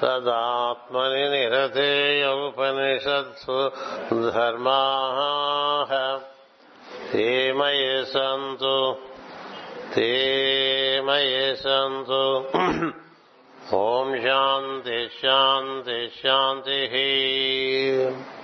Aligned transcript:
तदात्मनि 0.00 1.30
निरतेय 1.30 2.26
उपनिषत्सु 2.26 4.30
धर्माः। 4.30 6.20
ते 7.12 7.52
मये 7.52 8.04
सन्तु। 8.04 8.96
ते 9.94 11.00
मये 11.00 11.54
सन्तु। 11.54 12.96
ॐ 13.76 14.18
शान्ति 14.18 15.08
शान्ति, 15.12 16.12
शान्तिः। 16.16 18.39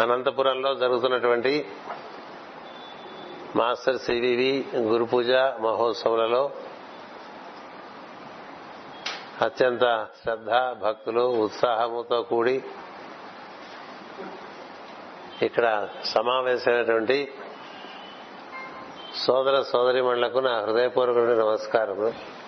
అనంతపురంలో 0.00 0.74
జరుగుతున్నటువంటి 0.74 1.66
మాస్టర్ 3.56 3.98
సివివి 3.98 4.64
గురు 4.76 5.04
పూజ 5.04 5.30
మహోత్సవులలో 5.60 6.50
అత్యంత 9.42 10.06
శ్రద్ధ 10.22 10.50
భక్తులు 10.84 11.20
ఉత్సాహముతో 11.20 12.22
కూడి 12.22 12.62
ఇక్కడ 15.42 15.88
సమావేశమైనటువంటి 16.04 17.32
సోదర 19.26 19.62
సోదరిమణులకు 19.62 20.38
నా 20.38 20.60
హృదయపూర్వక 20.60 21.38
నమస్కారములు. 21.38 22.41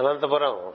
అనంతపురం. 0.00 0.72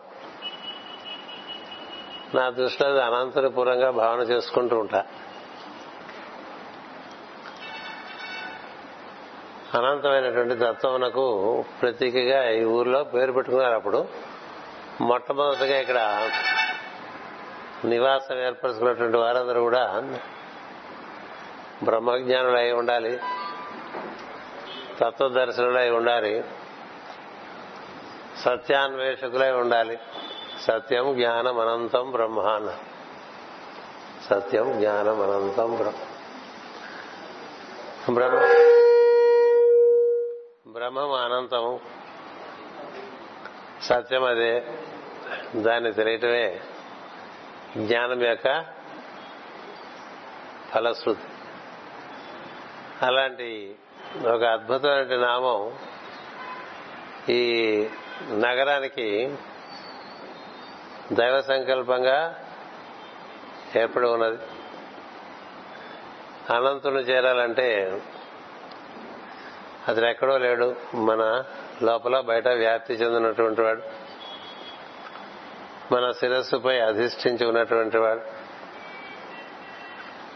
నా 2.36 2.50
దృష్టిలో 2.50 2.90
అది 2.90 3.02
అనంతపురంగా 3.02 3.92
భావన 3.92 4.20
చేసుకుంటూ 4.20 4.80
ఉంటా. 4.80 5.06
అనంతమైనటువంటి 9.74 10.56
తత్వమునకు 10.56 11.62
ప్రతీకగా 11.82 12.50
ఈ 12.50 12.64
ఊర్లో 12.64 13.04
పేరు 13.04 13.32
పెట్టుకున్నారు 13.32 13.74
అప్పుడు. 13.74 14.08
మొట్టమొదటిగా 15.02 15.80
ఇక్కడ 15.80 16.30
నివాసం 17.86 18.38
ఏర్పరచుకున్నటువంటి 18.38 19.18
వారందరూ 19.18 19.62
కూడా 19.62 20.18
బ్రహ్మజ్ఞానులు 21.84 22.58
అయి 22.58 22.72
ఉండాలి. 22.72 23.20
తత్వదర్శనులు 25.00 25.78
అయి 25.78 25.92
ఉండాలి. 25.92 26.44
సత్యాన్వేషకులై 28.46 29.52
ఉండాలి. 29.52 30.00
సత్యం 30.62 31.16
జ్ఞానం 31.16 31.60
అనంతం 31.60 32.12
బ్రహ్మాన 32.12 32.78
సత్యం 34.30 34.80
జ్ఞానం 34.80 35.22
అనంతం 35.22 35.76
బ్రహ్మ 35.76 38.14
బ్రహ్మ 38.14 38.40
బ్రహ్మం 40.68 41.12
అనంతము. 41.12 41.80
సత్యం 43.84 44.24
అదే. 44.24 44.68
దాన్ని 45.56 45.94
తెలియటమే 45.94 46.60
జ్ఞానం 47.78 48.24
యొక్క 48.24 48.66
ఫలశ్రుతి. 50.74 51.22
అలాంటి 53.02 53.76
ఒక 54.28 54.44
అద్భుతమైన 54.44 55.16
నామం 55.16 55.78
ఈ 57.30 57.88
నగరానికి 58.24 59.36
దైవ 61.14 61.42
సంకల్పంగా 61.42 62.46
ఏర్పడి 63.78 64.08
ఉన్నది. 64.08 64.38
అనంతుని 66.54 67.00
చేరాలంటే 67.00 68.02
అతను 69.88 70.06
ఎక్కడో 70.06 70.38
లేడు. 70.38 70.76
మన 70.96 71.44
లోపల 71.84 72.20
బయట 72.20 72.48
వ్యాప్తి 72.48 72.94
చెందినటువంటి 72.94 73.62
వాడు. 73.62 73.82
మన 75.94 76.12
శిరస్సుపై 76.12 76.80
అధిష్ఠించి 76.80 77.46
ఉన్నటువంటి 77.46 77.98
వాడు. 77.98 78.22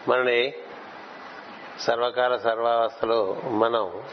మనని 0.10 0.54
సర్వకాల 1.80 2.38
సర్వావస్థలు 2.38 3.42
మనం 3.44 4.04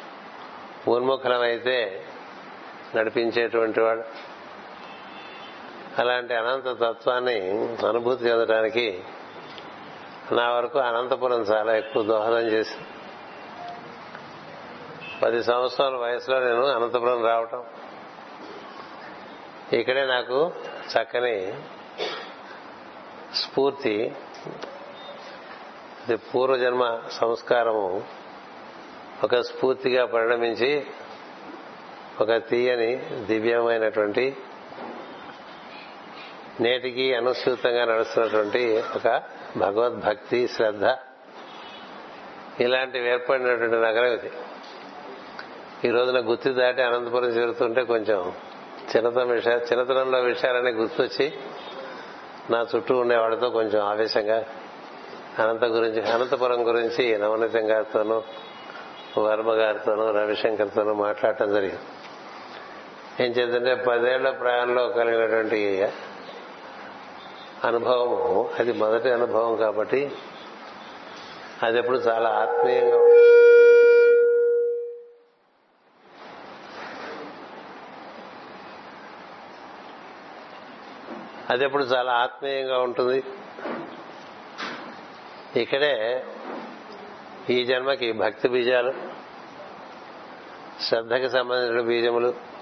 ఉన్ముఖలమైతే 0.89 2.05
నడిపించేటువంటి 2.95 3.81
వాడు. 3.81 4.03
అలాంటి 5.99 6.35
అనంత 6.35 6.65
తత్వాన్ని 6.65 7.51
అనుభూతి 7.89 8.25
చెందడానికి 8.25 9.05
నా 10.33 10.53
వరకు 10.53 10.79
అనంతపురం 10.79 11.41
చాలా 11.41 11.77
ఎక్కువ 11.77 12.03
దోహదం 12.03 12.47
చేసింది. 12.47 12.87
పది 15.23 15.45
సంవత్సరాల 15.45 15.97
వయసులో 15.97 16.41
నేను 16.41 16.67
అనంతపురం 16.67 17.25
రావటం. 17.25 17.65
ఇక్కడే 19.73 20.07
నాకు 20.07 20.53
చక్కని 20.93 21.55
స్ఫూర్తి 23.35 24.17
పూర్వజన్మ 26.15 27.03
సంస్కారము 27.11 28.05
ఒక 29.25 29.37
స్ఫూర్తిగా 29.37 30.07
పరిణమించి 30.07 30.87
ఒక 32.21 32.37
తీయని 32.37 32.97
దివ్యమైనటువంటి 33.27 34.37
నేటికి 36.61 37.15
అనుసృతంగా 37.15 37.85
నడుస్తున్నటువంటి 37.85 38.83
ఒక 38.97 39.23
భగవద్భక్తి 39.57 40.49
శ్రద్ధ. 40.49 40.85
ఇలాంటివి 42.63 43.09
ఏర్పడినటువంటి 43.09 43.77
నగరం 43.77 44.13
ఇది. 44.13 44.31
ఈ 45.85 45.91
రోజున 45.91 46.31
గుత్తి 46.31 46.51
దాటి 46.51 46.83
అనంతపురం 46.83 47.29
చేరుతుంటే 47.29 47.85
కొంచెం 47.85 48.33
చిన్నతనం 48.97 49.29
విషయ 49.29 49.53
చిన్నతనంలో 49.53 50.21
విషయాలని 50.21 50.71
గుర్తొచ్చి 50.71 51.33
నా 52.51 52.67
చుట్టూ 52.77 52.99
ఉండేవాడితో 52.99 53.51
కొంచెం 53.51 53.87
ఆవేశంగా 53.87 54.45
అనంత 55.39 55.65
గురించి 55.65 56.13
అనంతపురం 56.13 56.69
గురించి 56.69 57.19
నవనీతం 57.19 57.71
గారితోనూ 57.71 58.23
వర్మ 59.19 59.53
గారితోనూ 59.53 60.11
రవిశంకర్తోనూ 60.11 60.95
మాట్లాడటం 60.95 61.55
జరిగింది. 61.55 61.81
ఏం 63.21 63.31
చేద్దంటే 63.31 63.75
పదేళ్ళ 63.75 64.31
ప్రయాణంలో 64.31 64.89
కలిగినటువంటి 64.89 65.61
అనుభవము 67.65 68.51
అది 68.59 68.73
మొదటి 68.73 69.11
అనుభవం 69.11 69.57
కాబట్టి 69.57 70.13
అది 71.63 71.79
ఎప్పుడు 71.79 71.99
చాలా 71.99 72.29
ఆత్మీయంగా 72.31 72.99
అది 81.51 81.65
ఎప్పుడు 81.65 81.85
చాలా 81.85 82.13
ఆత్మీయంగా 82.13 82.79
ఉంటుంది. 82.79 83.25
ఇక్కడే 85.61 86.25
ఈ 87.51 87.65
జన్మకి 87.65 88.13
భక్తి 88.13 88.49
బీజాలు 88.49 88.93
శ్రద్ధకి 90.83 91.29
సంబంధించిన 91.31 91.81
బీజములు 91.81 92.56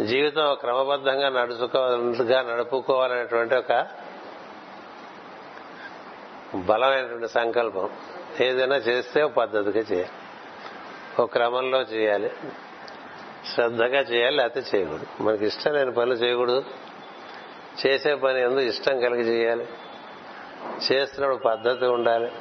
జీవితం 0.00 0.56
క్రమబద్ధంగా 0.60 1.28
నడుచుకోగా 1.28 2.42
నడుపుకోవాలనేటువంటి 2.42 3.54
ఒక 3.54 3.86
బలమైనటువంటి 6.54 7.28
సంకల్పం. 7.28 7.90
ఏదైనా 8.40 8.76
చేస్తే 8.76 9.26
పద్ధతిగా 9.26 9.80
చేయాలి. 9.80 10.08
ఒక 11.18 11.32
క్రమంలో 11.32 11.80
చేయాలి. 11.80 12.30
శ్రద్ధగా 13.54 14.00
చేయాలి 14.00 14.36
లేకపోతే 14.36 14.78
చేయకూడదు. 14.78 15.06
మనకి 15.20 15.46
ఇష్టం 15.46 15.72
లేని 15.72 15.92
పనులు 15.92 16.14
చేయకూడదు. 16.14 16.64
చేసే 17.86 18.14
పని 18.14 18.40
ఎందుకు 18.40 18.60
ఇష్టం 18.60 19.00
కలిగి 19.00 19.22
చేయాలి. 19.22 19.68
చేస్తున్నప్పుడు 20.92 21.42
పద్ధతి 21.42 21.84
ఉండాలి. 21.84 22.32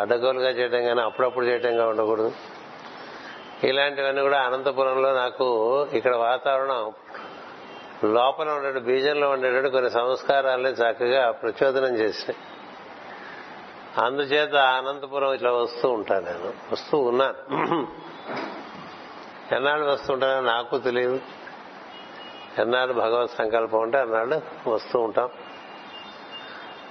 అడ్డగోలుగా 0.00 0.50
చేయటం 0.50 0.84
కానీ 0.84 1.00
అప్పుడప్పుడు 1.00 1.46
చేయటంగా 1.46 1.88
ఉండకూడదు. 1.88 2.32
ఇలాంటివన్నీ 3.64 4.22
కూడా 4.22 4.40
అనంతపురంలో 4.40 5.14
నాకు 5.14 5.86
ఇక్కడ 5.92 6.16
వాతావరణం 6.16 6.92
లోపల 8.04 8.50
ఉండే 8.50 8.80
బీజంలో 8.80 9.30
ఉండేటువంటి 9.30 9.70
కొన్ని 9.70 9.90
సంస్కారాలని 9.90 10.68
చక్కగా 10.68 11.30
ప్రచోదనం 11.30 11.96
చేసినాయి. 11.96 12.36
అందుచేత 14.06 14.54
అనంతపురం 14.54 15.32
ఇట్లా 15.32 15.52
వస్తూ 15.52 15.90
ఉంటాను 15.90 16.26
నేను. 16.26 16.52
వస్తూ 16.72 16.98
ఉన్నాను. 16.98 17.60
ఎన్నాళ్ళు 19.54 19.86
వస్తుంటానో 19.86 20.40
నాకు 20.40 20.78
తెలియదు. 20.78 21.20
ఎన్నాళ్ళు 22.58 22.94
భగవత్ 22.94 23.30
సంకల్పం 23.30 23.80
ఉంటే 23.80 23.98
అన్నాళ్ళు 23.98 24.40
వస్తూ 24.70 25.00
ఉంటాం. 25.00 25.28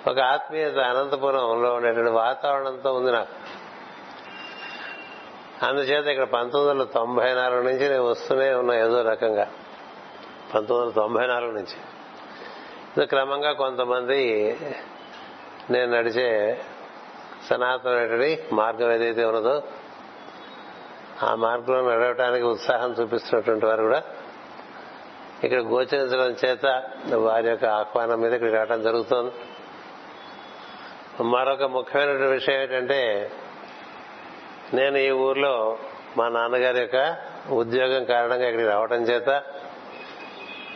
ఒక 0.08 0.20
ఆత్మీయత 0.20 0.78
అనంతపురంలో 0.78 1.74
ఉండేటువంటి 1.74 2.12
వాతావరణంతో 2.12 2.94
ఉంది 2.94 3.12
నాకు. 3.12 3.59
అందుచేత 5.64 6.06
ఇక్కడ 6.06 6.24
పంతొమ్మిది 6.24 6.70
వందల 6.70 6.84
తొంభై 6.84 7.34
నాలుగు 7.34 7.62
నుంచి 7.62 7.90
నేను 7.90 8.04
వస్తూనే 8.04 8.54
ఉన్నా 8.54 8.76
ఏదో 8.76 9.02
రకంగా. 9.02 9.44
పంతొమ్మిది 10.56 10.74
వందల 10.74 10.92
తొంభై 10.92 11.28
నాలుగు 11.28 11.52
నుంచి. 11.52 11.78
ఇది 12.98 13.06
క్రమంగా 13.06 13.52
కొంతమంది 13.52 14.20
నేను 15.70 15.98
నడిచే 15.98 16.62
సనాతనటువంటి 17.50 18.44
మార్గం 18.54 18.92
ఏదైతే 18.92 19.26
ఉన్నదో 19.26 19.64
ఆ 21.24 21.36
మార్గంలో 21.36 21.92
నడవటానికి 21.92 22.44
ఉత్సాహం 22.44 22.92
చూపిస్తున్నటువంటి 22.92 23.66
వారు 23.66 23.84
కూడా 23.84 24.04
ఇక్కడ 25.44 25.62
గోచరించడం 25.62 26.36
చేత 26.46 26.84
వారి 27.14 27.50
యొక్క 27.50 27.66
ఆహ్వానం 27.66 28.22
మీద 28.22 28.34
ఇక్కడ 28.34 28.52
రావడం 28.52 28.84
జరుగుతోంది. 28.84 29.32
మరొక 31.24 31.64
ముఖ్యమైనటువంటి 31.64 32.32
విషయం 32.32 32.62
ఏంటంటే 32.62 33.32
నేను 34.74 34.98
ఈ 34.98 35.10
ఊర్లో 35.12 35.78
మా 36.18 36.30
నాన్నగారి 36.30 36.80
యొక్క 36.80 37.16
ఉద్యోగం 37.50 38.06
కారణంగా 38.06 38.48
ఇక్కడికి 38.48 38.70
రావడం 38.70 39.04
చేత 39.04 39.44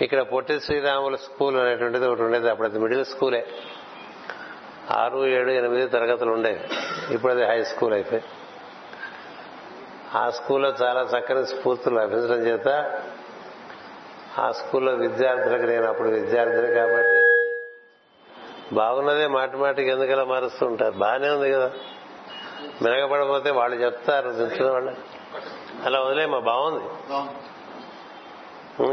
ఇక్కడ 0.01 0.21
పొట్టి 0.21 0.59
శ్రీరాముల 0.59 1.15
స్కూల్ 1.15 1.57
అనేటువంటిది 1.57 2.07
ఒకటి 2.07 2.21
ఉండేది. 2.21 2.49
అప్పుడు 2.49 2.67
అది 2.67 2.79
మిడిల్ 2.79 3.05
స్కూలే. 3.05 3.47
ఆరు 4.91 5.27
ఏడు 5.27 5.49
ఎనిమిది 5.49 5.87
తరగతులు 5.87 6.31
ఉండేవి. 6.31 6.59
ఇప్పుడు 7.13 7.31
అది 7.31 7.45
హై 7.45 7.63
స్కూల్ 7.63 7.93
అయిపోయి. 7.93 8.23
ఆ 10.15 10.29
స్కూల్లో 10.29 10.69
చాలా 10.69 11.01
చక్కని 11.01 11.47
స్ఫూర్తులు 11.47 11.95
లభించడం 11.95 12.41
చేత 12.47 12.99
ఆ 14.39 14.51
స్కూల్లో 14.51 14.91
విద్యార్థులకు 14.91 15.63
నేను 15.63 15.85
అప్పుడు 15.85 16.09
విద్యార్థిని 16.09 16.73
కాబట్టి 16.73 17.19
బాగున్నదే 18.75 19.27
మాటి 19.27 19.57
మాటికి 19.57 19.89
ఎందుకలా 19.89 20.23
మారుస్తూ 20.23 20.65
ఉంటారు 20.65 20.91
బాగానే 20.91 21.29
ఉంది 21.29 21.51
కదా. 21.51 21.71
మెనగపడపోతే 22.81 23.51
వాళ్ళు 23.51 23.77
చెప్తారు 23.77 24.31
తింటున్న 24.31 24.71
వాళ్ళు? 24.71 24.91
అలా 25.83 25.99
వదిలే 26.01 26.25
మా 26.25 26.39
బాగుంది. 26.39 26.83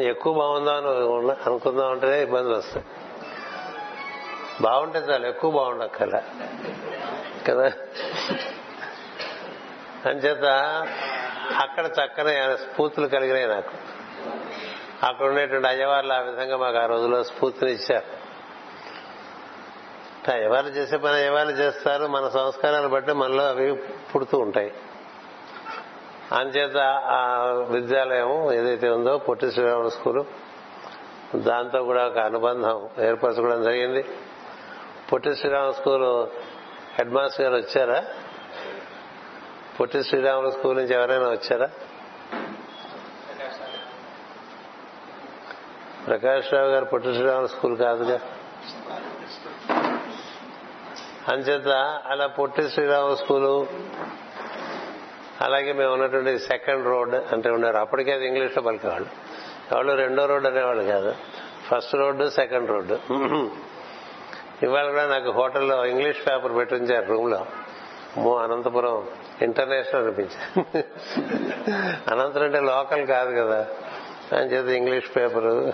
ఎక్కువ 0.04 0.34
బాగుందా 0.34 0.72
అని 0.72 0.88
అనుకుందాం 1.30 1.90
ఉంటేనే 1.90 2.22
ఇబ్బందులు 2.22 2.54
వస్తాయి. 2.54 2.86
బాగుంటే 4.60 4.98
చాలు 4.98 5.26
ఎక్కువ 5.26 5.50
బాగుండక్కల 5.50 6.22
కదా? 7.48 7.72
అంచేత 10.06 10.44
అక్కడ 11.58 11.86
చక్కని 11.86 12.56
స్ఫూర్తులు 12.56 13.06
కలిగినాయి 13.06 13.46
నాకు. 13.46 13.70
అక్కడ 15.06 15.26
ఉండేటువంటి 15.26 15.68
అయ్యవార్లు 15.68 16.12
ఆ 16.12 16.18
విధంగా 16.18 16.56
మాకు 16.56 16.78
ఆ 16.78 16.86
రోజులో 16.86 17.24
స్ఫూర్తిని 17.24 17.70
ఎవరు 20.28 20.66
చేసే 20.66 20.96
పని 20.96 21.26
ఎవరు 21.26 21.48
చేస్తారు 21.48 22.06
మన 22.06 22.28
సంస్కారాన్ని 22.28 22.88
బట్టి 22.88 23.12
మనలో 23.12 23.48
అవి 23.48 23.74
పుడుతూ 24.14 24.38
ఉంటాయి. 24.38 24.72
అంచేత 26.32 26.76
ఆ 27.06 27.44
విద్యాలయం 27.68 28.52
ఏదైతే 28.52 28.88
ఉందో 28.88 29.18
పొట్టి 29.18 29.52
శ్రీరాముల 29.52 29.88
స్కూలు 29.88 30.24
దాంతో 31.36 31.84
కూడా 31.84 32.06
ఒక 32.06 32.18
అనుబంధం 32.18 32.88
ఏర్పరచుకోవడం 33.00 33.62
జరిగింది. 33.62 34.04
Potti 35.12 35.36
Srirama 35.36 35.70
school 35.70 36.26
head 36.98 37.10
master 37.10 37.46
గారు 37.46 37.54
వచ్చారా? 37.54 38.04
పొట్టి 39.80 40.04
శ్రీరాముల 40.04 40.50
స్కూల్ 40.50 40.78
నుంచి 40.78 40.94
ఎవరైనా 40.94 41.30
వచ్చారా? 41.30 41.70
ప్రకాష్ 46.06 46.54
రావు 46.54 46.68
గారు 46.68 46.84
పొట్టి 46.84 47.14
శ్రీరాముల 47.14 47.46
స్కూల్ 47.46 47.76
కాదుగా? 47.76 48.20
అంచేత 51.28 51.68
అలా 52.06 52.26
పొట్టి 52.26 52.68
శ్రీరామ 52.68 53.14
స్కూలు 53.14 53.66
అలాగే 55.40 55.72
మేము 55.72 55.92
ఉన్నటువంటి 55.92 56.38
సెకండ్ 56.38 56.86
రోడ్ 56.86 57.14
అంటే 57.14 57.50
ఉన్నారు. 57.50 57.76
అప్పటికే 57.76 58.12
అది 58.12 58.26
ఇంగ్లీష్లో 58.26 58.62
పలికేవాళ్ళు. 58.62 59.08
వాళ్ళు 59.74 59.92
రెండో 59.92 60.26
రోడ్ 60.26 60.46
అనేవాళ్ళు 60.46 60.82
కాదు. 60.82 61.14
First 61.66 61.94
road 61.94 62.24
second 62.24 62.70
road. 62.70 62.98
ఇవాళ 64.62 64.90
కూడా 64.90 65.06
నాకు 65.06 65.30
హోటల్లో 65.30 65.86
ఇంగ్లీష్ 65.86 66.26
పేపర్ 66.28 66.56
పెట్టించారు 66.56 67.06
రూమ్లో 67.06 67.46
మో 68.18 68.36
అనంతపురం 68.36 69.08
ఇంటర్నేషనల్ 69.42 70.02
అనిపించారు 70.02 70.78
అనంతరం 72.10 72.42
అంటే 72.42 72.60
లోకల్ 72.60 73.06
కాదు 73.06 73.40
కదా. 73.40 73.66
అని 74.32 74.46
చెప్పి 74.46 74.72
ఇంగ్లీష్ 74.72 75.16
పేపరు. 75.16 75.72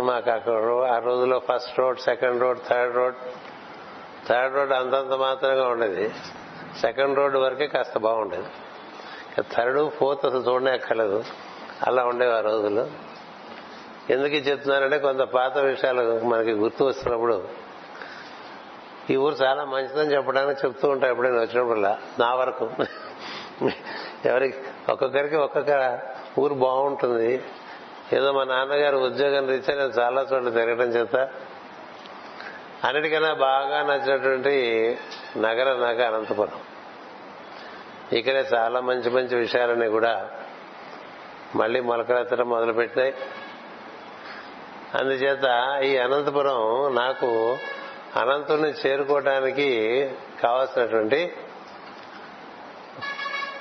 మాకు 0.00 0.30
అక్కడ 0.30 0.52
ఆ 0.92 0.98
రోజులో 0.98 1.42
first 1.52 1.78
road 1.78 1.98
second 1.98 2.42
road 2.42 2.58
third 2.68 2.96
road. 2.96 3.14
Third 4.32 4.56
road 4.56 4.72
అంతంత 4.72 5.12
మాత్రంగా 5.12 5.68
ఉండేది. 5.68 6.10
సెకండ్ 6.80 7.18
రోడ్ 7.18 7.36
వరకే 7.36 7.66
కాస్త 7.66 7.98
బాగుండేది. 7.98 8.46
థర్డ్ 9.56 9.90
ఫోర్త్ 9.90 10.26
అసలు 10.26 10.40
చూడనే 10.40 10.70
అక్కర్లేదు. 10.70 11.24
అలా 11.86 12.04
ఉండేవి 12.04 12.32
ఆ 12.32 12.40
రోజుల్లో 12.40 12.86
ఎందుకు 14.10 14.34
చెప్తున్నానంటే 14.34 14.98
కొంత 14.98 15.20
పాత 15.20 15.58
విషయాలు 15.58 16.20
మనకి 16.20 16.52
గుర్తు 16.52 16.84
వస్తున్నప్పుడు. 16.84 17.48
ఈ 19.10 19.16
ఊరు 19.16 19.34
చాలా 19.34 19.64
మంచిదని 19.64 20.14
చెప్పడానికి 20.14 20.66
చెప్తూ 20.66 20.88
ఉంటాయి 20.88 21.12
ఎప్పుడైనా 21.12 21.40
వచ్చినప్పుడల్లా. 21.40 21.98
నా 22.18 22.34
వరకు. 22.34 22.70
ఎవరికి? 24.24 24.58
ఒక్కొక్కరికి 24.88 25.36
ఒక్కొక్క 25.36 26.00
ఊరు 26.38 26.54
బాగుంటుంది. 26.54 27.42
ఏదో 28.12 28.32
మా 28.32 28.44
నాన్నగారు 28.44 28.96
ఉద్యోగం 28.96 29.48
రీత్యా 29.48 29.76
నేను 29.76 29.88
చాలా 29.88 30.26
చోట్ల 30.32 30.48
తిరగడం 30.48 30.88
చేత 30.88 31.28
అన్నిటికన్నా 32.84 33.34
బాగా 33.34 33.82
నచ్చినటువంటి 33.82 34.54
నగర 35.36 35.68
నగ 35.86 36.06
అనంతపురం. 36.06 36.60
ఇక్కడే 38.12 38.44
చాలా 38.54 38.80
మంచి 38.80 39.10
మంచి 39.10 39.36
విషయాలన్నీ 39.36 39.88
కూడా 39.88 40.30
మళ్ళీ 41.56 41.80
మొలకలెత్తడం 41.80 42.48
మొదలుపెట్టినాయి. 42.48 43.14
అందుచేత 44.94 45.78
ఈ 45.84 45.96
అనంతపురం 45.96 46.94
నాకు 46.94 47.58
అనంతుని 48.16 48.72
చేరుకోవడానికి 48.86 49.68
కావలసినటువంటి 50.42 51.32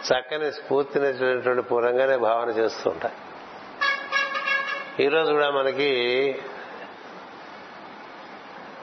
చక్కని 0.07 0.51
స్ఫూర్తినిచ్చినటువంటి 0.51 1.61
పూర్వంగానే 1.61 2.17
భావన 2.17 2.49
చేస్తూ 2.49 2.89
ఉంటా. 2.89 3.11
ఈరోజు 4.99 5.31
కూడా 5.31 5.49
మనకి 5.49 5.91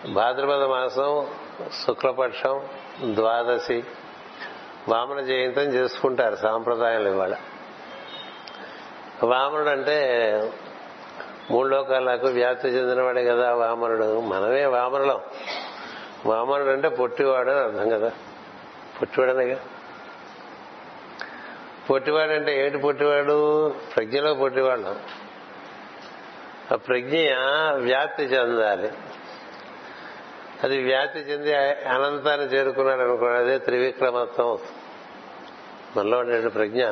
భాద్రపద 0.06 0.64
మాసం 0.64 1.26
శుక్లపక్షం 1.86 2.60
ద్వాదశి 3.04 3.84
వామన 4.88 5.20
జయంతం 5.20 5.62
చేసుకుంటారు 5.62 6.36
సాంప్రదాయాలు 6.36 7.08
ఇవాళ. 7.08 7.36
వామనుడు 9.22 9.68
అంటే 9.68 9.98
మూడు 11.50 11.68
లోకాలకు 11.68 12.26
వ్యాప్తి 12.26 12.68
చెందినవాడే 12.68 13.24
కదా 13.24 13.54
వామనుడు. 13.54 14.20
మనమే 14.20 14.66
వామనులం. 14.66 15.20
వామనుడు 16.26 16.70
అంటే 16.70 16.88
పొట్టివాడు 16.88 17.50
అని 17.50 17.60
అర్థం 17.60 17.88
కదా. 17.88 18.12
పొట్టివాడనేగా. 19.00 19.60
పొట్టివాడు 21.90 22.32
అంటే 22.32 22.60
ఏమిటి 22.60 22.78
పొట్టివాడు? 22.78 23.68
ప్రజ్ఞలో 23.68 24.34
పొట్టివాడు 24.34 25.18
ఆ 26.72 26.76
ప్రజ్ఞ 26.76 27.18
వ్యాప్తి 27.74 28.22
చెందాలి. 28.22 28.92
అది 30.64 30.82
వ్యాప్తి 30.82 31.18
చెంది 31.18 31.54
అనంతాన్ని 31.88 32.46
చేరుకున్నాడు 32.46 33.00
అనుకోండి 33.00 33.38
అదే 33.38 33.58
త్రివిక్రమత్వం. 33.58 34.58
మనలో 35.96 36.18
ఉండే 36.18 36.48
ప్రజ్ఞ. 36.48 36.84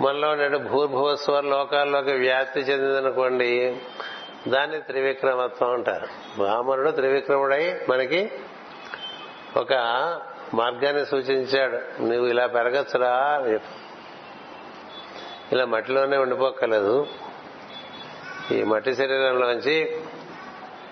మనలో 0.00 0.28
ఉండే 0.28 0.58
భూర్భువస్వ 0.58 1.40
లోకాల్లోకి 1.40 2.12
వ్యాప్తి 2.12 2.60
చెందిందనుకోండి 2.60 3.76
దాన్ని 4.48 4.80
త్రివిక్రమత్వం 4.80 5.70
అంటారు. 5.70 6.06
వామనుడు 6.42 6.90
త్రివిక్రముడై 6.90 7.86
మనకి 7.88 8.30
ఒక 9.56 9.72
మార్గాన్ని 10.54 11.06
సూచించాడు. 11.06 12.02
నువ్వు 12.02 12.26
ఇలా 12.26 12.46
పెరగచ్చురా 12.46 13.44
ఇలా 15.52 15.64
మట్టిలోనే 15.64 16.16
ఉండిపోక్కర్లేదు. 16.16 17.06
ఈ 18.52 18.62
మట్టి 18.62 18.94
శరీరంలోంచి 18.94 20.01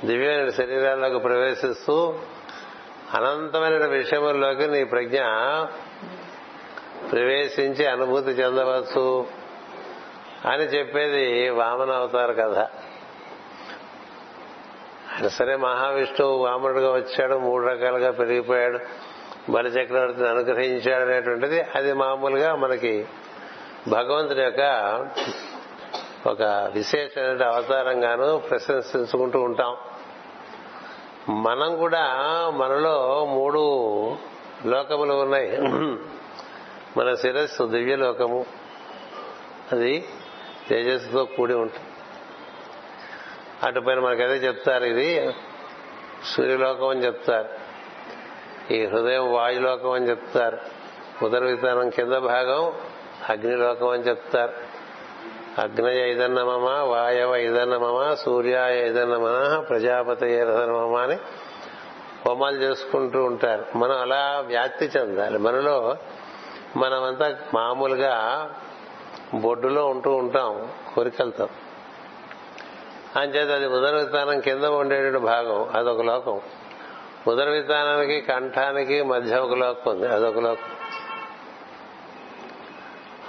దివ్య 0.04 0.50
శరీరాల్లోకి 0.50 1.19
ప్రవేశిస్తూ 1.19 2.14
అనంతమైన 3.14 3.87
విషయముల్లోకి 3.87 4.66
నీ 4.66 4.85
ప్రజ్ఞ 4.85 5.19
ప్రవేశించి 7.12 7.87
అనుభూతి 7.87 8.30
చెందవచ్చు 8.30 9.26
అని 10.49 10.62
చెప్పేది 10.64 11.50
వామన 11.50 11.90
అవతార 11.92 12.33
కథ. 12.33 12.59
ఆయన 15.12 15.28
సరే 15.28 15.57
మహావిష్ణువు 15.57 16.45
వామనుడుగా 16.45 16.92
వచ్చాడు 16.92 17.38
మూడు 17.38 17.66
రకాలుగా 17.66 18.11
పెరిగిపోయాడు 18.11 18.78
బలిచక్రవర్తిని 19.50 20.28
అనుగ్రహించాడు 20.28 21.11
అనేటువంటిది 21.11 21.61
అది 21.75 21.92
మామూలుగా 21.92 22.54
మనకి 22.54 23.07
భగవంతుని 23.88 24.42
యొక్క 24.42 24.62
ఒక 26.27 26.43
విశేషమైన 26.75 27.45
అవతారంగాను 27.45 28.39
ప్రశంసించుకుంటూ 28.39 29.41
ఉంటాం. 29.41 29.77
మనం 31.29 31.77
కూడా 31.77 32.05
మనలో 32.50 33.27
మూడు 33.27 33.61
లోకములు 34.67 35.15
ఉన్నాయి. 35.15 35.59
మన 36.97 37.15
శిరస్సు 37.15 37.65
దివ్య 37.65 37.97
లోకము 37.97 38.47
అది 39.73 40.09
తేజస్సుతో 40.69 41.25
కూడి 41.25 41.55
ఉంటుంది. 41.55 41.87
అటుపైన 43.62 43.99
మనకైతే 43.99 44.47
చెప్తారు 44.47 44.85
ఇది 44.85 45.35
సూర్యలోకం 46.25 46.89
అని 46.89 47.05
చెప్తారు. 47.05 47.49
ఈ 48.73 48.87
హృదయం 48.87 49.33
వాయులోకం 49.33 49.91
అని 49.91 50.09
చెప్తారు. 50.09 50.59
ఉదర 51.25 51.45
విధానం 51.45 51.91
కింద 51.91 52.12
భాగం 52.12 52.73
అగ్నిలోకం 53.29 53.89
అని 53.89 54.03
చెప్తారు. 54.03 54.70
అగ్నయ 55.61 56.11
ఇదన్నమమ 56.12 56.69
వాయవ 56.83 57.37
ఇదన్నమమ 57.37 58.14
సూర్యాయ 58.14 58.88
ఇదన్నమన 58.88 59.64
ప్రజాపతి 59.69 60.40
రథనమమ 60.40 60.97
అని 60.97 61.17
హోమాలు 62.26 62.57
చేసుకుంటూ 62.57 63.25
ఉంటారు. 63.25 63.79
మనం 63.79 64.00
అలా 64.00 64.45
వ్యాప్తి 64.47 64.85
చెందాలి. 64.85 65.38
మనలో 65.38 65.97
మనమంతా 66.76 67.37
మామూలుగా 67.55 68.50
బొడ్డులో 69.35 69.87
ఉంటూ 69.87 70.12
ఉంటాం 70.12 70.69
కోరికలతో. 70.95 71.49
అంచేత 73.17 73.49
అది 73.49 73.67
ఉదర 73.67 73.90
విధానం 73.90 74.40
కింద 74.40 74.64
ఉండేటువంటి 74.64 75.19
భాగం 75.19 75.69
అదొక 75.75 76.00
లోకం. 76.00 76.40
ఉదర 77.29 77.49
విధానానికి 77.50 78.21
కంఠానికి 78.21 79.02
మధ్య 79.02 79.37
ఒక 79.37 79.55
లోకం 79.55 79.90
ఉంది 79.90 80.09
అదొక 80.09 80.38
లోకం. 80.38 80.80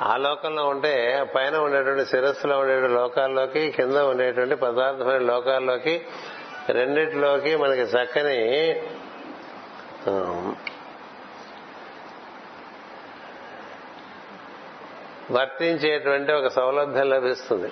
ఆ 0.01 0.17
లోకంలో 0.17 0.63
ఉంటే 0.67 1.25
పైన 1.35 1.57
ఉండేటువంటి 1.57 2.05
శిరస్సులో 2.05 2.59
ఉండేటువంటి 2.59 2.93
లోకాల్లోకి 2.93 3.71
కింద 3.71 3.95
ఉండేటువంటి 3.95 4.55
పదార్థమైన 4.55 5.17
లోకాల్లోకి 5.17 6.01
రెండిటిలోకి 6.69 7.55
మనకి 7.55 7.81
చక్కని 7.81 8.39
వర్తించేటువంటి 15.31 16.31
ఒక 16.31 16.47
సౌలభ్యం 16.47 17.09
లభిస్తుంది. 17.09 17.71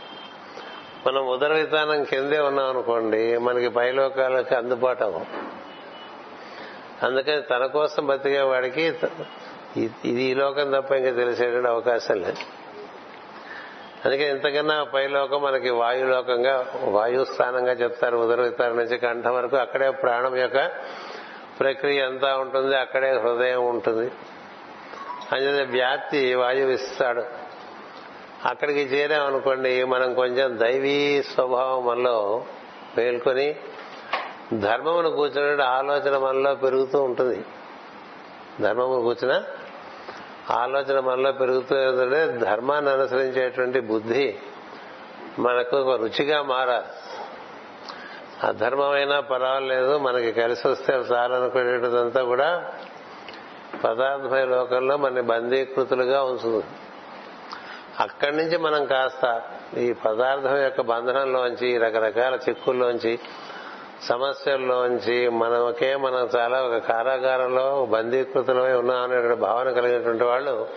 మనం 1.07 1.27
ఉదర 1.27 1.53
విధానం 1.53 2.03
కిందే 2.03 2.39
ఉన్నాం 2.39 2.69
అనుకోండి 2.69 3.37
మనకి 3.37 3.69
పైలోకాలకి 3.69 4.55
అందుబాటు 4.55 5.03
అవ్వం 5.03 5.25
అందుకని 7.03 7.41
తన 7.41 7.65
కోసం 7.65 8.07
బతికే 8.07 8.41
వాడికి 8.41 8.93
ఇది 9.77 10.21
ఈ 10.21 10.33
లోకం 10.33 10.71
తప్ప 10.71 10.91
ఇంకా 10.91 11.11
తెలిసేటువంటి 11.11 11.67
అవకాశం 11.67 12.15
లేదు. 12.15 12.37
అందుకే 14.05 14.29
ఇంతకన్నా 14.29 14.83
పైలోకం 14.83 15.41
మనకి 15.41 15.69
వాయులోకంగా 15.69 16.73
వాయుస్థానంగా 16.83 17.71
చెప్తారు 17.71 18.17
ఉదర 18.17 18.41
విధానం 18.41 18.77
నుంచి 18.77 18.97
కంఠం 18.97 19.35
వరకు. 19.35 19.57
అక్కడే 19.57 19.89
ప్రాణం 19.89 20.37
యొక్క 20.37 20.71
ప్రక్రియ 21.59 22.01
అంతా 22.01 22.37
ఉంటుంది 22.37 22.77
అక్కడే 22.77 23.11
హృదయం 23.11 23.65
ఉంటుంది. 23.65 24.11
అందుకే 25.31 25.63
వ్యాప్తి 25.63 26.35
వాయువు 26.35 26.71
ఇస్తాడు 26.71 27.23
అక్కడికి 28.45 28.79
చేరామనుకోండి 28.79 29.83
మనం 29.83 30.13
కొంచెం 30.13 30.59
దైవీ 30.59 31.23
స్వభావం 31.23 31.85
మనలో 31.85 32.45
మేల్కొని 32.97 33.55
ధర్మమును 34.53 35.09
కూర్చునే 35.09 35.63
ఆలోచన 35.63 36.17
మనలో 36.17 36.55
పెరుగుతూ 36.55 37.01
ఉంటుంది. 37.01 37.45
ధర్మమును 38.61 39.01
కూర్చున్న 39.01 39.43
ఆలోచన 40.51 40.99
మనలో 40.99 41.31
పెరుగుతుందంటే 41.31 42.37
ధర్మాన్ని 42.37 42.91
అనుసరించేటువంటి 42.91 43.79
బుద్ధి 43.79 44.35
మనకు 45.39 45.77
ఒక 45.77 46.01
రుచిగా 46.01 46.41
మారాలి. 46.41 46.85
అధర్మమైనా 48.47 49.19
పర్వాలేదు 49.19 49.97
మనకి 49.97 50.31
కలిసి 50.31 50.67
వస్తే 50.67 50.93
చాలనుకునేటదంతా 50.93 52.23
కూడా 52.23 52.73
పదార్థమయ 53.83 54.45
లోకంలో 54.45 54.97
మన 54.97 55.21
బందీకృతులుగా 55.21 56.23
ఉంచుతుంది. 56.23 56.65
అక్కడి 57.99 58.37
నుంచి 58.37 58.57
మనం 58.57 58.85
కాస్త 58.85 59.41
ఈ 59.77 59.93
పదార్థం 59.93 60.57
యొక్క 60.57 60.81
బంధనంలోంచి 60.81 61.77
రకరకాల 61.77 62.39
చిక్కుల్లోంచి 62.49 63.19
సమస్యల్లోంచి 64.03 65.29
మనకే 65.29 65.95
మనం 65.95 66.29
చాలా 66.35 66.63
ఒక 66.63 66.77
కారాగారంలో 66.77 67.85
బందీకృతులమై 67.85 68.73
ఉన్నాం 68.73 69.11
అనే 69.11 69.35
భావన 69.35 69.71
కలిగినటువంటి 69.71 70.23
వాళ్ళు 70.23 70.67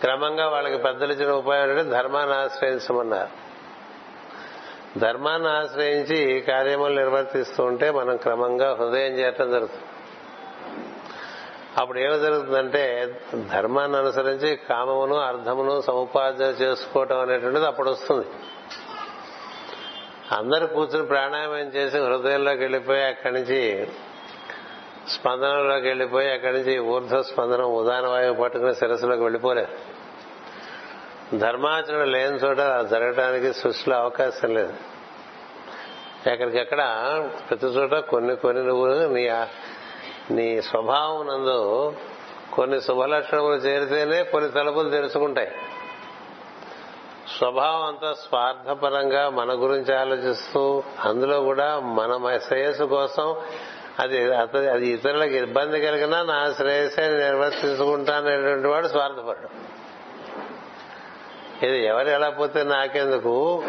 క్రమంగా 0.00 0.48
వాళ్ళకి 0.48 0.78
పెద్దలు 0.78 1.12
ఇచ్చిన 1.12 1.30
ఉపాయం 1.30 1.70
అంటే 1.70 1.82
ధర్మాన్ని 1.82 2.36
ఆశ్రయించమన్నారు. 2.36 3.48
ధర్మాన్ని 4.98 5.48
ఆశ్రయించి 5.48 6.40
కార్యములు 6.40 6.94
నిర్వర్తిస్తూ 6.94 7.64
ఉంటే 7.64 7.90
మనం 7.90 8.16
క్రమంగా 8.16 8.74
హృదయం 8.74 9.12
చేయటం 9.12 9.50
జరుగుతుంది. 9.50 9.84
అప్పుడు 11.78 11.98
ఏమి 11.98 12.18
జరుగుతుందంటే 12.18 13.14
ధర్మాన్ని 13.52 13.98
అనుసరించి 13.98 14.56
కామమును 14.56 15.16
అర్థమును 15.16 15.80
సముపార్జన 15.80 16.46
చేసుకోవటం 16.46 17.20
అనేటువంటిది 17.20 17.66
అప్పుడు 17.66 17.90
వస్తుంది. 17.90 18.26
అందరు 20.32 20.66
కూర్చుని 20.66 21.06
ప్రాణాయామం 21.06 21.58
చేసి 21.58 21.98
హృదయంలోకి 21.98 22.60
వెళ్ళిపోయి 22.60 23.04
అక్కడి 23.04 23.34
నుంచి 23.34 23.88
స్పందనలోకి 25.08 25.88
వెళ్ళిపోయి 25.88 26.30
అక్కడి 26.30 26.52
నుంచి 26.52 26.78
ఊర్ధ్వ 26.78 27.22
స్పందనం 27.22 27.72
ఉదాన 27.72 28.06
వాయువు 28.06 28.34
పట్టుకుని 28.34 28.74
శిరస్సులోకి 28.74 29.22
వెళ్ళిపోలేరు 29.22 29.98
ధర్మాచరణ 31.38 32.04
లేని 32.04 32.36
చోట 32.36 32.56
జరగడానికి 32.90 33.52
సృష్టిలో 33.52 33.96
అవకాశం 33.96 34.54
లేదు. 34.54 34.72
ఎక్కడికెక్కడ 36.26 36.82
ప్రతి 37.48 37.66
చోట 37.66 37.94
కొన్ని 37.94 38.36
కొన్ని 38.36 38.66
నువ్వు 38.66 39.06
నీ 39.14 39.30
నీ 40.30 40.62
స్వభావం 40.62 41.26
నందు 41.26 41.92
కొన్ని 42.52 42.80
శుభలక్షణములు 42.82 43.54
చేరితేనే 43.54 44.22
కొన్ని 44.22 44.50
తలుపులు 44.50 44.90
తెరుచుకుంటాయి. 44.90 45.50
స్వభావం 47.36 47.82
అంతా 47.82 48.12
స్వార్థపరంగా 48.12 49.28
మన 49.30 49.52
గురించి 49.52 49.94
ఆలోచిస్తూ 49.94 50.82
అందులో 51.04 51.40
కూడా 51.40 51.80
మన 51.80 52.38
శ్రేయస్సు 52.38 52.84
కోసం 52.84 53.36
అది 54.00 54.34
అది 54.34 54.86
ఇతరులకు 54.86 55.34
ఇబ్బంది 55.34 55.80
కలిగినా 55.80 56.22
నా 56.22 56.52
శ్రేయస్సాన్ని 56.52 57.18
నిర్వర్తించుకుంటాననేటువంటి 57.18 58.68
వాడు 58.68 58.88
స్వార్థపడ్డు 58.88 59.48
ఇది 61.66 61.84
ఎవరు 61.84 62.08
ఎలా 62.08 62.30
పోతే 62.30 62.62
నాకెందుకు? 62.62 63.62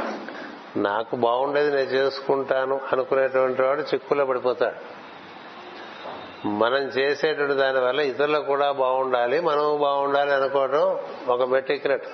నాకు 0.75 1.15
బాగుండేది 1.15 1.75
నేను 1.75 1.89
చేసుకుంటాను 1.89 2.81
అనుకునేటువంటి 2.91 3.61
వాడు 3.61 3.81
చిక్కులో 3.81 4.25
పడిపోతాడు. 4.25 4.99
మనం 6.47 6.77
చేసేటువంటి 6.77 7.53
దానివల్ల 7.53 7.99
ఇతరులకు 7.99 8.43
కూడా 8.43 8.71
బాగుండాలి 8.71 9.39
మనం 9.39 9.79
బాగుండాలి 9.81 10.33
అనుకోవడం 10.33 10.99
ఒక 11.27 11.41
మెట్టెక్కినట్టు 11.41 12.09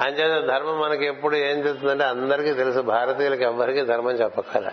అంచేత 0.00 0.44
ధర్మం 0.48 0.80
మనకి 0.80 1.06
ఎప్పుడు 1.06 1.36
ఏం 1.36 1.58
చెప్తుందంటే 1.58 2.04
అందరికీ 2.04 2.52
తెలుసు 2.52 2.80
భారతీయులకు 2.80 3.42
ఎవ్వరికీ 3.42 3.80
ధర్మం 3.80 4.10
చెప్పక్కల 4.10 4.70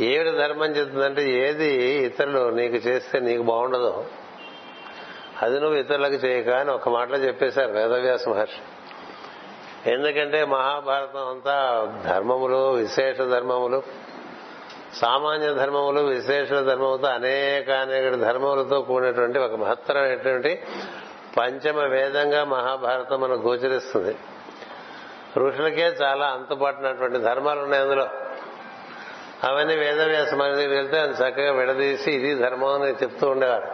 ఏమిటి 0.00 0.30
ధర్మం 0.30 0.66
చెప్తుందంటే 0.66 1.30
ఏది 1.30 1.74
ఇతరులు 1.84 2.50
నీకు 2.50 2.74
చేస్తే 2.74 3.20
నీకు 3.20 3.42
బాగుండదు. 3.42 4.04
అది 5.42 5.60
నువ్వు 5.60 5.78
ఇతరులకు 5.78 6.14
చేయక 6.14 6.48
అని 6.48 6.70
ఒక 6.70 6.88
మాటలో 6.88 7.16
చెప్పేశారు 7.16 7.72
వేదవ్యాస 7.72 8.28
మహర్షి. 8.28 8.62
ఎందుకంటే 9.90 10.44
మహాభారతం 10.44 11.28
అంతా 11.28 11.56
ధర్మములు 12.06 12.72
విశేష 12.72 13.16
ధర్మములు 13.16 13.82
సామాన్య 14.94 15.54
ధర్మములు 15.54 16.00
విశేష 16.00 16.48
ధర్మములతో 16.48 17.08
అనేక 17.08 17.70
అనేక 17.70 18.14
ధర్మములతో 18.14 18.80
కూడినటువంటి 18.80 19.38
ఒక 19.38 19.54
మహత్తరమైనటువంటి 19.54 20.62
పంచమ 21.38 21.80
వేదంగా 21.80 22.44
మహాభారతం 22.44 23.20
మనకు 23.20 23.40
గోచరిస్తుంది. 23.40 24.16
ఋషులకే 25.36 25.82
చాలా 25.82 26.26
అంతుపట్టినటువంటి 26.26 27.18
ధర్మాలు 27.18 27.60
ఉన్నాయి 27.60 27.82
అందులో. 27.82 28.08
అవన్నీ 29.44 29.76
వేదవ్యాస 29.76 30.34
మందికి 30.34 30.68
వెళ్తే 30.68 30.98
అది 30.98 31.12
చక్కగా 31.12 31.52
విడదీసి 31.52 32.12
ఇది 32.12 32.34
ధర్మం 32.34 32.82
అని 32.82 32.92
చెప్తూ 32.92 33.28
ఉండేవారు. 33.28 33.66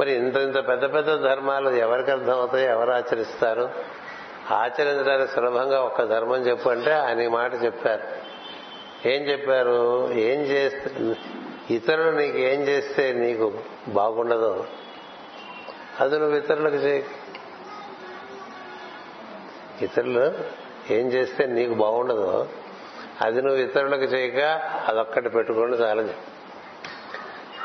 మరి 0.00 0.12
ఇంత 0.12 0.36
ఇంత 0.36 0.54
పెద్ద 0.54 0.94
పెద్ద 0.94 1.14
ధర్మాలు 1.14 1.70
ఎవరికి 1.70 2.10
అర్థమవుతాయి 2.10 2.66
ఎవరు 2.66 2.90
ఆచరిస్తారు? 2.90 3.70
ఆచరించడానికి 4.50 5.32
సులభంగా 5.32 5.80
ఒక్క 5.80 6.02
ధర్మం 6.02 6.36
చెప్పు 6.36 6.68
అంటే 6.68 6.92
ఆయన 6.92 7.28
మాట 7.28 7.64
చెప్పారు. 7.64 8.32
ఏం 9.08 9.22
చెప్పారు? 9.22 10.12
ఏం 10.12 10.40
చేస్తే 10.40 11.16
ఇతరులు 11.70 12.10
నీకు 12.10 12.38
ఏం 12.38 12.60
చేస్తే 12.60 13.12
నీకు 13.12 13.52
బాగుండదు 13.88 14.64
అది 16.00 16.18
నువ్వు 16.18 16.36
ఇతరులకు 16.36 16.74
చేయి. 16.74 17.04
ఇతరులు 19.82 20.32
ఏం 20.90 21.06
చేస్తే 21.06 21.46
నీకు 21.46 21.74
బాగుండదో 21.74 22.46
అది 23.20 23.42
నువ్వు 23.42 23.60
ఇతరులకు 23.60 24.02
చేయక 24.02 24.40
అదొక్కటి 24.88 25.28
పెట్టుకోండి 25.28 25.76
చాలా 25.76 26.08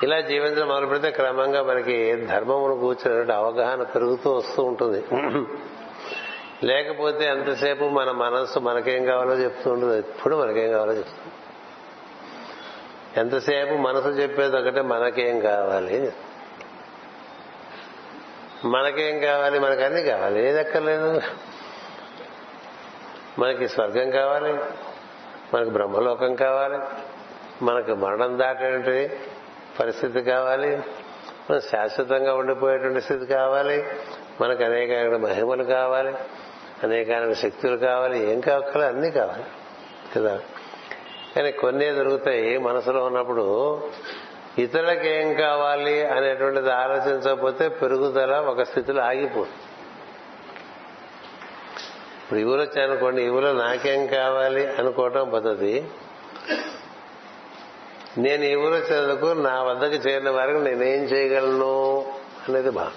ఇలా 0.04 0.22
జీవించడం 0.22 0.68
మొదలు 0.68 0.86
పెడితే 0.86 1.12
క్రమంగా 1.12 1.64
మనకి 1.64 2.16
ధర్మమును 2.16 2.76
కూర్చున్నట్టు 2.76 3.34
అవగాహన 3.34 3.84
పెరుగుతూ 3.84 4.34
వస్తూ 4.34 4.64
ఉంటుంది. 4.64 5.04
లేకపోతే 6.64 7.26
ఎంతసేపు 7.26 7.84
మన 7.84 8.12
మనస్సు 8.12 8.60
మనకేం 8.60 9.06
కావాలో 9.06 9.34
చెప్తూ 9.34 9.72
ఉంటుంది. 9.72 9.98
ఎప్పుడు 9.98 10.36
మనకేం 10.36 10.72
కావాలో 10.72 10.94
చెప్తుంది. 10.94 11.34
ఎంతసేపు 13.20 13.74
మనసు 13.74 14.08
చెప్పేది 14.08 14.58
ఒకటే 14.58 14.82
మనకేం 14.82 15.40
కావాలి 15.40 16.12
మనకేం 18.68 19.20
కావాలి? 19.20 19.60
మనకు 19.60 19.82
అన్ని 19.82 20.04
కావాలి. 20.04 20.48
ఏది 20.48 20.60
ఎక్కర్లేదు 20.60 21.22
మనకి 23.40 23.68
స్వర్గం 23.68 24.10
కావాలి. 24.10 24.54
మనకు 25.54 25.70
బ్రహ్మలోకం 25.70 26.36
కావాలి. 26.36 26.80
మనకు 27.62 27.92
మరణం 27.92 28.40
దాటేటువంటి 28.40 29.20
పరిస్థితి 29.80 30.22
కావాలి. 30.22 30.78
మనం 31.52 31.62
శాశ్వతంగా 31.62 32.36
ఉండిపోయేటువంటి 32.36 33.02
స్థితి 33.02 33.26
కావాలి. 33.26 33.86
మనకు 34.42 34.64
అనేక 34.64 35.14
మహిమలు 35.14 35.64
కావాలి. 35.64 36.14
అనేకమైన 36.84 37.34
శక్తులు 37.34 37.78
కావాలి. 37.78 38.32
ఏం 38.32 38.40
కావాలి 38.40 38.86
అన్నీ 38.86 39.12
కావాలి. 39.12 39.44
కదా? 40.16 40.40
కానీ 41.36 41.52
కొన్ని 41.52 41.90
దొరుకుతాయి. 41.90 42.58
మనసులో 42.58 43.06
ఉన్నప్పుడు 43.06 43.78
ఇతరులకు 44.58 45.06
ఏం 45.06 45.34
కావాలి 45.34 46.06
అనేటువంటిది 46.06 46.72
ఆలోచించకపోతే 46.72 47.70
పెరుగుదల 47.70 48.36
ఒక 48.36 48.62
స్థితిలో 48.62 49.02
ఆగిపోతుంది. 49.02 49.64
ఇప్పుడు 52.24 52.40
ఇవులు 52.40 52.62
వచ్చాయనుకోండి 52.62 53.24
ఇవులో 53.24 53.54
నాకేం 53.54 54.08
కావాలి 54.08 54.68
అనుకోవటం 54.68 55.30
పద్ధతి. 55.30 55.84
నేను 58.18 58.44
ఈ 58.44 58.56
వచ్చేందుకు 58.56 59.26
నా 59.26 59.64
వద్దకు 59.64 59.96
చేరిన 59.96 60.30
వారికి 60.30 60.60
నేనేం 60.60 61.04
చేయగలను 61.04 62.06
అనేది 62.48 62.70
బా 62.70 62.92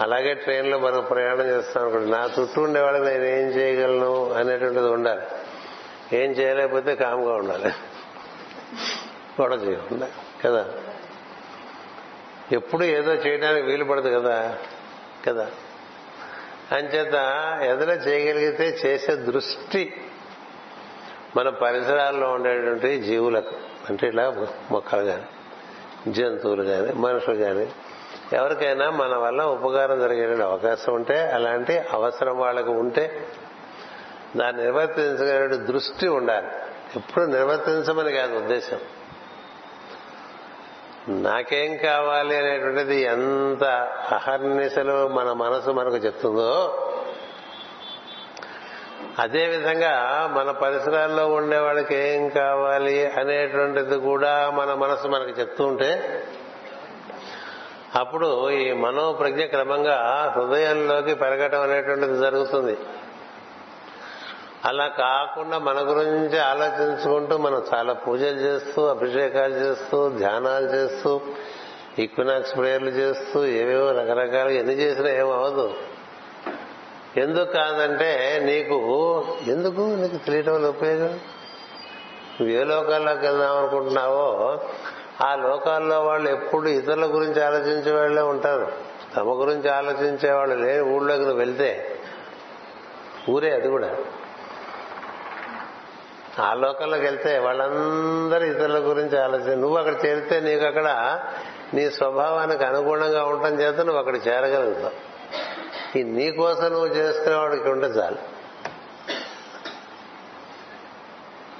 అలాగే 0.00 0.34
ట్రైన్లో 0.34 0.78
మనం 0.78 1.02
ప్రయాణం 1.10 1.48
చేస్తాం 1.48 1.82
అనుకోండి 1.82 2.10
నా 2.10 2.30
చుట్టూ 2.40 2.62
ఉండేవాళ్ళకి 2.62 3.04
నేనేం 3.04 3.46
చేయగలను 3.48 4.32
అనేటువంటిది 4.32 4.88
ఉండాలి. 4.88 5.22
ఏం 6.16 6.30
చేయలేకపోతే 6.30 6.94
కామ్గా 6.94 7.34
ఉండాలి. 7.34 7.72
గొడవ 9.40 9.56
చేయకుండా 9.56 10.10
కదా. 10.44 10.66
ఎప్పుడు 12.52 12.84
ఏదో 12.84 13.12
చేయడానికి 13.12 13.66
వీలు 13.66 13.84
పడదు 13.84 14.20
కదా 14.20 14.58
కదా. 15.28 15.50
అంచేత 16.72 17.14
ఏదైనా 17.62 17.92
చేయగలిగితే 17.92 18.78
చేసే 18.86 19.14
దృష్టి 19.14 20.04
మన 21.36 21.48
పరిసరాల్లో 21.48 22.30
ఉండేటువంటి 22.30 23.00
జీవులకు 23.00 23.54
అంటే 23.88 24.08
ఇలా 24.08 24.46
మొక్కలు 24.70 25.02
కానీ 25.02 25.24
జంతువులు 26.12 26.62
కానీ 26.62 26.92
మనుషులు 26.92 27.36
కానీ 27.36 27.72
ఎవరికైనా 28.32 28.90
మన 28.90 29.16
వల్ల 29.16 29.42
ఉపకారం 29.42 30.00
జరిగే 30.00 30.42
అవకాశం 30.42 30.94
ఉంటే 30.94 31.20
అలాంటి 31.20 31.78
అవసరం 31.78 32.38
వాళ్ళకు 32.38 32.70
ఉంటే 32.70 33.28
దాన్ని 34.36 34.62
నిర్వర్తించగలిగే 34.62 35.56
దృష్టి 35.56 36.08
ఉండాలి. 36.08 36.48
ఎప్పుడు 36.96 37.24
నిర్వర్తించమని 37.24 38.12
కాదు 38.12 38.36
ఉద్దేశం. 38.36 38.78
నాకేం 41.08 41.76
కావాలి 41.76 42.36
అనేటువంటిది 42.36 43.02
ఎంత 43.02 43.64
అహర్నిశలో 44.12 45.08
మన 45.08 45.32
మనసు 45.32 45.70
మనకు 45.70 45.96
చెప్తుందో 45.96 46.78
అదే 49.18 49.46
విధంగా 49.46 50.26
మన 50.36 50.50
పరిసరాల్లో 50.50 51.26
ఉండే 51.26 51.58
వాళ్ళకి 51.58 51.94
ఏం 51.94 52.28
కావాలి 52.28 53.06
అనేటువంటిది 53.06 53.96
కూడా 53.96 54.50
మన 54.50 54.74
మనసు 54.74 55.08
మనకు 55.08 55.40
చెప్తూ 55.40 55.66
ఉంటే 55.66 56.22
అప్పుడు 57.94 58.50
ఈ 58.50 58.72
మనోప్రజ్ఞ 58.72 59.42
క్రమంగా 59.42 60.32
హృదయంలోకి 60.36 61.14
పెరగటం 61.14 61.60
అనేటువంటిది 61.60 62.18
జరుగుతుంది. 62.18 62.76
అలా 64.66 64.88
కాకుండా 64.88 65.58
మన 65.58 65.80
గురించి 65.80 66.38
ఆలోచించుకుంటూ 66.38 67.36
మనం 67.36 67.62
చాలా 67.74 67.92
పూజలు 67.92 68.36
చేస్తూ 68.36 68.86
అభిషేకాలు 68.86 69.54
చేస్తూ 69.54 70.08
ధ్యానాలు 70.08 70.66
చేస్తూ 70.66 71.20
ఈక్వినాక్స్ 71.98 72.56
ప్రేయర్లు 72.56 72.88
చేస్తూ 72.88 73.44
ఏవేవో 73.44 73.92
రకరకాలు 73.92 74.48
ఎన్ని 74.48 74.74
చేసినా 74.74 75.10
ఏమవదు 75.10 75.74
ఎందుకు 77.16 77.52
కాదంటే 77.52 78.40
నీకు 78.44 78.78
ఎందుకు 79.46 79.80
నీకు 79.80 80.16
తెలియటం 80.16 80.54
వల్ల 80.54 80.68
ఉపయోగం? 80.68 81.20
నువ్వు 82.40 82.48
ఏ 82.48 82.64
లోకాల్లోకి 82.64 83.26
వెళ్దాం 83.26 83.56
అనుకుంటున్నావో 83.56 84.58
ఆ 85.24 85.34
లోకాల్లో 85.34 86.02
వాళ్ళు 86.02 86.30
ఎప్పుడు 86.30 86.68
ఇతరుల 86.68 87.06
గురించి 87.06 87.42
ఆలోచించే 87.42 87.92
వాళ్ళే 87.92 88.22
ఉంటారు. 88.22 88.72
తమ 89.16 89.40
గురించి 89.40 89.68
ఆలోచించే 89.68 90.32
వాళ్ళు 90.32 90.54
లేని 90.54 90.80
ఊళ్ళోకి 90.80 91.20
నువ్వు 91.20 91.38
వెళ్తే 91.38 91.98
ఊరే 93.28 93.50
అది 93.50 93.68
కూడా. 93.68 93.96
ఆ 96.40 96.54
లోకంలోకి 96.54 97.02
వెళ్తే 97.02 97.38
వాళ్ళందరూ 97.38 98.44
ఇతరుల 98.44 98.78
గురించి 98.78 99.18
ఆలోచన. 99.18 99.54
నువ్వు 99.54 99.76
అక్కడ 99.76 100.06
చేరితే 100.06 100.40
నీకు 100.40 100.64
అక్కడ 100.64 101.20
నీ 101.74 101.90
స్వభావానికి 101.90 102.64
అనుగుణంగా 102.64 103.24
ఉండటం 103.24 103.60
చేత 103.60 103.76
నువ్వు 103.76 103.98
అక్కడ 103.98 104.16
చేరగలుగుతావు. 104.16 105.16
ఈ 105.98 106.02
నీ 106.02 106.30
కోసం 106.30 106.68
నువ్వు 106.68 106.86
చేసుకునేవాడికి 106.86 107.68
ఉంటే 107.68 107.86
చాలు. 107.86 108.36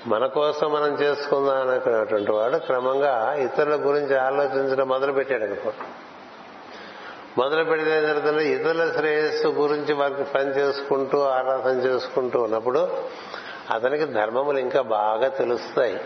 మన 0.08 0.26
కోసం 0.26 0.72
మనం 0.72 0.94
చేసుకుందాం 0.94 1.68
అనుకునేటువంటి 1.68 2.32
వాడు 2.32 2.56
క్రమంగా 2.56 3.34
ఇతరుల 3.34 3.74
గురించి 3.74 4.18
ఆలోచించడం 4.18 4.88
మొదలు 4.88 5.12
పెట్టాడు 5.12 5.44
అనుకో 5.44 5.72
మొదలు 7.38 7.64
పెడితే 7.64 8.00
జరుగుతుంది? 8.00 8.48
ఇతరుల 8.48 8.92
శ్రేయస్సు 8.96 9.48
గురించి 9.48 9.94
వారికి 9.94 10.22
పని 10.22 10.50
చేసుకుంటూ 10.50 11.22
ఆరాధన 11.22 11.78
చేసుకుంటూ 11.80 12.42
ఉన్నప్పుడు 12.42 12.88
అతనికి 13.70 14.04
ధర్మములు 14.04 14.58
ఇంకా 14.58 14.82
బాగా 14.82 15.28
తెలుస్తాయి. 15.28 16.00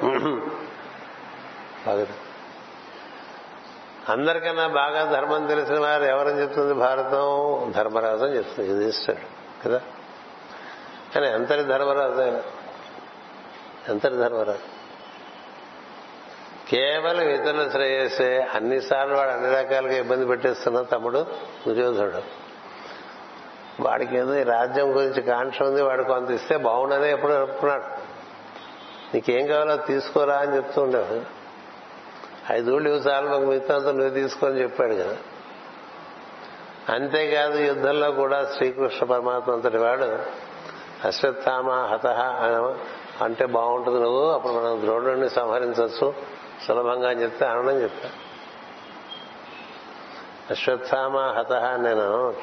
అందరికన్నా 4.09 4.67
బాగా 4.67 5.05
ధర్మం 5.05 5.47
తెలిసిన 5.47 5.81
వారు 5.81 6.05
ఎవరని 6.05 6.41
చెప్తుంది 6.41 6.75
భారతం? 6.75 7.73
ధర్మరాజు 7.77 8.25
అని 8.25 8.37
చెప్తుంది. 8.37 8.71
యుధిష్ఠుడు 8.71 9.19
కదా? 9.65 9.81
కానీ 11.15 11.27
ఎంతటి 11.27 11.63
ధర్మరాజు 11.63 12.21
ఆయన? 12.21 12.43
ఎంతటి 13.89 14.17
ధర్మరాజు? 14.17 14.81
కేవలం 16.69 17.29
ఇతరుల 17.29 17.69
శ్రేయస్సే. 17.69 18.47
అన్నిసార్లు 18.55 19.15
వాడు 19.15 19.31
అన్ని 19.31 19.51
రకాలుగా 19.51 19.97
ఇబ్బంది 19.97 20.27
పెట్టేస్తున్న 20.27 20.83
తమ్ముడు 20.83 21.27
దుర్యోధనుడు. 21.69 22.50
వాడికి 23.81 24.17
ఏదో 24.17 24.35
ఈ 24.35 24.43
రాజ్యం 24.43 24.97
గురించి 24.97 25.23
కాంక్ష 25.23 25.63
ఉంది 25.63 25.83
వాడు 25.83 26.03
కొంత 26.03 26.31
ఇస్తే 26.31 26.57
బాగుండనే 26.57 27.11
ఎప్పుడు 27.11 27.33
అనుకున్నాడు 27.33 27.85
నీకేం 29.15 29.47
కావాలో 29.47 29.77
తీసుకోరా 29.77 30.39
అని 30.39 30.57
చెప్తూ 30.57 30.83
ఉండేవాడు 30.83 31.23
ఐదుళ్ళు 32.53 32.91
ఇవి 32.91 32.99
చాలు 32.99 33.29
మాకు 33.29 33.45
మిగతా 33.45 33.75
నువ్వు 33.77 34.09
తీసుకొని 34.09 34.61
చెప్పాడు 34.61 34.95
కదా. 34.95 35.17
అంతేకాదు 36.95 37.59
యుద్ధంలో 37.59 38.11
కూడా 38.11 38.45
శ్రీకృష్ణ 38.45 39.07
పరమాత్మ 39.07 39.53
అంతటి 39.53 39.77
వాడు 39.77 40.19
అశ్వత్థామ 41.05 41.71
హత 41.71 42.07
అంటే 43.25 43.47
బాగుంటుంది 43.47 44.01
నువ్వు 44.01 44.31
అప్పుడు 44.31 44.53
మనం 44.53 44.81
ద్రోణుడిని 44.81 45.29
సంహరించవచ్చు 45.29 46.15
సులభంగా 46.67 47.09
అని 47.09 47.23
చెప్తే 47.23 47.47
ఆనందం 47.47 47.83
చెప్పా 47.83 48.09
అశ్వత్థామ 50.51 51.19
హతహ 51.19 51.77
నేను 51.77 52.35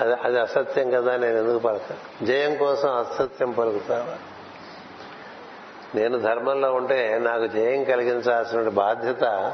అది 0.00 0.12
అది 0.12 0.40
అసత్యం 0.40 0.90
కదా 0.90 1.16
నేను 1.16 1.38
ఎందుకు 1.38 1.58
పలక? 1.58 1.96
జయం 2.24 2.56
కోసం 2.56 2.88
అసత్యం 2.88 3.50
పలుకుతావా? 3.50 4.18
నేను 5.94 6.18
ధర్మంలో 6.18 6.72
ఉంటే 6.72 7.18
నాకు 7.18 7.46
జయం 7.46 7.84
కలిగించాల్సిన 7.84 8.68
బాధ్యత 8.68 9.52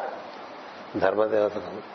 ధర్మదేవతకు. 0.97 1.95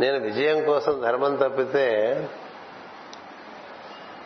నేను 0.00 0.18
విజయం 0.18 0.64
కోసం 0.64 1.00
ధర్మం 1.00 1.36
తప్పితే 1.36 2.14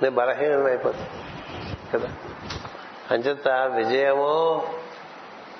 నేను 0.02 0.14
బలహీనం 0.14 0.64
అయిపోతాను 0.64 1.32
కదా? 1.92 2.08
అంచేత 3.10 3.48
విజయమో 3.48 4.64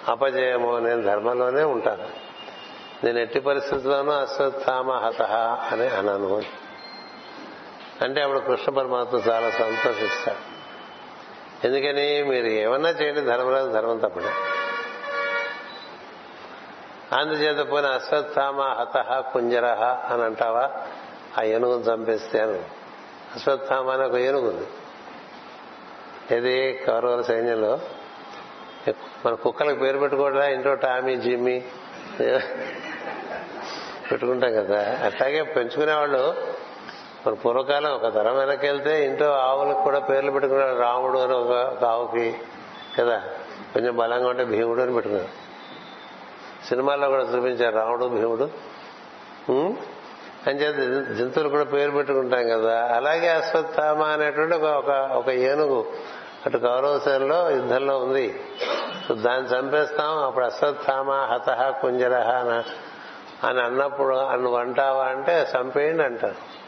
అపజయమో 0.08 0.78
నేను 0.78 1.02
ధర్మంలోనే 1.02 1.62
ఉంటాను. 1.62 2.08
నేను 3.04 3.18
ఎట్టి 3.18 3.40
పరిస్థితుల్లోనూ 3.40 4.12
అశ్వత్థామ 4.12 4.90
హత 4.90 5.22
అని 5.72 5.88
అనను 5.88 6.61
అంటే 8.02 8.22
అప్పుడు 8.22 8.38
కృష్ణ 8.38 8.72
పరమాత్మ 8.72 9.30
చాలా 9.30 9.50
సంతోషిస్తాడు 9.50 10.52
ఎందుకని 11.66 12.22
మీరు 12.22 12.46
ఏమన్నా 12.46 12.88
చేయండి 12.88 13.20
ధర్మరాజు 13.20 13.68
ధర్మం 13.68 13.98
తప్పడే 13.98 14.30
అందుచేత 17.12 17.70
పోయిన 17.70 17.86
అశ్వత్థామ 17.86 18.60
హత 18.60 19.24
కుంజరహ 19.32 19.84
అని 20.12 20.22
అంటావా? 20.22 20.70
ఆ 21.38 21.42
ఏనుగును 21.42 21.82
చంపేస్తే 21.82 22.40
అని. 22.40 22.58
అశ్వత్థామ 23.34 23.90
అని 23.90 24.04
ఒక 24.04 24.14
ఏనుగు 24.14 24.50
ఉంది. 24.50 24.66
ఇది 26.36 26.84
కౌరవుల 26.86 27.22
సైన్యంలో. 27.22 27.78
మన 29.26 29.34
కుక్కలకు 29.34 29.78
పేరు 29.78 29.98
పెట్టుకోవడా 29.98 30.48
ఇంట్లో 30.48 30.74
టామీ 30.74 31.16
జిమ్మి 31.16 31.64
పెట్టుకుంటాం 34.10 34.52
కదా. 34.52 34.98
అట్లాగే 35.04 35.42
పెంచుకునేవాళ్ళు 35.42 36.52
మన 37.26 37.34
పూర్వకాలం 37.34 37.90
ఒక 37.90 38.14
తరం 38.14 38.38
వెనక్కి 38.38 38.66
వెళ్తే 38.66 39.04
ఇంట్లో 39.06 39.32
ఆవులకు 39.32 39.82
కూడా 39.82 39.98
పేర్లు 39.98 40.30
పెట్టుకున్నాడు 40.30 40.78
రాముడు 40.78 41.18
అని 41.18 41.32
ఒక 41.34 41.84
ఆవుకి 41.84 42.36
కదా? 42.98 43.22
కొంచెం 43.74 43.96
బలంగా 43.96 44.28
ఉంటే 44.28 44.44
భీముడు 44.44 44.80
అని 44.80 44.94
పెట్టుకున్నాడు. 44.94 45.42
సినిమాల్లో 46.68 47.08
కూడా 47.08 47.22
చూపించారు 47.22 47.76
రాముడు 47.76 48.06
భీముడు. 48.06 48.48
అని 50.46 50.60
చేత 50.60 51.06
జంతువులు 51.16 51.48
కూడా 51.48 51.64
పేరు 51.64 51.90
పెట్టుకుంటాం 51.90 52.48
కదా. 52.48 52.92
అలాగే 52.96 53.28
అశ్వత్థామ 53.28 54.02
అనేటువంటి 54.02 54.56
ఒక 54.56 55.10
ఒక- 55.12 55.30
ఏనుగు 55.30 55.86
అటు 56.46 56.58
కౌరవ 56.58 56.98
సేనలో 56.98 57.50
యుద్ధంలో 57.50 57.98
ఉంది. 57.98 58.40
దాన్ని 59.12 59.48
చంపేస్తాం. 59.48 60.18
అప్పుడు 60.18 60.44
అశ్వత్థామ 60.44 61.10
హత 61.10 61.74
కుంజరహ 61.82 62.62
అని 63.46 63.60
అన్నప్పుడు 63.60 64.16
అన్ను 64.16 64.54
అంటావా 64.54 65.04
అంటే 65.04 65.46
చంపేయండి 65.56 66.02
అంటారు. 66.02 66.61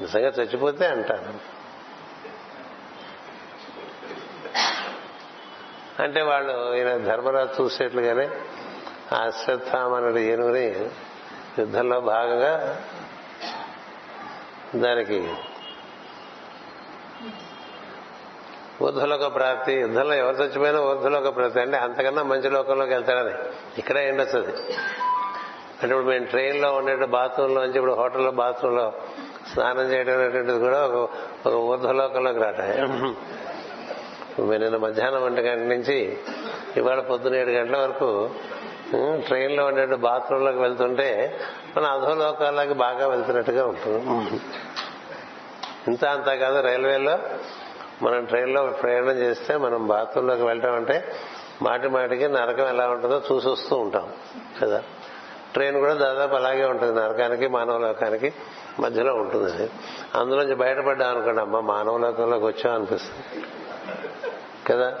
నిజంగా 0.00 0.28
చచ్చిపోతే 0.28 0.86
అంటాను. 0.86 1.58
అంటే 6.02 6.22
వాళ్ళు 6.22 6.74
ఈయన 6.74 6.96
ధర్మరాజు 6.96 7.62
చూసేట్లుగానే 7.62 8.30
అశ్వత్థామనుడు 9.26 10.18
ఏనుగుని 10.18 10.90
యుద్ధంలో 11.58 12.00
భాగంగా 12.00 12.82
దానికి 14.74 15.34
ఊర్ధలోక 18.82 19.34
ప్రాప్తి 19.34 19.72
యుద్ధంలో 19.72 20.14
ఎవరు 20.14 20.36
చచ్చిపోయినా 20.36 20.80
ఊర్ధలోక 20.80 21.36
ప్రాప్తి. 21.36 21.60
అంటే 21.60 21.76
అంతకన్నా 21.76 22.22
మంచి 22.22 22.50
లోకంలోకి 22.50 22.92
వెళ్తాడని 22.92 23.34
ఇక్కడే 23.78 24.08
ఎండొస్తుంది 24.08 24.52
అంటే 25.82 25.94
ఇప్పుడు 25.94 26.06
మేము 26.06 26.24
ట్రైన్లో 26.24 26.72
ఉండే 26.72 27.06
బాత్రూంలో 27.06 27.60
నుంచి 27.60 27.76
ఇప్పుడు 27.76 27.92
హోటల్లో 27.92 28.30
బాత్రూంలో 28.30 28.92
స్నానం 29.52 29.92
చేయడం 29.92 30.14
అనేటువంటిది 30.14 30.58
కూడా 30.58 30.84
ఒక 30.84 30.96
ఒక 31.46 31.54
ఊర్ధలోకంలోకి 31.64 32.38
రాట 32.38 32.60
నిన్న 34.52 34.76
మధ్యాహ్నం 34.76 35.22
ఒంటి 35.22 35.40
గంట 35.40 35.62
నుంచి 35.72 36.18
ఇవాళ 36.76 37.00
పొద్దున 37.00 37.34
ఏడు 37.34 37.50
గంటల 37.50 37.76
వరకు 37.76 38.08
ట్రైన్లో 39.26 39.66
ఉండే 39.66 39.96
బాత్రూంలోకి 39.96 40.58
వెళ్తుంటే 40.58 41.38
మన 41.76 41.86
అధోలోకాలకి 41.86 42.72
బాగా 42.74 43.08
వెళ్తున్నట్టుగా 43.08 43.66
ఉంటుంది. 43.66 44.38
ఇంత 45.88 46.04
అంతా 46.04 46.34
కాదు 46.34 46.60
రైల్వేలో 46.60 47.18
మనం 48.02 48.24
ట్రైన్లో 48.24 48.66
ప్రయాణం 48.82 49.16
చేస్తే 49.18 49.56
మనం 49.56 49.86
బాత్రూంలోకి 49.86 50.42
వెళ్ళటం 50.42 50.74
అంటే 50.74 50.96
మాటి 51.62 51.88
మాటికి 51.88 52.28
నరకం 52.28 52.68
ఎలా 52.68 52.88
ఉంటుందో 52.88 53.22
చూసి 53.32 53.48
వస్తూ 53.48 53.76
ఉంటాం 53.76 54.06
కదా? 54.62 54.82
ట్రైన్ 55.52 55.78
కూడా 55.78 55.94
దాదాపు 55.94 56.34
అలాగే 56.34 56.64
ఉంటుంది. 56.64 57.00
నరకానికి 57.00 57.48
మానవ 57.48 57.78
లోకానికి 57.78 58.32
మధ్యలో 58.80 59.14
ఉంటుంది 59.14 59.52
అది. 59.52 59.70
అందులోంచి 60.14 60.54
బయటపడ్డాం 60.54 61.10
అనుకోండి 61.10 61.40
అమ్మ 61.40 61.60
మానవ 61.60 61.98
లోకంలోకి 61.98 62.44
వచ్చాం 62.44 62.74
అనిపిస్తుంది. 62.74 63.44
కదా? 64.66 64.98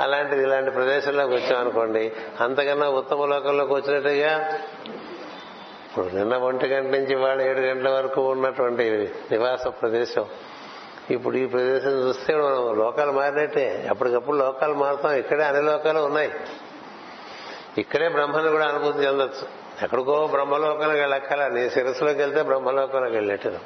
అలాంటిది 0.00 0.42
ఇలాంటి 0.42 0.70
ప్రదేశంలోకి 0.70 1.34
వచ్చాం 1.34 1.60
అనుకోండి 1.60 2.12
అంతకన్నా 2.40 2.88
ఉత్తమ 2.88 3.24
లోకంలోకి 3.24 3.72
వచ్చినట్టుగా 3.72 4.58
ఇప్పుడు 5.88 6.16
నిన్న 6.16 6.36
ఒంటి 6.36 6.66
గంట 6.66 6.86
నుంచి 6.86 7.12
ఇవాళ 7.12 7.42
ఏడు 7.42 7.60
గంటల 7.60 7.88
వరకు 7.88 8.30
ఉన్నటువంటి 8.30 9.10
నివాస 9.30 9.66
ప్రదేశం. 9.66 10.26
ఇప్పుడు 11.10 11.36
ఈ 11.36 11.46
ప్రదేశం 11.46 11.90
చూస్తే 11.90 12.34
మనం 12.34 12.78
లోకాలు 12.78 13.12
మారినట్టే. 13.12 13.86
ఎప్పటికప్పుడు 13.90 14.36
లోకాలు 14.36 14.74
మారుతాం. 14.74 15.12
ఇక్కడే 15.12 15.44
అన్ని 15.44 15.62
లోకాలు 15.62 15.98
ఉన్నాయి. 15.98 16.32
ఇక్కడే 17.78 18.08
బ్రహ్మను 18.08 18.50
కూడా 18.50 18.66
అనుభూతి 18.66 18.98
చెందొచ్చు. 18.98 19.65
ఎక్కడికో 19.82 20.26
బ్రహ్మలోకానికి 20.26 21.00
వెళ్ళక్కల 21.00 21.48
నీ 21.48 21.70
శిరస్సులోకి 21.70 22.18
వెళ్తే 22.18 22.42
బ్రహ్మలోకానికి 22.42 23.16
వెళ్ళినట్టు. 23.16 23.58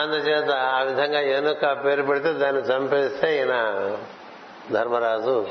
అందుచేత 0.00 0.50
ఆ 0.50 0.78
విధంగా 0.80 1.20
ఏనుక 1.20 1.84
పేరు 1.84 2.02
పెడితే 2.02 2.32
దాన్ని 2.32 2.62
చంపేస్తే 2.62 3.36
ఈయన 3.36 3.54
ధర్మరాజు 4.72 5.46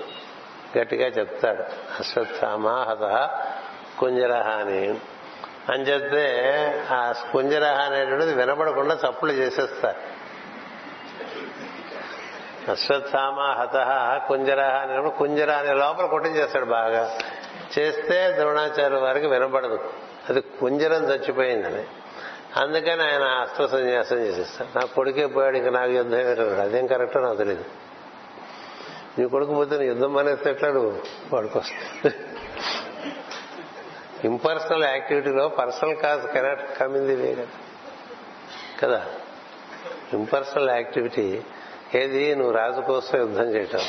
గట్టిగా 0.78 1.08
చెప్తాడు. 1.08 1.64
అశ్వత్థామ 2.00 2.68
హత 2.68 3.06
కుంజరహ 4.00 4.48
అని 4.50 5.00
అని 5.70 5.84
చెప్తే 5.84 6.26
ఆ 6.92 7.14
కుంజరహ 7.32 7.78
అనేటువంటిది 7.80 8.34
వినపడకుండా 8.34 9.00
చప్పులు 9.10 9.32
చేసేస్తారు. 9.32 10.02
అశ్వత్థామ 12.72 13.40
హత 13.40 13.78
కుంజరహ 14.28 14.76
అనేటప్పుడు 14.78 15.10
కుంజర 15.10 15.52
అనే 15.52 15.74
లోపల 15.74 16.06
కొట్టించేస్తాడు 16.06 16.66
బాగా. 16.66 17.18
చేస్తే 17.80 18.36
ద్రోణాచార్య 18.40 18.98
వారికి 18.98 19.28
వినపడదు. 19.28 19.80
అది 20.30 20.42
కుంజరం 20.42 21.04
చచ్చిపోయిందని. 21.06 21.84
అందుకని 22.58 23.04
ఆయన 23.04 23.24
అస్త్ర 23.24 23.66
సన్యాసం 23.66 24.18
చేసేస్తాడు 24.18 24.80
నా 24.80 24.86
కొడుకే 24.86 25.26
పోయాడు 25.26 25.58
ఇంకా 25.58 25.70
నాకు 25.70 25.92
యుద్ధం 25.92 26.20
ఏంటన్నాడు 26.20 26.62
అదేం 26.62 26.88
కరెక్టో 26.88 27.20
నాకు 27.20 27.38
తెలియదు 27.38 27.66
నీ 29.20 29.28
కొడుకు 29.28 29.54
పోతే 29.54 29.78
నీ 29.78 29.86
యుద్ధం 29.86 30.18
అనేస్తే 30.18 30.50
ఎట్లా 30.50 30.72
నువ్వు 30.72 31.02
వాడుకొస్తా 31.34 32.12
impersonal 34.26 34.84
యాక్టివిటీలో 34.84 35.48
personal 35.48 35.96
cause 35.96 36.34
cannot 36.34 36.80
come 36.80 36.96
in 36.98 37.08
the 37.08 37.16
way 37.16 37.34
కదా. 37.34 37.48
కదా? 38.82 39.06
ఇంపర్సనల్ 40.14 40.70
యాక్టివిటీ 40.70 41.42
ఏది? 41.96 42.36
నువ్వు 42.36 42.54
రాజు 42.54 42.82
కోసం 42.82 43.20
యుద్ధం 43.20 43.44
చేయటం. 43.44 43.80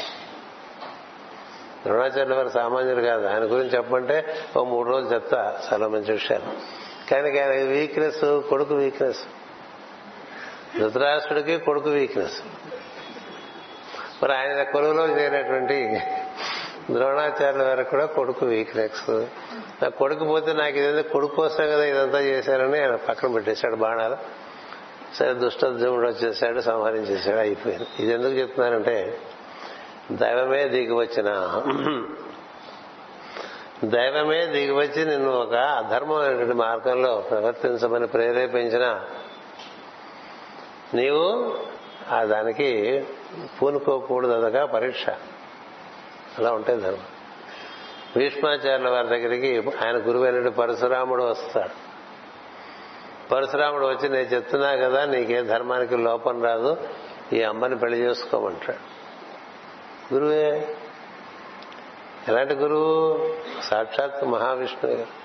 ద్రోణాచార్యుల 1.86 2.34
వారు 2.34 2.48
సామాన్యుడు 2.48 3.00
కాదు. 3.00 3.26
ఆయన 3.26 3.42
గురించి 3.42 3.76
చెప్పమంటే 3.76 4.34
ఓ 4.56 4.64
మూడు 4.64 4.88
రోజులు 4.88 5.14
చెప్తా. 5.14 5.60
చాలా 5.72 5.88
మంచి 5.88 6.12
విషయాలు. 6.12 6.44
కానీ 7.10 7.38
ఆయన 7.38 7.68
వీక్నెస్ 7.68 8.40
కొడుకు 8.48 8.74
వీక్నెస్ 8.74 9.20
ధృతరాష్ట్రుడికి 10.78 11.58
కొడుకు 11.58 11.90
వీక్నెస్ 11.90 12.42
మరి 14.22 14.34
ఆయన 14.34 14.62
కొలువులో 14.62 15.06
చేరినటువంటి 15.08 15.98
ద్రోణాచార్యుల 16.90 17.62
వారికి 17.62 17.90
కూడా 17.90 18.06
కొడుకు 18.06 18.46
వీక్నెస్ 18.46 19.10
నా 19.82 19.88
కొడుకు 19.88 20.24
పోతే 20.24 20.52
నాకు 20.52 20.78
ఇదంతా 20.78 21.02
కొడుకు 21.02 21.36
కోసం 21.36 21.64
కదా 21.64 21.84
ఇదంతా 21.84 22.20
చేశారని 22.20 22.80
ఆయన 22.80 22.94
పక్కన 22.94 23.32
పెట్టేశాడు 23.32 23.76
బాణాలు. 23.76 24.16
సరే 25.14 25.34
దుష్టద్యుముడు 25.34 26.08
వచ్చేసాడు 26.08 26.60
సంహరించేశాడు 26.60 27.36
అయిపోయింది. 27.36 27.86
ఇది 27.98 28.12
ఎందుకు 28.12 28.32
చెప్తున్నానంటే 28.32 29.18
దైవమే 30.12 30.68
దిగి 30.68 30.92
వచ్చిన 30.92 31.26
దైవమే 33.84 34.46
దిగి 34.46 34.70
వచ్చి 34.70 35.04
నిన్ను 35.04 35.30
ఒక 35.30 35.54
అధర్మమైనటువంటి 35.54 36.52
మార్గంలో 36.52 37.16
ప్రవర్తించమని 37.30 38.06
ప్రేరేపించిన 38.06 39.00
నీవు 40.94 41.56
ఆ 42.10 42.24
దానికి 42.24 43.04
పూనుకోకూడదు 43.62 44.32
అదగా 44.32 44.66
పరీక్ష. 44.66 45.08
అలా 46.38 46.52
ఉంటాయి 46.52 46.80
ధర్మం. 46.80 47.02
భీష్మాచార్యుల 48.16 48.88
వారి 48.88 49.08
దగ్గరికి 49.08 49.62
ఆయన 49.86 49.96
గురువైనటువంటి 49.96 50.56
పరశురాముడు 50.56 51.24
వస్తాడు. 51.24 51.94
పరశురాముడు 53.28 53.86
వచ్చి 53.86 54.08
నేను 54.08 54.24
చెప్తున్నా 54.24 54.76
కదా 54.76 55.04
నీకే 55.04 55.42
ధర్మానికి 55.42 55.96
లోపం 55.96 56.42
రాదు 56.42 56.76
ఈ 57.32 57.42
అమ్మని 57.42 57.78
పెళ్ళి 57.78 57.98
చేసుకోమంటాడు. 57.98 58.93
గురువే. 60.14 60.76
ఎలాంటి 62.28 62.54
గురువు? 62.54 63.28
సాక్షాత్ 63.62 64.24
మహావిష్ణువు. 64.24 64.96
గారు 64.96 65.24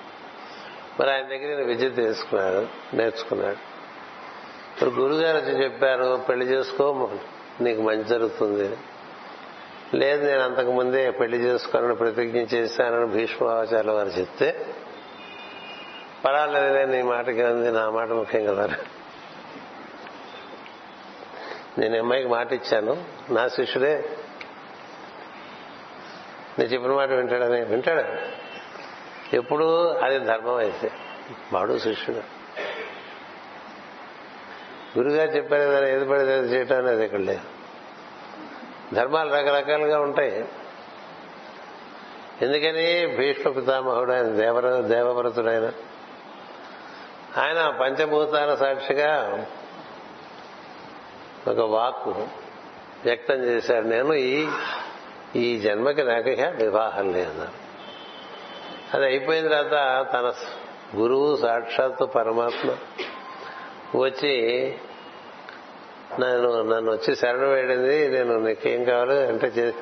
మరి 1.00 1.10
ఆయన 1.10 1.22
దగ్గర 1.22 1.48
నేను 1.48 1.64
విద్య 1.64 1.88
తెలుసుకున్నాడు 1.88 2.96
నేర్చుకున్నాడు. 2.96 3.70
ఇప్పుడు 4.72 4.90
గురుగారు 4.90 5.36
వచ్చి 5.36 5.64
చెప్పారు 5.64 6.24
పెళ్ళి 6.28 6.46
చేసుకో 6.46 7.10
నీకు 7.60 7.82
మంచి 7.82 8.04
జరుగుతుంది. 8.04 8.76
లేదు 9.94 10.26
నేను 10.26 10.40
అంతకు 10.40 10.70
ముందే 10.72 11.10
పెళ్ళి 11.10 11.38
చేసుకోవాలని 11.38 11.94
ప్రతిజ్ఞ 11.94 12.38
చేశానని 12.38 13.06
భీష్మాచార్య 13.06 13.90
వారు 13.90 14.08
చెప్తే 14.08 14.66
పర్వాలేదులే 16.24 16.84
నీ 16.86 17.02
మాటకి 17.02 17.42
ఉంది 17.42 17.70
నా 17.70 17.90
మాట 17.90 18.08
ముఖ్యం 18.08 18.46
కదా. 18.46 18.68
నేను 21.78 21.98
అమ్మాయికి 21.98 22.28
మాట 22.28 22.52
ఇచ్చాను 22.52 23.04
నా 23.30 23.48
శిష్యుడే 23.48 24.08
నేను 26.60 26.72
చెప్పిన 26.72 26.92
మాట 26.92 27.08
వింటాడని? 27.08 27.64
వింటాడు? 27.64 28.04
ఎప్పుడు 29.36 29.86
అది 29.86 30.18
ధర్మం 30.18 30.56
అయితే. 30.56 30.90
వాడు 31.52 31.78
శిష్యుడు. 31.78 32.20
గురుగారు 34.98 35.30
చెప్పారు 35.30 35.62
కదా 35.62 35.88
ఏది 35.88 36.04
పడితే 36.04 36.34
అది 36.34 36.48
చేయటం 36.48 36.78
అనేది 36.78 37.04
ఇక్కడ 37.04 37.18
లేదు. 37.18 37.40
ధర్మాలు 38.94 39.34
రకరకాలుగా 39.34 40.00
ఉంటాయి. 40.00 40.48
ఎందుకని? 42.42 43.16
భీష్మ 43.16 43.50
పితామహుడు 43.50 44.12
ఆయన 44.12 44.28
దేవర 44.28 44.80
దేవవ్రతుడైన. 44.80 45.72
ఆయన 47.36 47.76
పంచభూతాల 47.80 48.54
సాక్షిగా 48.54 49.46
ఒక 51.48 51.58
వాక్కు 51.58 52.28
వ్యక్తం 53.04 53.34
చేశాడు 53.34 53.86
నేను 53.86 54.14
ఈ 54.14 54.48
ఈ 55.36 55.58
జన్మకి 55.58 56.02
నాకు 56.02 56.28
వివాహం 56.62 57.12
లేదన్నారు. 57.12 57.70
అది 58.96 59.04
అయిపోయిన 59.04 59.48
తర్వాత 59.48 60.12
తన 60.12 60.32
గురువు 60.96 61.36
సాక్షాత్తు 61.36 62.04
పరమాత్మ 62.04 62.76
వచ్చి 63.98 64.66
నన్ను 66.20 66.62
నన్ను 66.62 66.92
వచ్చి 66.92 67.16
శరణ 67.16 67.44
వేడింది 67.44 68.08
నేను 68.08 68.38
నీకేం 68.38 68.84
కావాలి 68.84 69.26
అంటే 69.26 69.74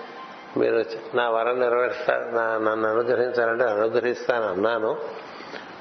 మీరు 0.56 0.84
నా 1.14 1.30
వరం 1.30 1.60
నా 1.60 2.70
నన్ను 2.70 2.88
అనుగ్రహించాలంటే 2.88 3.64
అనుగ్రహిస్తాను 3.64 4.46
అన్నాను. 4.46 4.98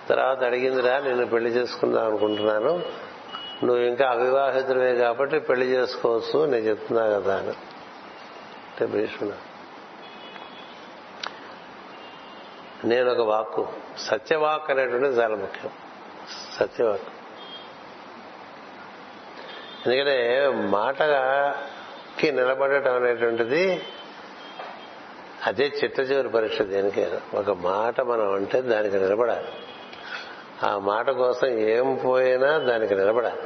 తర్వాత 0.09 0.43
అడిగిందిరా 0.43 0.99
నేను 0.99 1.25
పెళ్ళి 1.25 1.49
చేసుకుందాం 1.49 2.05
అనుకుంటున్నాను. 2.05 2.81
నువ్వు 3.63 3.83
ఇంకా 3.83 4.09
అవివాహితుడివే 4.09 4.95
కాబట్టి 4.95 5.39
పెళ్ళి 5.39 5.65
చేసుకోవచ్చు 5.65 6.45
నేను 6.45 6.63
చెప్తున్నా 6.63 7.05
కదా 7.05 7.37
అని. 7.37 7.49
అంటే 7.49 8.85
భీష్ముడు 8.85 9.46
నేను 12.87 13.11
ఒక 13.11 13.27
వాక్కు. 13.27 13.67
సత్యవాక్ 13.97 14.71
అనేటువంటిది 14.71 15.15
చాలా 15.15 15.35
ముఖ్యం. 15.35 15.71
సత్యవాక్. 16.59 17.01
ఎందుకంటే 19.85 20.47
మాటకి 20.55 22.31
నిలబడటం 22.31 22.95
అనేటువంటిది 22.95 23.83
అదే 25.45 25.63
చిట్ట 25.83 25.99
చివరి 25.99 26.29
పరీక్ష 26.29 26.61
దేనికైనా 26.61 27.39
ఒక 27.39 27.49
మాట 27.49 28.01
మనం 28.01 28.33
అంటే 28.33 28.61
దానికి 28.61 28.95
నిలబడాలి. 28.95 29.47
ఆ 30.63 30.77
మాట 30.77 31.09
కోసం 31.09 31.47
ఏం 31.47 32.01
పోయినా 32.05 32.57
దానికి 32.57 32.95
నిలబడాలి. 32.95 33.41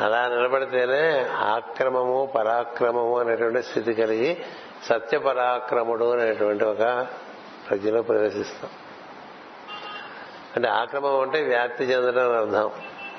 అలా 0.00 0.28
నిలబడితేనే 0.28 1.26
ఆక్రమము 1.36 2.32
పరాక్రమము 2.34 3.18
అనేటువంటి 3.18 3.62
స్థితి 3.62 3.94
కలిగి 3.94 4.44
సత్య 4.84 5.18
పరాక్రముడు 5.18 6.12
అనేటువంటి 6.12 6.64
ఒక 6.64 7.06
ప్రజ్ఞలో 7.72 8.02
ప్రవేశిస్తాం. 8.02 8.70
అంటే 10.56 10.68
ఆక్రమం 10.68 11.20
అంటే 11.20 11.42
వ్యాప్తి 11.42 11.84
చెందడం 11.84 12.36
అర్థం. 12.36 12.70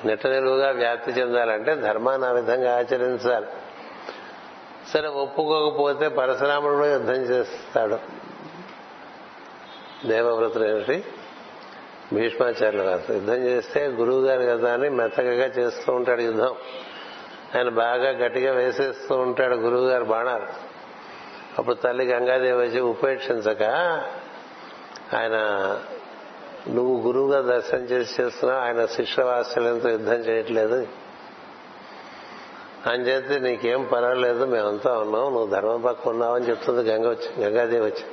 నిట్ట 0.05 0.27
నిలువుగా 0.27 0.71
వ్యాప్తి 0.71 1.11
చెందాలంటే 1.11 1.75
ధర్మాన్ని 1.75 2.27
ఆ 2.27 2.31
విధంగా 2.31 2.77
ఆచరించాలి. 2.77 3.45
సరే 4.93 5.07
ఒప్పుకోకపోతే 5.07 6.07
పరశురాముడు 6.07 6.85
యుద్ధం 6.85 7.13
చేస్తాడు. 7.13 7.99
దేవవ్రతుడేమిటి 10.07 11.05
భీష్మాచార్యుల 12.13 12.83
గారు. 12.83 13.13
యుద్ధం 13.13 13.35
చేస్తే 13.35 13.87
గురువు 13.87 14.21
గారు 14.21 14.57
కదా 14.57 14.73
అని 14.73 14.89
మెత్తగా 14.89 15.45
చేస్తూ 15.45 15.93
ఉంటాడు 15.93 16.21
యుద్ధం. 16.21 16.55
ఆయన 17.55 17.69
బాగా 17.69 18.09
గట్టిగా 18.09 18.53
వేసేస్తూ 18.53 19.15
ఉంటాడు 19.15 19.55
గురువు 19.55 19.87
గారు 19.87 20.03
బాణాలు. 20.03 20.47
అప్పుడు 21.59 21.75
తల్లి 21.75 22.05
గంగాదేవి 22.05 22.57
వచ్చి 22.57 22.79
ఉపేక్షించక 22.79 23.61
ఆయన 25.15 25.35
నువ్వు 26.67 27.01
గురువుగా 27.01 27.41
దర్శనం 27.41 27.81
చేసి 27.83 28.21
చేస్తున్నావు 28.21 28.61
ఆయన 28.61 28.85
శిష్యవాత్సల్యంతో 28.85 29.89
యుద్ధం 29.89 30.13
చేయట్లేదు. 30.13 30.87
అని 32.87 33.03
చేస్తే 33.03 33.39
నీకేం 33.39 33.83
పర్వాలేదు 33.83 34.45
మేమంతా 34.45 34.99
ఉన్నాం 34.99 35.21
నువ్వు 35.21 35.47
ధర్మం 35.47 35.81
పక్క 35.81 36.07
ఉన్నావు 36.07 36.35
అని 36.35 36.45
చెప్తుంది 36.45 36.89
గంగ 36.89 37.09
వచ్చి 37.09 37.43
గంగాదేవి 37.43 37.85
వచ్చి. 37.85 38.05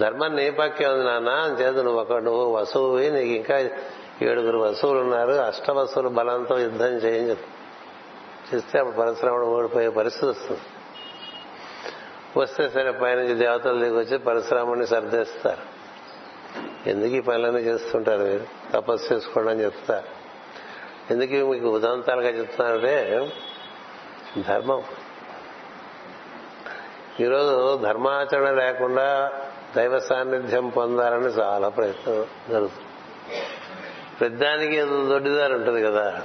ధర్మం 0.00 0.36
నీ 0.36 0.50
పక్కే 0.50 0.86
ఉంది 0.86 1.04
నాన్న 1.04 1.28
అని 1.28 1.54
చేత 1.54 1.76
నువ్వు 1.76 2.00
ఒక 2.00 2.12
నువ్వు 2.12 2.56
వసువువి 2.56 3.10
నీకు 3.10 3.26
ఇంకా 3.26 3.58
ఏడుగురు 4.22 4.58
వసువులు 4.58 4.98
ఉన్నారు 4.98 5.32
అష్ట 5.32 5.70
వసువులు 5.70 6.08
బలంతో 6.08 6.58
యుద్ధం 6.58 6.86
చేయని 6.86 7.30
చెప్పి. 7.30 7.44
చేస్తే 8.56 8.78
అప్పుడు 8.78 8.96
పరశురాముడు 8.96 9.44
ఓడిపోయే 9.44 9.88
పరిస్థితి 9.88 10.26
వస్తుంది. 10.26 10.60
వస్తే 12.36 12.68
సరే 12.68 12.92
పైనుంచి 12.92 13.34
దేవతలు 13.34 13.78
దిగి 13.78 13.98
వచ్చి 13.98 14.18
పరశురాముడిని 14.18 14.86
సర్దేస్తారు 14.86 15.75
ఎందుకు 16.86 17.14
ఈ 17.14 17.20
పనులన్నీ 17.20 17.60
చేస్తుంటారు 17.60 18.22
మీరు? 18.22 18.46
తపస్సు 18.72 19.14
చేసుకోండి 19.14 19.50
అని 19.50 19.64
చెప్తారు 19.64 20.06
ఎందుకు 21.12 21.50
మీకు 21.50 21.68
ఉదంతాలుగా 21.68 22.28
చెప్తున్నారంటే 22.28 23.32
ధర్మం. 24.48 24.82
ఈరోజు 27.20 27.82
ధర్మాచరణ 27.82 28.50
లేకుండా 28.50 29.32
దైవ 29.76 29.98
సాన్నిధ్యం 29.98 30.68
పొందాలని 30.68 31.24
చాలా 31.24 31.68
ప్రయత్నం 31.68 32.26
జరుగుతుంది. 32.48 32.86
ప్రతిదానికి 34.20 34.82
దొడ్డిదారు 34.82 35.54
ఉంటుంది 35.54 35.82
కదా. 35.82 36.22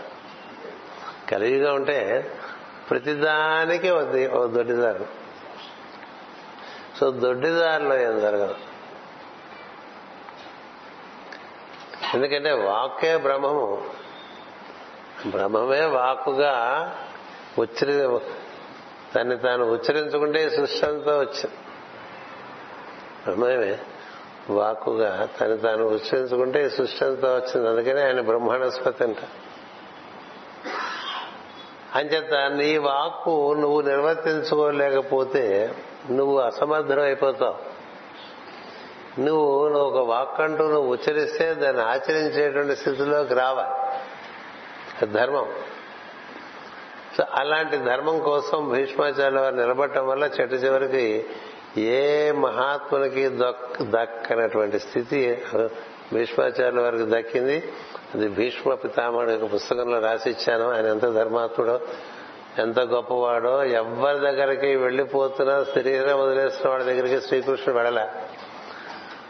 కలిగిగా 1.32 1.74
ఉంటే 1.74 2.32
ప్రతిదానికి 2.90 3.92
ఓ 3.92 4.48
దొడ్డిదారు. 4.48 5.06
సో 7.00 7.12
దొడ్డిదారిలో 7.12 8.00
ఏం 8.00 8.20
జరగదు. 8.20 8.71
ఎందుకంటే 12.14 12.52
వాక్కే 12.52 13.18
బ్రహ్మము. 13.18 13.84
బ్రహ్మమే 15.28 15.86
వాక్కుగా 15.86 16.54
ఉచ్చరి 17.60 18.20
తన్ని 19.16 19.38
తాను 19.38 19.72
ఉచ్చరించుకుంటే 19.72 20.50
సృష్టి 20.50 20.86
అంతా 20.86 21.18
వచ్చింది 21.20 21.56
బ్రహ్మమే 23.26 23.80
వాక్కుగా 24.50 25.26
తను 25.26 25.58
తాను 25.58 25.86
ఉచ్చరించుకుంటే 25.86 26.66
ఈ 26.66 26.70
సృష్టి 26.70 27.06
అంతా 27.06 27.36
వచ్చింది. 27.36 27.70
అందుకనే 27.70 28.02
ఆయన 28.02 28.22
బ్రహ్మాణస్పతి 28.22 29.04
అంట. 29.04 29.18
అంచేత 31.96 32.34
నీ 32.34 32.78
వాక్కు 32.78 33.54
నువ్వు 33.54 33.82
నిర్వర్తించుకోలేకపోతే 33.82 35.76
నువ్వు 36.12 36.38
అసమర్థం 36.40 37.02
అయిపోతావు 37.02 37.71
నువ్వు 39.20 39.68
నువ్వు 39.68 39.90
ఒక 39.90 40.08
వాక్ 40.08 40.42
అంటూ 40.42 40.68
నువ్వు 40.68 40.92
ఉచ్చరిస్తే 40.92 41.54
దాన్ని 41.54 41.82
ఆచరించేటువంటి 41.82 42.76
స్థితిలోకి 42.76 43.34
రావాలి 43.34 43.72
ధర్మం. 45.14 45.46
సో 47.18 47.24
అలాంటి 47.32 47.78
ధర్మం 47.78 48.20
కోసం 48.20 48.70
భీష్మాచార్య 48.70 49.40
వారు 49.40 49.56
నిలబడటం 49.56 50.08
వల్ల 50.08 50.24
చెట్టు 50.24 50.56
చివరికి 50.56 51.26
ఏ 51.78 52.32
మహాత్మునికి 52.32 53.30
దక్ 53.30 53.82
దక్కనటువంటి 53.82 54.80
స్థితి 54.80 55.42
భీష్మాచార్యుల 56.14 56.82
వారికి 56.82 57.06
దక్కింది. 57.06 57.74
అది 58.16 58.28
భీష్మ 58.30 58.74
పితామహుడు 58.74 59.32
యొక్క 59.32 59.54
పుస్తకంలో 59.54 60.00
రాసిచ్చాను 60.00 60.72
ఆయన 60.72 60.86
ఎంత 60.86 61.06
ధర్మాత్ముడో 61.06 61.80
ఎంత 62.60 62.80
గొప్పవాడో 62.80 63.64
ఎవరి 63.64 64.20
దగ్గరికి 64.20 64.76
వెళ్ళిపోతున్నా 64.76 65.66
శరీరం 65.76 66.20
వదిలేస్తున్న 66.20 66.72
వాడి 66.72 66.84
దగ్గరికి 66.84 67.28
శ్రీకృష్ణుడు 67.28 67.80
వెళ్ళలే. 67.80 68.08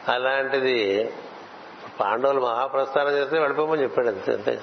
అలాంటిది 0.07 1.13
పాండవులు 1.99 2.41
మహాప్రస్థానం 2.41 3.11
చేస్తే 3.11 3.39
వెళ్ళిపోమని 3.39 3.83
చెప్పాడు 3.83 4.07
అంతే 4.07 4.59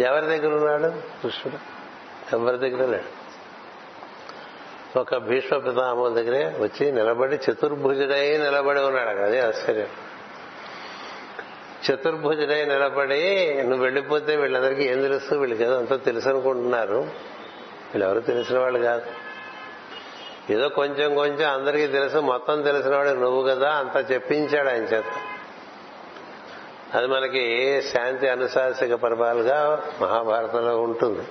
ఎవరి 0.00 0.26
దగ్గర 0.26 0.54
ఉన్నాడు? 0.54 0.88
కృష్ణుడు. 1.22 1.58
ఎవరి 2.36 2.58
దగ్గర 2.58 2.86
లేడు? 2.86 3.24
ఒక 4.98 5.16
భీష్మ 5.16 5.58
పితామహుల 5.58 6.14
దగ్గరే 6.14 6.58
వచ్చి 6.58 6.92
నిలబడి 6.92 7.36
చతుర్భుజుడై 7.36 8.38
నిలబడి 8.38 8.80
ఉన్నాడు 8.80 9.08
అక్కడ. 9.08 9.24
అదే 9.24 9.40
ఆశ్చర్యం. 9.40 9.86
చతుర్భుజుడై 11.90 12.64
నిలబడి 12.64 13.54
నువ్వు 13.62 13.84
వెళ్ళిపోతే 13.84 14.36
వీళ్ళందరికీ 14.36 14.82
ఏం 14.82 15.02
తెలుస్తూ 15.02 15.38
వీళ్ళకి 15.38 15.62
ఏదో 15.62 15.78
అంతా 15.78 15.96
తెలుసు 15.96 16.28
అనుకుంటున్నారు. 16.28 16.94
వీళ్ళెవరు 16.94 18.20
తెలిసిన 18.20 18.58
వాళ్ళు 18.58 18.78
కాదు. 18.78 19.23
ఏదో 20.50 20.68
కొంచెం 20.68 21.14
కొంచెం 21.14 21.50
అందరికీ 21.50 21.86
తెలుసు 21.86 22.18
మొత్తం 22.18 22.62
తెలిసినవాడు 22.62 23.08
నువ్వు 23.08 23.42
కదా 23.42 23.70
అంత 23.72 24.12
చెప్పించాడు 24.12 24.68
ఆయన 24.68 24.82
చేత. 24.82 25.04
అది 26.96 27.06
మనకి 27.06 27.82
శాంతి 27.82 28.28
అనుశాసిక 28.28 28.94
పర్వాలుగా 28.94 29.82
మహాభారతంలో 30.02 30.82
ఉంటుంది. 30.82 31.22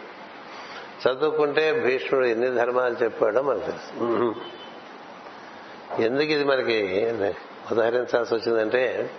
చదువుకుంటే 1.08 1.74
భీష్ముడు 1.74 2.26
ఎన్ని 2.26 2.50
ధర్మాలు 2.50 2.96
చెప్పాడో 3.04 3.42
మనకు 3.42 3.66
తెలుసు. 3.66 4.36
ఎందుకు 6.02 6.32
ఇది 6.32 6.44
మనకి 6.44 7.06
ఉదాహరించాల్సి 7.72 8.34
వచ్చిందంటే 8.36 9.10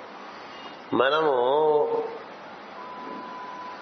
మనము 0.93 1.33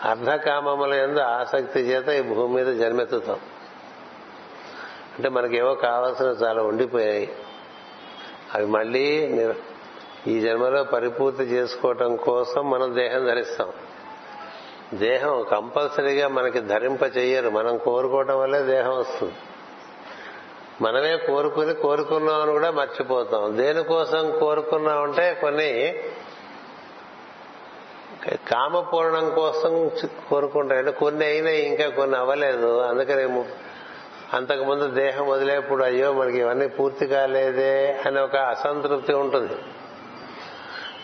అర్ధకామముల 0.05 0.94
ఎందు 0.94 1.20
ఆసక్తి 1.20 1.81
చేత 1.81 2.09
ఈ 2.09 2.35
భూమి 2.35 2.62
మీద 2.62 2.81
జన్మెత్తుతాం. 2.81 3.40
అంటే 5.12 5.29
మనకేవో 5.29 5.75
కావాల్సిన 5.75 6.27
చాలా 6.27 6.62
ఉండిపోయాయి. 6.62 7.33
అవి 8.55 8.66
మళ్ళీ 8.66 9.31
ఈ 10.27 10.40
జన్మలో 10.40 10.85
పరిపూర్తి 10.85 11.42
చేసుకోవటం 11.42 12.16
కోసం 12.16 12.70
మనం 12.70 12.94
దేహం 12.94 13.27
ధరిస్తాం. 13.27 13.72
దేహం 14.94 15.46
కంపల్సరీగా 15.51 16.29
మనకి 16.29 16.61
ధరింప 16.61 17.16
చెయ్యరు. 17.16 17.51
మనం 17.51 17.79
కోరుకోవటం 17.79 18.38
వల్లే 18.38 18.62
దేహం 18.62 18.98
వస్తుంది. 18.98 19.35
మనమే 20.81 21.16
కోరుకుని 21.16 21.75
కోరుకున్నామని 21.75 22.53
కూడా 22.53 22.70
మర్చిపోతాం. 22.70 23.57
దేనికోసం 23.57 24.38
కోరుకున్నామంటే 24.38 25.35
కొన్ని 25.35 26.01
కామపూర్ణం 28.29 29.31
కోసం 29.31 29.90
కోరుకుంటాయంటే 30.29 30.90
కొన్ని 30.90 31.25
అయినాయి 31.25 31.62
ఇంకా 31.62 31.88
కొన్ని 31.88 32.16
అవ్వలేదు. 32.16 32.79
అందుకని 32.79 33.44
అంతకుముందు 34.33 34.90
దేహం 34.90 35.29
వదిలేప్పుడు 35.29 35.85
అయ్యో 35.85 36.12
మనకి 36.12 36.38
ఇవన్నీ 36.38 36.68
పూర్తి 36.68 37.07
కాలేదే 37.07 38.01
అని 38.07 38.21
ఒక 38.21 38.37
అసంతృప్తి 38.37 39.12
ఉంటుంది. 39.12 39.53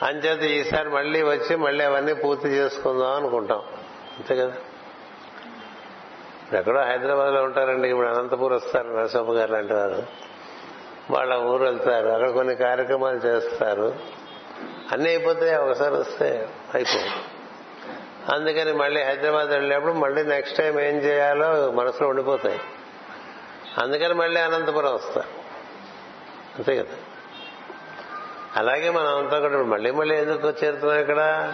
అంచేత 0.03 0.67
ఈసారి 0.67 0.89
మళ్ళీ 0.89 1.23
వచ్చి 1.23 1.57
మళ్ళీ 1.57 1.85
అవన్నీ 1.85 2.15
పూర్తి 2.15 2.49
చేసుకుందాం 2.49 3.15
అనుకుంటాం. 3.15 3.59
అంతే 4.19 4.37
కదా? 4.37 4.53
ఎక్కడో 6.59 6.81
హైదరాబాద్లో 6.81 7.43
ఉంటారండి 7.43 7.89
ఇప్పుడు 7.89 8.07
అనంతపూర్ 8.07 8.53
వస్తారు 8.53 8.89
నరసింహ 8.89 9.33
గారు 9.33 9.53
లాంటి 9.53 9.75
వారు. 9.75 10.03
వాళ్ళ 11.11 11.35
ఊరు 11.35 11.65
వెళ్తారు 11.65 12.09
అక్కడ 12.09 12.31
కొన్ని 12.31 12.55
కార్యక్రమాలు 12.55 13.17
చేస్తారు. 13.17 13.97
అన్నీ 14.93 15.09
అయిపోతాయి 15.09 15.57
ఒకసారి 15.57 15.95
వస్తే 15.95 16.49
అయిపో 16.75 16.99
అందుకని 18.35 18.73
మళ్ళీ 18.73 19.03
హైదరాబాద్ 19.03 19.49
వెళ్ళినప్పుడు 19.49 19.93
మళ్ళీ 19.93 20.23
నెక్స్ట్ 20.23 20.59
టైం 20.59 20.81
ఏం 20.81 20.97
చేయాలో 20.97 21.71
మనసులో 21.71 22.09
ఉండిపోతాయి. 22.09 22.61
అందుకని 23.79 24.15
మళ్ళీ 24.15 24.41
అనంతపురం 24.41 24.95
వస్తారు 24.95 25.29
అంతే 26.57 26.77
కదా. 26.77 26.97
అలాగే 28.57 28.91
మనం 28.91 29.19
అంతా 29.19 29.41
కూడా 29.41 29.63
మళ్ళీ 29.63 29.91
మళ్ళీ 29.91 30.17
ఎందుకు 30.17 30.49
చేరుతున్నాం 30.49 30.99
ఇక్కడ? 30.99 31.53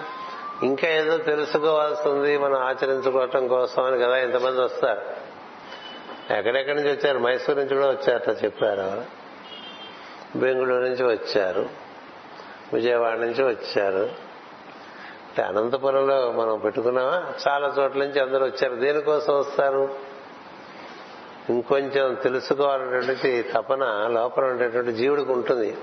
ఇంకా 0.63 0.89
ఏదో 0.89 1.17
తెలుసుకోవాల్సింది 1.17 2.39
మనం 2.39 2.55
ఆచరించుకోవటం 2.55 3.49
కోసం 3.49 3.85
అని 3.85 3.99
కదా 3.99 4.17
ఇంతమంది 4.17 4.61
వస్తారు. 4.61 5.01
ఎక్కడెక్కడి 6.35 6.77
నుంచి 6.77 6.97
వచ్చారు? 6.97 7.19
మైసూరు 7.19 7.59
నుంచి 7.59 7.75
కూడా 7.75 7.89
వచ్చారట 7.89 8.45
చెప్పారు 8.45 9.05
బెంగళూరు 10.39 10.83
నుంచి 10.83 11.05
వచ్చారు. 11.05 11.69
విజయవాడ 12.73 13.19
నుంచి 13.19 13.45
వచ్చారు. 13.45 14.11
అనంతపురంలో 15.43 16.33
మనం 16.33 16.59
పెట్టుకున్నామా? 16.59 17.33
చాలా 17.49 17.75
చోట్ల 17.79 17.99
నుంచి 17.99 18.21
అందరూ 18.21 18.47
వచ్చారు. 18.47 18.75
దేనికోసం 18.75 19.39
వస్తారు? 19.39 20.14
ఇంకొంచెం 21.51 22.15
తెలుసుకోవాలనేటువంటి 22.15 23.43
తపన 23.55 24.07
లోపల 24.07 24.45
ఉండేటువంటి 24.45 24.93
జీవుడికి 24.93 25.33
ఉంటుంది. 25.33 25.77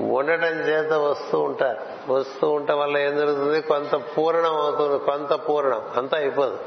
ఉండటం 0.00 0.46
చేత 0.46 0.92
వస్తూ 0.92 1.40
ఉంటారు. 1.40 2.12
వస్తూ 2.12 2.50
ఉండటం 2.50 2.78
వల్ల 2.78 2.98
ఏం 2.98 3.16
జరుగుతుంది? 3.16 3.60
కొంత 3.60 3.94
పూర్ణం 3.94 4.56
అవుతుంది. 4.56 4.98
కొంత 4.98 5.32
పూర్ణం. 5.32 5.82
అంతా 5.96 6.18
అయిపోదు. 6.18 6.58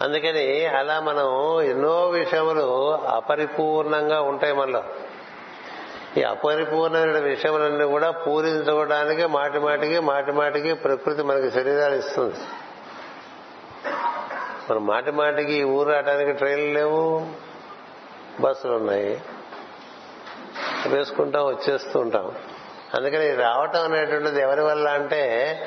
అందుకని 0.00 0.66
అలా 0.66 1.00
మనం 1.00 1.60
ఎన్నో 1.62 2.08
విషయములు 2.08 2.94
అపరిపూర్ణంగా 2.94 4.20
ఉంటాయి 4.20 4.52
మనలో. 4.52 4.82
ఈ 6.16 6.22
అపరిపూర్ణమైన 6.22 7.18
విషయములన్నీ 7.18 7.84
కూడా 7.84 8.10
పూరించుకోవడానికి 8.10 9.26
మాటి 9.26 9.58
మాటికి 9.58 10.00
మాటి 10.00 10.32
మాటికి 10.32 10.74
ప్రకృతి 10.74 11.22
మనకి 11.22 11.50
శరీరాలు 11.50 11.94
ఇస్తుంది. 11.94 12.34
మనం 14.70 14.86
మాటి 14.86 15.10
మాటికి 15.10 15.52
ఈ 15.52 15.62
ఊరు 15.62 15.90
రావడానికి 15.90 16.32
ట్రైన్లు 16.32 16.74
లేవు 16.74 17.26
బస్సులు 18.40 18.72
ఉన్నాయి. 18.72 19.20
వేసుకుంటాం 20.86 21.46
వచ్చేస్తూ 21.46 22.00
ఉంటాం. 22.00 22.34
అందుకని 22.94 23.34
రావటం 23.34 23.84
అనేటువంటిది 23.84 24.40
ఎవరి 24.40 24.60
వల్ల 24.60 24.88
అంటే 24.88 25.58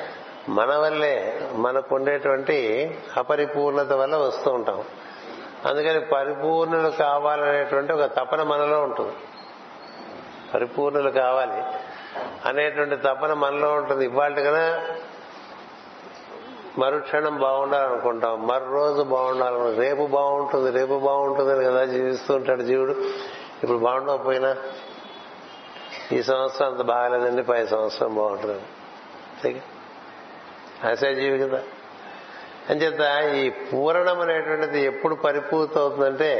మన 0.48 0.76
వల్లే 0.76 1.40
మనకు 1.52 1.94
ఉండేటువంటి 1.94 2.90
అపరిపూర్ణత 3.16 3.92
వల్ల 3.92 4.16
వస్తూ 4.16 4.50
ఉంటాం. 4.50 4.84
అందుకని 5.66 6.00
పరిపూర్ణులు 6.00 6.88
కావాలనేటువంటి 6.88 7.92
ఒక 7.92 8.04
తపన 8.04 8.42
మనలో 8.42 8.82
ఉంటుంది. 8.82 9.12
పరిపూర్ణులు 10.54 11.10
కావాలి 11.10 11.62
అనేటువంటి 12.48 12.96
తపన 12.96 13.32
మనలో 13.32 13.72
ఉంటుంది. 13.72 14.04
ఇవాళ 14.04 14.34
కన్నా 14.34 14.86
మరుక్షణం 16.78 17.38
బాగుండాలనుకుంటాం. 17.38 18.46
మరో 18.46 18.72
రోజు 18.72 19.02
బాగుండాలను 19.02 19.76
రేపు 19.76 20.06
బాగుంటుంది 20.06 20.70
రేపు 20.70 20.98
బాగుంటుందని 20.98 21.64
కదా 21.64 21.84
జీవిస్తూ 21.84 22.34
ఉంటాడు 22.34 22.62
జీవుడు. 22.62 22.90
ఇప్పుడు 23.62 23.78
బాగుండకపోయినా 23.78 24.56
ఈ 26.12 26.22
సంవత్సరం 26.22 26.68
అంత 26.68 26.82
బాగాలేదండి 26.82 27.42
పై 27.42 27.66
సంవత్సరం 27.66 28.14
బాగుంటుంది. 28.14 29.62
ఆశాజీవి 30.84 31.38
కదా. 31.38 31.62
అంచేత 32.70 33.24
ఈ 33.34 33.50
పూరణం 33.50 34.20
అనేటువంటిది 34.20 34.82
ఎప్పుడు 34.82 35.14
పరిపూర్తి 35.14 35.78
అవుతుందంటే 35.78 36.30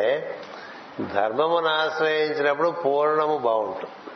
ధర్మమును 1.14 1.66
ఆశ్రయించినప్పుడు 1.66 2.68
పూర్ణము 2.68 3.38
బాగుంటుంది. 3.38 4.15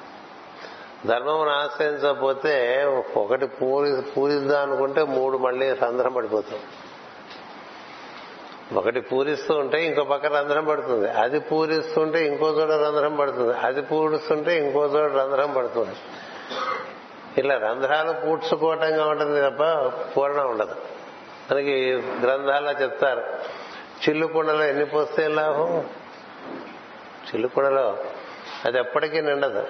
ధర్మమును 1.07 1.51
ఆశ్రయించకపోతే 1.51 2.85
ఒకటి 3.17 3.47
పూరి 3.47 4.03
పూరిద్దాం 4.03 4.63
అనుకుంటే 4.63 5.03
మూడు 5.03 5.39
మళ్ళీ 5.39 5.73
రంధ్రం 5.73 6.13
పడిపోతుంది 6.13 6.63
ఒకటి 8.79 9.01
పూరిస్తూ 9.01 9.55
ఉంటే 9.55 9.87
ఇంకో 9.87 10.05
పక్క 10.05 10.27
రంధ్రం 10.27 10.65
పడుతుంది. 10.65 11.11
అది 11.11 11.41
పూరిస్తుంటే 11.41 12.27
ఇంకో 12.27 12.49
చోట 12.49 12.71
రంధ్రం 12.71 13.17
పడుతుంది. 13.17 13.59
అది 13.59 13.83
పూడుస్తుంటే 13.83 14.59
ఇంకో 14.59 14.85
చోట 14.85 15.13
రంధ్రం 15.13 15.53
పడుతుంది. 15.53 15.95
ఇలా 17.39 17.59
రంధ్రాలు 17.59 18.13
పూడ్చుకోవటంగా 18.13 19.07
ఉంటుంది 19.07 19.41
తప్ప 19.41 19.63
పూర్ణం 20.17 20.51
ఉండదు. 20.51 20.75
మనకి 21.53 21.93
గ్రంథాల్లో 21.95 22.73
చెప్తారు 22.73 23.21
చిల్లు 24.09 24.27
కుండలో 24.27 24.65
ఎన్ని 24.65 24.85
పోస్తే 24.85 25.29
లాభం? 25.29 25.85
చిల్లు 27.29 27.49
కుండలో 27.49 27.99
అది 28.65 28.79
ఎప్పటికీ 28.79 29.21
నిండదు. 29.21 29.67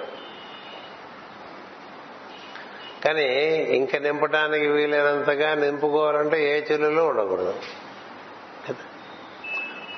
కానీ 3.05 3.25
ఇంకా 3.55 3.99
నింపడానికి 3.99 4.67
వీలైనంతగా 4.67 5.53
నింపుకోవాలంటే 5.53 6.57
ఏ 6.57 6.73
చెల్లులో 6.73 7.05
ఉండకూడదు. 7.07 7.53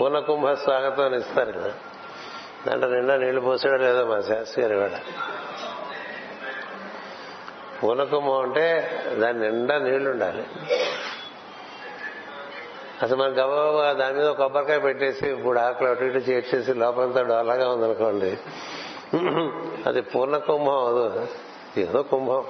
పూర్ణకుంభ 0.02 0.50
స్వాగతం 0.50 1.16
ఇస్తారు 1.16 1.52
కదా? 1.52 1.74
దాంట్లో 2.68 2.90
నిండా 2.90 3.18
నీళ్ళు 3.18 3.42
పోసాడో 3.42 3.78
లేదో 3.78 4.06
మా 4.06 4.22
శాస్త్రి 4.22 4.64
గారి 4.64 4.76
వాడ 4.76 4.92
పూర్ణకుంభం 7.84 8.42
అంటే 8.42 8.92
దాని 9.20 9.40
నిండా 9.40 9.78
నీళ్ళు 9.78 10.10
ఉండాలి. 10.10 10.44
అసలు 13.04 13.16
మన 13.16 13.28
గబగబా 13.28 13.94
దాని 13.94 14.18
మీద 14.18 14.28
కొబ్బరికాయ 14.28 14.80
పెట్టేసి 14.80 15.30
ఇప్పుడు 15.30 15.60
ఆకులు 15.60 15.90
అటు 15.90 16.04
ఇటు 16.04 16.18
చేసేసి 16.18 16.74
లోపలంతా 16.74 17.22
డోలాగా 17.22 17.70
ఉందనుకోండి. 17.70 18.38
అది 19.86 20.02
పూర్ణ 20.02 20.38
కుంభం 20.38 20.86
అదో 20.86 21.28
ఏదో 21.78 22.04
కుంభం. 22.04 22.46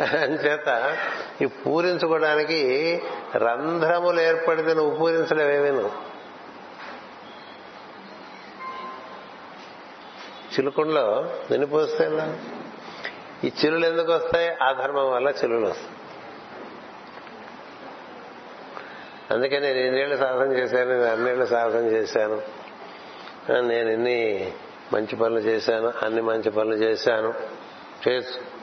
అంచేత 0.00 0.96
ఈ 1.42 1.46
పూరించుకోవడానికి 1.46 3.02
రంధ్రములు 3.36 4.20
ఏర్పడితే 4.20 4.74
నువ్వు 4.74 4.96
పూరించలేవేమీ 4.96 5.70
నువ్వు? 5.70 6.14
చిలుకుండలో 10.54 11.36
ఎన్ని 11.50 11.66
ఈ 13.46 13.52
చిలులు 13.64 13.86
ఎందుకు 13.86 14.12
వస్తాయి? 14.12 14.56
ఆ 14.62 14.72
ధర్మం 14.72 15.10
వల్ల 15.10 15.28
చిలులు 15.28 15.66
వస్తాయి. 15.66 15.90
అందుకే 19.30 19.58
నేను 19.58 19.78
ఎన్నేళ్ళు 19.78 20.16
సాధన 20.16 20.52
చేశాను 20.52 20.90
నేను 20.90 21.04
అన్నేళ్ళు 21.04 21.46
సాధన 21.46 21.86
చేశాను. 21.86 22.42
నేను 23.50 23.90
ఎన్ని 23.90 24.52
మంచి 24.92 25.16
పనులు 25.16 25.40
చేశాను 25.40 25.92
అన్ని 26.02 26.20
మంచి 26.22 26.50
పనులు 26.50 26.74
చేశాను. 26.74 27.34
చేసు 28.08 28.53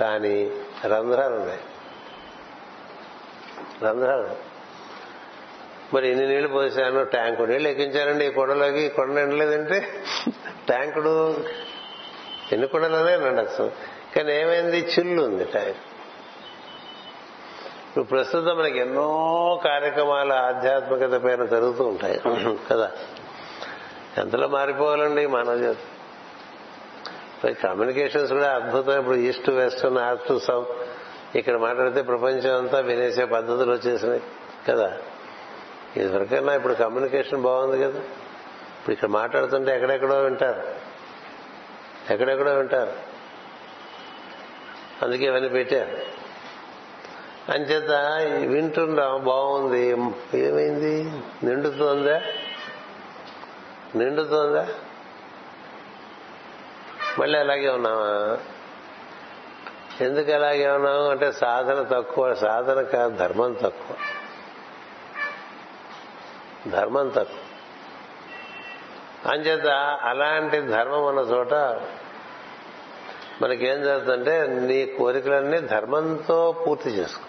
కానీ 0.00 0.50
రంధ్రాలు 0.86 1.34
ఉన్నాయి. 1.34 1.60
రంధ్రాలు 3.82 4.28
మరి 5.94 6.08
ఎన్ని 6.08 6.28
నీళ్ళు 6.28 6.48
పోసాను 6.48 7.04
ట్యాంకు 7.04 7.42
నీళ్ళు 7.42 7.68
ఎక్కించానండి 7.68 8.26
ఈ 8.26 8.30
కొండలోకి. 8.30 8.88
కొండ 8.88 9.12
నిండలేదంటే 9.12 10.04
ట్యాంకుడు 10.66 11.44
ఎన్ని 12.52 12.68
కొండలోనే 12.68 13.16
నిండచ్చు 13.16 13.72
కానీ 14.16 14.32
ఏమైంది? 14.32 14.78
చిల్లు 14.78 15.22
ఉంది 15.22 15.44
ట్యాంక్. 15.44 15.76
ఇప్పుడు 17.86 18.04
ప్రస్తుతం 18.04 18.58
మనకి 18.58 18.78
ఎన్నో 18.78 19.60
కార్యక్రమాలు 19.64 20.32
ఆధ్యాత్మికత 20.32 21.16
పైన 21.16 21.44
జరుగుతూ 21.44 21.84
ఉంటాయి. 21.84 22.20
కదా? 22.70 22.90
ఎంతలో 24.18 24.48
మారిపోవాలండి 24.48 25.26
మానవ 25.26 25.56
జాతి? 25.56 25.97
కమ్యూనికేషన్స్ 27.46 28.32
కూడా 28.32 28.54
అద్భుతం 28.54 28.98
ఇప్పుడు 28.98 29.14
ఈస్ట్ 29.14 29.50
వెస్ట్ 29.50 29.94
నార్త్ 29.94 30.42
సౌత్ 30.42 30.68
ఇక్కడ 31.36 31.56
మాట్లాడితే 31.56 32.02
ప్రపంచం 32.02 32.58
అంతా 32.58 32.78
వినేసే 32.80 33.24
పద్ధతులు 33.24 33.72
వచ్చేసినాయి 33.72 34.22
కదా. 34.68 34.98
ఇదివరకైనా 35.96 36.54
ఇప్పుడు 36.54 36.74
కమ్యూనికేషన్ 36.74 37.42
బాగుంది 37.42 37.84
కదా. 37.84 37.98
ఇప్పుడు 37.98 38.92
ఇక్కడ 38.92 39.08
మాట్లాడుతుంటే 39.08 39.74
ఎక్కడెక్కడో 39.74 40.20
వింటారు. 40.20 40.62
ఎక్కడెక్కడో 42.12 42.54
వింటారు. 42.54 42.92
అందుకే 45.04 45.24
ఇవన్నీ 45.24 45.48
పెట్టారు. 45.48 46.18
అంచేత 47.52 47.90
వింటున్నాం 48.48 49.24
బాగుంది. 49.24 49.88
ఏమైంది? 50.38 51.12
నిండుతోందా? 51.42 52.22
నిండుతోందా? 53.94 54.68
మళ్ళీ 57.18 57.38
అలాగే 57.38 57.68
ఉన్నావా? 57.68 58.38
ఎందుకు 60.00 60.30
అలాగే 60.30 60.68
ఉన్నావు? 60.68 61.10
అంటే 61.10 61.32
సాధన 61.32 61.82
తక్కువ 61.82 62.34
సాధన 62.34 62.82
కాదు 62.82 63.16
ధర్మం 63.16 63.52
తక్కువ. 63.52 63.96
ధర్మం 66.70 67.08
తక్కువ. 67.08 67.38
అంచేత 69.32 69.66
అలాంటి 70.02 70.60
ధర్మం 70.60 71.04
ఉన్న 71.06 71.20
చోట 71.20 71.54
మనకేం 73.42 73.82
జరుగుతుందంటే 73.82 74.46
నీ 74.46 74.86
కోరికలన్నీ 74.86 75.58
ధర్మంతో 75.58 76.64
పూర్తి 76.66 76.90
చేసుకో. 76.90 77.24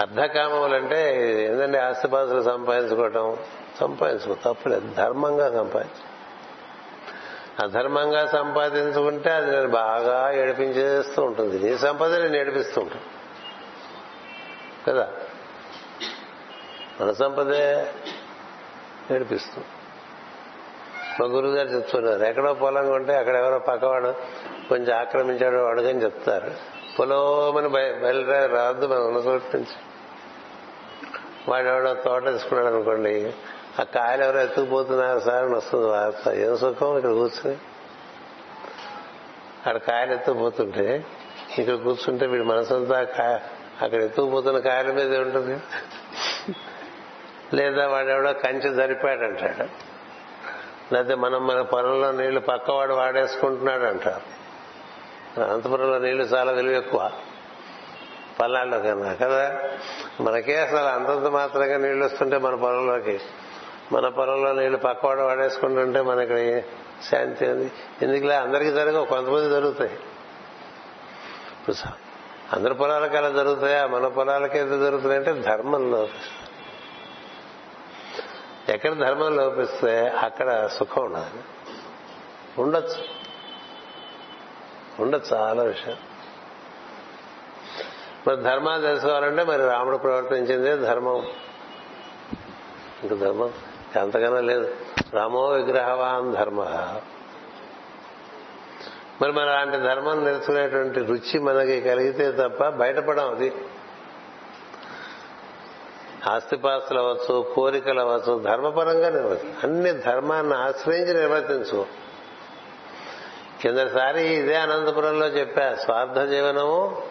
అర్ధకామములంటే 0.00 1.16
ఏంటంటే 1.44 1.78
ఆస్తిపాస్తులు 1.78 2.42
సంపాదించుకోవటం? 2.42 3.36
సంపాదించుకో 3.80 4.34
తప్పలేదు. 4.34 4.94
ధర్మంగా 4.94 5.50
సంపాదించు. 5.50 6.13
అధర్మంగా 7.62 8.26
సంపాదించుకుంటే 8.26 9.30
అది 9.30 9.50
నేను 9.50 9.68
బాగా 9.68 10.30
ఏడిపించేస్తూ 10.30 11.22
ఉంటుంది. 11.22 11.70
నీ 11.70 11.78
సంపద 11.78 12.14
నేను 12.14 12.36
ఏడిపిస్తూ 12.36 12.80
ఉంటాను. 12.80 13.24
కదా? 14.90 15.12
మన 17.00 17.12
సంపదే 17.12 17.86
ఏడిపిస్తుంది 19.10 19.66
మా 21.20 21.26
గురువు 21.26 21.52
గారు 21.52 21.68
చెప్తున్నారు 21.68 22.22
ఎక్కడో 22.22 22.54
పొలం 22.54 22.88
కొంటే 22.88 23.16
అక్కడ 23.16 23.36
ఎవరో 23.36 23.58
పక్కవాడు 23.58 24.14
కొంచెం 24.68 24.98
ఆక్రమించాడు 24.98 25.56
అడుగని 25.56 26.02
చెప్తారు. 26.02 26.50
పొలమని 26.98 27.68
బయలుదేరి 27.68 28.46
రాదు 28.46 28.86
మనం 28.86 29.06
ఉన్న 29.06 29.18
చోటు 29.18 29.56
నుంచి 29.56 29.76
వాడు 31.48 31.66
ఎవడో 31.66 31.94
తోట 31.94 32.28
తీసుకున్నాడు 32.28 32.74
అనుకోండి 32.74 33.34
ఆ 33.80 33.82
కాయలు 33.82 34.24
ఎవరో 34.24 34.40
ఎత్తుకుపోతున్నారు 34.40 35.18
సార్ 35.18 35.44
అని 35.44 35.54
వస్తుంది 35.54 35.86
వార్త 35.86 36.28
ఏం 36.28 36.56
సుఖం 36.56 36.96
ఇక్కడ 36.96 37.10
కూర్చుని. 37.10 37.56
అక్కడ 39.66 39.76
కాయలు 39.76 40.12
ఎత్తుకుపోతుంటే 40.12 41.04
ఇక్కడ 41.58 41.74
కూర్చుంటే 41.74 42.26
వీడి 42.26 42.44
మనసంతా 42.44 43.00
అక్కడ 43.82 44.02
ఎత్తుకుపోతున్న 44.02 44.58
కాయల 44.58 44.92
మీద 44.92 45.16
ఉంటుంది. 45.16 45.62
లేదా 47.56 47.88
వాడెవడో 47.88 48.32
కంచె 48.32 48.74
జరిపాడంటాడు. 48.74 49.64
లేకపోతే 50.94 51.14
మనం 51.14 51.46
మన 51.46 51.62
పొలంలో 51.62 52.12
నీళ్ళు 52.12 52.40
పక్కవాడు 52.40 52.94
వాడేసుకుంటున్నాడు 52.94 53.84
అంటారు 53.84 54.34
అనంతపురంలో 55.40 55.98
నీళ్ళు 55.98 56.24
చాలా 56.24 56.52
విలువ 56.52 56.72
ఎక్కువ. 56.72 57.12
పల్నాడులో 58.40 58.78
కన్నా 58.78 59.14
కదా? 59.14 59.60
మనకే 60.20 60.56
అసలు 60.56 60.78
అంతంత 60.78 61.26
మాత్రంగా 61.32 61.76
నీళ్ళు 61.76 62.04
వస్తుంటే 62.04 62.38
మన 62.38 62.54
పొలంలోకి 62.54 63.20
మన 63.92 64.08
పొలంలో 64.08 64.52
నీళ్ళు 64.52 64.78
పక్కవాడ 64.78 65.20
వాడేసుకుంటుంటే 65.20 66.00
మనకి 66.00 66.64
శాంతి 67.10 67.46
ఉంది. 67.46 67.72
ఎందుకులే? 68.02 68.34
అందరికీ 68.34 68.70
జరగవు 68.70 69.04
కొంతమంది 69.04 69.50
జరుగుతాయి. 69.50 69.98
అందరి 72.52 72.74
పొలాలకి 72.74 73.16
అలా 73.16 73.30
జరుగుతాయా? 73.30 73.86
మన 73.86 74.08
పొలాలకి 74.08 74.58
ఎందుకు 74.58 74.80
జరుగుతుందంటే 74.80 75.32
ధర్మం 75.32 75.90
లోపిస్తుంది. 75.90 76.50
ఎక్కడ 78.74 78.92
ధర్మం 78.92 79.36
లోపిస్తే 79.36 80.08
అక్కడ 80.08 80.66
సుఖం 80.66 81.04
ఉండదు 81.04 81.42
ఉండొచ్చు. 82.58 83.04
ఉండొచ్చు 85.00 85.36
చాలా 85.36 85.62
విషయం 85.62 85.96
మరి 88.26 88.36
ధర్మాలు 88.36 88.82
తెలుసుకోవాలంటే 88.82 89.44
మరి 89.44 89.66
రాముడు 89.66 89.96
ప్రవర్తించిందే 89.96 90.76
ధర్మం. 90.76 91.26
ఇంక 93.02 93.14
ధర్మం 93.14 93.52
అంతకన్నా 94.00 94.40
లేదు. 94.40 94.74
రామో 95.14 95.46
విగ్రహవాన్ 95.46 96.34
ధర్మ. 96.34 96.62
మరి 99.22 99.32
మన 99.32 99.42
అలాంటి 99.42 99.76
ధర్మం 99.76 100.24
నేర్చుకునేటువంటి 100.24 101.00
రుచి 101.00 101.38
మనకి 101.38 101.80
కలిగితే 101.80 102.32
తప్ప 102.32 102.68
బయటపడం 102.68 103.30
అది. 103.30 103.52
ఆస్తిపాస్తులు 106.26 107.00
అవ్వచ్చు 107.00 107.52
కోరికలు 107.54 108.00
అవ్వచ్చు 108.00 108.38
ధర్మపరంగా 108.38 109.08
నిర్వర్తి 109.10 109.54
అన్ని 109.64 109.92
ధర్మాన్ని 109.92 110.54
ఆశ్రయించి 110.54 111.14
నిర్వర్తించు. 111.14 111.86
కిందసారి 113.62 114.24
ఇదే 114.24 114.56
అనంతపురంలో 114.56 115.26
చెప్పా 115.26 115.74
స్వార్థ 115.74 116.20
జీవనము 116.20 117.02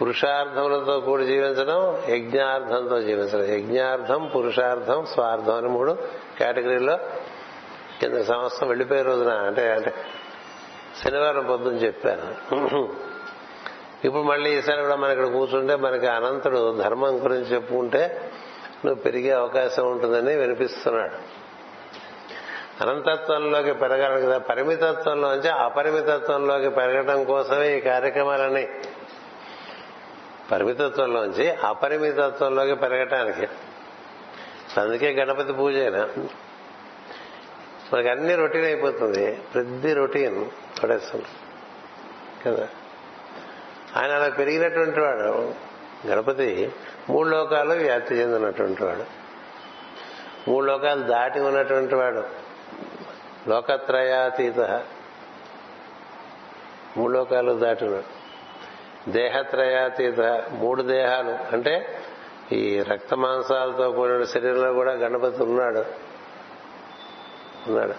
పురుషార్థములతో 0.00 1.00
కూడి 1.00 1.26
జీవించడం 1.26 2.02
యజ్ఞార్థంతో 2.08 3.00
జీవించడం. 3.00 3.54
యజ్ఞార్థం 3.54 4.30
పురుషార్థం 4.36 5.06
స్వార్థం 5.06 5.56
అని 5.56 5.68
మూడు 5.68 5.96
కేటగిరీలో 6.38 6.98
కింద 8.00 8.24
సంవత్సరం 8.24 8.68
వెళ్ళిపోయే 8.68 9.02
రోజున 9.02 9.32
అంటే 9.32 9.72
అంటే 9.72 9.94
శనివారం 11.04 11.46
పొద్దున 11.46 11.74
చెప్పాను. 11.74 12.48
ఇప్పుడు 14.04 14.22
మళ్ళీ 14.22 14.58
ఈసారి 14.58 14.82
కూడా 14.82 14.96
మన 14.96 15.10
ఇక్కడ 15.10 15.26
కూర్చుంటే 15.26 15.76
మనకి 15.76 16.06
అనంతుడు 16.06 16.76
ధర్మం 16.76 17.24
గురించి 17.24 17.54
చెప్పుకుంటే 17.54 18.32
నువ్వు 18.84 19.02
పెరిగే 19.02 19.30
అవకాశం 19.30 19.90
ఉంటుందని 19.90 20.36
వినిపిస్తున్నాడు. 20.36 21.14
అనంతత్వంలోకి 22.84 23.72
పెరగాలి 23.72 24.22
కదా. 24.22 24.38
పరిమితత్వంలోంచి 24.38 25.48
అపరిమితత్వంలోకి 25.48 26.70
పెరగడం 26.70 27.24
కోసమే 27.24 27.76
ఈ 27.76 27.80
కార్యక్రమాలన్నీ. 27.80 28.68
పరిమితత్వంలోంచి 30.52 31.50
అపరిమితత్వంలోకి 31.50 32.74
పెరగటానికి. 32.74 33.48
అందుకే 34.80 35.10
గణపతి 35.10 35.52
పూజ 35.52 35.76
అయినా 35.76 36.08
మనకి 37.92 38.08
అన్ని 38.08 38.34
రొటీన్ 38.34 38.64
అయిపోతుంది. 38.64 39.32
ప్రతి 39.34 39.94
రొటీన్ 39.94 40.50
పడేస్తుంది. 40.82 41.24
కదా? 42.46 42.68
ఆయన 43.96 44.12
అలా 44.12 44.28
పెరిగినటువంటి 44.28 45.00
వాడు 45.00 45.54
గణపతి 46.06 46.72
మూడు 47.10 47.28
లోకాలు 47.28 47.72
వ్యాప్తి 47.72 48.14
చెందినటువంటి 48.14 48.84
వాడు. 48.84 49.04
మూడు 50.50 50.66
లోకాలు 50.66 51.02
దాటి 51.02 51.40
ఉన్నటువంటి 51.40 51.94
వాడు. 51.94 52.24
లోకత్రయాతీత. 53.48 54.60
మూడు 56.96 57.12
లోకాలు 57.12 57.52
దాటి 57.52 57.84
ఉన్నాడు. 57.84 58.17
దేహత్రయాతీత 59.08 60.20
మూడు 60.50 60.82
దేహాలు. 60.82 61.54
అంటే 61.54 61.98
ఈ 62.52 62.82
రక్త 62.82 63.14
మాంసాలతో 63.14 63.90
కూడిన 63.90 64.24
శరీరంలో 64.24 64.72
కూడా 64.72 64.92
గణపతి 64.92 65.42
ఉన్నాడు. 65.42 65.78
ఉన్నాడు. 67.68 67.94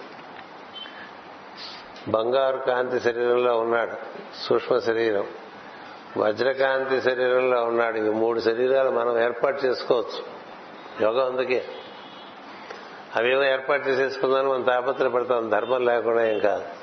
బంగారు 2.10 2.56
కాంతి 2.56 3.00
శరీరంలో 3.00 3.58
ఉన్నాడు. 3.58 3.92
సూక్ష్మ 4.42 4.78
శరీరం. 4.78 5.26
వజ్రకాంతి 6.16 7.00
శరీరంలో 7.00 7.64
ఉన్నాడు. 7.64 7.96
ఇవి 7.96 8.10
మూడు 8.10 8.40
శరీరాలు 8.40 8.90
మనం 8.90 9.22
ఏర్పాటు 9.22 9.66
చేసుకోవచ్చు. 9.66 10.40
యోగం 11.02 11.26
అందుకే. 11.26 11.64
అవేమో 13.16 13.44
ఏర్పాటు 13.44 13.88
చేసేసుకుందామని 13.88 14.48
మనం 14.48 14.62
తాపత్రపడతాం 14.62 15.48
ధర్మం 15.48 15.84
లేకుండా 15.84 16.26
ఏం 16.26 16.38
కాదు. 16.38 16.79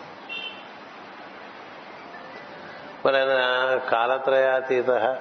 మరి 3.07 3.17
ఆయన 3.17 3.81
కాలత్రయాతీత 3.91 5.17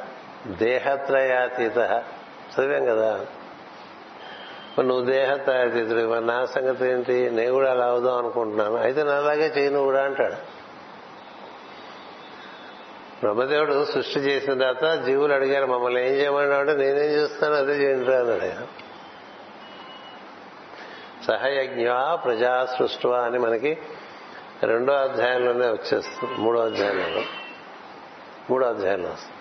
దేహత్రయాతీత. 0.46 2.04
చదివాం 2.52 2.84
కదా? 2.84 3.26
నువ్వు 4.82 5.04
దేహత్రయాతీతుడు 5.04 6.08
మరి 6.08 6.26
నా 6.26 6.46
సంగతి 6.46 6.88
ఏంటి? 6.88 7.30
నేను 7.30 7.52
కూడా 7.52 7.70
అలా 7.70 7.86
అవుదాం 7.86 8.18
అనుకుంటున్నాను. 8.18 8.76
అయితే 8.76 9.02
నా 9.02 9.12
అలాగే 9.12 9.52
చేయి 9.58 9.70
నువ్వు 9.70 9.84
కూడా 9.84 10.04
అంటాడు. 10.04 10.56
బ్రహ్మదేవుడు 13.20 13.84
సృష్టి 13.84 14.20
చేసిన 14.20 14.62
తర్వాత 14.62 15.04
జీవులు 15.04 15.32
అడిగారు 15.32 15.66
మమ్మల్ని 15.66 16.08
ఏం 16.08 16.14
చేయమన్నాడు 16.14 16.70
నేనేం 16.70 16.96
చేస్తాను 16.96 17.54
అదే 17.54 17.72
చేయండి 17.72 18.14
అన్నాడు 18.14 18.86
సహయజ్ఞ 21.24 21.90
ప్రజా 22.14 22.68
సృష్టివా 22.78 23.18
అని 23.18 23.38
మనకి 23.38 23.78
రెండో 24.62 24.92
అధ్యాయంలోనే 24.92 25.66
వచ్చేస్తుంది 25.66 26.40
మూడో 26.40 26.60
అధ్యాయంలో. 26.60 27.45
మూడో 28.50 28.66
అధ్యాయంలో 28.66 29.08
వస్తుంది. 29.08 29.36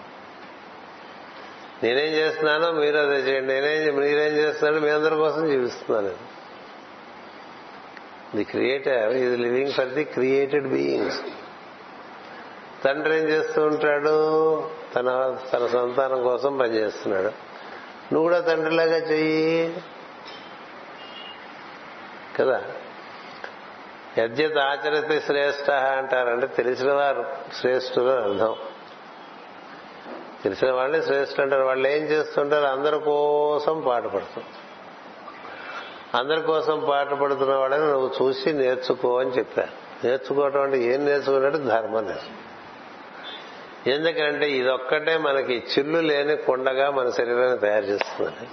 నేనేం 1.84 2.14
చేస్తున్నానో 2.14 2.72
మీరు 2.72 2.98
అదే 2.98 3.16
చేయండి. 3.16 3.54
నేనేం 3.54 3.96
మీరేం 3.96 4.34
చేస్తున్నారో 4.34 4.86
మీ 4.86 4.92
అందరి 4.92 5.16
కోసం 5.16 5.50
జీవిస్తున్నాను 5.50 6.08
నేను. 6.08 6.36
The 8.36 8.44
creator 8.44 9.14
is 9.14 9.40
living 9.40 9.72
for 9.72 9.88
the 9.88 10.04
created 10.04 10.68
beings 10.68 11.20
తండ్రి 12.84 13.18
ఏం 13.18 13.24
చేస్తూ 13.24 13.66
ఉంటాడు? 13.66 14.70
తన 14.96 15.38
తన 15.54 15.68
సంతానం 15.68 16.24
కోసం 16.24 16.58
పనిచేస్తున్నాడు. 16.58 17.28
నువ్వు 18.14 18.22
కూడా 18.22 18.40
తండ్రిలాగా 18.40 18.98
చెయ్యి. 18.98 19.84
కదా? 22.40 22.64
యద్యత్ 24.18 24.58
ఆచరిత 24.58 25.26
శ్రేష్ట 25.26 25.72
అంటారంటే 25.72 26.48
తెలిసిన 26.48 26.94
వారు. 26.94 27.26
శ్రేష్ఠులు 27.60 28.10
అర్థం. 28.10 28.56
తెలిసిన 30.46 30.72
వాళ్ళే 30.72 31.02
శ్రేష్ఠులు 31.02 31.42
అంటారు. 31.42 31.64
వాళ్ళు 31.64 31.88
ఏం 31.88 32.04
చేస్తుంటారు 32.04 32.66
అందరి 32.66 33.00
కోసం 33.06 33.82
పాట 33.82 34.04
పడుతుంది. 34.04 34.48
అందరి 36.18 36.42
కోసం 36.42 36.86
పాట 36.90 37.14
పడుతున్న 37.14 37.56
వాళ్ళని 37.56 37.86
నువ్వు 37.88 38.12
చూసి 38.22 38.54
నేర్చుకో 38.54 39.20
అని 39.20 39.30
చెప్పారు. 39.30 40.08
నేర్చుకోవటం 40.08 40.62
అంటే 40.62 40.78
ఏం 40.84 41.06
నేర్చుకున్నట్టు 41.06 41.58
ధర్మం 41.58 42.06
నేర్చుకో 42.06 42.42
ఎందుకంటే 43.90 44.52
ఇదొక్కటే 44.52 45.18
మనకి 45.18 45.54
చిల్లు 45.54 46.00
లేని 46.00 46.36
కొండగా 46.36 46.92
మన 46.92 47.10
శరీరాన్ని 47.10 47.58
తయారు 47.58 47.86
చేస్తుంది 47.86 48.48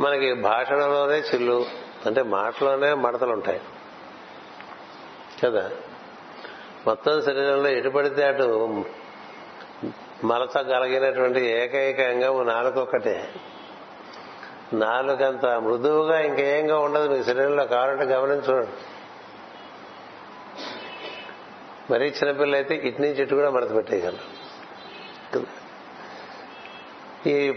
మనకి 0.00 0.34
భాషణలోనే 0.34 1.18
చిల్లు 1.18 1.66
అంటే 2.06 2.22
మాటలోనే 2.22 2.94
మడతలు 2.94 3.32
ఉంటాయి 3.32 3.60
కదా? 5.44 5.70
మొత్తం 6.86 7.22
శరీరంలో 7.22 7.68
ఎటు 7.68 7.88
పడితే 7.88 8.24
అటు 8.24 8.84
మలచగలిగినటువంటి 10.24 11.40
ఏకైక 11.40 12.00
అంగం 12.00 12.46
నాలుగొక్కటే. 12.46 13.28
నాలుగంత 14.72 15.46
మృదువుగా 15.46 16.20
ఇంకేంగా 16.20 16.78
ఉండదు 16.78 17.08
మీ 17.08 17.24
శరీరంలో 17.24 17.64
కావాలంటే 17.64 18.04
గమనించుకోండి 18.04 18.68
మరీ 21.90 22.06
చిన్నపిల్ల 22.08 22.54
అయితే 22.54 22.74
ఇటు 22.74 23.02
నుంచి 23.02 23.22
ఇటు 23.22 23.34
కూడా 23.34 23.50
మడత 23.50 23.74
పెట్టేయగలరు. 23.74 24.26
ఈ 27.28 27.50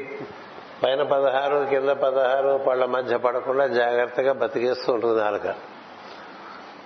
పైన 0.84 1.04
పదహారు 1.04 1.68
కింద 1.70 1.90
పదహారు 1.90 2.64
పళ్ళ 2.68 2.86
మధ్య 2.86 3.18
పడకుండా 3.18 3.68
జాగ్రత్తగా 3.68 4.34
బతికేస్తూ 4.34 4.94
ఉంటుంది 4.94 5.20
నాలుక. 5.20 5.56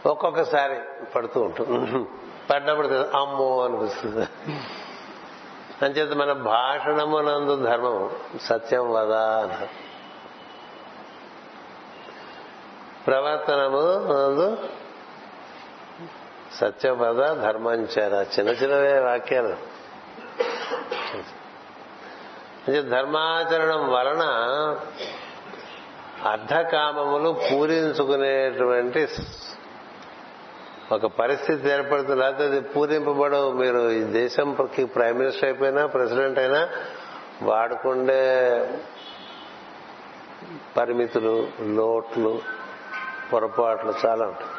ఒక్కొక్కసారి 0.05 0.75
పడుతూ 1.15 1.41
ఉంటుంది. 1.41 2.05
పడినప్పుడు 2.51 2.87
అమ్మో 2.87 3.63
అనిపిస్తుంది. 3.63 4.27
అంచేత 5.81 6.13
మన 6.13 6.31
భాషణమునందు 6.33 7.55
ధర్మం 7.65 8.09
సత్యం 8.41 8.93
వదా 8.93 9.23
అన్నారు 9.41 9.67
ప్రవర్తనము 13.07 13.83
నందు 14.13 14.57
సత్యపద 16.53 17.21
ధర్మంచర 17.41 18.13
చిన్న 18.23 18.49
చిన్నవే 18.51 18.99
వాక్యాలు. 18.99 19.55
ధర్మాచరణం 22.81 23.91
వలన 23.91 24.23
అర్ధకామములు 26.29 27.29
పూరించుకునేటువంటి 27.51 29.07
ఒక 30.91 31.05
పరిస్థితి 31.05 31.69
ఏర్పడుతుంది 31.69 32.15
లేకపోతే 32.15 32.43
అది 32.43 32.61
పూరింపబడవు. 32.61 33.51
మీరు 33.51 33.91
ఈ 33.91 34.03
దేశంకి 34.03 34.85
ప్రైమ్ 34.85 35.17
మినిస్టర్ 35.17 35.45
అయిపోయినా 35.45 35.85
ప్రెసిడెంట్ 35.85 36.39
అయినా 36.39 36.69
వాడుకుండే 37.43 38.21
పరిమితులు 40.77 41.47
లోట్లు 41.61 42.41
పొరపాట్లు 43.33 43.93
చాలా 44.05 44.25
ఉంటాయి. 44.25 44.49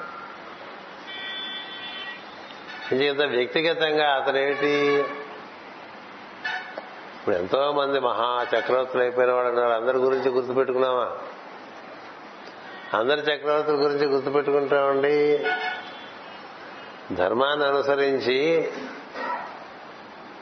ఇంత 3.09 3.23
వ్యక్తిగతంగా 3.23 4.11
అతనేమిటి? 4.13 5.05
ఇప్పుడు 7.19 7.35
ఎంతో 7.35 7.73
మంది 7.73 8.01
మహా 8.01 8.47
చక్రవర్తులు 8.59 9.03
అయిపోయిన 9.03 9.33
వాడు 9.33 9.49
ఉన్నారు. 9.49 9.71
అందరి 9.71 9.99
గురించి 9.99 10.31
గుర్తుపెట్టుకున్నావా? 10.31 11.13
అందరి 12.99 13.21
చక్రవర్తుల 13.21 13.75
గురించి 13.75 14.07
గుర్తుపెట్టుకుంటామండి. 14.07 15.47
ధర్మాన్ని 17.15 17.67
అనుసరించి 17.67 18.71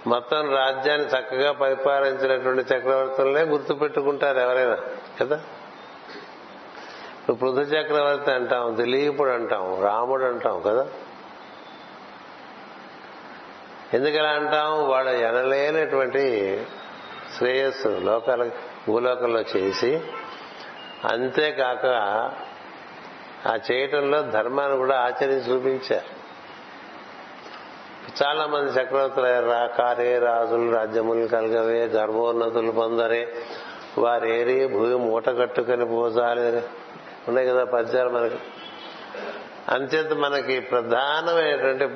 మొత్తం 0.06 0.50
రాజ్యాన్ని 0.54 1.06
చక్కగా 1.08 1.52
పరిపాలించినటువంటి 1.52 2.74
చక్రవర్తులనే 2.74 3.42
గుర్తుపెట్టుకుంటారు 3.42 4.38
ఎవరైనా 4.38 4.76
కదా? 5.20 5.36
ఇప్పుడు 7.20 7.36
పృథు 7.36 7.60
చక్రవర్తి 7.60 8.30
అంటాం 8.30 8.76
దిలీపుడు 8.76 9.30
అంటాం 9.30 9.82
రాముడు 9.82 10.24
అంటాం 10.24 10.60
కదా? 10.60 10.86
ఎందుకలా 13.94 14.28
అంటాం? 14.28 14.88
వాడు 14.88 15.08
ఎనలేనటువంటి 15.08 16.64
శ్రేయస్సు 17.38 17.88
లోకాల 17.88 18.50
భూలోకంలో 18.88 19.40
చేసి 19.40 20.00
అంతేకాక 21.04 21.86
ఆ 23.46 23.58
చేయటంలో 23.72 24.22
ధర్మాన్ని 24.22 24.78
కూడా 24.78 25.00
ఆచరించి 25.00 25.52
చూపించారు. 25.52 26.19
చాలా 28.22 28.46
మంది 28.46 28.70
చక్రవర్తులు 28.70 29.24
రా 29.24 29.66
కారే 29.66 30.18
రాజులు 30.18 30.72
రాజ్యములు 30.72 31.26
కలగవే 31.26 31.84
గర్భోన్నతులు 31.84 32.72
పొందరే. 32.72 33.34
వారేరి 33.98 34.66
భూమి 34.66 34.96
మూట 34.96 35.28
కట్టుకుని 35.28 35.86
పోసాలి. 35.86 36.62
ఉన్నాయి 37.28 37.48
కదా 37.48 37.64
పద్యాలు 37.64 38.08
మనకి. 38.10 38.34
అంచేత 39.68 40.12
మనకి 40.12 40.60
ప్రధానమైనటువంటి 40.60 41.88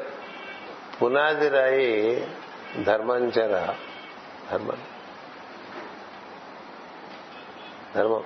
పునాది 1.02 1.48
రాయి 1.48 2.26
ధర్మంచర. 2.82 3.74
ధర్మం. 4.52 4.76
ధర్మం. 7.94 8.22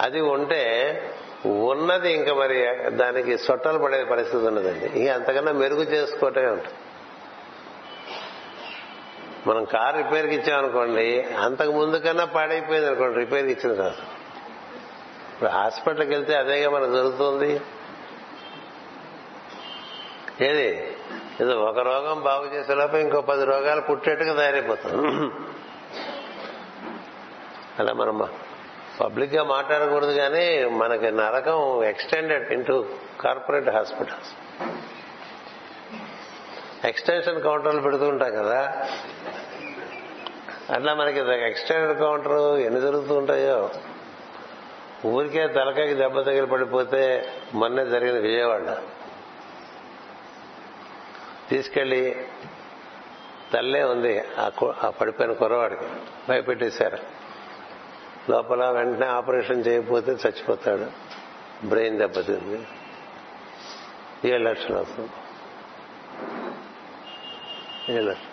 అది 0.00 0.20
ఉంటే 0.20 1.02
ఉన్నది 1.46 2.12
ఇంకా 2.12 2.34
మరి 2.34 2.90
దానికి 2.90 3.38
సొట్టలు 3.38 3.78
పడే 3.78 4.04
పరిస్థితి 4.04 4.46
ఉన్నదండి. 4.46 4.98
ఇంకా 4.98 5.14
అంతకన్నా 5.14 5.52
మెరుగు 5.52 5.82
చేసుకోవటమే 5.82 6.46
ఉంటుంది. 6.46 6.74
మనం 9.46 9.64
కార్ 9.64 9.96
రిపేర్కి 9.96 10.34
ఇచ్చామనుకోండి 10.34 11.22
అంతకు 11.22 11.72
ముందు 11.72 11.96
కన్నా 11.96 12.24
పాడైపోయింది 12.24 12.86
అనుకోండి 12.88 13.18
రిపేర్కి 13.18 13.52
ఇచ్చిన 13.52 13.74
కాదు. 13.74 14.02
ఇప్పుడు 15.32 15.50
హాస్పిటల్కి 15.50 16.10
వెళ్తే 16.10 16.34
అదేగా 16.34 16.70
మనకు 16.70 16.90
జరుగుతుంది? 16.90 17.60
ఏది? 20.44 20.96
ఏదో 21.40 21.60
ఒక 21.60 21.78
రోగం 21.78 22.20
బాగు 22.20 22.46
చేసే 22.54 22.74
లోపల 22.74 22.98
ఇంకో 22.98 23.20
పది 23.20 23.44
రోగాలు 23.44 23.80
పుట్టేట్టుగా 23.80 24.34
తయారైపోతుంది 24.34 25.30
అలా 27.78 27.92
మనం 27.92 28.28
పబ్లిక్గా 29.00 29.44
మాట్లాడకూడదు 29.44 30.12
కానీ 30.12 30.64
మనకి 30.64 31.10
నరకం 31.10 31.84
extended 31.84 32.52
into 32.52 32.84
corporate 33.20 33.68
hospitals. 33.68 34.32
Extension 36.84 37.42
కౌంటర్లు 37.42 37.80
పెడుతూ 37.80 38.08
ఉంటాం 38.08 38.34
కదా. 38.34 38.88
అట్లా 40.70 40.94
మనకి 40.94 41.18
ఎక్స్టెండెడ్ 41.18 41.98
కౌంటర్ 41.98 42.60
ఎన్ని 42.60 42.80
జరుగుతూ 42.80 43.14
ఉంటాయో. 43.14 43.70
ఊరికే 45.06 45.48
తలకాయకి 45.48 45.94
దెబ్బ 45.94 46.20
తగిలి 46.20 46.46
పడిపోతే 46.46 47.32
మొన్నే 47.54 47.86
జరిగిన 47.86 48.18
విజయవాడ. 48.18 48.76
తీసుకెళ్ళి 51.50 52.26
తల్లే 53.52 53.84
ఉంది 53.84 54.22
ఆ 54.38 54.90
పడిపోయిన 54.90 55.32
కుర్రవాడికి. 55.32 55.84
భయపెట్టేశారు. 56.28 56.98
లోపల 58.30 58.70
వెంటనే 58.70 59.06
ఆపరేషన్ 59.06 59.64
చేయకపోతే 59.68 60.12
చచ్చిపోతాడు. 60.12 60.86
బ్రెయిన్ 61.66 61.98
దెబ్బతింది. 61.98 62.66
ఏడు 64.32 64.42
లక్షలు 64.42 64.76
అవుతుంది 64.76 65.10
వెళ్ళారు 67.94 68.30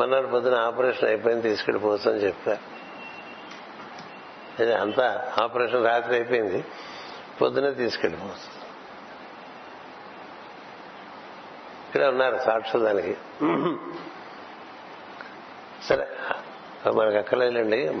మన్నాడు 0.00 0.26
పొద్దున 0.26 0.54
ఆపరేషన్ 0.54 1.08
అయిపోయింది 1.08 1.42
తీసుకెళ్ళిపోవచ్చని 1.42 2.18
చెప్పారు 2.18 2.78
ఇది 4.62 4.74
అంతా 4.74 5.32
ఆపరేషన్ 5.42 5.86
రాత్రి 5.86 6.14
అయిపోయింది 6.14 6.64
పొద్దునే 7.42 7.70
తీసుకెళ్ళిపోవచ్చు. 7.70 8.58
ఇక్కడే 11.86 12.08
ఉన్నారు 12.08 12.38
సాక్షులు 12.38 12.84
దానికి. 12.84 13.16
సరే 15.82 16.06
మనకు 16.94 17.16
అక్కర్లేదండి 17.16 18.00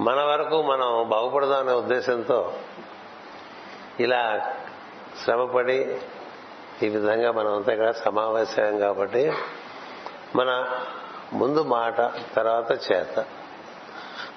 మన 0.00 0.22
వరకు 0.22 0.62
మనం 0.62 1.08
బాగుపడదాం 1.08 1.60
అనే 1.60 1.72
ఉద్దేశంతో 1.72 2.56
ఇలా 4.00 4.52
శ్రమపడి 5.24 6.00
ఈ 6.84 6.88
విధంగా 6.88 7.32
మనం 7.32 7.56
అంతా 7.56 7.72
ఇక్కడ 7.72 7.90
సమావేశం 7.90 8.78
కాబట్టి 8.78 9.32
మన 10.36 10.66
ముందు 11.32 11.62
మాట 11.62 12.00
తర్వాత 12.36 12.92
చేత. 12.92 13.24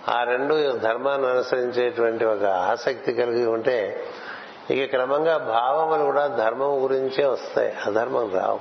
ఆ 0.09 0.23
రెండు 0.23 0.77
ధర్మాన్ని 0.77 1.29
అనుసరించేటువంటి 1.29 2.25
ఒక 2.25 2.43
ఆసక్తి 2.43 3.13
కలిగి 3.13 3.45
ఉంటే 3.45 4.07
ఇక 4.71 4.89
క్రమంగా 4.89 5.37
భావములు 5.37 6.03
కూడా 6.03 6.27
ధర్మం 6.27 6.83
గురించే 6.83 7.25
వస్తాయి. 7.25 7.75
అధర్మం 7.85 8.31
రావు. 8.33 8.59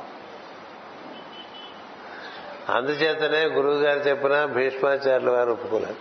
అందుచేతనే 2.72 3.44
గురువు 3.44 3.74
గారు 3.74 3.98
చెప్పిన 3.98 4.44
భీష్మాచార్యులు 4.44 5.30
వారు 5.30 5.50
ఒప్పుకోలేదు. 5.50 5.96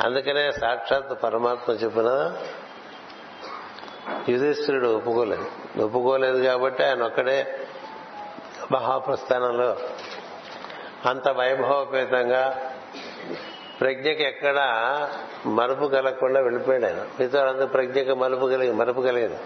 అందుకనే 0.00 0.50
సాక్షాత్ 0.50 1.22
పరమాత్మ 1.22 1.72
చెప్పిన 1.72 2.36
యుధిష్ఠిరుడు 4.28 4.88
ఒప్పుకోలేదు. 4.88 5.50
ఒప్పుకోలేదు 5.82 6.42
కాబట్టి 6.42 6.84
ఆయన 6.84 7.02
ఒక్కడే 7.02 7.66
మహాప్రస్థానంలో 8.72 9.76
అంత 11.06 11.28
వైభవపేతంగా 11.28 12.74
ప్రజ్ఞకి 13.80 14.24
ఎక్కడ 14.24 14.58
మరుపు 15.46 15.84
కలగకుండా 15.84 16.40
వెళ్ళిపోయాడు 16.40 16.84
ఆయన. 16.84 16.96
మిగతా 16.96 17.48
అందరూ 17.48 17.66
ప్రజ్ఞకి 17.66 18.14
మలుపు 18.14 18.46
కలిగి 18.46 18.72
మరుపు 18.72 19.00
కలిగింది. 19.00 19.38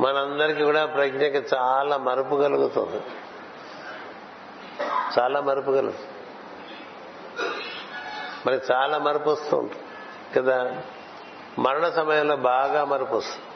మనందరికీ 0.00 0.64
కూడా 0.64 0.86
ప్రజ్ఞకి 0.86 1.38
చాలా 1.54 1.96
మరుపు 1.96 2.36
కలుగుతుంది. 2.36 3.02
చాలా 5.18 5.40
మరుపు 5.40 5.66
కలుగుతుంది. 5.66 6.08
మనకి 8.46 8.72
చాలా 8.72 8.98
మరుపు 8.98 9.30
వస్తుంది 9.30 9.72
కదా? 10.36 10.76
మరణ 11.58 11.88
సమయంలో 11.88 12.36
బాగా 12.36 12.84
మరుపు 12.84 13.14
వస్తుంది. 13.14 13.49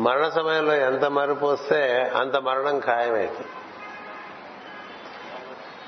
మరణ 0.00 0.28
సమయంలో 0.28 0.74
ఎంత 0.74 1.04
మరుపు 1.04 1.46
వస్తే 1.46 2.12
అంత 2.16 2.36
మరణం 2.36 2.80
ఖాయమైంది 2.80 3.46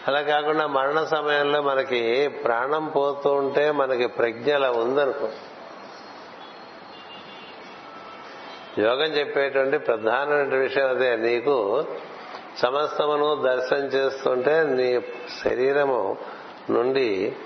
అలా 0.08 0.20
కాకుండా 0.20 0.66
మరణ 0.66 1.04
సమయంలో 1.04 1.62
మనకి 1.62 2.28
ప్రాణం 2.28 2.88
పోతూ 2.88 3.32
ఉంటే 3.32 3.70
మనకి 3.70 4.06
ప్రజ్ఞ 4.06 4.54
అలా 4.54 4.70
ఉందనుకో. 4.70 5.28
యోగం 8.78 9.12
చెప్పేటువంటి 9.12 9.78
ప్రధానమైన 9.78 10.54
విషయం 10.54 10.88
అదే 10.88 11.16
నీకు 11.16 11.84
సమస్తమును 12.58 13.42
దర్శనం 13.42 13.86
చేస్తుంటే 13.86 14.62
నీ 14.62 15.00
శరీరము 15.44 16.16
నుండి 16.70 17.36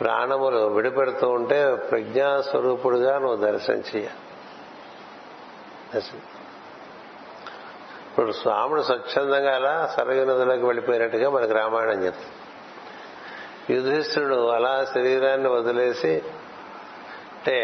ప్రాణములు 0.00 0.56
విడిపెడుతూ 0.56 1.28
ఉంటే 1.28 1.74
ప్రజ్ఞాస్వరూపుడుగా 1.74 3.18
నువ్వు 3.18 3.36
దర్శనం 3.36 3.82
చేయాలి. 3.96 4.25
ఇప్పుడు 8.08 8.32
స్వాముడు 8.32 8.82
స్వచ్ఛందంగా 8.82 9.54
అలా 9.54 9.86
సరయు 9.96 10.24
నదిలోకి 10.24 10.64
వెళ్ళిపోయినట్టుగా 10.66 11.30
మనకు 11.30 11.52
రామాయణం 11.52 12.04
చెప్తుంది. 12.04 12.32
యుధిష్ఠుడు 13.72 14.48
అలా 14.48 14.84
శరీరాన్ని 14.84 15.48
వదిలేసి 15.48 16.22
అంటే 17.36 17.58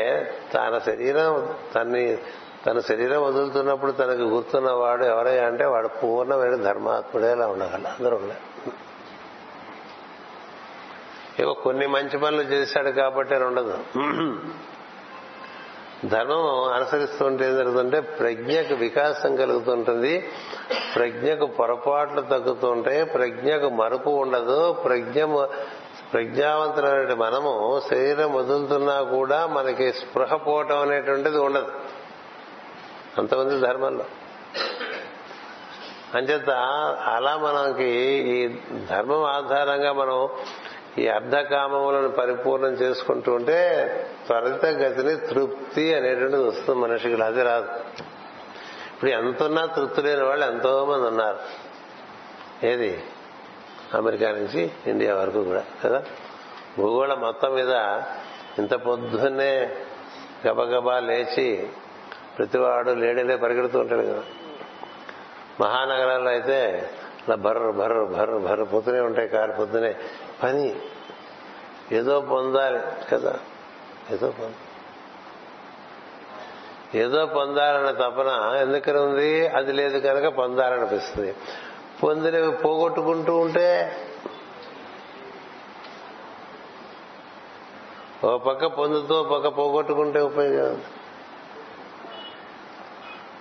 తన 0.55 0.79
శరీరం 0.79 1.55
తన్ని 1.75 2.19
తన 2.67 2.81
శరీరం 2.81 3.23
వదులుతున్నప్పుడు 3.23 3.93
తనకు 3.93 4.23
గుర్తున్నవాడు 4.23 5.05
ఎవరయ్యా 5.05 5.47
అంటే 5.47 5.65
వాడు 5.65 5.89
పూర్ణమైన 5.89 6.57
ధర్మాత్ముడేలా 6.57 7.47
ఉండగల 7.47 7.87
అందరూ 7.87 8.17
ఉన్నారు. 8.17 8.73
ఏవో 11.43 11.53
కొన్ని 11.55 11.87
మంచి 11.87 12.19
పనులు 12.19 12.43
చేశాడు 12.43 12.91
కాబట్టి 12.91 13.35
అని 13.35 13.45
ఉండదు. 13.45 13.79
ధర్మం 16.05 16.73
అనుసరిస్తుంటే 16.73 17.45
ఏం 17.47 17.57
జరుగుతుంటే 17.57 18.01
ప్రజ్ఞకు 18.01 18.75
వికాసం 18.75 19.37
కలుగుతుంటుంది 19.37 20.31
ప్రజ్ఞకు 20.95 21.47
పొరపాట్లు 21.47 22.21
తగ్గుతుంటాయి 22.21 23.05
ప్రజ్ఞకు 23.05 23.69
మరుపు 23.69 24.11
ఉండదు 24.11 24.73
ప్రజ్ఞ 24.73 25.25
ప్రజ్ఞావంతులైన 26.13 27.15
మనము 27.15 27.83
శరీరం 27.91 28.35
వదులుతున్నా 28.35 29.03
కూడా 29.03 29.47
మనకి 29.47 29.93
స్పృహ 29.93 30.37
పోవటం 30.37 30.79
అనేటువంటిది 30.79 31.39
ఉండదు. 31.39 31.73
అంతమంది 33.19 33.61
ధర్మంలో. 33.61 34.05
అంచేత 36.15 36.51
అలా 37.07 37.37
మనకి 37.37 37.91
ఈ 38.05 38.49
ధర్మం 38.91 39.23
ఆధారంగా 39.23 39.93
మనం 39.93 40.29
ఈ 40.99 41.09
అర్ధకామములను 41.09 42.09
పరిపూర్ణం 42.09 42.69
చేసుకుంటూ 42.69 43.33
ఉంటే 43.33 43.89
త్వరిత 44.27 44.67
గతిని 44.67 45.17
తృప్తి 45.17 45.95
అనేటువంటిది 45.95 46.43
వస్తుంది 46.43 46.81
మనిషికి 46.81 47.23
అది 47.23 47.43
రాదు. 47.43 47.69
ఇప్పుడు 48.95 49.11
ఎంతున్నా 49.11 49.67
తృప్తి 49.67 50.03
లేని 50.03 50.23
వాళ్ళు 50.23 50.47
ఎంతో 50.47 50.87
మంది 50.87 51.07
ఉన్నారు. 51.07 51.39
ఏది? 52.67 53.03
అమెరికా 53.95 54.31
నుంచి 54.31 54.71
ఇండియా 54.87 55.15
వరకు 55.15 55.45
కూడా 55.45 55.65
కదా? 55.85 56.03
భూగోళం 56.79 57.21
మొత్తం 57.21 57.55
మీద 57.55 57.71
ఇంత 58.59 58.75
పొద్దున్నే 58.75 59.77
గబగబా 60.49 60.99
లేచి 60.99 61.69
ప్రతివాడు 62.39 62.91
లేడీలే 62.91 63.37
పరిగెడుతూ 63.37 63.79
ఉంటాడు 63.79 64.03
కదా. 64.03 64.23
మహానగరాల్లో 65.61 66.31
అయితే 66.31 66.91
ఇలా 67.27 67.37
బర్ర 67.37 67.71
బర్ర 67.71 68.05
బర్ర 68.05 68.37
బర్ర 68.37 68.63
పొద్దునే 68.63 69.01
ఉంటాయి 69.01 69.29
కారు 69.29 69.53
పొద్దునే 69.53 69.95
పని 70.43 70.77
ఏదో 71.93 72.21
పొందాలి 72.21 72.81
కదా? 73.13 73.39
ఏదో 74.11 74.31
పొంద 74.31 74.55
ఏదో 76.97 77.27
పొందాలన్న 77.27 77.91
తపన 77.91 78.57
ఎందుకని 78.61 78.99
ఉంది? 78.99 79.47
అది 79.47 79.73
లేదు 79.73 79.99
కనుక 79.99 80.27
పొందాలనిపిస్తుంది. 80.27 81.35
పొందినవి 82.03 82.51
పోగొట్టుకుంటూ 82.51 83.37
ఉంటే 83.37 83.97
ఓ 88.25 88.39
పక్క 88.39 88.67
పొందుతూ 88.67 89.23
పక్క 89.23 89.49
పోగొట్టుకుంటే 89.49 90.21
ఉపయోగం 90.21 90.83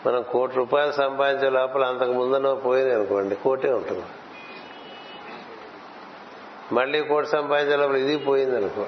మనం 0.05 0.25
కోటి 0.31 0.55
రూపాయలు 0.55 0.91
సంపాదించే 0.91 1.49
లోపల 1.49 1.85
అంతకు 1.85 2.11
ముందనో 2.11 2.55
పోయింది 2.55 2.93
అనుకోండి 2.93 3.35
కోటే 3.35 3.73
ఉంటుంది. 3.73 4.03
మళ్ళీ 6.71 7.03
కోటి 7.03 7.27
సంపాదించే 7.27 7.75
లోపల 7.75 7.95
ఇది 7.95 8.17
పోయింది 8.17 8.55
అనుకో 8.55 8.85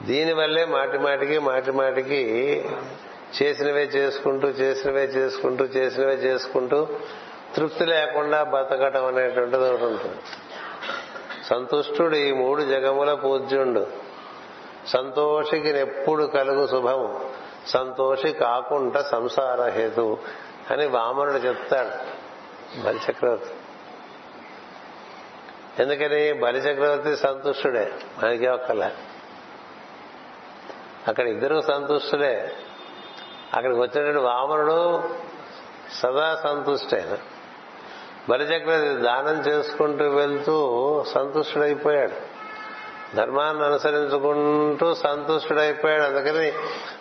దీనివల్లే 0.00 0.64
మాటి 0.64 0.98
మాటికి 0.98 1.38
మాటి 1.38 1.72
మాటికి 1.72 2.22
చేసినవే 3.42 3.82
చేసుకుంటూ 3.82 4.48
చేసినవే 4.48 5.04
చేసుకుంటూ 5.04 5.64
చేసినవే 5.64 6.14
చేసుకుంటూ 6.14 6.88
తృప్తి 7.56 7.84
లేకుండా 7.84 8.42
బతకటం 8.42 9.06
అనేటువంటిది 9.06 9.70
ఒకటి 9.70 9.84
ఉంటుంది. 9.84 10.16
సంతుష్టుడు 11.44 12.16
ఈ 12.16 12.32
మూడు 12.32 12.62
జగముల 12.62 13.14
పూజ్యుండు. 13.14 13.86
సంతోషికి 14.86 15.68
ఎప్పుడు 15.68 16.24
కలుగు 16.24 16.66
శుభము. 16.66 17.30
సంతోషి 17.66 18.32
కాకుండా 18.32 19.02
సంసార 19.02 19.68
హేతు 19.68 20.18
అని 20.70 20.86
వామనుడు 20.86 21.38
చెప్తాడు. 21.38 21.90
బలిచక్రవర్తి. 22.80 23.50
ఎందుకని 25.78 26.32
బలిచక్రవర్తి 26.32 27.16
సంతుష్టుడే. 27.16 27.92
మనకే 28.22 28.48
ఒక్కల 28.48 28.90
అక్కడ 31.08 31.28
ఇద్దరు 31.28 31.60
సంతుష్టులే 31.60 32.52
అక్కడికి 33.54 33.80
వచ్చినటువంటి 33.80 34.18
వామనుడు 34.18 35.10
సదా 35.92 36.40
సంతుష్టైన 36.42 37.18
బలిచక్రవర్తి 38.28 39.02
దానం 39.02 39.40
చేసుకుంటూ 39.40 40.04
వెళ్తూ 40.04 40.56
సంతుష్టుడైపోయాడు. 41.14 42.40
ధర్మాన్ని 43.16 43.64
అనుసరించుకుంటూ 43.64 44.94
సంతుష్టుడైపోయాడు. 44.94 46.02
అందుకని 46.02 46.52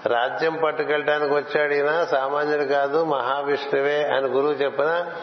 రాజ్యం 0.05 0.59
పట్టుకెళ్ళటానికి 0.63 1.33
వచ్చాడు 1.33 1.73
ఈయన. 1.73 2.03
సామాన్యుడు 2.03 2.63
కాదు 2.63 3.03
మహావిష్ణువే 3.03 4.03
అని 4.03 4.27
గురువు 4.27 4.51
చెప్పిన 4.51 5.13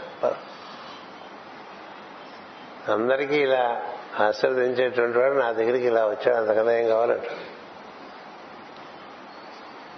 అందరికీ 2.92 3.34
ఇలా 3.34 3.82
ఆశీర్వదించేటువంటి 4.20 5.18
వాడు 5.18 5.34
నా 5.34 5.52
దగ్గరికి 5.52 5.86
ఇలా 5.86 6.06
వచ్చాడు. 6.06 6.36
అంతకన్నా 6.36 6.72
ఏం 6.72 6.88
కావాలంట 6.88 7.24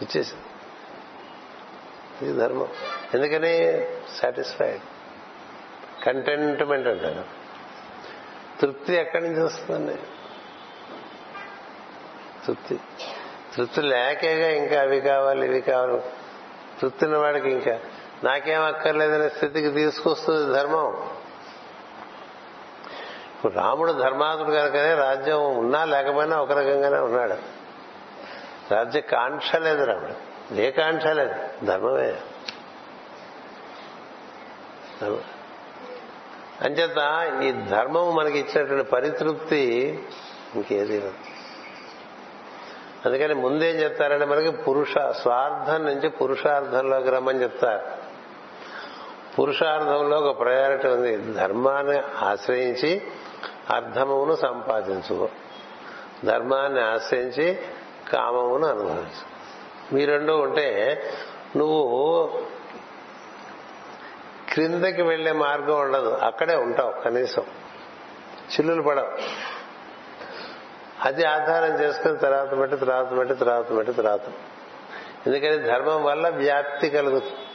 ఇచ్చేసి 0.03 0.34
ఇది 2.22 2.32
ధర్మం. 2.32 2.68
ఎందుకని? 3.14 3.86
సాటిస్ఫైడ్ 4.16 4.80
కంటెంట్మెంట్ 6.05 6.89
అంటారు 6.89 7.24
తృప్తి 8.61 8.95
ఎక్కడి 8.95 9.28
నుంచి 9.28 9.43
వస్తుంది 9.43 9.99
తృప్తి. 12.47 12.80
తృప్తి 13.57 13.82
లేకేగా 13.82 14.51
ఇంకా 14.51 14.80
అవి 14.80 15.01
కావాలి 15.01 15.47
ఇవి 15.47 15.61
కావాలి. 15.61 16.03
తృప్తిన 16.80 17.16
వాడికి 17.16 17.51
ఇంకా 17.51 17.80
నాకేం 18.24 18.62
అక్కర్లేదనే 18.62 19.28
స్థితికి 19.28 19.70
తీసుకొస్తుంది 19.70 20.53
ధర్మం. 20.53 21.17
రాముడు 23.47 23.93
ధర్మాతుడు 23.93 24.51
కనుకనే 24.51 24.95
రాజ్యం 24.95 25.57
ఉన్నా 25.57 25.84
లేకపోయినా 25.84 26.36
ఒక 26.36 26.53
రకంగానే 26.53 26.99
ఉన్నాడు. 26.99 27.34
రాజ్య 28.74 29.01
కాంక్ష 29.01 29.57
లేదు 29.57 29.84
రాముడు. 29.84 30.12
ఏ 30.55 30.70
కాంక్ష 30.70 31.07
లేదు. 31.07 31.64
ధర్మమే. 31.64 32.16
అంచేత 36.61 37.30
ఈ 37.43 37.53
ధర్మం 37.53 38.14
మనకి 38.14 38.39
ఇచ్చినటువంటి 38.39 38.91
పరితృప్తి 38.91 39.62
ఇంకేది 40.55 41.12
అందుకని 43.07 43.34
ముందేం 43.34 43.76
చెప్తారంటే 43.76 44.24
మనకి 44.24 44.51
పురుష 44.51 44.95
స్వార్థం 45.11 45.86
నుంచి 45.86 46.09
పురుషార్థంలోకి 46.09 47.11
రమ్మని 47.11 47.43
చెప్తారు. 47.43 48.09
పురుషార్థంలో 49.36 50.16
ఒక 50.16 50.41
ప్రయారిటీ 50.41 50.89
ఉంది. 50.89 51.16
ధర్మాన్ని 51.16 52.03
ఆశ్రయించి 52.24 53.03
అర్థమును 53.70 54.34
సంపాదించు. 54.34 55.28
ధర్మాన్ని 56.24 56.80
ఆశ్రయించి 56.80 57.58
కామమును 58.12 58.66
అనుభవించు. 58.66 59.38
మీ 59.94 60.04
రెండు 60.04 60.32
ఉంటే 60.32 61.02
నువ్వు 61.56 62.26
క్రిందకి 64.52 65.02
వెళ్ళే 65.02 65.32
మార్గం 65.32 65.80
ఉండదు. 65.80 66.08
అక్కడే 66.08 66.56
ఉంటావు 66.56 67.00
కనీసం. 67.00 67.42
చిల్లులు 68.52 68.82
పడవు. 68.82 69.12
అది 71.04 71.24
ఆధారం 71.24 71.80
చేసుకుని 71.80 72.16
తర్వాత 72.16 72.58
పెట్టి 72.58 72.76
తర్వాత 72.76 73.18
పెట్టి 73.18 73.34
తర్వాత 73.34 73.76
పెట్టి 73.76 73.92
తర్వాత. 73.92 74.20
ఎందుకని 75.26 75.58
ధర్మం 75.58 76.04
వల్ల 76.04 76.28
వ్యాప్తి 76.28 76.90
కలుగుతుంది. 76.90 77.47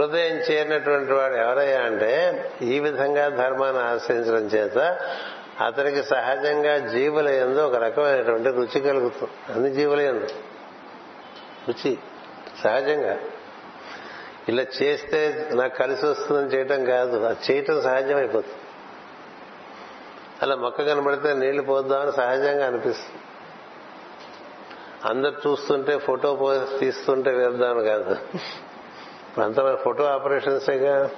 హృదయం 0.00 0.36
చేరినటువంటి 0.36 1.12
వాడు 1.12 1.34
ఎవరయ్యా 1.34 1.80
అంటే 1.80 2.44
ఈ 2.62 2.80
విధంగా 2.80 3.28
ధర్మాన్ని 3.28 3.82
ఆశ్రయించడం 3.82 4.46
చేత 4.46 4.98
అతనికి 5.60 6.02
సహజంగా 6.02 6.78
జీవుల 6.78 7.28
ఎందు 7.28 7.58
ఒక 7.58 7.74
రకమైనటువంటి 7.74 8.48
రుచి 8.48 8.80
కలుగుతుంది. 8.80 9.52
అన్ని 9.52 9.70
జీవుల 9.70 10.00
ఎందు 10.00 10.26
రుచి. 11.68 11.98
సహజంగా. 12.64 13.18
ఇలా 14.48 14.66
చేస్తే 14.82 15.48
నాకు 15.52 15.78
కలిసి 15.78 16.06
వస్తుందని 16.06 16.56
చేయటం 16.56 16.84
కాదు. 16.84 17.16
అది 17.16 17.52
చేయటం 17.52 17.82
సహజమైపోతుంది. 17.82 18.54
అలా 20.42 20.56
మొక్క 20.56 20.82
కనబడితే 20.82 21.34
నీళ్ళు 21.34 21.62
పోద్దామని 21.62 22.12
సహజంగా 22.12 22.66
అనిపిస్తుంది. 22.66 23.22
అందరు 25.04 25.48
చూస్తుంటే 25.48 25.98
ఫోటో 25.98 26.60
తీస్తుంటే 26.80 27.30
వేద్దామని 27.30 27.86
కాదు. 27.86 28.16
అంత 29.38 29.76
ఫోటో 29.76 30.04
ఆపరేషన్సేగా 30.04 31.10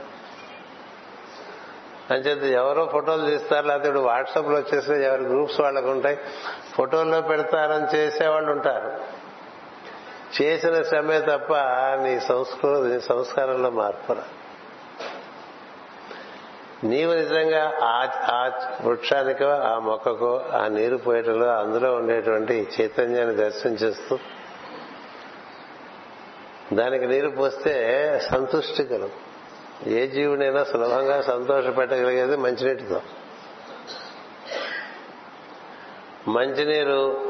అంచేత 2.10 2.42
ఎవరో 2.42 2.88
ఫోటోలు 2.92 3.26
తీస్తారు 3.26 3.66
లేకపోతే 3.66 3.88
ఇప్పుడు 3.88 4.04
వాట్సాప్లో 4.04 4.56
వచ్చేసి 4.56 4.92
ఎవరి 4.94 5.22
గ్రూప్స్ 5.22 5.60
వాళ్ళకు 5.60 5.90
ఉంటాయి. 5.90 6.18
ఫోటోల్లో 6.74 7.20
పెడతారని 7.20 7.96
చేసేవాళ్ళు 7.96 8.52
ఉంటారు. 8.52 9.22
చేసిన 10.42 10.82
శ్రమే 10.82 11.20
తప్ప 11.20 11.54
నీ 12.02 12.20
సంస్కృతి 12.20 12.94
నీ 12.94 13.00
సంస్కారంలో 13.00 13.70
మార్పురా 13.70 14.22
నీవు 16.84 17.14
నిజంగా 17.14 17.72
ఆ 17.82 18.08
ఆ 18.28 18.50
వృక్షానికో 18.84 19.44
ఆ 19.44 19.78
మొక్కకో 19.78 20.44
ఆ 20.52 20.68
నీరు 20.68 20.96
పోయటంలో 20.96 21.46
అందులో 21.46 21.94
ఉండేటువంటి 21.94 22.68
చైతన్యాన్ని 22.80 23.34
దర్శనం 23.36 23.72
చేస్తూ 23.72 24.18
దానికి 26.72 27.06
నీరు 27.06 27.28
పోస్తే 27.28 27.74
సంతుష్టి 28.30 28.84
కలుగు 28.84 29.32
ఏ 29.88 30.06
జీవునైనా 30.06 30.64
సులభంగా 30.64 31.22
సంతోష 31.22 31.66
పెట్టగలిగేది 31.66 32.36
మంచినీటితో. 32.36 33.00
మంచినీరు 36.28 37.20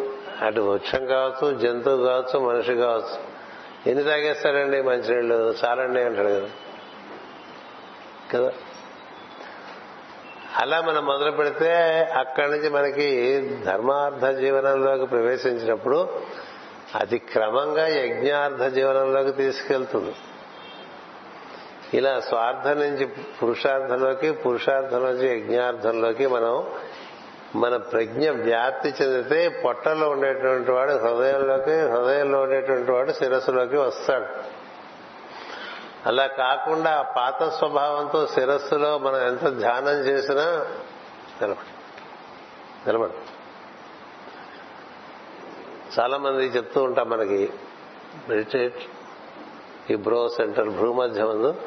అటు 0.43 0.61
వృక్షం 0.61 1.07
కావచ్చు 1.07 1.59
జంతువు 1.59 2.05
కావచ్చు 2.05 2.39
మనిషి 2.39 2.75
కావచ్చు. 2.75 3.33
ఎన్ని 3.91 4.05
తాగేస్తారండి 4.05 4.83
మంచినీళ్ళు? 4.83 5.55
చాలండి 5.65 6.01
అంటాడు 6.03 6.29
కదా. 6.29 6.49
కదా? 8.35 8.53
అలా 10.61 10.81
మనం 10.81 11.07
మొదలు 11.07 11.31
పెడితే 11.31 11.75
అక్కడి 12.19 12.51
నుంచి 12.51 12.71
మనకి 12.71 13.41
ధర్మార్థ 13.65 14.27
జీవనంలోకి 14.27 15.07
ప్రవేశించినప్పుడు 15.07 16.21
అది 16.95 17.19
క్రమంగా 17.19 17.87
యజ్ఞార్థ 17.87 18.63
జీవనంలోకి 18.63 19.33
తీసుకెళ్తుంది. 19.33 20.15
ఇలా 21.95 22.21
స్వార్థం 22.21 22.81
నుంచి 22.81 23.07
పురుషార్థంలోకి 23.07 24.33
పురుషార్థం 24.33 25.05
నుంచి 25.05 25.39
యజ్ఞార్థంలోకి 25.39 26.27
మనం 26.27 26.71
మన 27.55 27.77
ప్రజ్ఞ 27.77 28.31
వ్యాప్తి 28.31 28.89
చెందితే 28.89 29.49
పొట్టలో 29.49 30.11
ఉండేటువంటి 30.11 30.71
వాడు 30.71 30.93
హృదయంలోకి 30.93 31.81
హృదయంలో 31.81 32.41
ఉండేటువంటి 32.41 32.93
వాడు 32.93 33.13
శిరస్సులోకి 33.13 33.77
వస్తాడు. 33.77 34.27
అలా 36.09 36.27
కాకుండా 36.27 36.91
ఆ 36.91 37.03
పాత 37.03 37.49
స్వభావంతో 37.49 38.27
శిరస్సులో 38.27 38.99
మనం 38.99 39.27
ఎంత 39.27 39.49
ధ్యానం 39.49 40.01
చేసినా 40.01 40.67
నిలబడు. 41.43 41.83
నిలబడు. 42.87 43.42
చాలా 45.99 46.19
మంది 46.19 46.47
చెప్తూ 46.47 46.83
ఉంటాం 46.83 47.11
మనకి 47.11 47.51
మెడిటేట్ 48.29 48.83
ఈ 49.91 49.95
బ్రో 49.95 50.29
సెంటర్ 50.29 50.69
భూమధ్యమందు 50.69 51.37
ముందు 51.37 51.61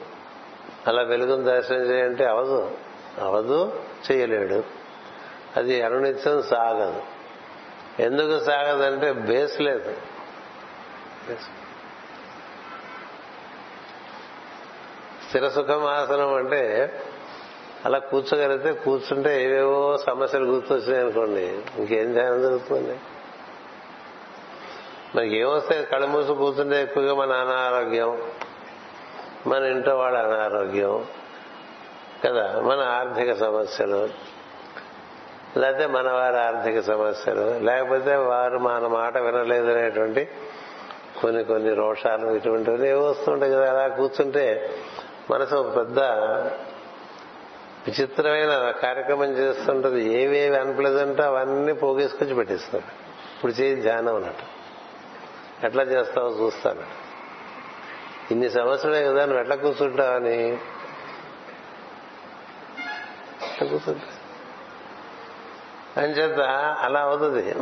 అలా 0.87 1.01
వెలుగును 1.01 1.43
దర్శనం 1.43 1.81
చేయంటే 1.81 2.25
అవదు 2.25 2.71
అవదు 3.19 3.81
చేయలేడు. 4.11 4.63
అది 5.57 5.81
అనునిత్యం 5.81 6.41
సాగదు. 6.41 7.01
ఎందుకు 8.01 8.43
సాగదంటే 8.43 9.11
బేస్ 9.11 9.61
లేదు. 9.61 9.93
స్థిర 15.27 15.49
సుఖమాసనం 15.49 16.33
అంటే 16.33 16.61
అలా 17.85 17.99
కూర్చోగలిగితే 17.99 18.73
కూర్చుంటే 18.73 19.43
ఏవేవో 19.43 19.97
సమస్యలు 19.97 20.45
గుర్తొచ్చినాయి 20.45 21.03
అనుకోండి 21.03 21.61
ఇంకేం 21.77 22.13
ధ్యానం 22.13 22.41
జరుగుతుంది? 22.41 22.97
మనకి 25.15 25.37
ఏమొస్తే 25.37 25.83
కళ్ళు 25.83 26.07
మూసి 26.07 26.33
కూర్చుంటే 26.33 26.81
ఎక్కువగా 26.81 27.13
మన 27.13 27.31
అనారోగ్యం. 27.31 28.21
మన 29.47 29.63
ఇంట్లో 29.63 29.97
వాళ్ళ 29.97 30.17
అనారోగ్యం. 30.17 31.05
కదా? 32.25 32.61
మన 32.61 32.79
ఆర్థిక 32.79 33.33
సమస్యలు. 33.33 34.09
లేకపోతే 35.57 35.87
మన 35.87 36.11
వారి 36.11 36.37
ఆర్థిక 36.37 36.79
సమస్యలు. 36.79 37.59
లేకపోతే 37.59 38.15
వారు 38.15 38.57
మన 38.57 38.87
మాట 38.87 39.17
వినలేదు 39.17 39.71
అనేటువంటి 39.71 40.27
కొన్ని 41.21 41.43
కొన్ని 41.43 41.73
రోషాలు 41.73 42.27
ఇటువంటివన్నీ 42.27 42.89
ఏవో 42.89 43.05
వస్తుంటాయి 43.05 43.51
కదా? 43.51 43.69
అలా 43.69 43.95
కూర్చుంటే 43.95 44.69
మనసు 45.31 45.55
ఒక 45.55 45.77
పెద్ద 45.77 45.99
విచిత్రమైన 47.87 48.71
కార్యక్రమం 48.71 49.31
చేస్తుంటది. 49.31 50.23
ఏవేవి 50.23 50.57
అన్ప్లెజెంట్ 50.57 51.21
అవన్నీ 51.21 51.73
పోగేసుకొచ్చి 51.73 52.35
పెట్టేస్తున్నాడు 52.35 52.91
ఇప్పుడు 53.35 53.51
చేయి 53.51 53.75
ధ్యానం 53.75 54.15
అన్నట్టు. 54.15 54.54
ఎట్లా 55.65 55.83
చేస్తావో 55.83 56.29
చూస్తాను. 56.29 56.81
ఇన్ని 58.31 58.49
సంవత్సరాలే 58.49 59.03
కదా 59.03 59.25
నువ్వు 59.25 59.41
ఎట్లా 59.41 59.55
కూర్చుంటావని? 59.55 60.53
ఎట్లా 63.43 63.67
కూర్చుంటా? 63.67 64.05
అని 66.01 66.13
చేత 66.13 66.39
అలా 66.79 66.99
అవుతుంది. 67.01 67.53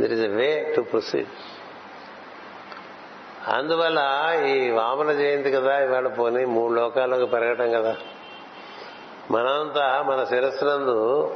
There 0.00 0.12
is 0.12 0.20
a 0.20 0.28
way 0.28 0.72
to 0.76 0.80
proceed 0.80 1.28
అందువల్ల 3.48 4.00
ఈ 4.46 4.70
వామన 4.70 5.12
జయంతి 5.12 5.50
కదా 5.50 5.84
ఇవాళ 5.84 6.08
పోనీ 6.08 6.44
మూడు 6.44 6.74
లోకాలకు 6.74 7.26
పెరగటం 7.26 7.70
కదా. 7.70 7.96
మనంతా 9.30 10.02
మన 10.02 10.24
శిరస్సునందు 10.24 11.26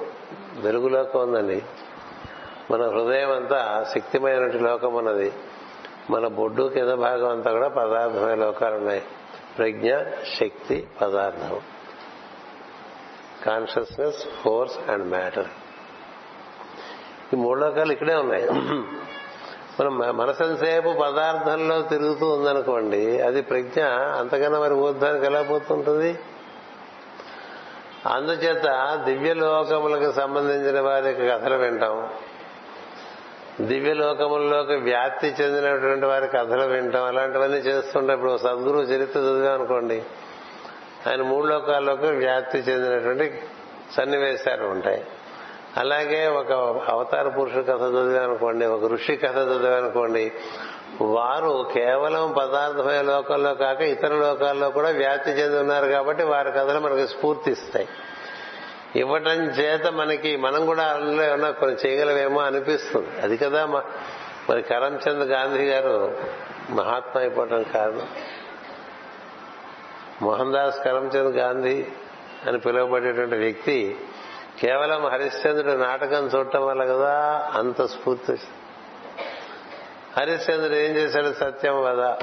వెలుగులోకి 0.59 1.19
ఉందండి. 1.19 1.63
మన 2.71 2.83
హృదయం 2.89 3.31
అంతా 3.31 3.87
శక్తిమైనటువంటి 3.95 4.59
లోకం 4.59 4.95
ఉన్నది 4.95 5.33
మన 6.11 6.27
బొడ్డు 6.27 6.63
కింద 6.63 6.93
భాగం 6.93 7.29
అంతా 7.29 7.53
కూడా 7.53 7.69
పదార్థమైన 7.69 8.35
లోకాలు 8.35 8.75
ఉన్నాయి. 8.75 9.03
ప్రజ్ఞ 9.59 9.99
శక్తి 10.41 10.87
పదార్థం. 11.01 11.61
కాన్షియస్నెస్ 13.47 14.23
ఫోర్స్ 14.43 14.91
అండ్ 14.91 15.07
మ్యాటర్ 15.09 15.47
ఈ 17.33 17.37
మూడు 17.37 17.61
లోకాలు 17.61 17.93
ఇక్కడే 17.93 18.15
ఉన్నాయి. 18.15 18.51
మనం 19.81 20.17
మనసంసేపు 20.17 20.89
పదార్థంలో 20.89 21.83
తిరుగుతూ 21.83 22.27
ఉందనుకోండి 22.31 23.21
అది 23.21 23.43
ప్రజ్ఞ 23.43 23.83
అంతకన్నా 24.19 24.59
మరి 24.61 24.75
ఊర్ధానికి 24.75 25.27
ఎలా 25.27 25.43
పోతుంటుంది? 25.43 26.19
అందుచేత 28.07 28.67
దివ్య 29.05 29.35
లోకములకు 29.35 30.13
సంబంధించిన 30.13 30.81
వారి 30.81 31.15
కథలు 31.15 31.57
వింటాం. 31.57 32.11
దివ్య 33.61 33.95
లోకముల్లోకి 33.95 34.75
వ్యాప్తి 34.77 35.27
చెందినటువంటి 35.27 36.07
వారి 36.07 36.27
కథలు 36.29 36.63
వింటాం 36.63 37.05
అలాంటివన్నీ 37.05 37.59
చేస్తుంటే 37.59 38.13
ఇప్పుడు 38.13 38.37
సద్గురు 38.37 38.79
చరిత్ర 38.79 39.21
చదివాం 39.21 39.55
అనుకోండి. 39.55 40.03
ఆయన 41.09 41.23
మూడు 41.23 41.47
లోకాల్లోకి 41.47 42.07
వ్యాప్తి 42.07 42.59
చెందినటువంటి 42.59 43.43
సన్నివేశాలు 43.97 44.65
ఉంటాయి. 44.65 45.07
అలాగే 45.77 46.27
ఒక 46.27 46.53
అవతార 46.89 47.29
పురుషుడు 47.29 47.63
కథ 47.63 47.83
చదివానుకోండి 47.83 48.67
ఒక 48.67 48.93
ఋషి 48.93 49.17
కథ 49.17 49.37
చదివానుకోండి 49.37 50.33
వారు 51.01 51.71
కేవలం 51.75 52.33
పదార్థమయ 52.33 53.03
లోకంలో 53.03 53.55
కాక 53.55 53.81
ఇతర 53.81 54.15
లోకాల్లో 54.15 54.71
కూడా 54.71 54.91
వ్యాప్తి 54.91 55.31
చెంది 55.31 55.59
ఉన్నారు 55.59 55.87
కాబట్టి 55.87 56.25
వారి 56.25 56.53
కథలు 56.53 56.81
మనకి 56.81 57.09
స్ఫూర్తిస్తాయి. 57.09 57.89
ఇవ్వటం 58.97 59.39
చేత 59.59 59.87
మనకి 59.87 60.37
మనం 60.37 60.67
కూడా 60.67 60.85
అందులో 60.85 61.23
ఏమన్నా 61.25 61.51
కొన్ని 61.51 61.77
చేయగలవేమో 61.87 62.41
అనిపిస్తుంది. 62.41 63.21
అది 63.23 63.37
కదా 63.37 63.67
మరి 63.67 64.63
కరంచంద్ 64.63 65.25
గాంధీ 65.25 65.65
గారు 65.65 66.19
మహాత్మ 66.71 67.19
అయిపోవటం 67.19 67.63
కారణం. 67.63 68.09
మోహన్ 70.23 70.53
దాస్ 70.53 70.85
కరంచంద్ 70.85 71.37
గాంధీ 71.37 71.87
అని 72.47 72.59
పిలువబడేటువంటి 72.59 73.37
వ్యక్తి 73.37 73.97
కేవలం 74.61 75.07
హరిశ్చంద్రుడు 75.07 75.77
నాటకం 75.77 76.27
చూడటం 76.27 76.67
వల్ల 76.67 76.85
కదా 76.85 77.15
అంత 77.55 77.83
స్ఫూర్తి 77.83 78.37
హరిశ్చంద్రుడు 80.17 80.75
ఏం 80.75 80.93
చేశాడు? 80.97 81.31
సత్యం 81.33 81.83
కదా 81.85 82.19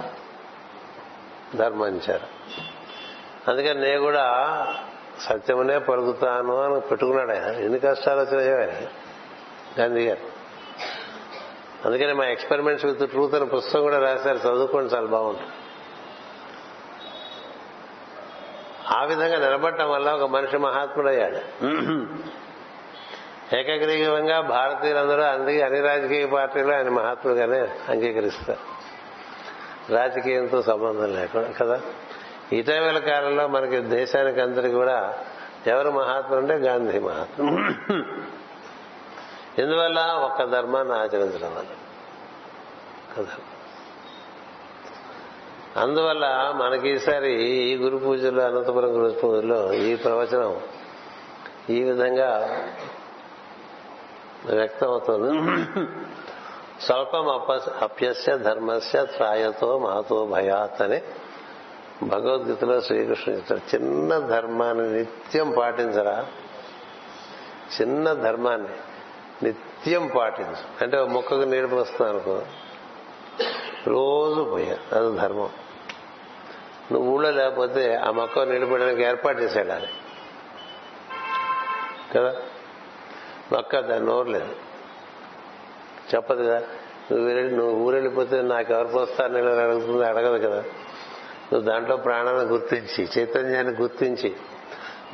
ధర్మంచారు 1.56 2.28
అందుకని 3.48 3.82
నేను 3.82 4.02
కూడా 4.02 4.26
సత్యమునే 5.22 5.80
పలుకుతాను 5.80 6.56
అని 6.56 6.80
పెట్టుకున్నాడు 6.80 7.32
ఆయన. 7.32 7.56
ఎన్ని 7.56 7.80
కష్టాలు 7.80 8.22
వచ్చినాయో 8.22 8.58
ఆయన 8.58 8.72
గాంధీ 9.80 10.08
గారు. 10.08 10.42
అందుకని 11.86 12.14
మా 12.14 12.26
ఎక్స్పెరిమెంట్స్ 12.26 12.86
విత్ 12.86 13.12
ట్రూత్ 13.12 13.36
అనే 13.36 13.46
పుస్తకం 13.46 13.82
కూడా 13.82 14.00
రాశారు. 14.00 14.38
చదువుకోండి 14.38 14.96
చాలా 14.96 15.08
బాగుంటుంది. 15.08 15.50
ఆ 18.98 19.04
విధంగా 19.04 19.40
నిలబడటం 19.40 19.90
వల్ల 19.90 20.12
ఒక 20.12 20.30
మనిషి 20.30 20.58
మహాత్ముడయ్యాడు. 20.58 21.66
ఏకగ్రీవంగా 23.56 24.42
భారతీయులందరూ 24.42 25.22
అందుకే 25.22 25.62
అన్ని 25.62 25.82
రాజకీయ 25.82 26.26
పార్టీలు 26.26 26.74
ఆయన 26.74 26.90
మహాత్ముడుగానే 26.90 27.60
అంగీకరిస్తారు. 27.90 28.82
రాజకీయంతో 29.94 30.62
సంబంధం 30.62 31.16
లేకుండా 31.16 31.52
కదా? 31.52 31.82
ఇటీవల 32.54 33.00
కాలంలో 33.00 33.48
మనకి 33.48 33.80
దేశానికి 33.80 34.42
అందరికి 34.42 34.74
కూడా 34.74 35.14
ఎవరు 35.68 35.90
మహాత్ములు 35.90 36.40
అంటే 36.40 36.54
గాంధీ 36.54 37.00
మహాత్ములు. 37.00 37.52
ఎందువల్ల? 39.62 40.00
ఒక్క 40.00 40.44
ధర్మాన్ని 40.44 40.94
ఆచరించడం 40.94 41.56
వల్ల. 41.56 41.70
కదా? 43.18 43.38
అందువల్ల 45.82 46.54
మనకి 46.56 46.90
ఈసారి 46.90 47.44
ఈ 47.44 47.76
గురు 47.76 47.98
పూజలో 47.98 48.44
అనంతపురం 48.44 48.96
గురు 48.96 49.12
పూజలో 49.12 49.74
ఈ 49.74 49.96
ప్రవచనం 49.96 50.60
ఈ 51.70 51.84
విధంగా 51.84 52.62
వ్యక్తమవుతుంది. 54.46 55.30
స్వల్పం 56.82 57.30
అప్యస్య 57.82 58.38
ధర్మస్య 58.38 59.06
త్రాయతో 59.06 59.80
మాతో 59.80 60.26
భయాత్ 60.26 60.82
అని 60.82 61.02
భగవద్గీతలో 62.04 62.82
శ్రీకృష్ణుడు 62.82 63.40
చెప్తాడు 63.40 63.76
చిన్న 63.76 64.20
ధర్మాన్ని 64.20 64.94
నిత్యం 64.94 65.54
పాటించరా? 65.58 66.28
చిన్న 67.82 68.14
ధర్మాన్ని 68.14 68.70
నిత్యం 69.44 70.12
పాటించు. 70.16 70.84
అంటే 70.84 70.98
ఒక 70.98 71.10
మొక్కకు 71.10 71.40
నీడు 71.40 71.68
పోస్తున్నాను 71.68 72.18
అనుకో 72.18 72.42
రోజు 73.88 74.50
పోయా 74.50 74.98
అది 74.98 75.18
ధర్మం. 75.18 75.50
నువ్వు 76.92 77.12
ఊళ్ళో 77.12 77.32
లేకపోతే 77.32 77.96
ఆ 77.96 78.12
మొక్క 78.12 78.40
నిలబడడానికి 78.40 79.04
ఏర్పాటు 79.04 79.40
చేశాడు 79.40 80.02
కదా? 82.14 82.36
మొక్క 83.52 83.80
దాన్ని 83.80 84.10
నోరు 84.10 84.30
లేదు. 84.30 84.56
చెప్పదు 86.16 86.44
కదా? 86.44 86.60
నువ్వు 87.12 87.26
వెళ్ళి 87.26 87.58
నువ్వు 87.58 87.80
ఊరెళ్ళిపోతే 87.84 88.42
నాకు 88.42 88.74
ఎవరు 88.74 88.88
పోస్తారు 88.88 89.34
నేను 89.34 89.56
అడుగుతుంది 89.56 90.06
అడగదు 90.06 90.48
కదా? 90.48 90.64
నువ్వు 91.52 91.70
దాంట్లో 91.70 91.98
ప్రాణాన్ని 91.98 92.44
గుర్తించి 92.44 93.10
చైతన్యాన్ని 93.18 93.74
గుర్తించి 93.74 94.36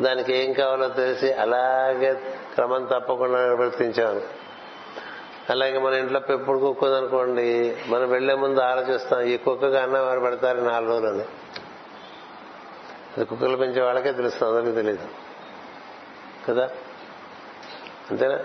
దానికి 0.02 0.34
ఏం 0.34 0.54
కావాలో 0.54 0.88
తెలిసి 0.88 1.32
అలాగే 1.34 2.14
క్రమం 2.54 2.84
తప్పకుండా 2.86 3.48
నిర్వర్తించాను 3.48 4.22
అలాగే 5.50 5.78
మన 5.78 5.94
ఇంట్లో 5.94 6.20
పెప్పుడు 6.20 6.60
కుక్క 6.60 6.86
ఉందనుకోండి 6.86 7.78
మనం 7.88 8.10
వెళ్ళే 8.10 8.36
ముందు 8.36 8.60
ఆలోచిస్తాం 8.60 9.22
ఈ 9.22 9.38
కుక్కగా 9.38 9.84
అన్నం 9.84 10.06
వారు 10.06 10.20
పెడతారు 10.20 10.62
నాలుగు 10.62 10.90
రోజులని? 10.90 11.26
అది 13.18 13.26
కుక్కలు 13.26 13.58
పెంచే 13.58 13.82
వాళ్ళకే 13.82 14.12
తెలుస్తుంది 14.12 14.58
అందరికీ 14.58 14.76
తెలియదు 14.76 15.08
కదా? 16.48 16.70
అంతేనా? 18.12 18.40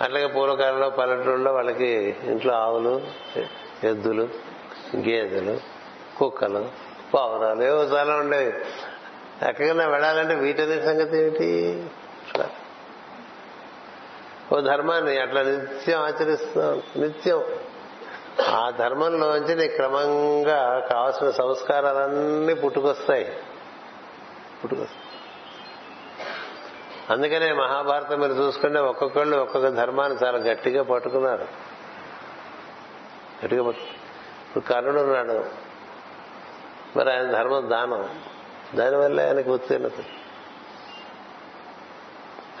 అట్లాగే 0.00 0.26
పూర్వకాలంలో 0.26 0.90
పల్లెటూరులో 0.90 1.52
వాళ్ళకి 1.52 2.16
ఇంట్లో 2.24 2.54
ఆవులు 2.54 3.00
ఎద్దులు 3.84 4.28
గేదెలు 4.96 5.79
కుక్కలు 6.20 6.68
పావురాలు 7.14 7.62
ఏవో 7.62 7.82
చాలా 7.82 8.16
ఉండేవి 8.16 8.52
ఎక్కడికైనా 9.48 9.86
వెళ్ళాలంటే 9.86 10.34
వీటనే 10.34 10.80
సంగతి 10.80 11.18
ఏమిటి 11.18 11.86
ఓ 14.52 14.60
ధర్మాన్ని 14.60 15.18
అట్లా 15.18 15.42
నిత్యం 15.42 16.00
ఆచరిస్తున్నాం 16.00 16.82
నిత్యం. 16.96 17.44
ఆ 18.48 18.70
ధర్మంలోంచి 18.70 19.54
నీ 19.54 19.68
క్రమంగా 19.68 20.88
కావలసిన 20.92 21.30
సంస్కారాలన్నీ 21.30 22.54
పుట్టుకొస్తాయి. 22.54 23.24
పుట్టుకొస్తాయి. 24.62 25.02
అందుకనే 27.10 27.52
మహాభారతం 27.52 28.20
మీరు 28.20 28.32
చూసుకుంటే 28.32 28.78
ఒక్కొక్కళ్ళు 28.78 29.36
ఒక్కొక్క 29.36 29.68
ధర్మాన్ని 29.68 30.26
చాలా 30.26 30.38
గట్టిగా 30.38 30.82
పట్టుకున్నారు. 30.82 31.46
గట్టిగా 33.44 33.62
పట్టు 33.62 33.80
ఇప్పుడు 33.80 34.64
కర్ణుడు 34.64 35.00
ఉన్నాడు. 35.00 35.69
మరి 36.96 37.12
ఆయన 37.12 37.30
ధర్మం 37.30 37.70
దానం. 37.70 38.08
దానివల్ల 38.74 39.20
ఆయనకు 39.20 39.50
ఉత్తీర్ణత. 39.50 39.92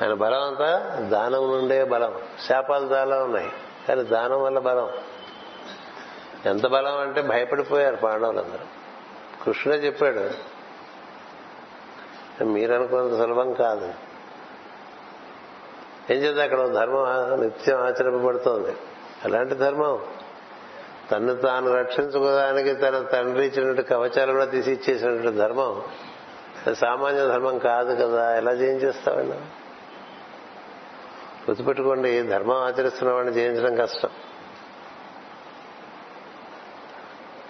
ఆయన 0.02 0.12
బలం 0.12 0.42
అంతా 0.42 0.98
దానం 1.12 1.50
నుండే 1.50 1.84
బలం. 1.84 2.18
శాపాలు 2.48 2.86
చాలా 2.86 3.24
ఉన్నాయి 3.24 3.52
కానీ 3.88 4.02
దానం 4.02 4.42
వల్ల 4.42 4.58
బలం. 4.58 4.90
ఎంత 6.46 6.66
బలం 6.66 6.98
అంటే 6.98 7.22
భయపడిపోయారు 7.22 7.96
పాండవులందరూ. 7.96 8.64
కృష్ణుడే 9.44 9.78
చెప్పాడు 9.78 10.50
మీరు 12.44 12.74
అనుకున్నంత 12.74 13.18
సులభం 13.18 13.52
కాదు. 13.52 13.94
ఏం 16.10 16.18
చేద్దాం 16.18 16.44
అక్కడ 16.44 16.66
ధర్మం 16.66 17.40
నిత్యం 17.40 17.80
ఆచరింపబడుతోంది. 17.80 18.76
అలాంటి 19.24 19.54
ధర్మం. 19.54 20.19
తను 21.10 21.34
తాను 21.34 21.74
రక్షించుకోవడానికి 21.74 22.74
తన 22.74 23.02
తండ్రి 23.02 23.46
ఇచ్చినట్టు 23.46 23.82
కవచాలు 23.82 24.32
కూడా 24.32 24.44
తీసి 24.44 24.72
ఇచ్చేసినటువంటి 24.72 25.38
ధర్మం 25.38 25.82
సామాన్య 26.74 27.26
ధర్మం 27.26 27.58
కాదు 27.58 27.94
కదా 28.02 28.36
ఎలా 28.36 28.54
జయించేస్తామండి 28.54 29.36
గుర్తుపెట్టుకోండి 31.40 32.22
ధర్మం 32.22 32.56
ఆచరిస్తున్న 32.56 33.12
వాడిని 33.12 33.32
జయించడం 33.32 33.76
కష్టం. 33.76 34.08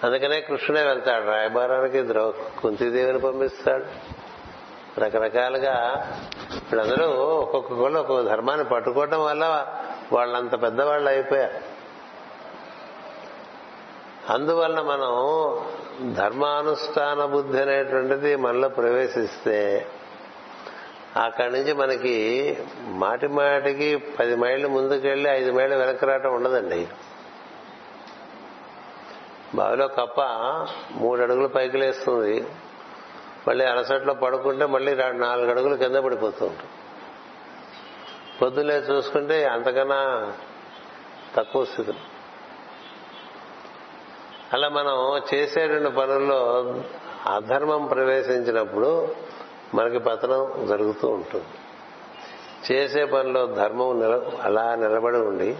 అందుకనే 0.03 0.41
కృష్ణుడే 0.41 0.83
వెళ్తాడు 0.83 1.25
రాయబారానికి 1.25 2.07
ద్రౌ 2.07 2.31
కుంతిదేవిని 2.61 3.19
పంపిస్తాడు. 3.19 3.85
రకరకాలుగా 4.99 6.07
వీళ్ళందరూ 6.55 7.05
ఒక్కొక్క 7.09 7.73
కూడా 7.73 7.99
ఒక్కొక్క 7.99 8.29
ధర్మాన్ని 8.29 8.65
పట్టుకోవటం 8.69 9.23
వల్ల 9.23 9.67
వాళ్ళంత 10.13 10.61
పెద్దవాళ్ళు 10.61 11.09
అయిపోయారు. 11.09 11.70
అందువలన 14.29 14.81
మనం 14.81 15.13
ధర్మానుష్ఠాన 16.13 17.25
బుద్ధి 17.25 17.61
అనేటువంటిది 17.61 18.35
మనలో 18.35 18.69
ప్రవేశిస్తే 18.69 19.87
అక్కడి 21.15 21.53
నుంచి 21.53 21.73
మనకి 21.73 22.57
మాటి 22.87 23.27
మాటికి 23.27 23.95
పది 23.95 24.35
మైళ్ళు 24.35 24.67
ముందుకెళ్ళి 24.67 25.29
ఐదు 25.29 25.51
మైళ్ళు 25.51 25.75
వెనక్కి 25.75 26.05
రావటం 26.05 26.33
ఉండదండి. 26.33 26.87
బావిలో 29.55 29.87
కప్ప 29.87 30.21
మూడు 30.91 31.21
అడుగులు 31.21 31.47
పైకి 31.47 31.77
లేస్తుంది. 31.77 32.47
మళ్ళీ 33.47 33.65
అలసట్లో 33.65 34.13
పడుకుంటే 34.13 34.65
మళ్ళీ 34.65 34.95
నాలుగు 34.95 35.49
అడుగులు 35.49 35.75
కింద 35.75 35.95
పడిపోతూ 35.95 36.45
ఉంటుంది. 36.45 36.71
పొద్దులే 38.41 38.75
చూసుకుంటే 38.75 39.45
అంతకన్నా 39.45 40.31
తక్కువ 41.35 41.65
స్థితిలో 41.65 41.99
అలా 44.53 44.69
మనం 44.69 45.21
చేసేటువంటి 45.33 45.89
పనుల్లో 45.89 46.39
అధర్మం 47.35 47.85
ప్రవేశించినప్పుడు 47.85 49.07
మనకి 49.75 49.99
పతనం 49.99 50.67
జరుగుతూ 50.67 51.07
ఉంటుంది. 51.07 51.45
చేసే 52.71 53.05
పనిలో 53.05 53.45
ధర్మం 53.45 53.99
నిల 53.99 54.21
అలా 54.41 54.75
నిలబడి 54.75 55.17
ఉండి 55.17 55.55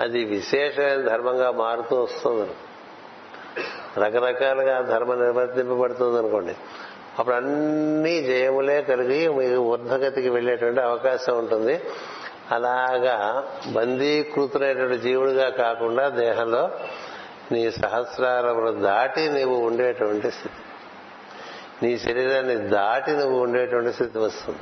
అది 0.00 0.24
విశేషమైన 0.24 1.08
ధర్మంగా 1.08 1.50
మారుతూ 1.50 2.02
వస్తుంది 2.02 2.50
రకరకాలుగా 4.00 4.80
ధర్మం 4.80 5.20
నిర్వర్తింపబడుతుంది 5.20 6.18
అనుకోండి 6.18 6.56
అప్పుడు 7.18 7.34
అన్ని 7.34 8.22
జయములే 8.22 8.82
కలిగి 8.82 9.28
మీకు 9.28 9.62
ఊర్ధగతికి 9.62 10.28
వెళ్ళేటువంటి 10.28 10.80
అవకాశం 10.80 11.38
ఉంటుంది. 11.38 11.80
అలాగా 12.50 13.44
బందీకృతులైనటువంటి 13.72 14.98
జీవుడిగా 14.98 15.48
కాకుండా 15.48 16.08
దేహంలో 16.08 16.70
నీ 17.52 17.70
సహస్రారములు 17.70 18.70
దాటి 18.70 19.28
నీవు 19.28 19.54
ఉండేటువంటి 19.54 20.30
స్థితి. 20.30 20.54
నీ 21.86 21.98
శరీరాన్ని 21.98 22.56
దాటి 22.56 23.10
నువ్వు 23.10 23.42
ఉండేటువంటి 23.42 23.92
స్థితి 23.92 24.18
వస్తుంది. 24.18 24.58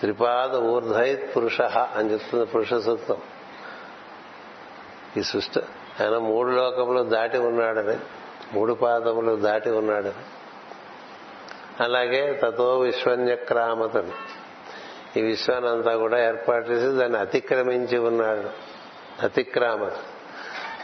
త్రిపాద 0.00 0.56
ఊర్ధైత్ 0.56 1.36
పురుష 1.36 1.60
అని 1.60 2.12
చెప్తుంది 2.12 2.46
పురుష 2.46 2.74
సూత్రం. 2.74 3.16
ఈ 5.16 5.22
సృష్టి 5.22 5.60
ఆయన 6.00 6.18
మూడు 6.18 6.50
లోకములు 6.50 7.02
దాటి 7.02 7.38
ఉన్నాడని 7.38 7.96
మూడు 8.52 8.72
పాదములు 8.72 9.36
దాటి 9.36 9.70
ఉన్నాడని. 9.70 10.24
అలాగే 11.82 12.40
తతో 12.42 12.78
విశ్వన్యక్రామతని. 12.78 14.12
ఈ 15.20 15.22
విశ్వాన్ని 15.22 15.70
అంతా 15.70 15.96
కూడా 15.96 16.24
ఏర్పాటు 16.24 16.70
చేసి 16.70 16.96
దాన్ని 16.96 17.18
అతిక్రమించి 17.18 17.98
ఉన్నాడు. 17.98 18.50
అతిక్రామత. 19.24 19.92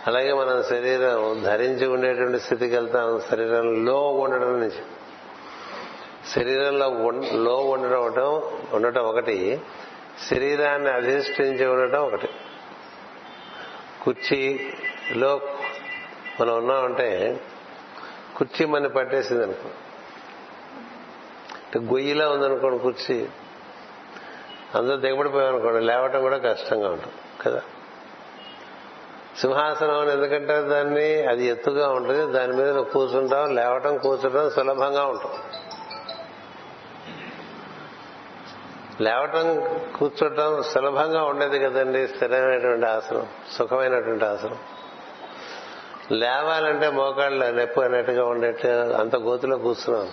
అలాగే 0.07 0.33
మనం 0.33 0.63
శరీరం 0.63 1.43
ధరించి 1.43 1.87
ఉండేటువంటి 1.87 2.41
స్థితికి 2.41 2.75
వెళ్తాం. 2.75 3.21
శరీరంలో 3.31 4.09
ఉండడం 4.09 4.61
నుంచి. 4.61 4.83
శరీరంలో 6.29 7.11
లో 7.33 7.57
ఉండడం 7.57 8.05
ఉండటం 8.05 8.43
ఉండటం 8.73 9.03
ఒకటి 9.03 9.61
శరీరాన్ని 10.31 10.91
అధిష్ఠించి 10.91 11.67
ఉండటం 11.67 12.03
ఒకటి. 12.03 12.29
కుర్చీలో 14.03 15.41
మనం 16.41 16.57
ఉన్నామంటే 16.57 17.41
కుర్చీ 18.37 18.67
మన 18.67 18.87
పట్టేసింది 18.87 19.43
అనుకో. 19.43 19.69
గొయ్యిలా 21.79 22.31
ఉందనుకోండి 22.31 22.79
కుర్చీ. 22.79 23.29
అందరూ 24.75 24.97
దిగబడిపోయాం 24.97 25.55
అనుకోండి 25.55 25.87
లేవటం 25.87 26.21
కూడా 26.21 26.39
కష్టంగా 26.39 26.89
ఉంటుంది 26.89 27.15
కదా? 27.43 27.63
సింహాసనం 29.41 30.01
అని 30.01 30.13
ఎందుకంటే 30.13 30.61
దాన్ని 30.61 31.23
అది 31.23 31.47
ఎత్తుగా 31.47 31.89
ఉంటుంది. 31.89 32.33
దాని 32.33 32.53
మీద 32.53 32.67
నువ్వు 32.67 32.93
కూర్చుంటాం 32.93 33.55
లేవటం 33.55 33.99
కూర్చుంటాం 33.99 34.51
సులభంగా 34.51 35.05
ఉంటుంది. 35.05 35.37
లేవటం 39.05 39.61
కూర్చోటం 39.99 40.63
సులభంగా 40.63 41.25
ఉండేది 41.25 41.59
కదండి 41.59 42.09
స్థిరమైనటువంటి 42.09 42.87
ఆసనం 42.87 43.27
సుఖమైనటువంటి 43.59 44.25
ఆసనం. 44.25 44.59
లేవాలంటే 46.13 46.91
మోకాళ్ళు 46.91 47.45
నొప్పి 47.45 47.81
అన్నట్టుగా 47.81 48.25
ఉండేట్టు 48.25 48.69
అంత 48.69 49.17
గోతులో 49.17 49.59
కూర్చున్నాం. 49.59 50.13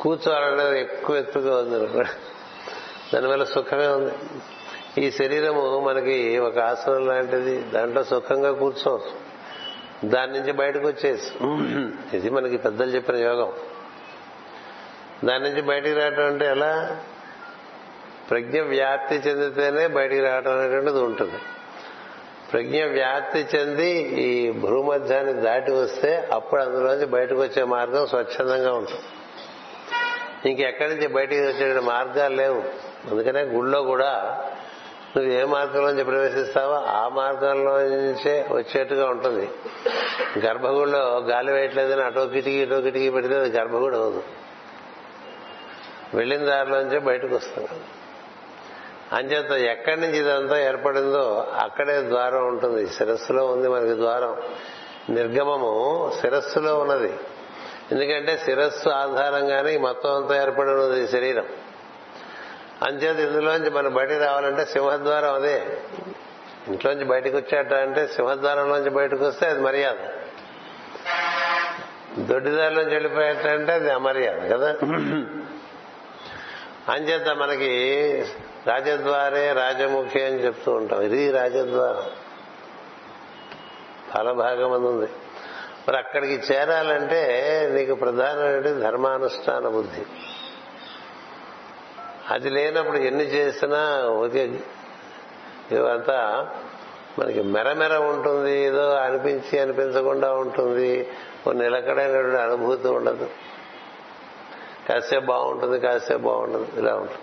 కూర్చోవాలంటే 0.00 0.80
ఎక్కువ 0.80 1.16
ఎత్తుగా 1.16 1.56
ఉంది. 1.56 2.04
దానివల్ల 3.14 3.44
సుఖమే 3.44 3.86
ఉంది. 3.86 4.14
ఈ 4.98 5.10
శరీరము 5.10 5.80
మనకి 5.80 6.38
ఒక 6.38 6.58
ఆసనం 6.58 7.06
లాంటిది. 7.06 7.60
దాంట్లో 7.60 8.04
సుఖంగా 8.04 8.52
కూర్చోవచ్చు 8.52 9.32
దాని 10.08 10.32
నుంచి 10.32 10.52
బయటకు 10.52 10.86
వచ్చేసి 10.86 11.30
ఇది 12.16 12.30
మనకి 12.30 12.56
పెద్దలు 12.56 12.90
చెప్పిన 12.90 13.16
యోగం. 13.16 13.52
దాని 15.24 15.44
నుంచి 15.44 15.62
బయటికి 15.62 15.94
రావటం 15.94 16.26
అంటే 16.26 16.46
ఎలా? 16.46 17.00
ప్రజ్ఞ 18.30 18.60
వ్యాప్తి 18.60 19.14
చెందితేనే 19.14 19.86
బయటికి 19.86 20.20
రావటం 20.20 20.58
అనేటువంటిది 20.58 20.98
ఉంటుంది. 20.98 21.38
ప్రజ్ఞ 22.52 22.84
వ్యాప్తి 22.84 23.58
చెంది 23.58 23.90
ఈ 23.98 24.50
భూమధ్యాన్ని 24.50 25.32
దాటి 25.32 25.72
వస్తే 25.72 26.28
అప్పుడు 26.32 26.60
అందులోంచి 26.60 27.06
బయటకు 27.06 27.40
వచ్చే 27.40 27.64
మార్గం 27.64 28.06
స్వచ్ఛందంగా 28.06 28.72
ఉంటుంది. 28.72 29.02
ఇంకెక్కడి 30.50 30.94
నుంచి 30.94 31.06
బయటికి 31.06 31.40
వచ్చే 31.40 31.80
మార్గాలు 31.80 32.36
లేవు. 32.36 32.62
అందుకనే 33.10 33.42
గుళ్ళో 33.42 33.82
కూడా 33.82 34.44
నువ్వు 35.16 35.32
ఏ 35.32 35.44
మార్గంలోంచి 35.44 36.04
ప్రవేశిస్తావో 36.04 36.74
ఆ 36.74 37.08
మార్గంలోంచే 37.08 38.46
వచ్చేట్టుగా 38.50 39.08
ఉంటుంది. 39.08 39.50
గర్భగుడిలో 40.46 41.18
గాలి 41.18 41.52
వేయట్లేదని 41.52 42.02
అటో 42.02 42.26
కిటికీ 42.26 42.62
ఇటో 42.62 42.80
కిటికీ 42.80 43.10
పెడితే 43.10 43.34
అది 43.34 43.58
గర్భగుడి 43.58 43.96
అవదు 43.96 44.22
వెళ్ళిన 46.14 46.44
దారిలోంచే 46.44 46.98
బయటకు 46.98 47.34
వస్తాం 47.34 47.66
అంచేత 49.12 49.50
ఎక్కడి 49.50 50.00
నుంచి 50.00 50.18
ఇదంతా 50.18 50.58
ఏర్పడిందో 50.58 51.46
అక్కడే 51.58 52.00
ద్వారం 52.00 52.46
ఉంటుంది. 52.46 52.86
శిరస్సులో 52.86 53.46
ఉంది 53.46 53.68
మనకి 53.68 53.94
ద్వారం. 53.94 54.42
నిర్గమము 55.08 56.12
శిరస్సులో 56.20 56.78
ఉన్నది. 56.78 57.14
ఎందుకంటే 57.92 58.36
శిరస్సు 58.44 58.88
ఆధారంగానే 58.88 59.74
ఈ 59.74 59.78
మొత్తం 59.78 60.16
అంతా 60.16 60.42
ఏర్పడి 60.42 60.70
ఉన్నది 60.70 61.08
శరీరం. 61.08 61.46
అంచేత 62.82 63.28
ఇందులోంచి 63.28 63.70
మనం 63.70 63.94
బయటికి 63.94 64.18
రావాలంటే 64.18 64.64
సింహద్వారం 64.64 65.34
అదే. 65.34 65.78
ఇంట్లోంచి 66.68 67.04
బయటకు 67.04 67.36
వచ్చాట 67.36 67.72
అంటే 67.72 68.06
సింహద్వారంలోంచి 68.06 68.90
బయటకు 68.90 69.24
వస్తే 69.24 69.46
అది 69.46 69.60
మర్యాద. 69.60 69.94
దొడ్డిదారిలోంచి 72.18 72.90
వెళ్ళిపోయాట 72.90 73.46
అంటే 73.46 73.72
అది 73.72 73.92
అమర్యాద 73.92 74.34
కదా? 74.34 74.68
అంచేత 76.88 77.28
మనకి 77.28 78.24
రాజద్వారే 78.66 79.52
రాజముఖి 79.52 80.22
అని 80.22 80.44
చెప్తూ 80.44 80.72
ఉంటాం. 80.72 81.00
ఇది 81.00 81.30
రాజద్వారం. 81.30 82.02
చాలా 84.16 84.32
భాగం 84.32 84.84
ఉంది. 84.84 85.10
మరి 85.88 85.96
అక్కడికి 85.96 86.52
చేరాలంటే 86.52 87.22
నీకు 87.72 87.94
ప్రధానమైన 87.94 88.60
ధర్మానుష్ఠాన 88.60 89.68
బుద్ధి. 89.68 90.02
అది 92.32 92.50
లేనప్పుడు 92.50 92.96
ఎన్ని 92.96 93.24
చేసినా 93.24 94.08
ఒకే 94.08 94.60
ఇవంతా 95.72 96.50
మనకి 97.18 97.42
మెరమెర 97.42 97.96
ఉంటుంది 97.96 98.58
ఏదో 98.64 98.90
అనిపించి 98.90 99.58
అనిపించకుండా 99.58 100.32
ఉంటుంది. 100.32 101.08
ఓ 101.48 101.52
నిలకడైనటువంటి 101.52 102.36
అనుభూతి 102.36 102.88
ఉండదు. 102.88 103.30
కాసేపు 104.88 105.24
బాగుంటుంది 105.24 105.80
కాసేపు 105.80 106.22
బాగుండదు. 106.22 106.66
ఇలా 106.76 106.94
ఉంటుంది. 106.94 107.20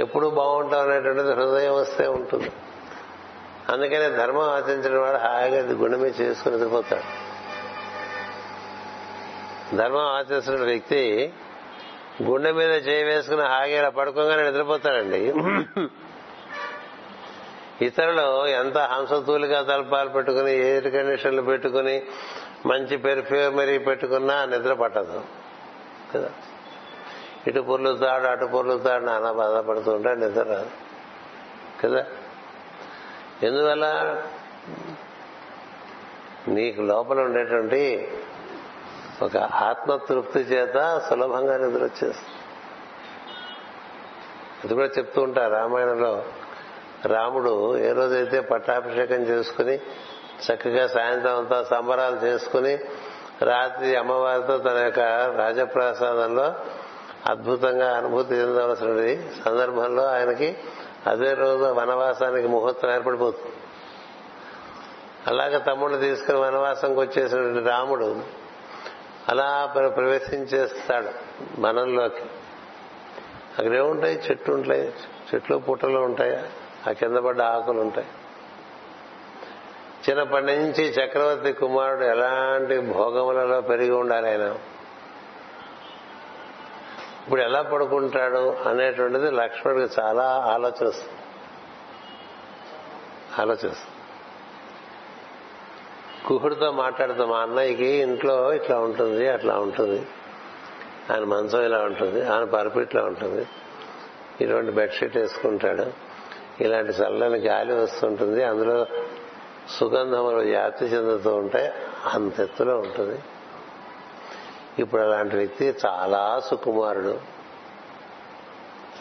ఎప్పుడు 0.00 0.28
బాగుంటాం 0.28 0.90
అనేటువంటిది 0.90 1.32
హృదయం 1.32 1.74
వస్తే 1.74 2.06
ఉంటుంది. 2.06 2.50
అందుకనే 3.68 4.10
ధర్మం 4.10 4.42
ఆచరించిన 4.42 4.98
వాడు 4.98 5.16
హాయిగా 5.16 5.72
గుణమే 5.72 6.08
చేసుకుని 6.08 6.68
పోతాడు 6.68 7.28
ధర్మం 9.76 10.00
ఆచరిస్తున్న 10.00 10.64
వ్యక్తి 10.64 11.32
గుండె 12.22 12.50
మీద 12.52 12.88
చేయి 12.88 13.04
వేసుకుని 13.04 13.42
హాగేలా 13.42 13.88
పడుకోగానే 13.88 14.42
నిద్రపోతాడండి 14.42 15.34
ఇతరులు 17.82 18.46
ఎంత 18.46 18.78
హంసతూలిగా 18.78 19.62
తలపాలు 19.62 20.08
పెట్టుకుని 20.08 20.52
ఎయిర్ 20.52 20.92
కండిషన్లు 20.92 21.42
పెట్టుకుని 21.42 22.02
మంచి 22.66 22.96
పెర్ఫ్యూమరీ 22.96 23.78
పెట్టుకున్నా 23.78 24.44
నిద్ర 24.44 24.72
పట్టదు. 24.72 25.22
కదా? 26.14 26.30
ఇటు 27.46 27.60
పొర్లుతాడు 27.60 28.26
అటు 28.26 28.44
పొర్లుతాడు 28.44 29.04
నానా 29.04 29.32
బాధపడుతూ 29.32 29.92
ఉంటాడు 29.92 30.18
నిద్ర 30.18 30.42
రాదు. 30.42 30.70
కదా? 31.84 32.06
ఎందువల్ల? 33.42 34.16
నీకు 36.48 36.80
లోపల 36.82 37.20
ఉండేటువంటి 37.20 38.08
ఒక 39.22 39.36
ఆత్మతృప్తి 39.36 40.38
చేత 40.38 41.00
సులభంగా 41.08 41.56
నిద్ర 41.56 41.78
వచ్చేస్తుంది. 41.78 42.34
అది 44.64 44.74
కూడా 44.74 44.86
చెప్తూ 44.86 45.22
ఉంటారు 45.22 45.52
రామాయణంలో. 45.52 46.24
రాముడు 47.06 47.78
ఏ 47.78 47.92
రోజైతే 47.92 48.40
పట్టాభిషేకం 48.40 49.16
చేసుకుని 49.16 49.74
చక్కగా 50.46 50.86
సాయంత్రం 50.86 51.38
అంతా 51.38 51.62
సంబరాలు 51.62 52.16
చేసుకుని 52.16 52.78
రాత్రి 53.42 53.96
అమ్మవారితో 53.96 54.58
తన 54.58 54.76
యొక్క 54.78 55.00
రాజప్రసాదంలో 55.36 56.54
అద్భుతంగా 57.26 57.96
అనుభూతి 57.96 58.34
చెందవలసిన 58.34 59.20
సందర్భంలో 59.44 60.06
ఆయనకి 60.06 60.58
అదే 61.06 61.34
రోజు 61.34 61.64
వనవాసానికి 61.64 62.48
ముహూర్తం 62.48 62.90
ఏర్పడిపోతుంది. 62.94 63.52
అలాగే 65.26 65.58
తమ్ముడు 65.58 65.96
తీసుకుని 65.96 66.38
వనవాసంకి 66.38 67.00
వచ్చేసినటువంటి 67.00 67.68
రాముడు 67.68 68.16
అలా 69.28 69.72
ప్రవేశించేస్తాడు 69.88 71.08
మనంలోకి 71.60 72.22
అక్కడ 73.58 73.74
ఏముంటాయి? 73.74 74.16
చెట్లు 74.16 74.54
ఉంటాయి. 74.54 74.92
చెట్లు 75.34 75.56
పుట్టలు 75.56 75.98
ఉంటాయా. 75.98 76.44
ఆ 76.88 76.92
కింద 76.92 77.16
పడ్డ 77.16 77.42
ఆకులు 77.42 77.80
ఉంటాయి. 77.80 78.06
చిన్నప్పటి 80.08 80.46
నుంచి 80.46 80.84
చక్రవర్తి 80.84 81.52
కుమారుడు 81.52 82.04
ఎలాంటి 82.04 82.80
భోగములలో 82.80 83.60
పెరిగి 83.60 83.90
ఉండాలి 83.90 84.28
ఆయన? 84.28 84.42
ఇప్పుడు 87.24 87.40
ఎలా 87.40 87.62
పడుకుంటాడు 87.62 88.56
అనేటువంటిది 88.68 89.30
లక్ష్మణుడికి 89.30 90.00
చాలా 90.00 90.24
ఆలోచిస్తుంది 90.24 91.14
ఆలోచిస్తుంది 93.38 93.97
కుహుడితో 96.28 96.70
మాట్లాడుతూ 96.70 97.26
మా 97.26 97.38
అన్నయ్యకి 97.38 97.86
ఇంట్లో 97.86 98.52
ఇట్లా 98.52 98.78
ఉంటుంది 98.78 99.28
అట్లా 99.28 99.58
ఉంటుంది. 99.58 100.06
ఆయన 101.12 101.24
మంచం 101.24 101.64
ఇలా 101.64 101.78
ఉంటుంది 101.78 102.26
ఆయన 102.26 102.44
పరుపు 102.44 102.78
ఇట్లా 102.78 103.02
ఉంటుంది. 103.02 103.46
ఇటువంటి 104.40 104.70
బెడ్షీట్ 104.70 105.16
వేసుకుంటాడు. 105.16 105.86
ఇలాంటి 106.60 106.92
చల్లని 106.92 107.38
గాలి 107.38 107.74
వస్తుంటుంది. 107.74 108.44
అందులో 108.44 108.86
సుగంధములు 109.78 110.36
వ్యాప్తి 110.36 110.84
చెందుతూ 110.84 111.36
ఉంటాయి 111.36 111.72
అంత 112.12 112.40
ఎత్తులో 112.40 112.78
ఉంటుంది. 112.78 113.18
ఇప్పుడు 114.78 115.02
అలాంటి 115.02 115.36
వ్యక్తి 115.36 115.74
చాలా 115.86 116.42
సుకుమారుడు. 116.46 117.20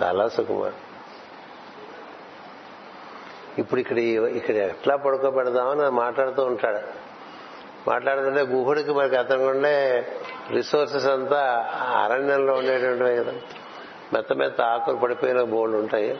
చాలా 0.01 0.27
సుకుమారుడు. 0.27 0.87
ఇప్పుడు 3.61 3.79
ఇక్కడ 3.79 3.97
ఇక్కడ 4.37 4.55
ఎట్లా 4.55 4.95
పడుకోబెడదామని 4.95 5.89
మాట్లాడుతూ 5.89 6.43
ఉంటాడు. 6.43 7.06
మాట్లాడుతుంటే 7.87 8.41
గుహుడికి 8.41 8.91
మనకి 8.91 9.15
అతనుండే 9.15 10.07
రిసోర్సెస్ 10.51 11.05
అంతా 11.05 11.69
అరణ్యంలో 12.03 12.53
ఉండేటువంటివి 12.53 13.15
కదా. 13.15 13.31
మెత్త 14.13 14.33
మెత్త 14.33 14.61
ఆకులు 14.61 14.95
పడిపోయిన 14.95 15.41
బోళ్ళు 15.41 15.77
ఉంటాయి. 15.77 16.19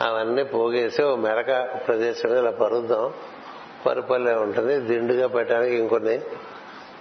అవన్నీ 0.00 0.44
పోగేసి 0.44 1.02
ఓ 1.02 1.16
మెరక 1.16 1.80
ప్రదేశం 1.86 2.38
ఇలా 2.38 2.50
పరుద్దాం. 2.50 3.14
పరుపల్లే 3.86 4.34
ఉంటుంది. 4.34 4.80
దిండుగా 4.80 5.26
పెట్టడానికి 5.26 5.74
ఇంకొన్ని 5.76 6.18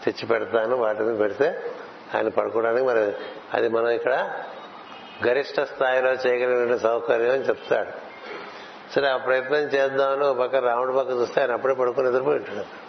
తెచ్చి 0.04 0.26
పెడతాను 0.26 0.76
వాటిని 0.78 1.18
పెడితే 1.18 1.62
ఆయన 2.16 2.28
పడుకోవడానికి 2.28 2.86
మరి 2.86 3.14
అది 3.54 3.70
మనం 3.70 3.90
ఇక్కడ 3.90 4.32
గరిష్ట 5.28 5.62
స్థాయిలో 5.62 6.12
చేయగలిగిన 6.12 6.78
సౌకర్యం 6.78 7.32
అని 7.32 7.44
చెప్తాడు. 7.44 7.90
సరే 8.94 9.08
ఆ 9.08 9.18
ప్రయత్నం 9.18 9.58
చేద్దామని 9.58 10.24
ఒక 10.26 10.38
పక్క 10.40 10.56
రాముడి 10.56 10.94
పక్క 10.94 11.12
చూస్తే 11.12 11.42
ఆయన 11.42 11.52
అప్పుడే 11.52 11.74
పడుకుని 11.74 12.08
నిద్రపోయి 12.08 12.38
ఉంటాడు. 12.38 12.87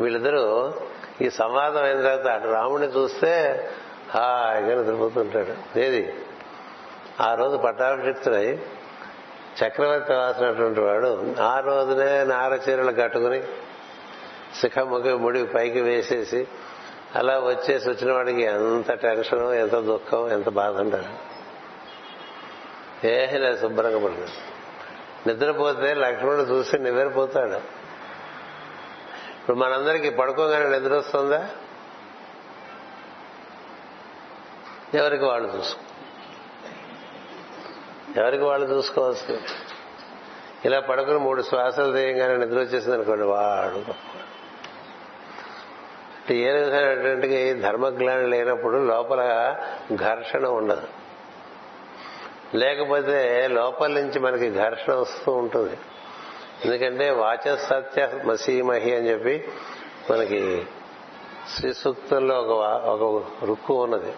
వీళ్ళిద్దరూ 0.00 0.74
ఈ 1.20 1.30
సంవాదం 1.30 1.82
అయిన 1.82 1.96
తర్వాత 1.96 2.26
అటు 2.26 2.48
రాముడిని 2.48 2.92
చూస్తే 2.92 3.32
హాయిగా 4.10 4.80
నిద్రపోతుంటాడు. 4.80 5.78
ఏది? 5.78 6.14
ఆ 7.20 7.34
రోజు 7.34 7.56
పట్టాభిషిక్తుడై 7.56 8.58
చక్రవర్తి 9.64 10.12
రాసినటువంటి 10.12 10.80
వాడు 10.80 11.34
ఆ 11.40 11.60
రోజునే 11.60 12.24
నార 12.24 12.52
చీరలు 12.52 12.92
కట్టుకుని 12.92 13.42
శిఖముఖి 14.60 15.12
ముడి 15.12 15.44
పైకి 15.44 15.80
వేసేసి 15.80 16.48
అలా 17.14 17.38
వచ్చేసి 17.38 17.90
వచ్చిన 17.90 18.12
వాడికి 18.12 18.42
ఎంత 18.42 18.92
టెన్షన్ 18.92 19.52
ఎంత 19.52 19.74
దుఃఖం 19.74 20.30
ఎంత 20.30 20.48
బాధ 20.48 20.76
ఉంటాడు 20.76 21.36
ఏహి 23.06 23.38
లేదు 23.38 23.60
శుభ్రంగా 23.60 23.98
పడుతుంది 23.98 24.30
నిద్రపోతే 25.26 25.94
లక్ష్మణుడు 25.94 26.42
చూసి 26.42 26.78
నివ్వెరపోతాడు. 26.78 27.85
ఇప్పుడు 29.46 29.60
మనందరికీ 29.60 30.10
పడుకోగానే 30.10 30.78
నిద్ర 30.78 30.94
వస్తుందా? 30.94 31.50
ఎవరికి 34.94 35.24
వాళ్ళు 35.24 35.56
చూసుకో? 35.56 35.82
ఎవరికి 38.22 38.44
వాళ్ళు 38.44 38.66
చూసుకోవచ్చు 38.66 39.40
ఇలా 40.64 40.80
పడుకుని 40.80 41.18
మూడు 41.18 41.42
శ్వాసలు 41.42 41.92
తీయంగానే 41.92 42.36
నిద్ర 42.36 42.58
వచ్చేసింది 42.58 42.94
అనుకోండి 42.96 43.24
వాడు 43.24 43.94
ఏ 46.32 46.52
విధమైనటువంటి 46.52 47.54
ధర్మజ్ఞానం 47.54 48.30
లేనప్పుడు 48.30 48.76
లోపల 48.76 49.54
ఘర్షణ 49.94 50.46
ఉండదు. 50.46 50.88
లేకపోతే 52.54 53.48
లోపల 53.48 53.86
నుంచి 53.86 54.18
మనకి 54.18 54.54
ఘర్షణ 54.54 54.94
వస్తూ 54.94 55.32
ఉంటుంది. 55.32 55.78
ఎందుకంటే 56.64 57.10
వాచసత్య 57.10 58.08
మసీమహి 58.24 58.96
అని 58.96 59.10
చెప్పి 59.10 59.48
మనకి 60.10 60.66
శ్రీ 61.56 61.72
సూక్తంలో 61.72 62.34
ఒక 62.40 62.64
ఒక 62.84 63.44
రుక్కు 63.44 63.82
ఉన్నది. 63.82 64.12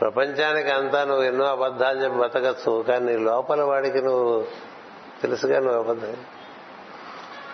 ప్రపంచానికి 0.00 0.70
అంతా 0.70 1.04
నువ్వు 1.04 1.24
ఎన్నో 1.24 1.44
అబద్ధాలు 1.44 2.04
చెప్పి 2.04 2.18
బతకచ్చు 2.18 2.82
కానీ 2.82 3.06
నీ 3.06 3.18
లోపల 3.18 3.62
వాడికి 3.62 4.02
నువ్వు 4.02 4.46
తెలుసుగా 5.22 5.58
నువ్వు 5.58 5.78
అబద్ధం 5.78 6.16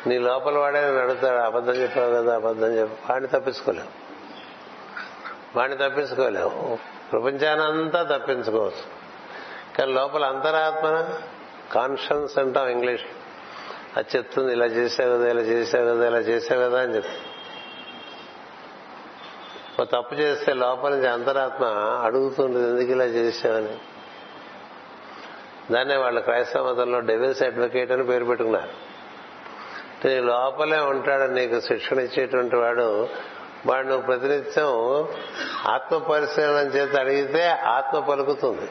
నీ 0.07 0.19
లోపల 0.19 0.59
వాడే 0.59 0.81
నేను 0.81 0.99
అడుగుతాడు 0.99 1.39
అబద్ధం 1.39 1.73
చెప్పావు 1.73 2.11
కదా 2.11 2.35
అబద్ధం 2.35 2.67
చెప్పు. 2.67 3.13
వాడిని 3.13 3.29
తప్పించుకోలేవు. 3.29 3.89
వాడిని 5.59 5.89
తప్పించుకోలేవు. 5.89 6.79
ప్రపంచానంతా 7.13 8.03
తప్పించుకోవచ్చు. 8.03 8.97
కానీ 9.79 9.93
లోపల 9.93 10.25
అంతరాత్మన? 10.25 11.15
కాన్షియన్స్ 11.73 12.39
అంటాం 12.39 12.69
ఇంగ్లీష్ 12.69 13.05
అది 13.97 14.17
చెప్తుంది 14.17 14.53
ఇలా 14.53 14.67
చేసావు 14.67 15.11
కదా 15.11 15.31
ఇలా 15.31 15.41
చేసావు 15.41 15.85
కదా 15.85 16.07
ఇలా 16.07 16.19
చేసావు 16.19 16.61
కదా 16.61 16.81
అని 16.83 16.95
చెప్తుంది. 16.95 17.21
ఓ 19.81 19.85
తప్పు 19.85 20.15
చేస్తే 20.15 20.53
లోపల 20.53 20.91
నుంచి 20.91 21.09
అంతరాత్మ 21.09 21.65
అడుగుతుంటుంది 22.05 22.69
ఎందుకు 22.69 22.91
ఇలా 22.91 23.05
చేసావని 23.05 23.79
దాన్నే 25.73 25.97
వాళ్ళ 25.97 26.21
క్రైస్తవ 26.21 26.73
మతంలో 26.73 27.01
డెవిల్స్ 27.01 27.43
అడ్వకేట్ 27.43 27.93
అని 27.93 28.07
పేరు 28.07 28.25
పెట్టుకున్నారు. 28.25 28.69
నీ 30.09 30.21
లోపలే 30.21 30.79
ఉంటాడు 30.79 31.33
నీకు 31.33 31.61
శిక్షణ 31.61 32.01
ఇచ్చేటువంటి 32.01 32.57
వాడు. 32.57 33.09
వాడు 33.67 33.87
నువ్వు 33.87 34.07
ప్రతినిత్యం 34.07 35.09
ఆత్మ 35.67 35.99
పరిశీలన 35.99 36.67
చేత 36.77 36.97
అడిగితే 36.97 37.49
ఆత్మ 37.49 37.99
పలుకుతుంది. 37.99 38.71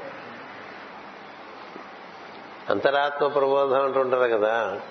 అంతరాత్మ 2.69 3.27
ప్రబోధం 3.27 3.83
అంటుంటారు 3.83 4.37
కదా. 4.37 4.81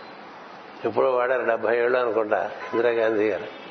ఇప్పుడు 0.84 1.06
వాడారు 1.06 1.44
డెబ్బై 1.44 1.76
ఏళ్ళు 1.76 1.98
అనుకుంటా 1.98 2.50
ఇందిరాగాంధీ 2.74 3.28
గారు. 3.28 3.64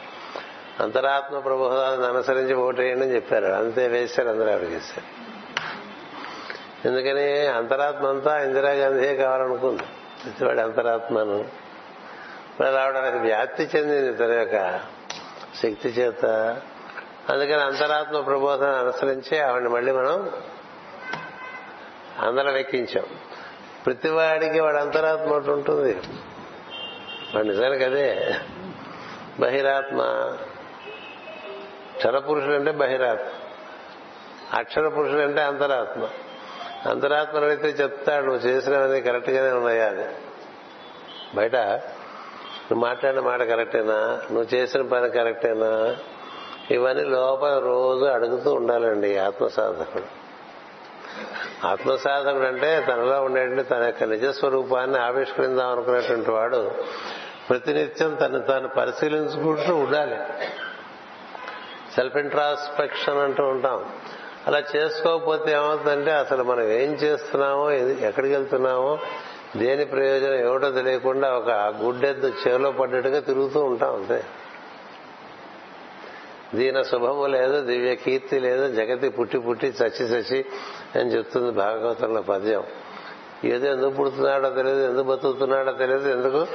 అంతరాత్మ 0.84 1.40
ప్రబోధాన్ని 1.40 2.08
అనుసరించి 2.08 2.54
ఓటేయండి 2.54 3.06
అని 3.06 3.16
చెప్పారు. 3.16 3.46
అంతే 3.46 3.88
వేశారు 3.88 4.30
అందరూ 4.30 4.52
ఆవిడ 4.52 4.72
చేశారు. 4.72 5.24
ఎందుకని 6.88 7.48
అంతరాత్మ 7.48 8.08
అంతా 8.08 8.44
ఇందిరాగాంధీ 8.44 9.16
కావాలనుకుంది. 9.16 9.84
ప్రతివాడి 10.24 10.62
అంతరాత్మను. 10.62 11.46
మరి 12.62 12.80
ఆవిడ 12.80 12.98
వ్యాప్తి 12.98 13.70
చెందింది 13.76 14.14
తన 14.14 14.32
యొక్క 14.32 14.80
శక్తి 15.64 15.90
చేత. 15.90 16.26
అందుకని 17.30 17.64
అంతరాత్మ 17.64 18.20
ప్రబోధన 18.20 18.68
అనుసరించి 18.68 19.40
ఆవిడని 19.40 19.70
మళ్ళీ 19.70 19.92
మనం 19.92 20.30
అందరం 22.20 22.58
ఎక్కించాం. 22.58 23.06
ప్రతివాడికి 23.86 24.60
వాడి 24.60 24.78
అంతరాత్మ 24.78 25.32
ఒకటి 25.32 25.50
ఉంటుంది. 25.50 26.00
వాడు 27.36 27.48
నిజానికి 27.48 27.84
అదే 27.84 28.36
బహిరాత్మ. 29.40 30.02
క్షర 31.98 32.18
అంటే 32.56 32.72
బహిరాత్మ. 32.72 33.26
అక్షర 34.54 34.88
పురుషుడు 34.88 35.22
అంటే 35.22 35.42
అంతరాత్మ. 35.42 36.08
అంతరాత్మ 36.90 37.38
అడిగితే 37.38 37.84
చెప్తాడు 37.84 38.26
నువ్వు 38.26 38.48
చేసినవన్నీ 38.48 39.02
కరెక్ట్గానే 39.02 39.52
ఉన్నాయా 39.52 39.88
అది 39.88 40.06
బయట 41.36 41.56
నువ్వు 41.56 42.80
మాట్లాడిన 42.80 43.20
మాట 43.20 43.44
కరెక్టేనా? 43.44 44.22
నువ్వు 44.32 44.56
చేసిన 44.56 44.82
పని 44.82 45.10
కరెక్టేనా? 45.10 45.96
ఇవన్నీ 46.72 47.04
లోపల 47.04 47.60
రోజు 47.60 48.06
అడుగుతూ 48.06 48.54
ఉండాలండి 48.54 49.18
ఆత్మసాధకుడు. 49.18 50.24
ఆత్మసాధకుడు 51.68 52.44
ఆత్మ 52.44 52.48
అంటే 52.48 52.86
తనలో 52.88 53.22
ఉండేటువంటి 53.22 53.64
తన 53.64 53.84
యొక్క 53.84 54.04
నిజస్వరూపాన్ని 54.04 55.00
ఆవిష్కరిందాం 55.00 55.72
అనుకునేటువంటి 55.72 56.32
వాడు 56.32 56.72
ప్రతినిత్యం 57.50 58.14
తను 58.16 58.40
తాను 58.40 58.68
పరిశీలించుకుంటూ 58.68 59.76
ఉండాలి. 59.76 60.16
సెల్ఫ్ 61.96 62.18
ఇంట్రాస్పెక్షన్ 62.18 63.18
అంటూ 63.18 63.44
ఉంటాం. 63.44 63.86
అలా 64.48 64.64
చేసుకోకపోతే 64.76 65.52
ఏమవుతుందంటే 65.52 66.12
అసలు 66.12 66.44
మనం 66.44 66.62
ఏం 66.62 66.92
చేస్తున్నామో 66.94 67.72
ఎక్కడికి 67.72 68.34
వెళ్తున్నామో 68.34 69.00
దేని 69.58 69.86
ప్రయోజనం 69.86 70.50
ఏమిటో 70.50 70.72
తెలియకుండా 70.72 71.34
ఒక 71.34 71.50
గుడ్డెద్దు 71.52 72.34
చెవిలో 72.48 72.72
పడ్డట్టుగా 72.72 73.20
తిరుగుతూ 73.20 73.60
ఉంటాం 73.60 73.96
అంతే. 73.96 74.24
దీన 76.56 76.82
శుభము 76.82 77.26
లేదు 77.26 77.62
దివ్య 77.62 77.96
కీర్తి 77.96 78.40
లేదు 78.40 78.76
జగతి 78.76 79.10
పుట్టి 79.10 79.40
పుట్టి 79.40 79.68
చచ్చి 79.68 80.06
చచ్చి 80.06 80.46
అని 81.00 81.10
చెప్తుంది 81.10 81.52
భాగవతంలో 81.52 82.22
పద్యం. 82.22 82.64
ఏదో 83.46 83.68
ఎందుకు 83.68 83.90
పుడుతున్నాడో 83.90 84.50
తెలియదు 84.50 84.90
ఎందుకు 84.90 85.04
బతుకుతున్నాడో 85.04 85.72
తెలియదు 85.72 86.10
ఎందుకు 86.10 86.48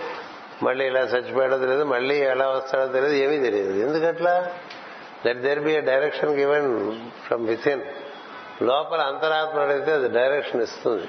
మళ్ళీ 0.62 0.86
ఇలా 0.86 1.00
చచ్చిపోయాడో 1.00 1.58
తెలియదు 1.58 1.84
మళ్ళీ 1.84 2.18
ఎలా 2.18 2.48
వస్తాడో 2.48 2.86
తెలియదు 2.86 3.14
ఏమీ 3.14 3.38
తెలియదు. 3.38 3.72
ఎందుకట్లా? 3.72 4.50
Let 5.26 5.38
there 5.38 5.60
be 5.60 5.80
direction 5.80 6.30
given 6.30 7.00
from 7.26 7.46
with 7.46 7.68
లోపల 8.62 9.00
అంతరాత్మ 9.00 9.60
అడిగితే 9.60 9.92
అది 9.92 10.08
డైరెక్షన్ 10.08 10.62
ఇస్తుంది. 10.62 11.08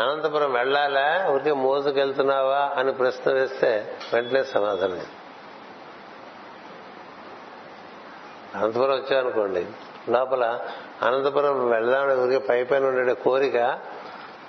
అనంతపురం 0.00 0.52
వెళ్ళాలా 0.52 1.26
ఊరికే 1.30 1.52
మోసుకెళ్తున్నావా 1.52 2.72
అని 2.76 2.92
ప్రశ్న 2.92 3.32
వేస్తే 3.32 3.98
వెంటనే 4.12 4.44
సమాధానం 4.44 5.00
అనంతపురం 8.54 8.90
వచ్చామనుకోండి 8.90 9.66
లోపల 10.08 10.60
అనంతపురం 11.02 11.70
వెళ్దామని 11.70 12.14
ఊరికే 12.14 12.38
పై 12.38 12.64
పైన 12.64 12.84
ఉండే 12.84 13.14
కోరిక 13.14 13.78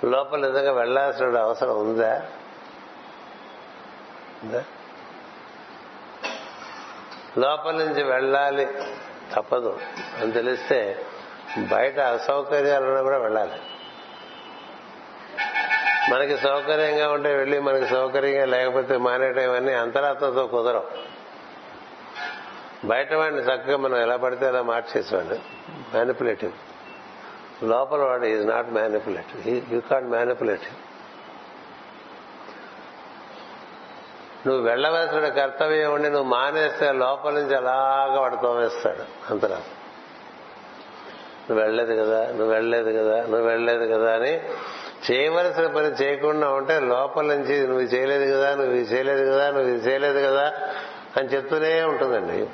లోపల 0.04 0.38
నిజంగా 0.38 0.72
వెళ్ళాల్సిన 0.72 1.38
అవసరం 1.38 1.78
ఉందా? 1.78 2.22
లోపల 7.38 7.72
నుంచి 7.72 8.02
వెళ్ళాలి 8.02 8.68
తప్పదు. 9.34 9.78
అని 10.20 10.32
తెలిస్తే 10.32 11.06
బయట 11.58 11.98
అసౌకర్యాలను 11.98 13.02
కూడా 13.02 13.18
వెళ్ళాలి. 13.18 13.60
మనకి 16.10 16.36
సౌకర్యంగా 16.36 17.10
ఉంటే 17.10 17.34
వెళ్ళి 17.34 17.60
మనకి 17.60 17.86
సౌకర్యంగా 17.86 18.44
లేకపోతే 18.44 18.96
మానేయటం 18.96 19.40
ఇవన్నీ 19.40 19.72
అంతరాత్మతో 19.72 20.46
కుదరవు. 20.46 21.16
బయట 22.86 23.14
వాడిని 23.14 23.40
చక్కగా 23.40 23.76
మనం 23.76 23.96
ఎలా 23.96 24.16
పడితే 24.16 24.46
అలా 24.46 24.62
మార్చేసేవాడు 24.62 25.34
మ్యానిపులేటివ్ 25.70 26.52
లోపల 27.64 28.02
వాడు 28.02 28.24
is 28.24 28.46
not 28.48 28.70
manipulative 28.70 29.74
you 29.74 29.80
can't 29.80 30.08
manipulative 30.08 30.85
నువ్వు 34.46 34.62
వెళ్ళవలసిన 34.64 35.28
కర్తవ్యం 35.28 35.92
ఉండి 35.92 36.08
నువ్వు 36.10 36.28
మానేస్తే 36.28 36.92
లోపల 36.92 37.30
నుంచి 37.30 37.56
అలాగా 37.56 38.20
వాడు 38.20 38.36
తోమేస్తాడు. 38.36 39.32
అంతరా 39.32 39.56
నువ్వు 41.50 41.60
వెళ్ళలేదు 41.64 42.02
కదా 42.02 42.26
నువ్వు 42.26 42.50
వెళ్ళలేదు 42.52 42.90
కదా 43.02 43.22
నువ్వు 43.22 43.46
వెళ్ళలేదు 43.46 43.94
కదా 43.94 44.14
అని 44.14 44.32
చేయవలసిన 45.10 45.66
పని 45.66 45.86
చేయకుండా 45.86 46.48
ఉంటే 46.48 46.80
లోపల 46.80 47.26
నుంచి 47.26 47.66
నువ్వు 47.66 47.82
చేయలేదు 47.82 48.36
కదా 48.36 48.54
నువ్వు 48.54 48.74
ఇది 48.74 48.94
చేయలేదు 48.94 49.32
కదా 49.32 49.50
నువ్వు 49.50 49.68
ఇది 49.68 49.90
చేయలేదు 49.90 50.20
కదా 50.26 50.52
అని 51.16 51.28
చెప్తూనే 51.28 51.82
ఉంటుందండి. 51.82 52.48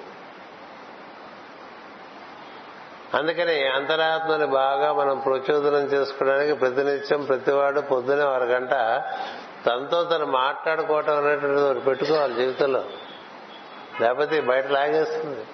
అందుకని 3.18 3.68
అంతరాత్మని 3.68 4.46
బాగా 4.46 4.92
మనం 4.92 5.18
ప్రచోదనం 5.18 5.86
చేసుకోవడానికి 5.86 6.52
ప్రతినిత్యం 6.52 7.24
ప్రతివాడు 7.24 7.80
పొద్దునే 7.80 8.22
గంట 8.24 8.74
తనతో 9.66 10.04
తను 10.04 10.26
మాట్లాడుకోవటం 10.26 11.16
అనేటువంటిది 11.16 11.66
ఒకటి 11.66 11.80
పెట్టుకోవాలి 11.80 12.34
జీవితంలో. 12.34 12.84
లేకపోతే 14.00 14.40
బయట 14.40 14.66
లాగేస్తుంది. 14.66 15.44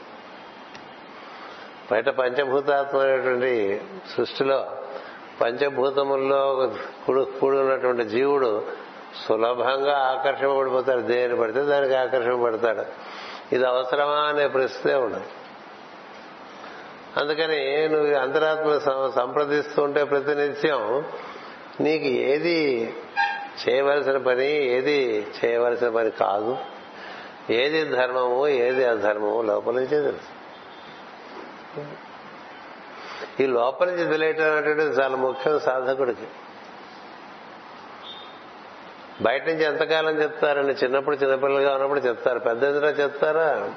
బయట 1.93 2.09
పంచభూతాత్మ 2.09 2.99
అనేటువంటి 2.99 3.81
సృష్టిలో 4.17 4.71
పంచభూతముల్లో 5.41 6.73
కూడు 7.07 7.33
కూడున్నటువంటి 7.41 8.05
జీవుడు 8.05 8.67
సులభంగా 9.29 9.99
ఆకర్షింపబడిపోతాడు. 9.99 11.01
దేని 11.01 11.37
పడితే 11.37 11.63
దానికి 11.63 11.95
ఆకర్షింపబడతాడు. 11.95 12.85
ఇది 13.55 13.65
అవసరమా 13.65 14.17
అనే 14.17 14.49
ప్రశ్నే 14.49 14.95
ఉండదు. 14.95 15.25
అందుకని 17.17 17.89
నువ్వు 17.89 18.15
అంతరాత్మ 18.15 18.79
సంప్రదిస్తూ 19.11 19.83
ఉంటే 19.83 20.05
ప్రతినిత్యం 20.05 21.05
నీకు 21.81 22.05
ఏది 22.05 22.95
చేయవలసిన 23.69 24.17
పని 24.17 24.47
ఏది 24.47 25.27
చేయవలసిన 25.45 25.89
పని 25.89 26.11
కాదు. 26.11 26.59
ఏది 27.51 27.85
ధర్మము 27.85 28.49
ఏది 28.49 28.85
అధర్మము 28.85 29.43
లోపల 29.43 29.73
నుంచే 29.73 30.03
తెలుసు. 30.03 30.39
ఈ 33.43 33.47
లోపల 33.47 33.87
నుంచి 33.87 34.07
తెలియటం 34.07 34.53
అనేటువంటిది 34.53 34.91
చాలా 34.91 35.17
ముఖ్యం 35.17 35.61
సాధకుడికి. 35.61 36.27
బయట 39.23 39.49
నుంచి 39.49 39.65
ఎంతకాలం 39.65 40.23
చెప్తారండి? 40.23 40.73
చిన్నప్పుడు 40.73 41.17
చిన్నపిల్లలుగా 41.17 41.75
ఉన్నప్పుడు 41.75 42.01
చెప్తారు. 42.01 42.39
పెద్ద 42.39 42.65
ఎదురా 42.65 42.89
చెప్తారా? 42.89 43.75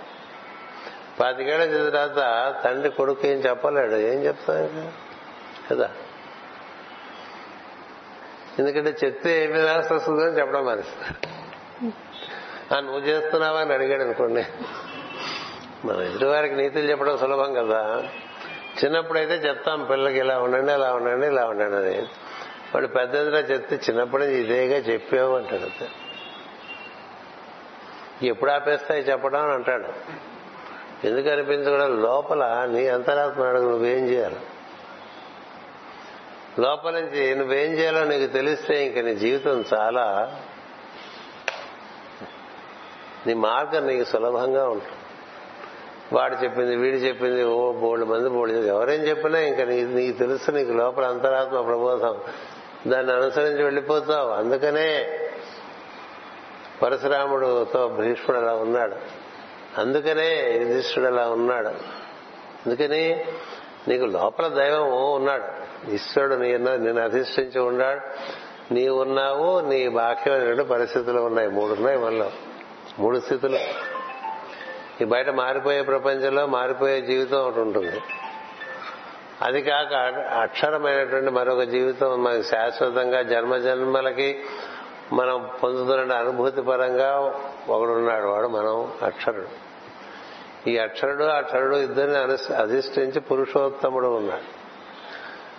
పాతికేళ్ళ 1.20 1.90
తర్వాత 1.90 2.56
తండ్రి 2.64 2.90
కొడుకు 2.90 3.28
ఏం 3.28 3.38
చెప్పలేడు. 3.38 3.96
ఏం 3.96 4.26
చెప్తాను 4.26 4.92
కదా. 5.72 5.90
ఎందుకంటే 8.62 9.08
చెప్తే 9.08 9.44
ఏమి 9.44 9.66
రాసి 9.66 9.94
వస్తుందని 9.94 10.40
చెప్పడం 10.40 10.66
మానేస్తారు 10.66 11.42
నువ్వు 12.82 13.00
చేస్తున్నావా 13.00 13.60
అని 13.60 13.74
అడిగాడు 13.74 14.02
అనుకోండి. 14.04 14.46
మన 15.86 15.96
ఎదుటివారికి 15.96 16.56
నీతులు 16.56 16.92
చెప్పడం 16.92 17.18
సులభం 17.18 17.54
కదా. 17.54 18.04
చిన్నప్పుడైతే 18.84 19.34
చెప్తాం 19.34 19.84
పిల్లలకి 19.84 20.20
ఇలా 20.20 20.40
ఉండండి 20.40 20.74
ఇలా 20.74 20.94
ఉండండి 20.94 21.28
ఇలా 21.28 21.46
ఉండండి 21.46 21.76
అని. 21.76 22.02
వాడు 22.76 22.88
పెద్దదిగా 22.88 23.40
చెప్తే 23.40 23.76
చిన్నప్పుడు 23.76 24.24
ఇదేగా 24.24 24.78
చెప్పావు 24.78 25.36
అంటాడు 25.36 25.62
అంతే. 25.62 25.88
ఎప్పుడు 28.28 28.52
ఆపేస్తాయి 28.52 29.02
చెప్పడం 29.02 29.44
అని 29.44 29.54
అంటాడు. 29.54 29.86
ఎందుకు 31.08 31.30
అనిపించకూడదు 31.30 32.02
లోపల 32.02 32.68
నీ 32.72 32.88
అంతరాత్మ 32.88 33.44
అడుగు 33.44 33.70
నువ్వేం 33.70 34.08
చేయాలి? 34.10 34.36
లోపల 36.60 37.00
నుంచి 37.00 37.36
నువ్వేం 37.36 37.74
చేయాలో 37.74 38.04
నీకు 38.04 38.34
తెలిస్తే 38.34 38.86
ఇంక 38.86 39.00
నీ 39.00 39.16
జీవితం 39.16 39.66
చాలా 39.74 40.36
నీ 43.28 43.34
మార్గం 43.34 43.88
నీకు 43.88 44.04
సులభంగా 44.04 44.70
ఉంటుంది. 44.70 44.98
వాడు 46.14 46.36
చెప్పింది 46.36 46.76
వీడు 46.76 46.96
చెప్పింది 46.96 47.44
ఓ 47.44 47.72
బోల్డ్ 47.72 48.10
మంది 48.10 48.30
బోల్డ్ 48.30 48.58
ఎవరేం 48.58 49.02
చెప్పినా 49.02 49.40
ఇంకా 49.40 49.64
నీకు 49.64 50.18
తెలుసు 50.18 50.52
నీకు 50.52 50.72
లోపల 50.72 51.06
అంతరాత్మ 51.06 51.62
ప్రబోధం. 51.62 52.20
దాన్ని 52.88 53.14
అనుసరించి 53.14 53.64
వెళ్ళిపోతావు. 53.64 54.30
అందుకనే 54.30 55.20
పరశురాముడుతో 56.82 57.88
భీష్ముడు 57.88 58.40
అలా 58.40 58.54
ఉన్నాడు. 58.54 58.96
అందుకనే 59.78 60.58
యుధిష్ఠుడు 60.58 61.06
అలా 61.06 61.30
ఉన్నాడు. 61.30 61.68
అందుకని 62.66 63.26
నీకు 63.88 64.04
లోపల 64.04 64.48
దైవం 64.48 65.14
ఉన్నాడు. 65.14 65.61
ఈశ్వరుడు 65.90 66.36
నీ 66.36 66.58
నేను 66.58 67.04
అధిష్ఠించి 67.04 67.60
ఉన్నాడు. 67.60 68.02
నీ 68.74 68.88
ఉన్నావు 68.88 69.60
నీ 69.60 69.88
బాహ్యమైన 69.88 70.62
పరిస్థితులు 70.62 71.22
ఉన్నాయి. 71.22 71.50
మూడు 71.50 71.74
ఉన్నాయి 71.74 71.98
మనలో. 71.98 72.32
మూడు 73.00 73.20
స్థితులు. 73.20 73.58
ఈ 75.02 75.06
బయట 75.06 75.30
మారిపోయే 75.30 75.82
ప్రపంచంలో 75.82 76.46
మారిపోయే 76.46 77.02
జీవితం 77.02 77.38
ఒకటి 77.38 77.60
ఉంటుంది. 77.60 78.02
అది 79.42 79.62
కాక 79.62 79.94
అక్షరమైనటువంటి 80.42 81.32
మరొక 81.32 81.62
జీవితం 81.62 82.24
మనకి 82.24 82.44
శాశ్వతంగా 82.44 83.22
జన్మ 83.22 83.58
జన్మలకి 83.58 84.40
మనం 85.14 85.50
పొందుతున్న 85.64 86.14
అనుభూతి 86.14 86.62
పరంగా 86.62 87.20
ఒకడున్నాడు 87.70 88.26
వాడు 88.26 88.48
మనం 88.48 88.92
అక్షరుడు. 89.04 89.48
ఈ 90.70 90.78
అక్షరుడు 90.78 91.24
అక్షరుడు 91.24 91.76
ఇద్దరిని 91.76 92.54
అధిష్ఠించి 92.54 93.20
పురుషోత్తముడు 93.20 94.08
ఉన్నాడు. 94.08 94.61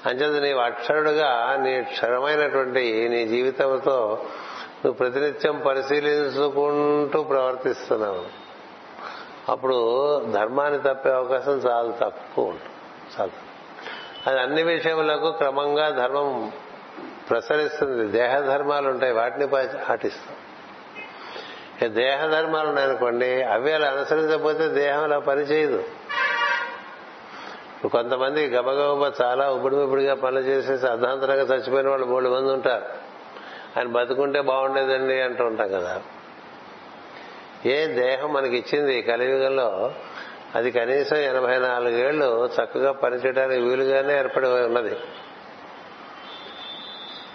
అంచేత 0.07 0.43
నీవు 0.43 0.59
అక్షరుడుగా 0.59 1.57
నీ 1.61 1.83
క్షరమైనటువంటి 1.83 3.09
నీ 3.09 3.27
జీవితంతో 3.27 4.19
నువ్వు 4.85 4.93
ప్రతినిత్యం 4.93 5.63
పరిశీలించుకుంటూ 5.67 7.23
ప్రవర్తిస్తున్నావు. 7.23 8.43
అప్పుడు 9.49 10.19
ధర్మాన్ని 10.25 10.81
తప్పే 10.81 11.11
అవకాశం 11.11 11.53
చాలా 11.53 11.91
తక్కువ 11.91 12.45
ఉంటుంది. 12.45 12.71
చాలా. 13.21 13.33
అది 14.27 14.41
అన్ని 14.41 14.63
విషయములకు 14.63 15.31
క్రమంగా 15.31 15.89
ధర్మం 15.89 16.53
ప్రసరిస్తుంది. 17.31 18.07
దేహ 18.07 18.39
ధర్మాలు 18.39 18.89
ఉంటాయి 18.89 19.13
వాటిని 19.13 19.47
పాటిస్తాం. 19.47 20.37
దేహ 21.95 22.27
ధర్మాలు 22.27 22.69
ఉన్నాయనుకోండి 22.69 23.43
అవి 23.43 23.73
అలా 23.73 23.89
అనుసరించకపోతే 23.89 24.69
దేహం 24.69 25.05
అలా 25.05 25.19
పనిచేయదు. 25.19 25.85
కొంతమంది 27.89 28.47
గబగబ 28.47 29.13
చాలా 29.23 29.51
ఉబుడిమిబుడిగా 29.51 30.15
పనులు 30.15 30.41
చేసేసి 30.41 30.87
అర్ధాంతరంగా 30.87 31.43
చచ్చిపోయిన 31.43 31.89
వాళ్ళు 31.89 32.07
మూడు 32.07 32.29
మంది 32.29 32.53
ఉంటారు. 32.53 32.85
ఆయన 33.79 33.89
బతుకుంటే 33.89 34.41
బాగుండేదండి 34.41 35.21
అంటూ 35.21 35.45
ఉంటాం 35.45 35.69
కదా. 35.69 36.03
ఏ 37.67 37.87
దేహం 37.87 38.33
మనకి 38.33 38.57
ఇచ్చింది 38.57 39.03
కలియుగంలో? 39.03 39.93
అది 40.55 40.71
కనీసం 40.71 41.17
ఎనభై 41.17 41.59
నాలుగేళ్ళు 41.59 42.51
చక్కగా 42.63 42.93
పనిచేయడానికి 42.93 43.61
వీలుగానే 43.61 44.19
ఏర్పడి 44.19 44.47
ఉన్నది. 44.47 44.97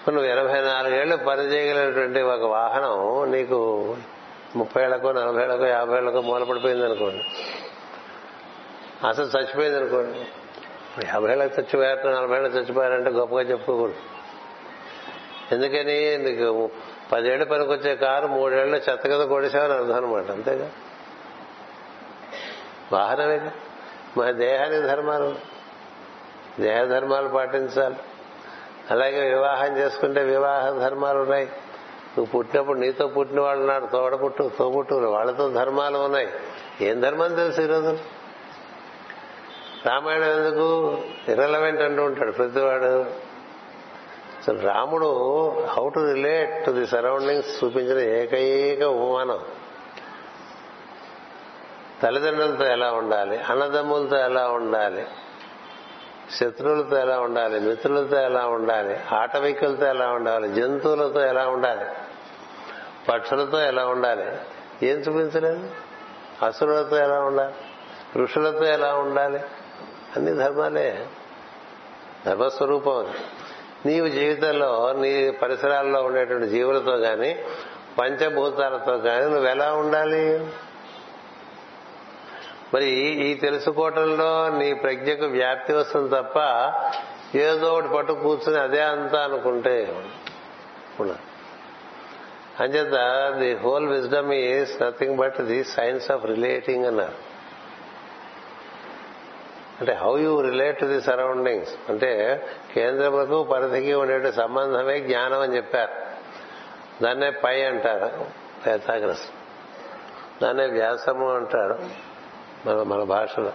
నువ్వు 0.09 0.25
ఎనభై 0.25 0.61
నాలుగేళ్ళు 0.61 1.17
పనిచేయగలిగినటువంటి 1.17 2.21
ఒక 2.21 2.43
వాహనం 2.43 3.31
నీకు 3.31 3.95
ముప్పై 4.55 4.83
ఏళ్ళకో 4.83 5.11
నలభై 5.11 5.43
ఏళ్ళకో 5.43 5.65
యాభై 5.65 5.97
ఏళ్ళకో 5.97 6.21
మూలపడిపోయింది 6.21 6.85
అనుకోండి 6.85 7.23
అసలు 9.05 9.25
చచ్చిపోయింది 9.25 9.77
అనుకోండి. 9.77 10.19
యాభై 11.07 11.31
ఏళ్ళకి 11.31 11.61
చచ్చిపోయారు 11.61 12.09
నలభై 12.09 12.37
ఏళ్ళకి 12.37 12.57
చచ్చిపోయారంటే 12.57 13.09
గొప్పగా 13.09 13.41
చెప్పుకోకూడదు. 13.41 13.95
ఎందుకని? 15.51 16.17
నీకు 16.17 16.69
పదేళ్ళు 17.11 17.45
పనికొచ్చే 17.45 17.95
కారు 17.95 18.27
మూడేళ్ళు 18.27 18.77
చెత్త 18.77 19.07
కదా 19.07 19.25
కొడేసామని 19.25 19.73
అర్థం 19.73 19.95
అనమాట 19.95 20.31
అంతేగా? 20.31 20.71
వాహనమే 22.91 23.51
మన 24.17 24.31
దేహానికి 24.31 24.81
ధర్మాలు. 24.81 25.35
దేహ 26.59 26.83
ధర్మాలు 26.83 27.27
పాటించాలి. 27.27 27.95
అలాగే 28.91 29.33
వివాహం 29.33 29.77
చేసుకుంటే 29.77 30.23
వివాహ 30.23 30.69
ధర్మాలు 30.69 31.19
ఉన్నాయి. 31.19 31.45
నువ్వు 32.17 32.25
పుట్టినప్పుడు 32.25 32.79
నీతో 32.79 33.07
పుట్టిన 33.07 33.41
వాళ్ళు 33.41 33.67
నాడు 33.67 33.85
తోడ 33.85 34.15
పుట్టు 34.23 34.51
తోబుట్టు 34.59 34.95
వాళ్ళతో 34.95 35.49
ధర్మాలు 35.49 35.97
ఉన్నాయి. 35.97 36.27
ఏం 36.81 37.01
ధర్మం 37.01 37.35
తెలుసు 37.35 37.61
ఈరోజు 37.61 38.16
రామాయణం 39.88 40.23
ఎందుకు? 40.23 40.97
ఇరలవెంట్ 41.27 41.81
అంటూ 41.81 42.03
ఉంటాడు 42.03 42.31
ప్రతివాడు. 42.31 43.27
అసలు 44.38 44.61
రాముడు 44.61 45.07
how 45.65 45.89
to 45.89 45.99
relate 45.99 46.65
to 46.65 46.72
the 46.72 46.88
surroundings 46.88 47.64
చూపించిన 47.64 47.99
ఏకైక 47.99 48.84
ఉపమానం. 48.84 49.39
తల్లిదండ్రులతో 52.03 52.65
ఎలా 52.65 52.91
ఉండాలి? 52.91 53.38
అన్నదమ్ములతో 53.38 54.18
ఎలా 54.18 54.49
ఉండాలి? 54.49 55.05
శత్రువులతో 56.31 56.97
ఎలా 56.97 57.19
ఉండాలి? 57.19 57.59
మిత్రులతో 57.59 58.18
ఎలా 58.18 58.47
ఉండాలి? 58.47 58.99
ఆటవికులతో 59.11 59.85
ఎలా 59.85 60.07
ఉండాలి? 60.07 60.47
జంతువులతో 60.49 61.22
ఎలా 61.22 61.47
ఉండాలి? 61.47 61.85
పక్షులతో 63.09 63.61
ఎలా 63.61 63.85
ఉండాలి? 63.85 64.26
ఏం 64.84 64.97
చూపించలేదు? 64.97 65.69
అసురులతో 66.45 66.97
ఎలా 66.97 67.19
ఉండాలి? 67.19 67.53
ఋషులతో 68.19 68.64
ఎలా 68.64 68.95
ఉండాలి? 68.95 69.39
అన్ని 70.18 70.34
ధర్మాలే 70.34 71.06
ధర్మస్వరూపం 72.26 73.14
నీవు 73.85 74.07
జీవితంలో 74.07 74.94
నీ 74.94 75.31
పరిసరాల్లో 75.31 76.03
ఉండేటువంటి 76.03 76.48
జీవులతో 76.48 76.95
గాని 76.95 77.31
పంచభూతాలతో 77.98 78.98
కానీ 78.98 79.26
నువ్వు 79.26 79.48
ఎలా 79.48 79.73
ఉండాలి? 79.73 80.48
మరి 82.73 82.85
ఈ 83.27 83.34
తెలుసుకోవటంలో 83.34 84.49
నీ 84.57 84.73
ప్రజ్ఞకు 84.73 85.26
వ్యాప్తి 85.26 85.73
వస్తుంది 85.73 86.10
తప్ప 86.10 86.38
ఏదో 87.35 87.73
ఒకటి 87.73 87.88
పట్టు 87.88 88.14
కూర్చుని 88.14 88.60
అదే 88.60 88.81
అంతా 88.84 89.19
అనుకుంటే 89.23 89.76
అంచేత 92.60 92.95
the 93.39 93.56
whole 93.56 93.88
wisdom 93.88 94.34
is 94.34 94.84
nothing 94.84 95.18
but 95.18 95.41
the 95.41 95.64
science 95.64 96.11
of 96.11 96.26
relating 96.26 96.85
అన్నారు. 96.85 97.26
అంటే 99.79 99.93
how 99.93 100.17
you 100.17 100.41
relate 100.41 100.79
to 100.79 100.85
the 100.85 101.01
surroundings 101.01 101.73
అంటే 101.89 102.09
కేంద్రములకు 102.75 103.43
పరిధికి 103.43 103.93
ఉండే 103.93 104.31
సంబంధమే 104.31 104.99
జ్ఞానం 104.99 105.39
అని 105.41 105.55
చెప్పారు. 105.55 105.93
దాన్నే 107.03 107.29
పై 107.29 107.63
అంటారు 107.63 108.25
పేతాగ్రస్ 108.67 109.25
దాన్నే 110.43 110.67
వ్యాసము 110.67 111.35
అంటారు 111.35 111.79
మన 112.65 112.83
మన 112.83 113.03
భాషలో. 113.03 113.51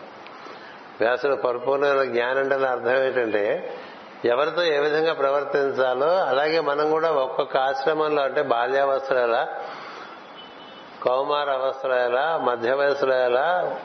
వ్యాసుడు 1.00 1.34
పరిపూర్ణమైన 1.34 2.04
జ్ఞానం 2.04 2.38
అంటే 2.38 2.54
అర్థం 2.54 3.02
ఏంటంటే 3.04 3.76
ఎవరితో 4.24 4.62
ఏ 4.62 4.78
విధంగా 4.78 5.12
ప్రవర్తించాలో 5.12 6.16
అలాగే 6.16 6.60
మనం 6.60 6.90
కూడా 6.90 7.10
ఒక్కొక్క 7.10 7.56
ఆశ్రమంలో 7.56 8.22
అంటే 8.22 8.42
బాల్యావస్థలు 8.42 9.18
ఎలా 9.18 9.48
కౌమార 11.02 11.50
అవస్థలు 11.50 11.94
ఎలా 11.94 12.38
మధ్య 12.38 12.72
వయసులో 12.72 13.14
ఎలా 13.14 13.76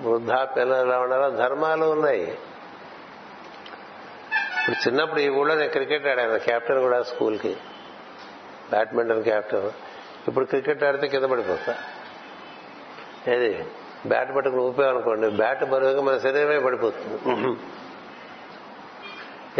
వృద్ధాప్యంలో 0.00 0.80
ఎలా 0.80 0.98
ఉండాలో 0.98 1.30
ధర్మాలు 1.30 1.84
ఉన్నాయి. 1.84 2.38
ఇప్పుడు 4.60 4.88
చిన్నప్పుడు 4.88 5.20
ఈ 5.20 5.28
ఊళ్ళో 5.28 5.54
నేను 5.54 5.70
క్రికెట్ 5.70 6.06
ఆడాను 6.06 6.38
క్యాప్టెన్ 6.38 6.80
కూడా 6.80 7.02
స్కూల్కి. 7.02 7.56
Badminton 8.70 9.22
captain. 9.22 9.70
ఇప్పుడు 10.28 10.44
క్రికెట్ 10.44 10.84
ఆడితే 10.84 11.08
కింద 11.08 11.24
పడిపోతా. 11.24 11.76
ఏది? 13.28 13.66
బ్యాట్ 14.06 14.36
పట్టుకుని 14.36 14.62
ఊపామనుకోండి 14.62 15.28
బ్యాట్ 15.28 15.64
బరువుగా 15.64 16.02
మన 16.02 16.18
శరీరమే 16.18 16.58
పడిపోతుంది. 16.58 17.34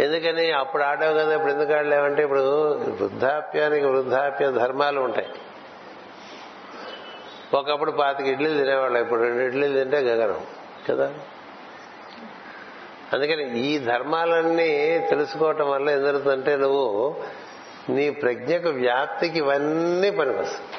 ఎందుకని? 0.03 0.51
అప్పుడు 0.51 0.83
ఆడావు 0.83 1.13
కదా 1.13 1.35
ఇప్పుడు 1.35 1.51
ఎందుకు 1.51 1.73
ఆడలేవంటే 1.73 2.23
ఇప్పుడు 2.23 2.41
వృద్ధాప్యానికి 2.77 3.85
వృద్ధాప్య 3.85 4.51
ధర్మాలు 4.51 5.01
ఉంటాయి. 5.01 5.27
ఒకప్పుడు 7.53 7.91
పాతికి 7.91 8.29
ఇడ్లీలు 8.29 8.57
తినేవాళ్ళు 8.57 8.99
ఇప్పుడు 8.99 9.21
రెండు 9.21 9.41
ఇడ్లీలు 9.41 9.79
తింటే 9.79 9.97
గగనం 9.97 10.47
కదా? 10.89 11.13
అందుకని 13.13 13.59
ఈ 13.59 13.77
ధర్మాలన్నీ 13.77 14.99
తెలుసుకోవటం 14.99 15.69
వల్ల 15.69 15.89
ఏం 15.89 16.03
జరుగుతుందంటే 16.03 16.55
నువ్వు 16.55 17.15
నీ 17.89 18.09
ప్రజ్ఞకు 18.09 18.69
వ్యాప్తికి 18.69 19.37
ఇవన్నీ 19.37 20.11
పనికొస్తాయి. 20.11 20.69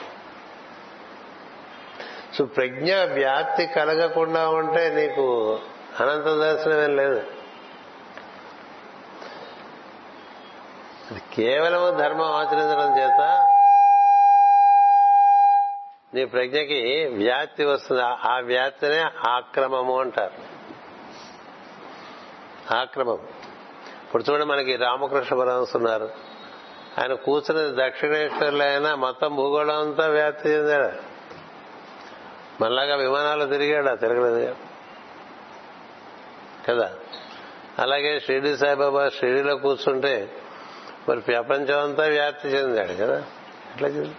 సో 2.34 2.44
ప్రజ్ఞ 2.44 2.94
వ్యాప్తి 2.96 3.66
కలగకుండా 3.66 4.48
ఉంటే 4.48 4.88
నీకు 4.94 5.58
అనంత 6.00 6.24
దర్శనం 6.24 6.82
ఏం 6.82 6.96
లేదు. 6.96 7.22
కేవలము 11.34 11.90
ధర్మం 11.90 12.26
ఆచరించడం 12.26 12.98
చేత 12.98 13.52
నీ 16.16 16.24
ప్రజ్ఞకి 16.24 17.10
వ్యాప్తి 17.14 17.64
వస్తుంది. 17.64 18.02
ఆ 18.02 18.38
వ్యాప్తినే 18.38 19.10
ఆక్రమము 19.28 20.00
అంటారు. 20.00 20.56
ఆక్రమం. 22.74 23.18
ఇప్పుడు 24.04 24.24
చూడండి 24.30 24.46
మనకి 24.46 24.76
రామకృష్ణ 24.76 25.36
పరమస్ 25.36 25.76
ఉన్నారు. 25.76 26.10
ఆయన 26.98 27.12
కూర్చున్నది 27.12 27.88
దక్షిణేశ్వర్లో 27.88 28.64
అయినా 28.64 28.94
మొత్తం 28.94 29.36
భూగోళం 29.36 29.80
అంతా 29.80 30.06
వ్యాప్తి 30.06 30.48
చెందాడు. 30.48 30.90
మళ్ళాగా 32.62 32.96
విమానాలు 32.96 33.44
తిరిగాడా 33.44 33.94
తిరగలేదు. 33.94 34.56
కదా? 36.68 36.94
అలాగే 37.78 38.20
షిరిడి 38.20 38.56
సాయిబాబా 38.56 39.08
షిరిడిలో 39.08 39.56
కూర్చుంటే 39.56 40.32
మరి 41.08 41.20
ప్రపంచం 41.20 41.82
అంతా 41.82 42.04
వ్యాప్తి 42.04 42.48
చెందాడు 42.48 42.92
కదా? 42.92 43.18
ఎట్లా 43.74 43.88
చెంది 43.88 44.14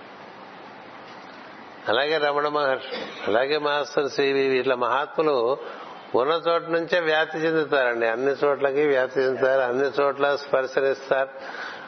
అలాగే 1.87 2.17
రమణ 2.17 2.47
మహర్షి 2.47 2.95
అలాగే 3.27 3.57
మాస్టర్ 3.57 4.09
సివి 4.09 4.39
ఇట్లా 4.39 4.75
మహాత్ములు 4.75 5.57
ఉన్న 6.15 6.41
చోట 6.47 6.61
నుంచే 6.61 6.99
వ్యాప్తి 6.99 7.37
చెందుతారండి. 7.37 8.07
అన్ని 8.07 8.31
చోట్లకి 8.31 8.87
వ్యాప్తి 8.87 9.21
చెందుతారు 9.21 9.61
అన్ని 9.61 10.01
చోట్ల 10.01 10.35
స్పర్శనిస్తారు 10.35 11.29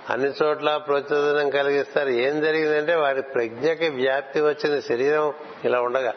అన్ని 0.09 0.31
చోట్ల 0.43 0.77
ప్రచోదనం 0.77 1.49
కలిగిస్తారు. 1.49 2.09
ఏం 2.09 2.41
జరిగిందంటే 2.41 2.95
వారి 2.95 3.21
ప్రజ్ఞకి 3.21 3.89
వ్యాప్తి 3.89 4.41
వచ్చిన 4.41 4.80
శరీరం 4.80 5.34
ఇలా 5.65 5.81
ఉండగా 5.81 6.13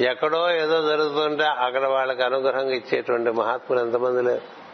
ఎక్కడో 0.00 0.50
ఏదో 0.50 0.88
జరుగుతుంటే 0.88 1.44
అక్కడ 1.44 1.86
వాళ్ళకి 1.86 2.22
అనుగ్రహం 2.22 2.68
ఇచ్చేటువంటి 2.68 3.30
మహాత్ములు 3.30 3.80
ఎంతమంది 3.80 4.22
లేరు. 4.22 4.66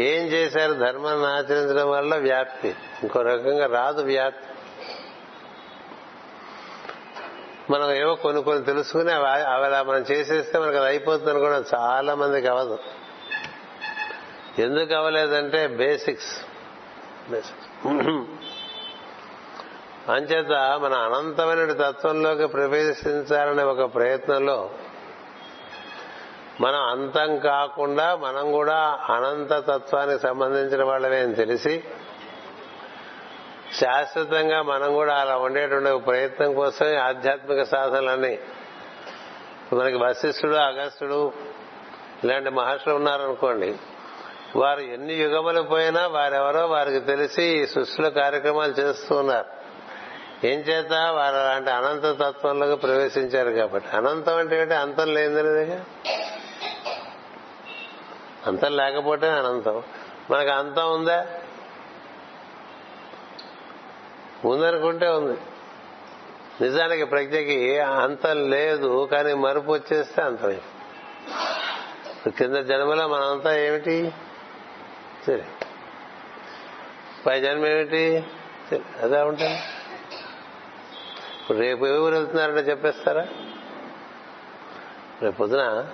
ఏం 0.00 0.26
చేశారు? 0.26 0.72
ధర్మాన్ని 0.72 1.26
ఆచరించడం 1.26 1.90
వల్ల 1.90 2.16
వ్యాప్తి. 2.16 2.74
ఇంకో 3.02 3.22
రకంగా 3.22 3.66
రాదు 3.66 4.02
వ్యాప్తి. 4.02 4.51
మనం 7.72 7.92
ఏవో 7.92 8.14
కొన్ని 8.14 8.42
కొన్ని 8.42 8.64
తెలుసుకుని 8.64 9.12
అవి 9.12 9.26
అలా 9.26 9.82
మనం 9.82 9.98
చేసేస్తే 9.98 10.58
మనకు 10.58 10.76
అది 10.76 10.86
అయిపోతుంది 10.86 11.38
కూడా 11.38 11.64
చాలా 11.74 12.14
మందికి 12.14 12.46
అవ్వదు. 12.46 12.78
ఎందుకు 14.58 14.94
అవ్వలేదంటే 14.94 15.66
బేసిక్స్. 15.66 16.44
బేసిక్స్. 17.30 17.68
అంచేత 20.10 20.80
మన 20.82 20.92
అనంతమైన 20.92 21.72
తత్వంలోకి 21.72 22.46
ప్రవేశించాలనే 22.46 23.62
ఒక 23.62 23.94
ప్రయత్నంలో 23.94 24.70
మనం 26.60 26.80
అంతం 26.82 27.38
కాకుండా 27.38 28.16
మనం 28.16 28.52
కూడా 28.52 28.98
అనంత 29.10 29.52
తత్వానికి 29.52 30.22
సంబంధించిన 30.22 30.84
వాళ్ళమే 30.84 31.20
అని 31.20 31.34
తెలిసి 31.34 31.84
శాశ్వతంగా 33.80 34.62
మనం 34.62 34.92
కూడా 34.92 35.14
అలా 35.14 35.36
ఉండేటువంటి 35.36 36.04
ప్రయత్నం 36.04 36.54
కోసమే 36.54 36.96
ఆధ్యాత్మిక 36.96 37.62
సాధనలన్నీ. 37.62 38.38
మనకి 39.72 39.96
వశిష్ఠుడు 39.96 40.54
అగస్త్యుడు 40.54 41.32
ఇలాంటి 42.24 42.50
మహర్షులు 42.50 42.94
ఉన్నారనుకోండి 42.94 43.74
వారు 44.56 44.80
ఎన్ని 44.80 45.14
యుగములు 45.14 45.62
పోయినా 45.62 46.06
వారెవరో 46.06 46.66
వారికి 46.66 47.00
తెలిసి 47.00 47.42
ఈ 47.42 47.66
సృష్టిలో 47.66 48.10
కార్యక్రమాలు 48.10 48.72
చేస్తూ 48.72 49.16
ఉన్నారు. 49.16 49.62
ఏం 50.46 50.60
చేత? 50.60 50.92
వారు 50.92 51.36
అలాంటి 51.36 51.70
అనంత 51.70 52.02
తత్వంలోకి 52.02 52.80
ప్రవేశించారు 52.80 53.50
కాబట్టి. 53.50 53.96
అనంతం 53.96 54.36
అంటే 54.36 54.60
ఏంటి? 54.60 54.74
అంతం 54.74 55.14
లేనిదిగా 55.14 55.84
అంతం 58.46 58.76
లేకపోతే 58.76 59.28
అనంతం. 59.28 59.82
మనకు 60.30 60.50
అంతం 60.50 60.92
ఉందా? 60.92 61.26
ఉందనుకుంటే 64.44 65.08
ఉంది. 65.08 65.40
నిజానికి 66.60 67.04
ప్రజ్ఞకి 67.04 67.78
అంతం 67.78 68.50
లేదు 68.50 69.08
కానీ 69.12 69.34
మరుపు 69.34 69.72
వచ్చేస్తే 69.72 70.22
అంతమే 70.22 70.60
కింద 72.30 72.56
జన్మలో 72.56 73.08
మనంతా 73.08 73.56
ఏమిటి? 73.56 74.12
సరే. 75.26 75.44
పై 77.26 77.40
జన్మ 77.40 77.66
ఏమిటి? 77.66 78.24
అదే 79.02 79.20
ఉంటుంది. 79.20 79.58
ఇప్పుడు 81.40 81.58
రేపు 81.58 81.86
ఏ 81.86 81.98
ఊరు 81.98 82.14
వెళ్తున్నారంటే 82.14 82.60
చెప్పేస్తారా? 82.60 83.26
రేపు 85.22 85.36
పొద్దున 85.36 85.88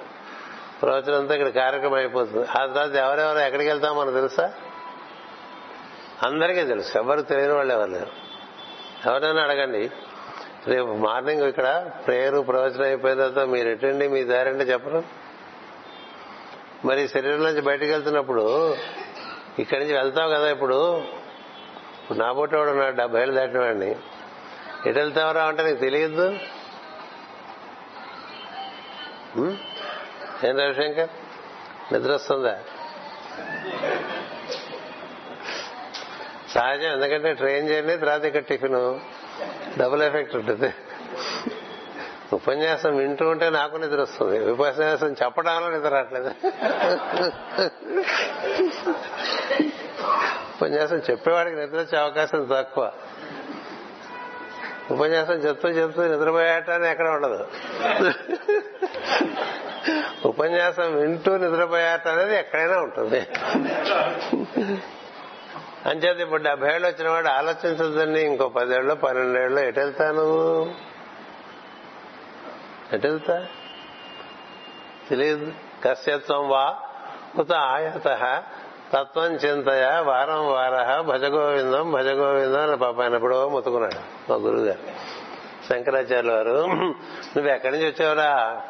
ప్రవచనం 0.82 1.14
అంతా 1.14 1.34
ఇక్కడ 1.34 1.48
కార్యక్రమం 1.48 1.94
అయిపోతుంది. 1.94 2.46
ఆ 2.50 2.66
తర్వాత 2.66 2.94
ఎవరెవరు 2.94 3.38
ఎక్కడికి 3.38 3.70
వెళ్తామో 3.70 4.00
మనకు 4.00 4.14
తెలుసా? 4.14 4.52
అందరికీ 6.22 6.64
తెలుసు. 6.64 6.98
ఎవరు 6.98 7.20
తెలియని 7.20 7.52
వాళ్ళు 7.52 7.74
ఎవరు 7.74 7.90
లేరు. 7.90 8.27
ఎవరైనా 9.06 9.42
అడగండి. 9.42 9.90
రేపు 10.66 10.86
మార్నింగ్ 10.86 11.42
ఇక్కడ 11.42 11.68
ప్రేయర్ 12.06 12.46
ప్రవచనం 12.48 12.86
అయిపోయిన 12.86 13.18
తర్వాత 13.18 13.48
మీరు 13.48 13.68
ఎటండి 13.68 14.08
మీ 14.08 14.24
దారంటే 14.24 14.64
చెప్పరు? 14.64 15.02
మరి 16.84 17.08
శరీరం 17.08 17.42
నుంచి 17.42 17.60
బయటకు 17.60 17.90
వెళ్తున్నప్పుడు 17.90 18.76
ఇక్కడి 19.58 19.80
నుంచి 19.80 19.96
వెళ్తావు 19.96 20.30
కదా 20.30 20.50
ఇప్పుడు. 20.50 20.80
ఇప్పుడు 22.02 22.18
నా 22.18 22.32
పుట్టేవాడు 22.32 22.70
ఉన్నాడు 22.70 22.96
డెబ్బై 22.96 23.20
ఏళ్ళు 23.20 23.34
దాటిన 23.34 23.60
వాడిని. 23.60 23.90
ఎటు 24.86 24.98
వెళ్తావరా 24.98 25.44
అంటే 25.44 25.62
నీకు 25.62 25.80
తెలియదు 25.80 26.26
ఏం 30.46 30.58
రవిశంకర్ 30.58 31.10
నిద్ర 31.92 32.12
వస్తుందా? 32.12 32.54
సహజం 36.58 36.88
ఎందుకంటే 36.92 37.34
ట్రైన్ 37.34 37.68
జర్నీ 37.68 37.96
తర్వాత 37.96 38.24
ఇక్కడ 38.24 38.42
టిఫిన్ 38.42 39.00
డబుల్ 39.78 40.02
ఎఫెక్ట్ 40.02 40.36
ఉంటుంది. 40.36 40.74
ఉపన్యాసం 42.32 42.96
వింటూ 42.96 43.28
ఉంటే 43.28 43.50
నాకు 43.50 43.76
నిద్ర 43.76 44.00
వస్తుంది. 44.00 44.50
ఉపన్యాసం 44.50 45.06
చెప్పడంలో 45.12 45.70
నిద్ర 45.70 45.88
రావట్లేదు. 45.88 46.30
ఉపన్యాసం 50.56 50.96
చెప్పేవాడికి 50.96 51.56
నిద్ర 51.56 51.78
వచ్చే 51.78 51.98
అవకాశం 51.98 52.48
తక్కువ. 52.52 52.92
ఉపన్యాసం 54.90 55.34
చెప్తూ 55.34 55.68
చెప్తూ 55.68 56.02
నిద్రపోయాటని 56.02 56.90
ఎక్కడ 56.90 57.08
ఉండదు. 57.08 57.46
ఉపన్యాసం 60.24 60.96
వింటూ 60.96 61.36
నిద్రపోయేట 61.36 62.08
అనేది 62.08 62.36
ఎక్కడైనా 62.36 62.78
ఉంటుంది. 62.78 63.26
అంచేది 65.86 66.22
ఇప్పుడు 66.22 66.42
డెబ్బై 66.42 66.74
ఏళ్ళు 66.74 66.88
వచ్చిన 66.88 67.08
వాడు 67.08 67.28
ఆలోచించదండి 67.28 68.20
ఇంకో 68.20 68.48
పదేళ్ళు 68.48 68.94
పన్నెండేళ్ళు 68.94 69.60
ఎటు 69.60 69.80
నువ్వు 70.02 70.72
ఎటు 72.92 73.06
వెళ్తా 73.06 73.46
తెలియదు. 75.08 75.52
కశ్యత్వం 75.84 76.48
వా 76.48 76.76
కుత 77.36 77.52
ఆయత 77.52 78.08
తత్వం 78.92 79.24
చింతయ 79.24 80.00
వారం 80.00 80.46
వార 80.46 81.00
భజగోవిందం 81.00 81.92
భజగోవిందం 81.92 82.60
అని 82.60 82.76
పాప 82.76 83.00
ఆయన 83.00 83.14
ఎప్పుడో 83.14 83.48
మొత్తుకున్నాడు 83.48 84.30
మా 84.30 84.36
గురువు 84.36 84.64
గారు 84.64 84.78
శంకరాచార్యుల 85.68 86.32
వారు 86.32 86.66
నువ్వు 87.36 87.48
ఎక్కడి 87.48 87.78
నుంచి 87.78 87.88
వచ్చావురా? 87.88 88.62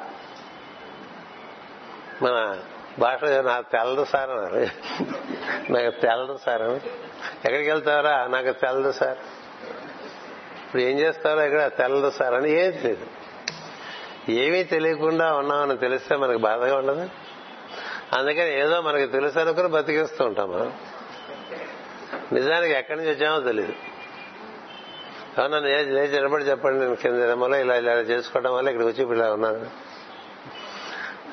మన 2.22 2.58
భాష 2.98 3.24
నాకు 3.24 3.72
తెల్లదు 3.72 4.04
సార్ 4.04 4.30
అన్నారు. 4.30 4.56
నాకు 5.72 6.00
తెల్లదు 6.00 6.38
సార్. 6.46 6.62
అని 6.62 6.76
ఎక్కడికి 7.44 7.70
వెళ్తారా 7.70 8.26
నాకు 8.26 8.52
తెల్లదు 8.52 8.92
సార్. 8.92 9.18
ఇప్పుడు 10.66 10.82
ఏం 10.82 10.98
చేస్తారో 10.98 11.42
ఇక్కడ? 11.42 11.66
తెల్లదు 11.66 12.10
సార్ 12.10 12.34
అని 12.34 12.50
ఏం 12.50 12.70
తెలియదు 12.70 13.06
ఏమీ 14.30 14.64
తెలియకుండా 14.64 15.34
ఉన్నామని 15.34 15.78
తెలిస్తే 15.78 16.16
మనకు 16.16 16.38
బాధగా 16.38 16.76
ఉండదు. 16.76 17.08
అందుకని 18.12 18.60
ఏదో 18.60 18.80
మనకి 18.80 19.06
తెలుసు 19.06 19.38
అనుకుని 19.38 19.68
బతికేస్తూ 19.68 20.24
ఉంటాం 20.24 20.52
మనం. 20.52 20.72
నిజానికి 22.32 22.74
ఎక్కడి 22.74 22.98
నుంచి 22.98 23.10
వచ్చామో 23.10 23.40
తెలియదు 23.40 23.72
అవునా 25.40 25.58
లేచి 25.58 25.90
లేచి 25.90 26.12
నిలబడి 26.12 26.44
చెప్పండి 26.44 26.78
నేను 26.80 26.94
కింద 26.94 27.14
జన్మలో 27.14 27.56
ఇలా 27.56 27.76
ఇలా 27.76 27.92
చేసుకోవడం 27.92 28.54
వల్ల 28.54 28.68
ఇక్కడికి 28.68 28.92
వచ్చి 28.92 29.02
ఇప్పుడు 29.02 29.18
ఇలా 29.18 29.32
ఉన్నాను. 29.32 29.87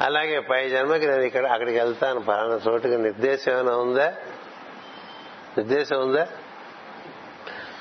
అలాగే 0.02 0.40
పై 0.40 0.70
జన్మకి 0.70 1.08
నేను 1.08 1.22
ఇక్కడ 1.22 1.46
అక్కడికి 1.46 1.80
వెళ్తాను. 1.80 2.20
పలానా 2.20 2.72
చోటుకి 2.72 2.98
నిర్దేశం 2.98 3.52
ఏమైనా 3.52 3.78
ఉందా? 3.78 4.14
నిర్దేశం 5.58 6.02
ఉందా? 6.02 6.28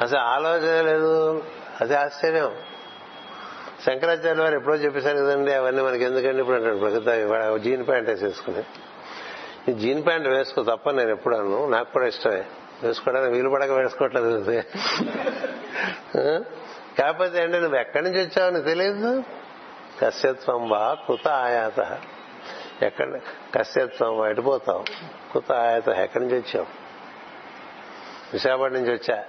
అసలు 0.01 0.19
ఆలోచన 0.19 0.85
లేదు. 0.85 1.45
అది 1.81 1.95
ఆశ్చర్యం. 1.95 2.57
శంకరాచార్య 3.86 4.43
వారు 4.43 4.55
ఎప్పుడో 4.55 4.77
చెప్పేశారు 4.77 5.19
కదండి 5.19 5.53
అవన్నీ 5.53 5.82
మనకి 5.82 6.05
ఎందుకండి 6.05 6.41
ఇప్పుడు 6.41 6.57
అంటాడు. 6.57 6.77
ప్రకృతి 6.77 7.61
జీన్ 7.61 7.86
ప్యాంట్ 7.86 8.11
వేసేసుకుని. 8.11 8.65
ఈ 9.70 9.74
జీన్ 9.74 10.07
ప్యాంట్ 10.07 10.28
వేసుకో 10.28 10.62
తప్ప 10.62 10.91
నేను 10.91 11.11
ఎప్పుడు 11.11 11.36
అన్ను 11.36 11.69
నాకు 11.69 11.93
కూడా 11.93 12.07
ఇష్టమే. 12.07 12.45
వేసుకోవడానికి 12.82 13.35
వీలు 13.35 13.49
పడక 13.49 13.70
వేసుకోవట్లేదు. 13.70 14.62
కాకపోతే 16.99 17.43
అంటే 17.43 17.61
నువ్వు 17.61 17.78
ఎక్కడి 17.78 18.05
నుంచి 18.05 18.24
వచ్చావు 18.24 18.51
నీకు 18.51 18.65
తెలియదు 18.65 19.23
కశ్యత్వం 20.01 20.69
వా 20.69 20.97
కుత 21.07 21.29
ఆయాత. 21.29 22.01
ఎక్కడ 22.83 23.21
కశ్యత్వం 23.55 24.27
ఎడిపోతాం 24.27 24.85
కుత 25.33 25.53
ఆయాత 25.53 25.89
ఎక్కడి 25.89 26.25
నుంచి 26.25 26.39
వచ్చాం? 26.39 26.66
విశాఖపట్నం 28.33 28.81
నుంచి 28.81 28.95
వచ్చా? 28.95 29.25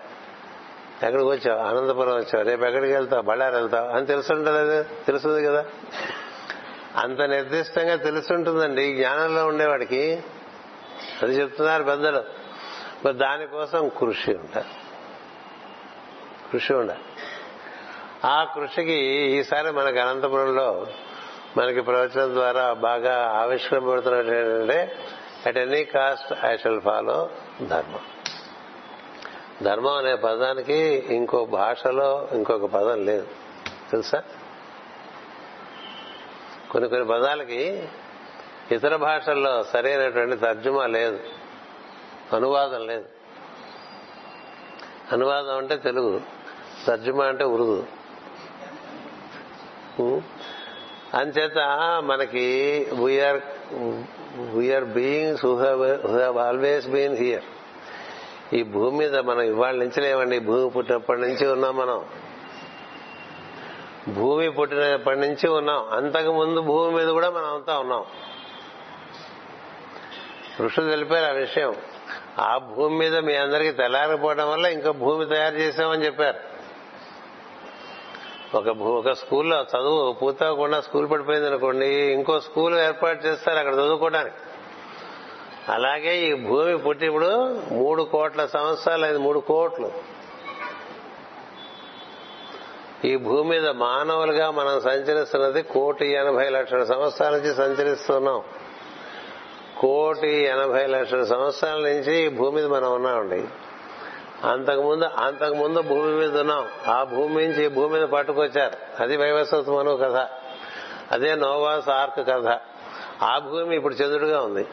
ఎక్కడికి 1.04 1.30
వచ్చావు? 1.30 1.60
అనంతపురం 1.60 2.16
వచ్చావు? 2.16 2.44
రేపు 2.44 2.66
ఎక్కడికి 2.66 2.94
వెళ్తావు? 2.94 3.22
బళ్ళారు 3.22 3.56
వెళ్తావు? 3.56 3.90
అని 3.90 4.06
తెలుసుంటలేదు 4.06 4.84
తెలుస్తుంది 4.84 5.46
కదా. 5.46 5.66
అంత 6.96 7.22
నిర్దిష్టంగా 7.22 7.96
తెలుసుంటుందండి. 7.96 8.84
ఈ 8.84 8.96
జ్ఞానంలో 8.96 9.48
ఉండేవాడికి. 9.48 10.24
అది 11.24 11.34
చెప్తున్నారు 11.40 11.84
పెద్దలు. 11.84 12.24
మరి 13.06 13.14
దానికోసం 13.14 13.90
కృషి 13.90 14.32
ఉండాలి. 14.32 14.68
కృషి 16.52 16.74
ఉండాలి. 16.74 17.00
ఆ 18.26 18.44
కృషికి 18.44 18.94
ఈసారి 19.12 19.72
మనకి 19.72 20.00
అనంతపురంలో 20.00 20.88
మనకి 21.58 21.82
ప్రవచనం 21.82 22.34
ద్వారా 22.34 22.74
బాగా 22.74 23.32
ఆవిష్కరింపబడుతున్నట్టు 23.36 24.32
ఏంటంటే 24.32 24.98
at 25.46 25.58
any 25.58 25.84
cost 25.84 26.46
I 26.46 26.58
shall 26.58 26.82
follow 26.82 27.30
ధర్మం. 27.62 28.00
ధర్మం 29.64 29.98
అనే 29.98 30.16
పదానికి 30.16 31.06
ఇంకో 31.10 31.46
భాషలో 31.46 32.28
ఇంకొక 32.32 32.66
పదం 32.66 33.06
లేదు. 33.06 33.28
తెలుసా? 33.92 34.24
కొన్ని 36.72 36.90
కొన్ని 36.90 37.08
పదాలకి 37.08 37.90
ఇతర 38.72 38.96
భాషల్లో 38.96 39.64
సరైనటువంటి 39.64 40.36
తర్జుమా 40.36 40.88
లేదు. 40.88 41.20
అనువాదం 42.34 42.88
లేదు. 42.88 43.06
అనువాదం 45.12 45.58
అంటే 45.58 45.78
తెలుగు. 45.78 46.22
తర్జుమా 46.88 47.26
అంటే 47.26 47.44
ఉరుదు. 47.44 47.88
అంచేత 51.14 51.58
మనకి 52.04 52.88
we are 52.94 53.42
we are 54.56 54.84
beings 54.84 55.46
who 55.46 55.56
have 55.56 56.38
always 56.38 56.88
been 56.88 57.18
here 57.18 57.44
ఈ 58.54 58.64
భూమి 58.64 58.98
మీద 58.98 59.18
మనం 59.18 59.42
ఇవాళ 59.42 59.76
నుంచి 59.76 60.02
లేవండి. 60.02 60.40
భూమి 60.40 60.70
పుట్టినప్పటి 60.70 61.22
నుంచి 61.22 61.48
ఉన్నాం 61.48 61.78
మనం. 61.78 62.06
భూమి 64.08 64.52
పుట్టినప్పటి 64.52 65.20
నుంచి 65.20 65.50
ఉన్నాం. 65.50 65.90
అంతకు 65.92 66.32
ముందు 66.32 66.62
భూమి 66.62 66.96
మీద 66.96 67.08
కూడా 67.08 67.30
మనం 67.30 67.56
అంతా 67.56 67.80
ఉన్నాం. 67.80 68.06
ఋషులు 70.62 70.90
తెలిపారు 70.90 71.26
ఆ 71.26 71.30
విషయం. 71.30 71.76
ఆ 72.40 72.58
భూమి 72.58 72.98
మీద 72.98 73.18
మీ 73.18 73.36
అందరికీ 73.36 73.72
తెల్లారిపోవడం 73.72 74.50
వల్ల 74.50 74.66
ఇంకో 74.66 74.92
భూమి 74.92 75.26
తయారు 75.26 75.56
చేశామని 75.56 76.06
చెప్పారు. 76.06 76.55
ఒక 78.56 78.70
భూ- 78.70 78.98
ఒక 78.98 79.12
స్కూల్లో 79.12 79.62
చదువు 79.62 80.14
పూర్తవకుండా 80.14 80.82
స్కూల్ 80.82 81.12
పడిపోయింది 81.12 81.48
అనుకోండి 81.48 81.86
ఇంకో 81.86 82.40
స్కూల్ 82.40 82.80
ఏర్పాటు 82.80 83.28
చేస్తారు 83.28 83.58
అక్కడ 83.58 83.74
చదువుకోవడానికి. 83.74 84.36
అలాగే 85.72 86.18
ఈ 86.18 86.34
భూమి 86.34 86.78
పుట్టినప్పుడు 86.78 87.60
మూడు 87.72 88.04
కోట్ల 88.04 88.46
సంవత్సరాలు 88.46 89.04
అయింది 89.04 89.20
మూడు 89.20 89.40
కోట్లు. 89.40 89.92
ఈ 93.06 93.16
భూమి 93.16 93.50
మీద 93.50 93.68
మానవులుగా 93.68 94.52
మనం 94.52 94.82
సంచరిస్తున్నది 94.82 95.62
కోటి 95.62 96.12
ఎనభై 96.12 96.50
లక్షల 96.50 96.84
సంవత్సరాల 96.84 97.36
నుంచి 97.36 97.56
సంచరిస్తున్నాం. 97.56 98.42
కోటి 99.80 100.46
ఎనభై 100.46 100.86
లక్షల 100.86 101.24
సంవత్సరాల 101.24 101.80
నుంచి 101.80 102.26
ఈ 102.26 102.30
భూమి 102.30 102.56
మీద 102.56 102.66
మనం 102.66 102.94
ఉన్నామండి. 102.94 103.46
అంతకుముందు 104.44 105.04
అంతకుముందు 105.04 105.82
భూమి 105.82 106.14
మీద 106.14 106.40
ఉన్నాం. 106.40 106.68
ఆ 106.88 107.04
భూమి 107.04 107.48
నుంచి 107.48 107.66
ఈ 107.66 107.68
భూమి 107.68 107.94
మీద 107.94 108.08
పట్టుకొచ్చారు. 108.08 109.04
అది 109.04 109.18
వైవస్వత 109.18 109.70
మను 109.70 109.98
కథ. 109.98 110.28
అదే 111.12 111.36
నోవాస్ 111.36 111.90
ఆర్క్ 111.90 112.28
కథ. 112.30 112.60
ఆ 113.24 113.40
భూమి 113.40 113.76
ఇప్పుడు 113.76 113.94
చంద్రుడిగా 113.94 114.42
ఉంది. 114.42 114.68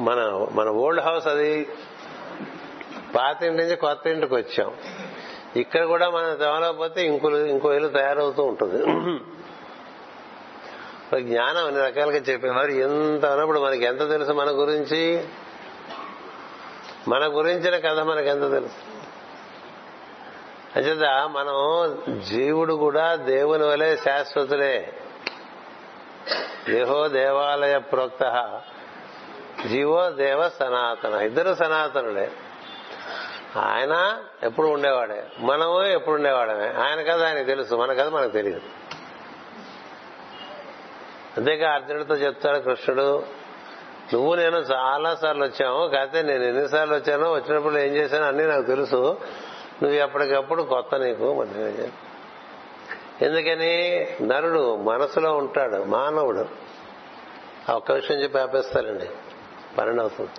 మన 0.00 0.46
మన 0.52 0.68
ఓల్డ్ 0.68 1.00
హౌస్ 1.00 1.26
అది 1.26 1.68
పాత 3.14 3.42
ఇంటి 3.42 3.62
నుంచి 3.62 3.76
కొత్త 3.76 4.06
ఇంటికి 4.06 4.34
వచ్చాం. 4.34 4.74
ఇక్కడ 5.56 5.84
కూడా 5.84 6.10
మనం 6.10 6.36
తెవలకపోతే 6.36 7.06
ఇంకో 7.06 7.30
ఇంకో 7.30 7.72
ఇల్లు 7.72 7.88
తయారవుతూ 7.88 8.42
ఉంటుంది. 8.42 8.78
జ్ఞానం 11.20 11.66
అన్ని 11.66 11.80
రకాలుగా 11.80 12.16
చెప్పేవారు. 12.16 12.70
ఎంత 12.70 13.24
అన్నప్పుడు 13.24 13.60
మనకి 13.60 13.84
ఎంత 13.84 13.98
తెలుసు 13.98 14.32
మన 14.32 14.50
గురించి? 14.50 15.24
మన 17.08 17.26
గురించిన 17.26 17.78
కథ 17.78 17.98
మనకెంత 17.98 18.42
ఎంత 18.42 18.52
తెలుసు? 18.52 18.98
అంచేత 20.76 21.28
మనం 21.32 22.20
జీవుడు 22.20 22.74
కూడా 22.74 23.14
దేవుని 23.14 23.66
వలె 23.66 23.96
శాశ్వతుడే. 23.96 25.00
దేహో 26.70 27.08
దేవాలయ 27.08 27.78
ప్రోక్త. 27.78 28.60
జీవో 29.66 30.10
దేవ 30.10 30.48
సనాతన. 30.48 31.14
ఇద్దరు 31.14 31.54
సనాతనుడే 31.54 32.32
ఆయన 33.56 34.24
ఎప్పుడు 34.42 34.66
ఉండేవాడే? 34.66 35.26
మనము 35.38 35.82
ఎప్పుడు 35.82 36.14
ఉండేవాడమే. 36.14 36.68
ఆయన 36.68 37.02
కథ 37.02 37.22
ఆయనకు 37.22 37.46
తెలుసు. 37.46 37.74
మన 37.74 37.92
కథ 37.92 38.08
మనకు 38.08 38.30
తెలియదు. 38.30 38.60
అంతేగా 41.36 41.72
అర్జునుడితో 41.72 42.14
చెప్తాడు 42.14 42.58
కృష్ణుడు 42.58 43.38
నువ్వు 44.12 44.34
నేను 44.34 44.56
చాలా 44.56 45.14
సార్లు 45.14 45.44
వచ్చాము 45.44 45.88
కాకపోతే 45.88 46.22
నేను 46.22 46.42
ఎన్నిసార్లు 46.42 46.94
వచ్చానో 46.94 47.32
వచ్చినప్పుడు 47.32 47.78
ఏం 47.78 47.94
చేశానో 47.94 48.26
అన్ని 48.26 48.46
నాకు 48.46 48.62
తెలుసు. 48.62 49.16
నువ్వు 49.82 49.98
ఎప్పటికప్పుడు 49.98 50.62
కొత్త 50.62 50.94
నీకు 50.94 51.34
మరి 51.34 51.88
ఎందుకని? 53.24 54.06
నరుడు 54.22 54.76
మనసులో 54.76 55.36
ఉంటాడు 55.36 55.84
మానవుడు. 55.84 56.46
ఆ 57.68 57.74
ఒక్క 57.74 57.92
విషయం 57.92 58.18
చెప్పి 58.18 58.38
ఆపేస్తారండి. 58.38 59.06
పన్నెండు 59.78 60.00
అవుతుంది 60.00 60.30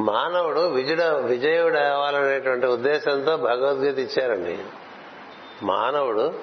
మానవుడు 0.00 0.60
విజయుడ 0.60 1.02
విజయుడు 1.02 1.78
అవ్వాలనేటువంటి 1.78 2.66
ఉద్దేశంతో 2.66 3.36
భగవద్గీత 3.36 3.98
ఇచ్చారండి. 3.98 4.58
మానవుడు 5.62 6.34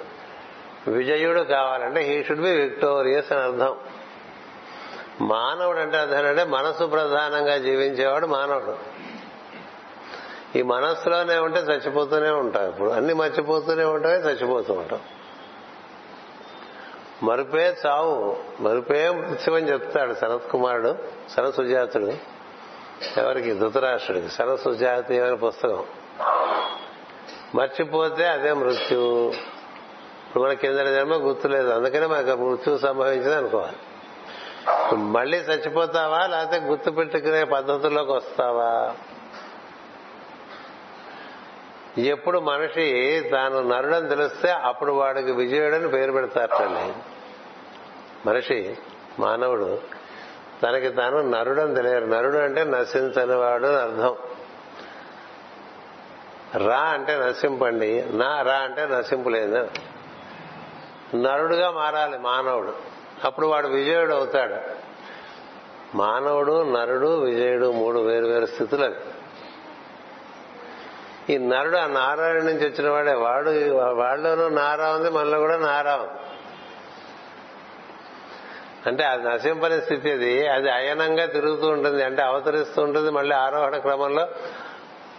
విజయుడు 0.88 1.42
కావాలంటే 1.42 2.02
హీ 2.02 2.24
షుడ్ 2.24 2.42
బి 2.42 2.50
విక్టోరియస్ 2.50 3.32
అని 3.32 3.42
అర్థం. 3.42 3.78
మానవుడు 5.22 5.80
అంటే 5.80 5.98
అర్థమంటే 5.98 6.44
మనస్సు 6.44 6.84
మనసు 6.84 6.84
ప్రధానంగా 6.84 7.58
జీవించేవాడు 7.58 8.28
మానవుడు. 8.28 8.78
ఈ 10.58 10.62
మనస్సులోనే 10.62 11.38
ఉంటే 11.38 11.60
చచ్చిపోతూనే 11.60 12.30
ఉంటాం 12.30 12.70
ఇప్పుడు. 12.70 12.90
అన్ని 12.90 13.14
మర్చిపోతూనే 13.14 13.84
ఉంటామే 13.84 14.16
చచ్చిపోతూ 14.16 14.74
ఉంటాం. 14.74 15.00
మరుపే 17.24 17.76
చావు 17.86 18.38
మరుపే 18.60 19.10
మృత్యువని 19.10 19.72
చెప్తాడు 19.72 20.14
శరత్ 20.14 20.52
కుమారుడు 20.52 20.96
శరసుజాతుడు 21.36 22.14
ఎవరికి? 23.18 23.54
ధృతరాష్ట్రుడికి. 23.56 24.30
శరసుజాతి 24.30 25.20
అనే 25.20 25.36
పుస్తకం? 25.36 25.86
మర్చిపోతే 27.56 28.28
అదే 28.28 28.54
మృత్యు. 28.54 29.30
ఇప్పుడు 30.28 30.44
మన 30.44 30.54
కింద 30.54 30.80
జన్మ 30.80 31.14
గుర్తులేదు. 31.14 31.70
అందుకనే 31.70 32.06
మనకు 32.06 32.42
మృత్యు 32.42 32.78
సంభవించింది 32.78 33.36
అనుకోవాలి. 33.36 33.76
మళ్ళీ 34.94 35.38
చచ్చిపోతావా? 35.38 36.28
లేకపోతే 36.28 36.60
గుర్తు 36.60 36.90
పెట్టుకునే 36.90 37.44
పద్ధతుల్లోకి 37.44 38.12
వస్తావా? 38.12 38.96
ఎప్పుడు 41.98 42.40
మనిషి 42.40 43.20
తాను 43.32 43.62
నరుడని 43.62 44.10
తెలిస్తే 44.10 44.52
అప్పుడు 44.52 44.92
వాడికి 44.92 45.32
విజయుడని 45.32 45.90
పేరు 45.90 46.12
పెడతారటండి. 46.12 46.94
మనిషి 48.30 48.78
మానవుడు 49.20 49.82
తనకి 50.64 50.90
తాను 50.90 51.22
నరుడని 51.22 51.76
తెలియరు. 51.76 52.06
నరుడు 52.06 52.38
అంటే 52.38 52.64
నశించని 52.64 53.36
వాడు 53.36 53.66
అని 53.66 53.78
అర్థం. 53.78 54.16
రా 56.68 56.80
అంటే 56.80 57.18
నశింపండి. 57.18 58.06
నా 58.10 58.42
రా 58.42 58.54
అంటే 58.54 58.86
నశింపులేదు 58.86 59.70
నరుడుగా 61.16 61.72
మారాలి 61.72 62.18
మానవుడు. 62.18 62.95
అప్పుడు 63.26 63.48
వాడు 63.48 63.68
విజయుడు 63.68 64.14
అవుతాడు. 64.14 64.56
మానవుడు 65.98 66.72
నరుడు 66.72 67.20
విజయుడు 67.20 67.72
మూడు 67.72 68.00
వేరు 68.00 68.26
వేరు 68.26 68.46
స్థితులు 68.46 68.86
అవి. 68.86 68.96
ఈ 71.34 71.38
నరుడు 71.38 71.78
ఆ 71.78 71.88
నారాయణ 71.88 72.36
నుంచి 72.36 72.70
వచ్చిన 72.70 72.90
వాడే. 72.90 73.14
వాడు 73.14 73.50
వాళ్ళలోనూ 73.74 74.50
నారా 74.50 74.92
ఉంది 74.92 75.10
మనలో 75.10 75.40
కూడా 75.40 75.58
నారా 75.58 75.96
ఉంది. 75.96 76.22
అంటే 78.86 79.04
అది 79.04 79.24
నశింపని 79.24 79.82
స్థితి 79.82 80.12
అది. 80.12 80.48
అది 80.48 80.72
అయనంగా 80.72 81.26
తిరుగుతూ 81.26 81.68
ఉంటుంది 81.68 82.04
అంటే 82.04 82.22
అవతరిస్తూ 82.22 82.82
ఉంటుంది 82.82 83.12
మళ్ళీ 83.12 83.36
ఆరోహణ 83.36 83.78
క్రమంలో 83.78 84.28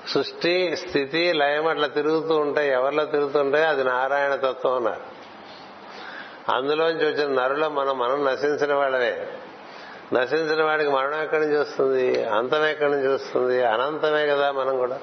సృష్టి 0.09 0.77
స్థితి 0.77 1.33
లయం 1.33 1.67
అట్లా 1.67 1.87
తిరుగుతూ 1.87 2.37
ఉంటాయి. 2.37 2.73
ఎవరిలో 2.73 3.05
తిరుగుతుంటాయో 3.05 3.69
అది 3.69 3.85
నారాయణ 3.85 4.35
తత్వం 4.35 4.77
అన్నారు. 4.77 5.16
అందులోంచి 6.55 7.07
వచ్చిన 7.07 7.43
నరుల 7.43 7.67
మనం 7.67 7.99
మనం 7.99 8.25
నశించిన 8.25 8.75
వాళ్ళమే. 8.75 9.27
నశించిన 10.13 10.65
వాడికి 10.65 10.91
మరణం 10.91 11.23
ఎక్కడి 11.23 11.47
నుంచి 11.47 11.59
వస్తుంది? 11.59 12.25
అంతం 12.25 12.67
ఎక్కడి 12.67 12.91
నుంచి 12.91 13.09
వస్తుంది? 13.09 13.65
అనంతమే 13.65 14.27
కదా 14.27 14.53
మనం 14.53 14.79
కూడా. 14.79 15.01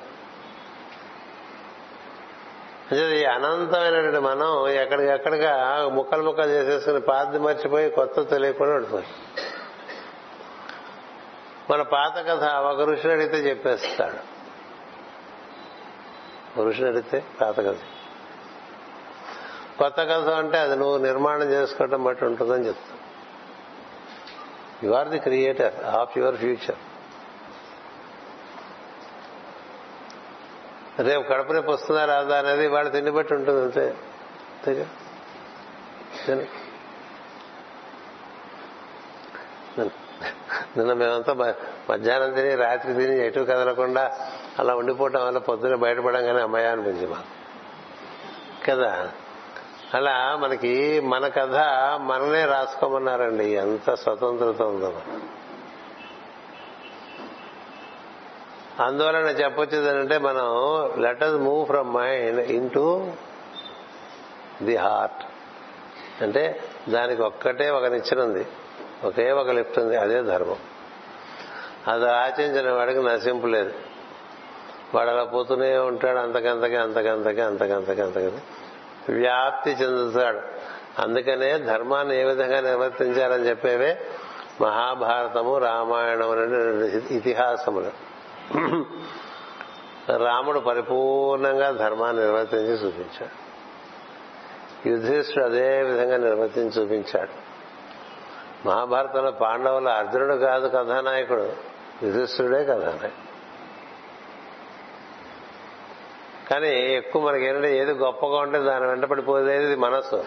అంటే 2.92 3.22
ఈ 3.22 3.24
అనంతమైనటువంటి 3.24 4.20
మనం 4.20 4.68
ఎక్కడికెక్కడిగా 4.68 5.86
ముక్కలు 5.94 6.24
ముక్కలు 6.24 6.50
చేసేసుకుని 6.50 7.02
పాత 7.02 7.28
మర్చిపోయి 7.28 7.90
కొత్త 7.90 8.22
తెలియకుండా 8.22 8.74
ఉండిపోయి 8.74 9.06
మన 11.70 11.82
పాత 11.82 12.26
కథ 12.28 12.44
ఒక 12.44 12.82
ఋషిని 12.90 13.14
అడిగితే 13.14 13.38
చెప్పేస్తాడు. 13.38 14.34
ఋషిని 16.62 16.88
అడిగితే 16.88 17.24
పాత 17.42 17.60
కథ. 17.60 17.76
కొత్త 19.84 20.00
కథ 20.00 20.30
అంటే 20.30 20.58
అది 20.58 20.76
నువ్వు 20.76 20.98
నిర్మాణం 20.98 21.50
చేసుకోవటం 21.50 22.04
బట్టి 22.04 22.26
ఉంటుందని 22.26 22.68
చెప్తాను 22.68 23.04
you 24.86 24.94
are 24.94 25.08
the 25.08 25.20
creator 25.20 25.84
of 25.84 26.18
your 26.18 26.36
future 26.36 26.76
రేపు 31.00 31.30
కడుపు 31.30 31.52
రేపు 31.52 31.72
వస్తుందా 31.72 32.06
రాదా 32.06 32.40
అనేది 32.40 32.68
వాళ్ళు 32.68 32.92
తిండి 32.92 33.12
బట్టి 33.12 33.34
ఉంటుంది 33.34 33.62
అంతే. 33.62 33.88
అంతేగా? 33.88 34.86
నిన్న 40.78 40.94
మేమంతా 40.94 41.34
మధ్యాహ్నం 41.90 42.34
తిని 42.34 42.56
రాత్రి 42.56 42.94
తిని 42.94 43.28
ఎటు 43.28 43.40
కదలకుండా 43.40 44.12
అలా 44.60 44.76
ఉండిపోవటం 44.76 45.26
వల్ల 45.26 45.38
పొద్దున 45.38 45.76
బయటపడంగానే 45.76 46.42
అమ్మాయి 46.42 46.66
అనిపించింది 46.66 47.08
మాకు. 47.08 47.28
కదా? 48.72 49.12
అలా 49.94 50.40
మనకి 50.42 51.00
మన 51.00 51.28
కథ 51.28 51.56
మననే 52.02 52.46
రాసుకోమన్నారండి. 52.46 53.44
ఎంత 53.44 53.94
స్వతంత్రత 53.94 54.62
ఉందో. 54.62 55.02
అందువలన 58.84 59.26
చెప్పొచ్చేది 59.26 59.90
అంటే 59.90 60.18
మనం 60.18 60.46
letters 61.02 61.36
move 61.36 61.66
from 61.66 61.94
mind 61.94 62.40
in 62.40 62.70
the 64.64 64.76
heart 64.76 65.26
అంటే 66.24 66.60
దానికి 66.90 67.22
ఒక్కటే 67.22 67.70
ఒక 67.70 67.86
నిచ్చెన 67.86 68.22
ఉంది. 68.22 68.46
ఒకే 69.04 69.32
ఒక 69.32 69.50
లిఫ్ట్ 69.50 69.80
ఉంది. 69.80 69.98
అదే 69.98 70.22
ధర్మం. 70.22 70.56
అది 71.88 72.12
ఆచరించిన 72.12 72.72
వాడికి 72.72 73.04
నశింపు 73.04 73.48
లేదు. 73.48 73.74
వాడు 74.96 75.10
అలా 75.10 75.24
పోతూనే 75.24 75.78
ఉంటాడు. 75.78 76.18
అంతకంతకి 76.18 76.76
అంతకంతకే 76.76 77.42
అంతకంతకి 77.42 78.02
అంతకంతకే. 78.02 78.63
వ్యాప్తి 79.12 79.72
చెందుతాడు 79.72 80.42
అందుకనే 81.02 81.60
ధర్మాన్ని 81.60 82.22
ఏ 82.22 82.24
విధంగా 82.24 82.62
నిర్వర్తించాలని 82.62 83.50
చెప్పేవే 83.50 84.06
మహాభారతము 84.62 85.58
రామాయణం 85.58 86.32
అనే 86.32 87.16
ఇతిహాసములు. 87.16 87.92
రాముడు 90.18 90.60
పరిపూర్ణంగా 90.60 91.72
ధర్మాన్ని 91.72 92.24
నిర్వర్తించి 92.24 92.86
చూపించాడు. 92.86 93.44
యుధిష్ఠుడు 94.90 95.46
అదే 95.46 95.82
విధంగా 95.82 96.18
నిర్వర్తించి 96.18 96.82
చూపించాడు. 96.82 97.44
మహాభారతంలో 98.68 99.32
పాండవుల 99.32 99.88
అర్జునుడు 99.88 100.36
కాదు 100.36 100.68
కథానాయకుడు 100.68 101.54
యుధిష్ఠుడే 102.04 102.64
కథానాయకుడు. 102.64 103.33
కానీ 106.50 106.70
ఎక్కువ 106.70 107.28
మనకి 107.28 107.46
ఏంటంటే 107.46 107.78
ఏది 107.78 107.92
గొప్పగా 107.92 108.38
ఉంటే 108.38 108.60
దాని 108.60 108.88
వెంట 108.88 109.06
పడిపోయేది 109.06 109.76
మనసు. 109.76 110.26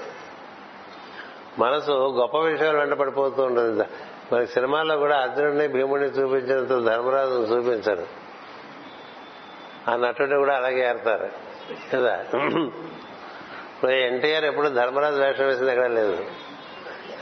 మనసు 1.59 1.91
గొప్ప 1.91 2.39
విషయాలు 2.39 2.79
వెంట 2.79 2.93
పడిపోతూ 2.93 3.43
ఉంటుంది. 3.43 3.85
మనకి 4.33 4.53
సినిమాల్లో 4.53 4.97
కూడా 4.97 5.17
అర్జునుడిని 5.17 5.69
భీముడిని 5.69 6.09
చూపించినంత 6.09 6.69
ధర్మరాజును 6.69 7.45
చూపించరు. 7.45 8.07
ఆ 9.91 9.97
నటుడు 9.97 10.37
కూడా 10.37 10.57
అలాగే 10.57 10.89
ఏడతారు 10.89 11.29
కదా? 11.93 12.25
ఎన్టీఆర్ 13.91 14.45
ఎప్పుడు 14.45 14.69
ధర్మరాజు 14.69 15.21
వేషం 15.21 15.47
వేసింది 15.47 15.71
ఎక్కడ 15.71 15.87
లేదు. 15.87 16.25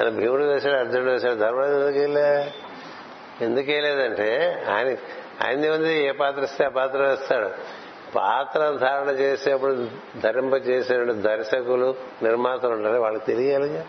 ఆయన 0.01 0.09
భీముడు 0.09 0.45
వేశాడు 0.45 0.75
అర్జునుడు 0.75 1.11
వేశాడు. 1.11 1.35
ధర్మరాజు 1.35 1.73
ఎందుకు 1.73 1.99
వెళ్ళే 1.99 2.55
ఎందుకు 3.41 3.71
వేయలేదంటే 3.71 4.63
ఆయన 4.69 4.97
ఆయనది 5.47 5.69
ఉంది 5.69 6.05
ఏ 6.05 6.11
పాత్ర 6.11 6.43
ఇస్తే 6.43 6.65
ఆ 6.65 6.69
పాత్ర 6.69 6.99
వేస్తాడు. 7.03 7.51
పాత్ర 8.15 8.79
ధారణ 8.81 9.09
చేసేప్పుడు 9.09 9.89
ధరింప 10.21 10.55
చేసే 10.55 11.05
దర్శకులు 11.05 11.95
నిర్మాతలు 12.23 12.71
ఉండాలి 12.71 12.99
వాళ్ళకి 12.99 13.25
తెలియాలిగా 13.25 13.87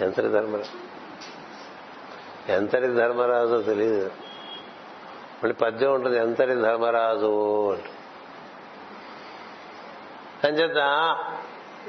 ఎంతటి 0.00 0.28
ధర్మరాజు? 0.28 0.96
ఎంతటి 2.52 2.86
ధర్మరాజు 2.86 3.62
తెలియదు. 3.62 4.06
మళ్ళీ 5.42 5.52
పద్యం 5.52 5.94
ఉంటుంది 5.94 6.18
ఎంతటి 6.18 6.54
ధర్మరాజు 6.54 7.72
అంటే 7.74 7.90
అంచేత 10.44 11.16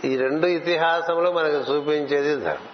ఈ 0.06 0.18
రెండు 0.18 0.48
ఇతిహాసంలో 0.48 1.32
మనకు 1.32 1.56
చూపించేది 1.56 2.36
ధర్మం. 2.36 2.68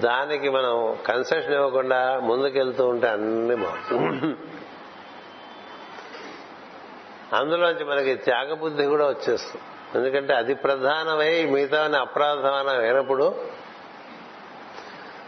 దానికి 0.00 0.50
మనం 0.50 0.96
కన్సెషన్ 1.06 1.54
ఇవ్వకుండా 1.54 2.20
ముందుకెళ్తూ 2.20 2.88
ఉంటే 2.88 3.08
అన్ని 3.08 3.56
బాగుంటుంది 3.56 4.34
అందులోంచి 7.32 7.84
మనకి 7.84 8.14
త్యాగబుద్ధి 8.14 8.84
కూడా 8.84 9.08
వచ్చేస్తుంది. 9.08 9.62
ఎందుకంటే 9.94 10.34
అది 10.34 10.54
ప్రధానమై 10.54 11.44
మిగతా 11.44 11.98
అప్రాధానం 12.00 12.80
అయినప్పుడు 12.80 13.34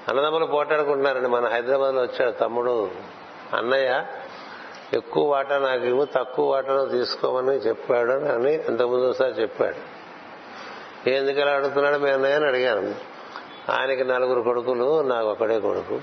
అన్నదమ్ములు 0.08 0.46
పోటాడుకుంటున్నారండి. 0.46 1.28
మన 1.28 1.46
హైదరాబాద్లో 1.46 2.02
వచ్చాడు 2.02 2.30
తమ్ముడు 2.30 2.90
అన్నయ్య 3.56 4.04
ఎక్కువ 4.92 5.30
వాటా 5.30 5.58
నాకు 5.58 5.84
ఇవ్వు 5.84 6.04
తక్కువ 6.04 6.50
వాటాను 6.50 6.88
తీసుకోమని 6.88 7.48
చెప్పాడు 7.48 8.12
అని 8.12 8.54
ఇంతకుముందు 8.54 9.06
ఒకసారి 9.06 9.32
చెప్పాడు. 9.32 9.92
ఎందుకు 11.08 11.40
అలా 11.40 11.52
అడుగుతున్నాడు? 11.52 11.98
మీ 11.98 12.10
అన్నయ్య 12.10 12.34
అని 12.34 12.46
అడిగాను. 12.46 12.94
ఆయనకి 13.72 14.04
నలుగురు 14.04 14.40
కొడుకులు 14.40 15.02
నాకు 15.02 15.28
ఒకడే 15.28 15.60
కొడుకు. 15.60 16.00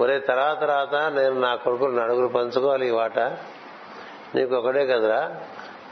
ఒరే 0.00 0.18
తర్వాత 0.18 0.60
తర్వాత 0.60 0.94
నేను 0.94 1.40
నా 1.40 1.54
కొడుకులు 1.54 2.00
నడుగురు 2.00 2.26
పంచుకోవాలి 2.26 2.86
ఈ 2.86 2.90
వాట. 2.90 3.18
నీకు 4.34 4.54
ఒకటే 4.54 4.86
కదరా. 4.86 5.36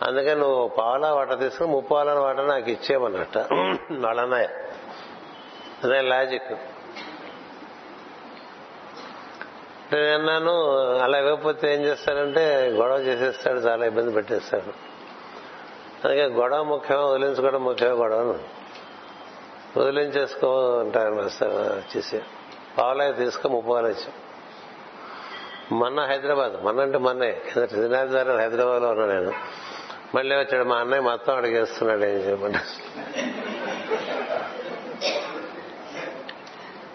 అందుకని 0.03 0.35
నువ్వు 0.35 0.69
పావులా 0.69 1.15
వాట 1.15 1.39
తీసుకుని 1.39 1.71
ముప్పాల 1.71 2.13
వాట 2.13 2.41
నాకు 2.41 2.71
ఇచ్చేయమన్నట్ట. 2.71 3.39
వాళ్ళన్నయ్య 3.99 4.49
అదే 5.85 6.01
లాజిక్ 6.01 6.53
నేనన్నాను 9.95 10.77
అలా 10.99 11.19
ఇవ్వకపోతే 11.19 11.75
ఏం 11.75 11.81
చేస్తాడంటే 11.81 12.69
గొడవ 12.69 12.97
చేసేస్తాడు 12.97 13.59
చాలా 13.59 13.87
ఇబ్బంది 13.87 14.13
పెట్టేస్తాడు. 14.13 14.93
అందుకే 16.05 16.25
గొడవ 16.25 16.63
ముఖ్యమే 16.63 17.03
వదిలించుకోవడం 17.03 17.65
ముఖ్యమే 17.65 17.95
గొడవను? 17.95 18.39
వదిలించేసుకో 19.81 20.79
అంటారు 20.79 21.15
వచ్చేసి 21.15 22.23
పావులాయ 22.79 23.13
తీసుకో 23.13 23.49
ముప్పాలు 23.49 23.87
వచ్చాం 23.87 24.13
మొన్న 25.79 26.01
హైదరాబాద్ 26.01 26.65
మొన్న 26.65 26.81
అంటే 26.81 26.99
మొన్నే. 26.99 27.33
కింద 27.33 27.67
శ్రీనాథ్ 27.67 28.17
హైదరాబాద్లో 28.17 28.89
ఉన్నా 28.89 29.07
నేను. 29.07 29.33
మళ్ళీ 30.15 30.37
వచ్చాడు 30.37 30.65
మా 30.65 30.77
అన్నయ్య 30.77 31.03
మొత్తం 31.03 31.37
అడిగేస్తున్నాడు 31.37 32.05
ఏం 32.05 32.17
చెప్పండి 32.17 32.59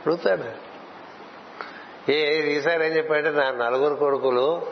అడుగుతాడు 0.08 0.68
ఏ 2.12 2.40
ఈసారి 2.40 2.88
ఏం 2.88 2.96
చెప్పాడంటే 2.98 3.32
నా 3.32 3.52
నలుగురు 3.52 3.96
కొడుకులు 3.96 4.68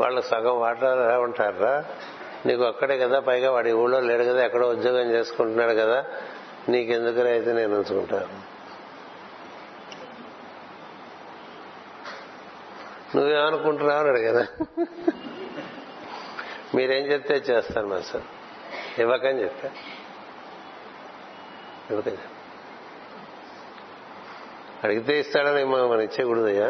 వాళ్ళు 0.00 0.20
సగం 0.20 0.60
వాటర్ 0.60 0.98
ఎలా 0.98 1.18
ఉంటారా 1.18 1.84
నీకు 2.46 2.62
ఒక్కడే 2.62 2.98
కదా 2.98 3.20
పైగా 3.20 3.50
వాడి 3.50 3.72
ఊళ్ళో 3.72 4.00
లేడు 4.00 4.24
కదా 4.24 4.44
ఎక్కడో 4.44 4.68
ఉద్యోగం 4.68 5.10
చేసుకుంటున్నాడు 5.10 5.72
కదా 5.72 6.04
నీకెందుకు 6.68 7.26
అయితే 7.26 7.52
నేను 7.52 7.76
ఉంచుకుంటాను? 7.76 8.49
నువ్వేమనుకుంటున్నావు 13.16 14.00
అని 14.00 14.08
అడిగాను 14.08 14.44
మీరేం 16.76 17.04
చెప్తే 17.12 17.36
చేస్తాను 17.48 17.88
మా 17.88 18.00
సార్ 18.00 18.26
ఇవ్వకని 19.00 19.42
చెప్పా 19.42 19.70
ఇవ్వకని 21.90 22.16
చెప్పా 22.16 22.36
అడిగితే 24.82 25.18
ఇస్తాడని 25.18 25.64
మనం 25.64 26.00
ఇచ్చేకూడదయ్యా 26.00 26.68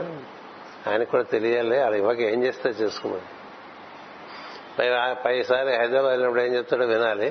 ఆయనకు 0.86 1.10
కూడా 1.10 1.22
తెలియాలి 1.22 1.78
అలా 1.78 1.96
ఇవ్వక 1.96 2.22
ఏం 2.28 2.44
చేస్తే 2.44 2.68
చేసుకోమని 2.70 3.28
పై 4.78 4.86
పైసారి 5.24 5.72
హైదరాబాద్ 5.76 6.10
వెళ్ళినప్పుడు 6.10 6.42
ఏం 6.42 6.52
చెప్తాడో 6.54 6.86
వినాలి 6.86 7.28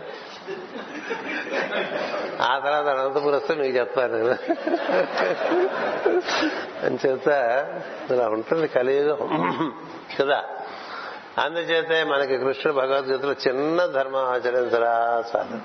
ఆ 2.41 2.59
తర్వాత 2.65 2.97
అనంతపురం 2.97 3.35
వస్తే 3.35 3.55
మీకు 3.55 3.77
చెప్తాను 3.77 4.13
నేను 4.17 4.29
అని 6.85 6.97
చేత 7.07 7.27
ఇలా 8.11 8.29
ఉంటుంది 8.29 8.67
కలియుగం. 8.67 9.73
కదా? 10.19 10.43
అందుచేతే 11.37 12.03
మనకి 12.03 12.37
కృష్ణుడు 12.37 12.77
భగవద్గీతలో 12.77 13.31
చిన్న 13.31 13.85
ధర్మం 13.85 14.25
ఆచరించరా 14.25 15.23
సాధన. 15.33 15.59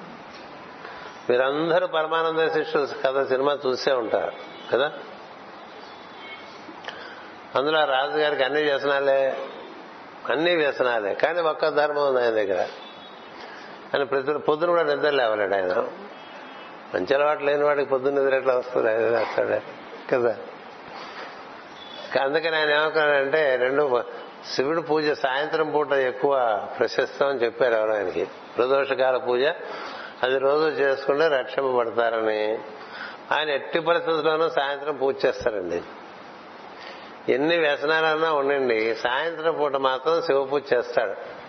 మీరందరూ 1.30 1.86
పరమానంద 1.86 2.48
శిష్యులు 2.48 2.88
కథ 3.04 3.28
సినిమా 3.28 3.58
చూసే 3.66 3.92
ఉంటారు. 3.92 4.32
కదా? 4.72 4.92
అందులో 7.56 7.84
రాజుగారికి 7.84 8.42
అన్ని 8.42 8.62
వ్యసనాలే 8.62 9.36
అన్ని 10.30 10.56
వ్యసనాలే. 10.56 11.14
కానీ 11.14 11.40
ఒక్క 11.40 11.68
ధర్మం 11.68 12.08
ఉంది 12.08 12.20
ఆయన 12.20 12.30
దగ్గర. 12.30 12.66
అని 13.94 14.04
ప్రతి 14.04 14.38
పొద్దున 14.38 14.68
కూడా 14.68 14.82
నిద్ర 14.82 15.10
లేవలేడు 15.10 15.54
ఆయన. 15.54 15.86
మంచి 16.94 17.14
అలవాటు 17.14 17.44
లేని 17.44 17.64
వాడికి 17.64 17.90
పొద్దున్న 17.90 18.20
నిద్ర 18.20 18.34
ఎట్లా 18.34 18.54
వస్తుంది? 18.54 18.88
ఆయన 18.88 18.98
వేస్తాడే 18.98 19.62
కదా? 20.12 20.36
అందుకని 22.22 22.56
ఆయన 22.56 22.70
ఏమనుకున్నాడంటే 22.70 23.56
రెండు 23.56 24.04
శివుడు 24.54 24.80
పూజ 24.80 25.10
సాయంత్రం 25.10 25.70
పూట 25.70 25.92
ఎక్కువ 25.92 26.66
ప్రశస్తం 26.78 27.28
అని 27.28 27.38
చెప్పారు 27.38 27.74
ఎవరు 27.74 27.90
ఆయనకి. 27.90 28.24
ప్రదోషకాల 28.56 29.16
పూజ. 29.16 29.44
అది 30.22 30.38
రోజు 30.38 30.64
చేసుకుంటే 30.64 31.28
రక్షింపబడతారని. 31.28 32.58
ఆయన 33.32 33.50
ఎట్టి 33.50 33.80
పరిస్థితుల్లోనూ 33.80 34.48
సాయంత్రం 34.48 34.96
పూజ 34.96 35.24
చేస్తారండి. 35.26 35.82
ఎన్ని 37.32 37.58
వ్యసనాలన్నా 37.58 38.32
ఉండండి. 38.32 38.94
సాయంత్రం 38.94 39.54
పూట 39.54 39.76
మాత్రం 39.76 40.22
శివ 40.22 40.44
పూజ 40.44 40.62
చేస్తాడు. 40.74 41.43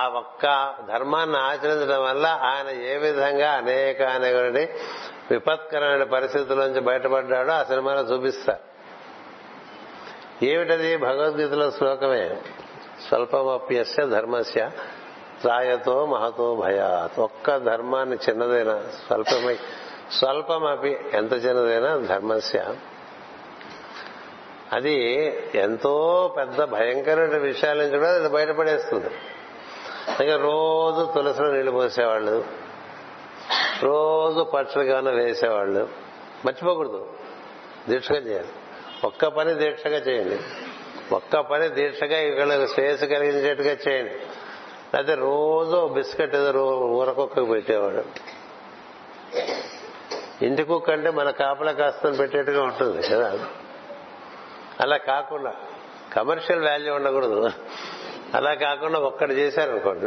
ఆ 0.00 0.08
ఒక్క 0.08 0.74
ధర్మాన్ని 0.92 1.38
ఆచరించడం 1.38 2.02
వల్ల 2.02 2.26
ఆయన 2.26 2.68
ఏ 2.68 2.96
విధంగా 2.96 3.52
అనేక 3.52 4.02
అనేటువంటి 4.02 4.68
విపత్కరమైన 5.30 6.02
పరిస్థితుల 6.02 6.66
నుంచి 6.66 6.80
బయటపడ్డాడో 6.80 7.52
ఆ 7.52 7.62
సినిమాలో 7.62 8.00
చూపిస్తా. 8.00 8.58
ఏమిటది? 10.42 10.96
భగవద్గీతలో 10.96 11.70
శ్లోకమే. 11.70 12.36
స్వల్పమప్యస్య 13.08 14.06
ధర్మస్య 14.06 14.70
త్రాయతో 15.40 16.06
మహతో 16.06 16.54
భయాత్. 16.54 17.20
ఒక్క 17.20 17.56
ధర్మాన్ని 17.56 18.16
చిన్నదైనా 18.16 18.82
స్వల్పమై 19.06 19.58
స్వల్పమపి 20.12 20.98
ఎంత 21.14 21.32
చిన్నదైనా 21.32 21.96
ధర్మస్య. 21.96 22.74
అది 24.72 24.94
ఎంతో 25.54 26.34
పెద్ద 26.38 26.64
భయంకరమైన 26.64 27.38
విషయాల 27.38 27.76
నుంచి 27.76 27.98
కూడా 27.98 28.14
అది 28.14 28.28
బయటపడేస్తుంది. 28.28 29.10
ఇంకా 30.08 30.36
రోజు 30.36 31.12
తులసిలో 31.14 31.52
నీళ్ళు 31.52 31.70
పోసేవాళ్ళు. 31.70 32.44
రోజు 33.82 34.42
పక్షులకి 34.42 34.90
ఏమైనా 34.90 35.10
వేసేవాళ్ళు. 35.10 35.88
మర్చిపోకూడదు. 36.44 37.12
దీక్షగా 37.88 38.18
చేయాలి. 38.18 38.48
ఒక్క 39.04 39.26
పని 39.26 39.54
దీక్షగా 39.54 39.98
చేయండి. 39.98 40.38
ఒక్క 41.14 41.40
పని 41.40 41.68
దీక్షగా 41.68 42.18
ఇక్కడ 42.18 42.66
శ్రేయస్సు 42.66 43.06
కలిగించేట్టుగా 43.06 43.76
చేయండి. 43.88 44.12
అయితే 44.96 45.14
రోజు 45.14 45.88
బిస్కెట్ 45.88 46.36
ఏదో 46.36 46.78
ఊరకొక్కకు 46.78 47.44
పెట్టేవాడు. 47.44 48.04
ఇంటి 50.44 50.62
కుక్క 50.62 50.90
అంటే 50.90 51.10
మన 51.10 51.30
కాపలా 51.30 51.72
కాస్తని 51.72 52.16
పెట్టేట్టుగా 52.16 52.62
ఉంటుంది 52.62 53.08
కదా. 53.08 53.46
అలా 54.80 54.96
కాకుండా 54.96 55.54
కమర్షియల్ 56.12 56.64
వాల్యూ 56.64 56.94
ఉండకూడదు. 56.94 57.50
అలా 58.34 58.54
కాకుండా 58.54 58.98
ఒక్కటి 58.98 59.32
చేశారనుకోండి. 59.32 60.06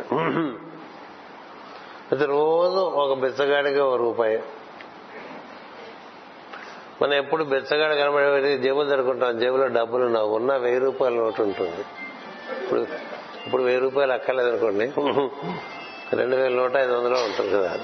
అయితే 2.10 2.26
రోజు 2.26 2.80
ఒక 2.80 3.18
బిచ్చగాడికి 3.18 3.80
ఒక 3.80 3.96
రూపాయి. 3.96 4.44
మనం 7.02 7.14
ఎప్పుడు 7.14 7.44
బిచ్చగాడు 7.44 7.96
కనబడే 7.96 8.58
జేబులు 8.58 8.90
జరుపుకుంటాం 8.90 9.40
జేబులో 9.40 9.68
డబ్బులు 9.68 10.06
ఉన్నావు 10.06 10.36
ఉన్న 10.36 10.56
వెయ్యి 10.56 10.80
రూపాయల 10.80 11.14
నోటు 11.14 11.41
ఉంటుంది. 11.41 11.82
ఇప్పుడు 12.64 12.80
ఇప్పుడు 13.46 13.64
వెయ్యి 13.64 13.82
రూపాయలు 13.82 14.12
అక్కర్లేదు 14.12 14.50
అనుకోండి 14.50 14.91
రెండు 16.18 16.36
వేల 16.36 16.54
నూట 16.54 16.76
ఐదు 16.76 16.94
వందలు 16.94 17.16
ఉంటుంది 17.16 17.54
కదా. 17.54 17.80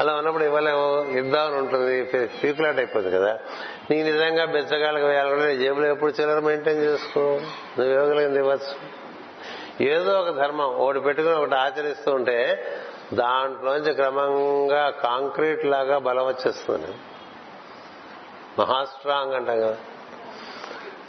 అలా 0.00 0.14
ఉన్నప్పుడు 0.14 0.44
ఇవ్వలేము 0.44 1.10
ఇద్దామని 1.18 1.56
ఉంటుంది 1.56 2.02
పీకులాట్ 2.42 2.76
అయిపోతుంది 2.76 3.16
కదా. 3.16 3.38
నీకు 3.90 4.06
నిజంగా 4.06 4.44
బెచ్చగాళ్ళకి 4.44 5.04
వేయాలంటే 5.04 5.46
నీ 5.46 5.56
జేబులో 5.56 5.86
ఎప్పుడు 5.86 6.12
చిల్లర 6.20 6.38
మెయింటైన్ 6.38 6.78
చేసుకో? 6.78 7.20
నువ్వు 7.78 7.92
ఇవ్వగలిగింది 7.92 8.38
ఇవ్వచ్చు. 8.38 9.03
ఏదో 9.80 10.20
ఒక 10.20 10.30
ధర్మం 10.30 10.66
ఒకటి 10.66 11.00
పెట్టుకుని 11.00 11.34
ఒకటి 11.34 11.54
ఆచరిస్తూ 11.54 12.12
ఉంటే 12.12 12.66
దాంట్లోంచి 13.14 13.94
క్రమంగా 13.94 14.90
కాంక్రీట్ 14.90 15.64
లాగా 15.64 15.98
బలం 15.98 16.26
వచ్చేస్తుంది. 16.26 16.94
మహాస్ట్రాంగ్ 18.58 19.34
అంటాం 19.34 19.60
కదా. 19.60 19.76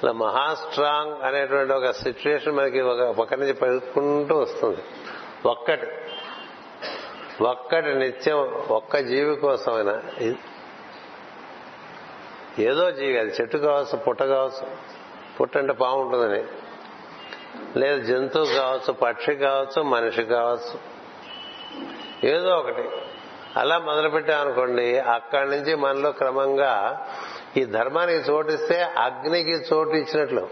ఇలా 0.03 0.11
మహాస్ట్రాంగ్ 0.11 1.23
అనేటువంటి 1.23 1.73
ఒక 1.73 1.91
సిచ్యువేషన్ 1.91 2.55
మనకి 2.55 2.81
ఒక 2.81 3.15
పక్క 3.15 3.33
నుంచి 3.33 3.53
పెరుగుకుంటూ 3.53 4.37
వస్తుంది. 4.37 4.81
ఒక్కటి. 5.45 5.87
ఒక్కటి 7.43 7.93
నిత్యం 7.93 8.37
ఒక్క 8.69 8.97
జీవి 8.97 9.35
కోసమైనా 9.35 10.01
ఏదో 12.59 12.91
జీవి 12.91 13.19
అది 13.19 13.31
చెట్టు 13.41 13.57
కావచ్చు 13.57 13.97
పుట్ట 13.97 14.23
కావచ్చు. 14.23 14.67
పుట్ట 15.41 15.57
అంటే 15.57 15.73
బాగుంటుందని 15.73 16.43
లేదు 17.77 18.01
జంతువు 18.01 18.45
కావచ్చు 18.45 18.93
పక్షి 18.93 19.35
కావచ్చు 19.35 19.81
మనిషి 19.81 20.23
కావచ్చు. 20.23 20.95
ఏదో 22.27 22.49
ఒకటి. 22.49 22.89
అలా 23.57 23.77
మొదలుపెట్టామనుకోండి 23.77 24.99
అక్కడి 24.99 25.49
నుంచి 25.49 25.75
మనలో 25.75 26.11
క్రమంగా 26.11 27.05
ఈ 27.57 27.65
ధర్మానికి 27.65 28.31
చోటిస్తే 28.31 28.81
అగ్నికి 28.81 29.51
చోటు 29.51 29.89
ఇచ్చినట్లు. 29.89 30.49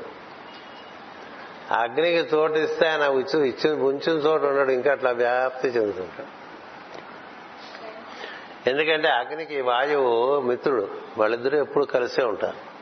అగ్నికి 1.71 2.35
చోటు 2.35 2.53
ఇస్తే 2.53 2.87
ఆయన 2.87 3.01
ఇచ్చిన 3.01 3.73
ఉంచిన 3.73 4.13
చోటు 4.13 4.45
ఉన్నాడు 4.45 4.71
ఇంకా 4.71 4.91
అట్లా 4.91 5.11
వ్యాప్తి 5.11 5.67
చెందుతుంటాడు. 5.67 6.43
ఎందుకంటే 8.69 9.07
అగ్నికి 9.07 9.61
వాయువు 9.61 10.41
మిత్రుడు. 10.41 10.87
వాళ్ళిద్దరూ 11.17 11.57
ఎప్పుడు 11.57 11.85
కలిసే 11.85 12.23
ఉంటారు. 12.23 12.73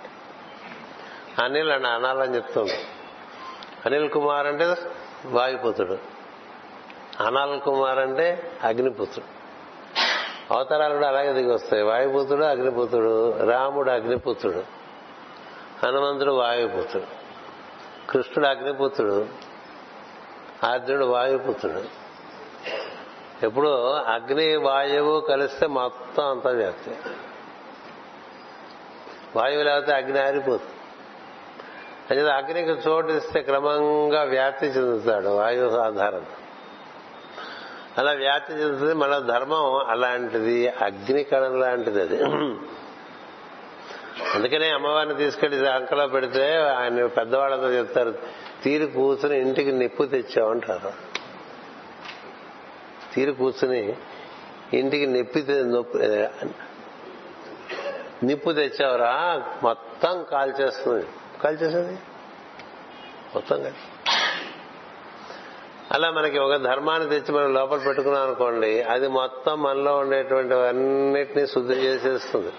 అనిల్ 1.44 1.72
అని 1.72 1.88
అనాలని 1.88 2.36
చెప్తుంది 2.36 2.78
అనిల్ 3.86 4.10
కుమార్ 4.10 4.48
అంటే 4.48 4.76
వాయుపుత్రుడు. 5.26 5.98
అనాల్ 7.24 7.62
కుమార్ 7.62 8.00
అంటే 8.00 8.52
అగ్నిపుత్రుడు. 8.64 9.42
అవతారాలు 10.54 10.94
కూడా 10.94 11.08
అలాగే 11.08 11.34
దిగి 11.34 11.54
వస్తాయి. 11.54 11.84
వాయుపుత్రుడు 11.84 12.44
అగ్నిపుత్రుడు 12.44 13.44
రాముడు 13.52 13.92
అగ్నిపుత్రుడు. 13.92 14.64
హనుమంతుడు 15.86 16.32
వాయుపుత్రుడు. 16.32 17.06
కృష్ణుడు 18.12 18.48
అగ్నిపుత్రుడు. 18.48 19.28
అర్జునుడు 20.66 21.06
వాయుపుత్రుడు. 21.06 22.02
ఎప్పుడు 23.46 23.68
అగ్ని 23.88 24.56
వాయువు 24.56 25.20
కలిస్తే 25.20 25.68
మొత్తం 25.68 26.30
అంతా 26.30 26.50
వ్యాప్తి 26.50 26.92
వాయువు 29.36 29.64
లేకపోతే 29.64 29.94
అగ్ని 29.94 30.20
ఆరిపోతుంది 30.20 30.81
అంటే 32.12 32.30
అగ్నికి 32.32 32.90
చోటు 32.90 33.12
ఇస్తే 33.12 33.42
క్రమంగా 33.42 34.24
వ్యాప్తి 34.24 34.66
చెందుతాడు 34.66 35.30
వాయు 35.30 35.70
సాధారణ 35.70 36.24
అలా 37.98 38.12
వ్యాప్తి 38.12 38.54
చెందుతుంది 38.54 38.94
మన 38.94 39.20
ధర్మం 39.20 39.66
అలాంటిది 39.88 40.68
అగ్నికణం 40.68 41.60
లాంటిది 41.60 42.02
అది. 42.02 42.24
అందుకనే 44.36 44.70
అమ్మవారిని 44.70 45.16
తీసుకెళ్ళి 45.16 45.70
అంకలో 45.70 46.08
పెడితే 46.08 46.56
ఆయన 46.58 47.06
పెద్దవాళ్ళతో 47.06 47.72
చెప్తారు 47.74 48.14
తీరు 48.64 48.86
కూర్చుని 48.86 49.40
ఇంటికి 49.40 49.72
నిప్పు 49.72 50.04
తెచ్చామంటారు 50.04 50.92
తీరు 53.14 53.32
కూర్చుని 53.32 53.96
ఇంటికి 54.74 55.08
నిప్పి 55.08 55.46
నిప్పు 58.24 58.52
తెచ్చావురా 58.52 59.44
మొత్తం 59.64 60.24
కాల్చేస్తుంది. 60.32 61.06
కాల్చేస్తుంది 61.44 62.00
మొత్తం 63.36 63.64
కాదు 63.64 63.76
అలా 65.92 66.12
మనకి 66.12 66.40
ఒక 66.40 66.56
ధర్మాన్ని 66.56 67.10
తెచ్చి 67.10 67.36
మనం 67.36 67.54
లోపల 67.54 67.78
పెట్టుకున్నాం 67.78 68.24
అనుకోండి 68.24 68.82
అది 68.82 69.08
మొత్తం 69.08 69.62
మనలో 69.62 69.98
ఉండేటువంటి 69.98 70.54
అన్నిటినీ 70.54 71.48
శుద్ధి 71.48 71.74
చేసేస్తుంది. 71.74 72.54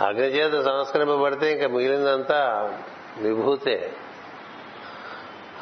అగ్నిచేత 0.00 0.64
సంస్కరింపబడితే 0.64 1.52
ఇంకా 1.52 1.68
మిగిలిందంతా 1.68 2.38
విభూతే. 3.18 3.92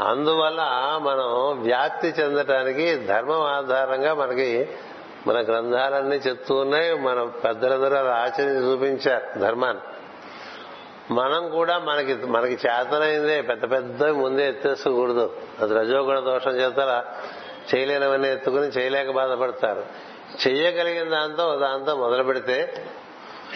అందువల్ల 0.00 0.62
మనం 1.02 1.60
వ్యాప్తి 1.62 2.08
చెందటానికి 2.08 2.96
ధర్మం 2.96 3.40
ఆధారంగా 3.40 4.14
మనకి 4.14 4.68
మన 5.26 5.40
గ్రంథాలన్నీ 5.40 6.16
చెప్తూ 6.16 6.54
ఉన్నాయి 6.54 6.94
మన 6.94 7.22
పెద్దలందరూ 7.22 7.96
అలా 7.96 8.14
ఆచరించి 8.14 8.72
చూపించారు 8.72 9.38
ధర్మాన్ని. 9.38 9.82
మనం 11.10 11.50
కూడా 11.50 11.78
మనకి 11.78 12.14
మనకి 12.14 12.52
చేతనైందే 12.52 13.42
పెద్ద 13.42 13.70
పెద్ద 13.70 14.04
ముందే 14.04 14.48
ఎత్తేసుకోకూడదు. 14.48 15.36
అది 15.60 15.74
రజోగుణ 15.74 16.18
దోషం 16.20 16.50
చేత 16.50 17.04
చేయలేనివన్నీ 17.74 18.28
ఎత్తుకుని 18.28 18.66
చేయలేక 18.66 19.10
బాధపడతారు. 19.10 19.86
చెయ్యగలిగిన 20.46 21.08
దాంతో 21.08 21.56
దాంతో 21.56 21.96
మొదలు 21.96 22.22
పెడితే 22.22 22.86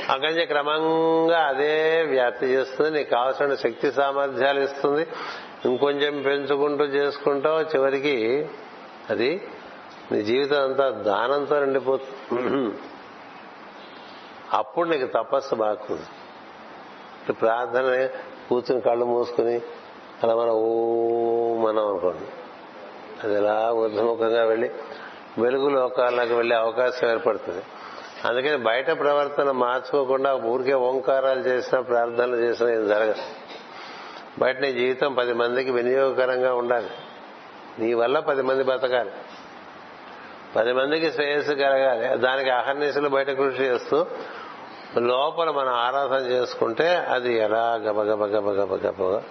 అక్కడి 0.08 0.32
నుంచి 0.32 0.46
క్రమంగా 0.46 1.38
అదే 1.40 2.02
వ్యాప్తి 2.02 2.46
చేస్తుంది. 2.46 2.90
నీకు 2.90 3.10
కావాల్సిన 3.10 3.54
శక్తి 3.54 3.92
సామర్థ్యాలు 3.92 4.60
ఇస్తుంది. 4.60 5.06
ఇంకొంచెం 5.64 6.22
పెంచుకుంటూ 6.22 6.84
చేసుకుంటావు 6.84 7.60
చివరికి 7.60 8.48
అది 9.10 9.48
నీ 10.12 10.22
జీవితం 10.22 10.64
అంతా 10.64 10.90
దానంతో 10.90 11.60
నిండిపోతుంది. 11.60 12.78
అప్పుడు 14.52 14.88
నీకు 14.88 15.06
తపస్సు 15.06 15.54
బాగుంది. 15.54 16.02
ప్రార్థన 17.30 18.08
కూర్చుని 18.48 18.80
కళ్ళు 18.80 19.04
మూసుకుని 19.04 19.60
అలా 20.22 20.34
మనం 20.34 20.50
ఓ 20.50 21.56
మనం 21.56 21.88
అనుకోండి. 21.88 22.24
అది 23.24 23.34
ఎలా 23.34 23.70
ఊర్ధముఖంగా 23.72 24.44
వెళ్ళి 24.44 24.70
వెలుగు 25.38 25.68
లోకాలకు 25.68 26.34
వెళ్ళే 26.34 26.56
అవకాశం 26.56 27.10
ఏర్పడుతుంది. 27.10 27.62
అందుకని 28.24 28.56
బయట 28.56 28.98
ప్రవర్తన 28.98 29.50
మార్చుకోకుండా 29.50 30.34
ఊరికే 30.34 30.74
ఓంకారాలు 30.74 31.40
చేసినా 31.40 31.80
ప్రార్థనలు 31.80 32.36
చేసినా 32.36 32.70
ఏం 32.70 32.88
జరగదు. 32.88 33.14
బయట 34.38 34.60
నీ 34.60 34.72
జీవితం 34.72 35.14
పది 35.14 35.32
మందికి 35.32 35.70
వినియోగకరంగా 35.70 36.54
ఉండాలి. 36.54 36.90
నీ 37.78 37.94
వల్ల 37.94 38.18
పది 38.18 38.42
మంది 38.42 38.64
బతకాలి. 38.64 39.10
పది 40.56 40.72
మందికి 40.72 41.12
శ్రేయస్సు 41.12 41.52
కలగాలి. 41.52 42.18
దానికి 42.18 42.50
అహర్నిశలు 42.50 43.08
బయట 43.08 43.30
కృషి 43.30 43.62
చేస్తూ 43.62 44.06
లోపల 44.98 45.50
మనం 45.50 45.68
ఆరాధన 45.68 46.26
చేసుకుంటే 46.26 46.96
అది 46.96 47.38
ఎలా 47.38 47.74
గబగబ 47.74 48.24
గబగబ 48.24 48.74
గబ 48.74 49.22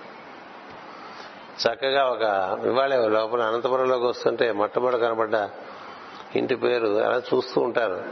చక్కగా 1.62 2.06
ఒక 2.06 2.22
ఇవాళ 2.66 3.08
లోపల 3.08 3.42
అనంతపురంలోకి 3.42 4.06
వస్తుంటే 4.06 4.52
మొట్టమొదటి 4.52 5.00
కనబడ్డ 5.00 5.50
ఇంటి 6.36 6.56
పేరు 6.56 6.88
అలా 6.88 7.18
చూస్తూ 7.18 7.62
ఉంటారు. 7.62 8.04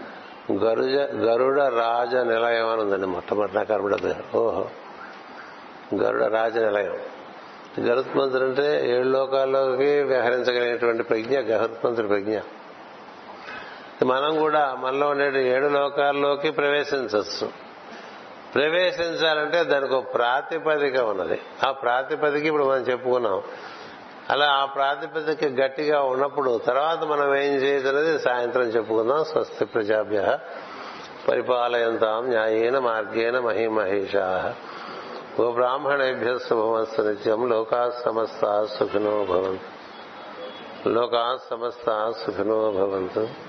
గరుజ 0.53 0.95
గరుడ 1.13 1.59
రాజ 1.59 2.15
నిలయం 2.15 2.69
అని 2.69 2.81
ఉందండి 2.81 3.07
మొట్టమొదటి 3.07 3.55
నాకు 3.55 3.67
కనబడదు. 3.67 4.15
ఓహో. 4.35 4.65
గరుడ 5.95 6.23
రాజ 6.23 6.57
నిలయం. 6.57 6.97
గరుత్మంతుడు 7.79 8.43
అంటే 8.43 8.91
ఏడు 8.91 9.07
లోకాల్లోకి 9.07 10.03
వ్యవహరించగలిగినటువంటి 10.03 11.03
ప్రజ్ఞ 11.03 11.39
గరుత్మంతుడి 11.39 12.07
ప్రజ్ఞ. 12.07 12.39
మనం 14.05 14.39
కూడా 14.39 14.75
మనలో 14.79 15.07
ఉండే 15.07 15.51
ఏడు 15.51 15.67
లోకాల్లోకి 15.67 16.51
ప్రవేశించవచ్చు. 16.51 17.49
ప్రవేశించాలంటే 18.55 19.63
దానికి 19.63 19.93
ఒక 19.93 20.13
ప్రాతిపదిక 20.13 20.97
ఉన్నది. 20.97 21.41
ఆ 21.67 21.71
ప్రాతిపదిక 21.71 22.45
ఇప్పుడు 22.45 22.63
మనం 22.63 22.81
చెప్పుకున్నాం. 22.81 23.41
అలా 24.29 24.45
ఆ 24.45 24.65
ప్రాతిపదిక 24.65 25.43
గట్టిగా 25.43 26.01
ఉన్నప్పుడు 26.01 26.57
తర్వాత 26.57 27.03
మనం 27.03 27.35
ఏం 27.35 27.53
చేయదనేది 27.55 28.19
సాయంత్రం 28.19 28.63
చెప్పుకుందాం. 28.63 29.23
స్వస్తి 29.23 29.65
ప్రజాభ్య 29.65 30.39
పరిపాలయంతాం 31.27 32.27
న్యాయేన 32.27 32.79
మార్గేణ 32.79 33.39
మహిమహేషా. 33.39 34.55
ఓ 35.39 35.51
బ్రాహ్మణేభ్య 35.51 36.37
శుభమస్తు 36.37 37.01
నిత్యం. 37.01 37.49
లోకా 37.49 37.89
సమస్త 38.05 38.67
సుఖినో 38.79 39.25
భవంతు. 39.25 40.89
లోకా 40.89 41.37
సమస్త 41.51 42.13
సుఖినో 42.25 42.71
భవంతు. 42.71 43.48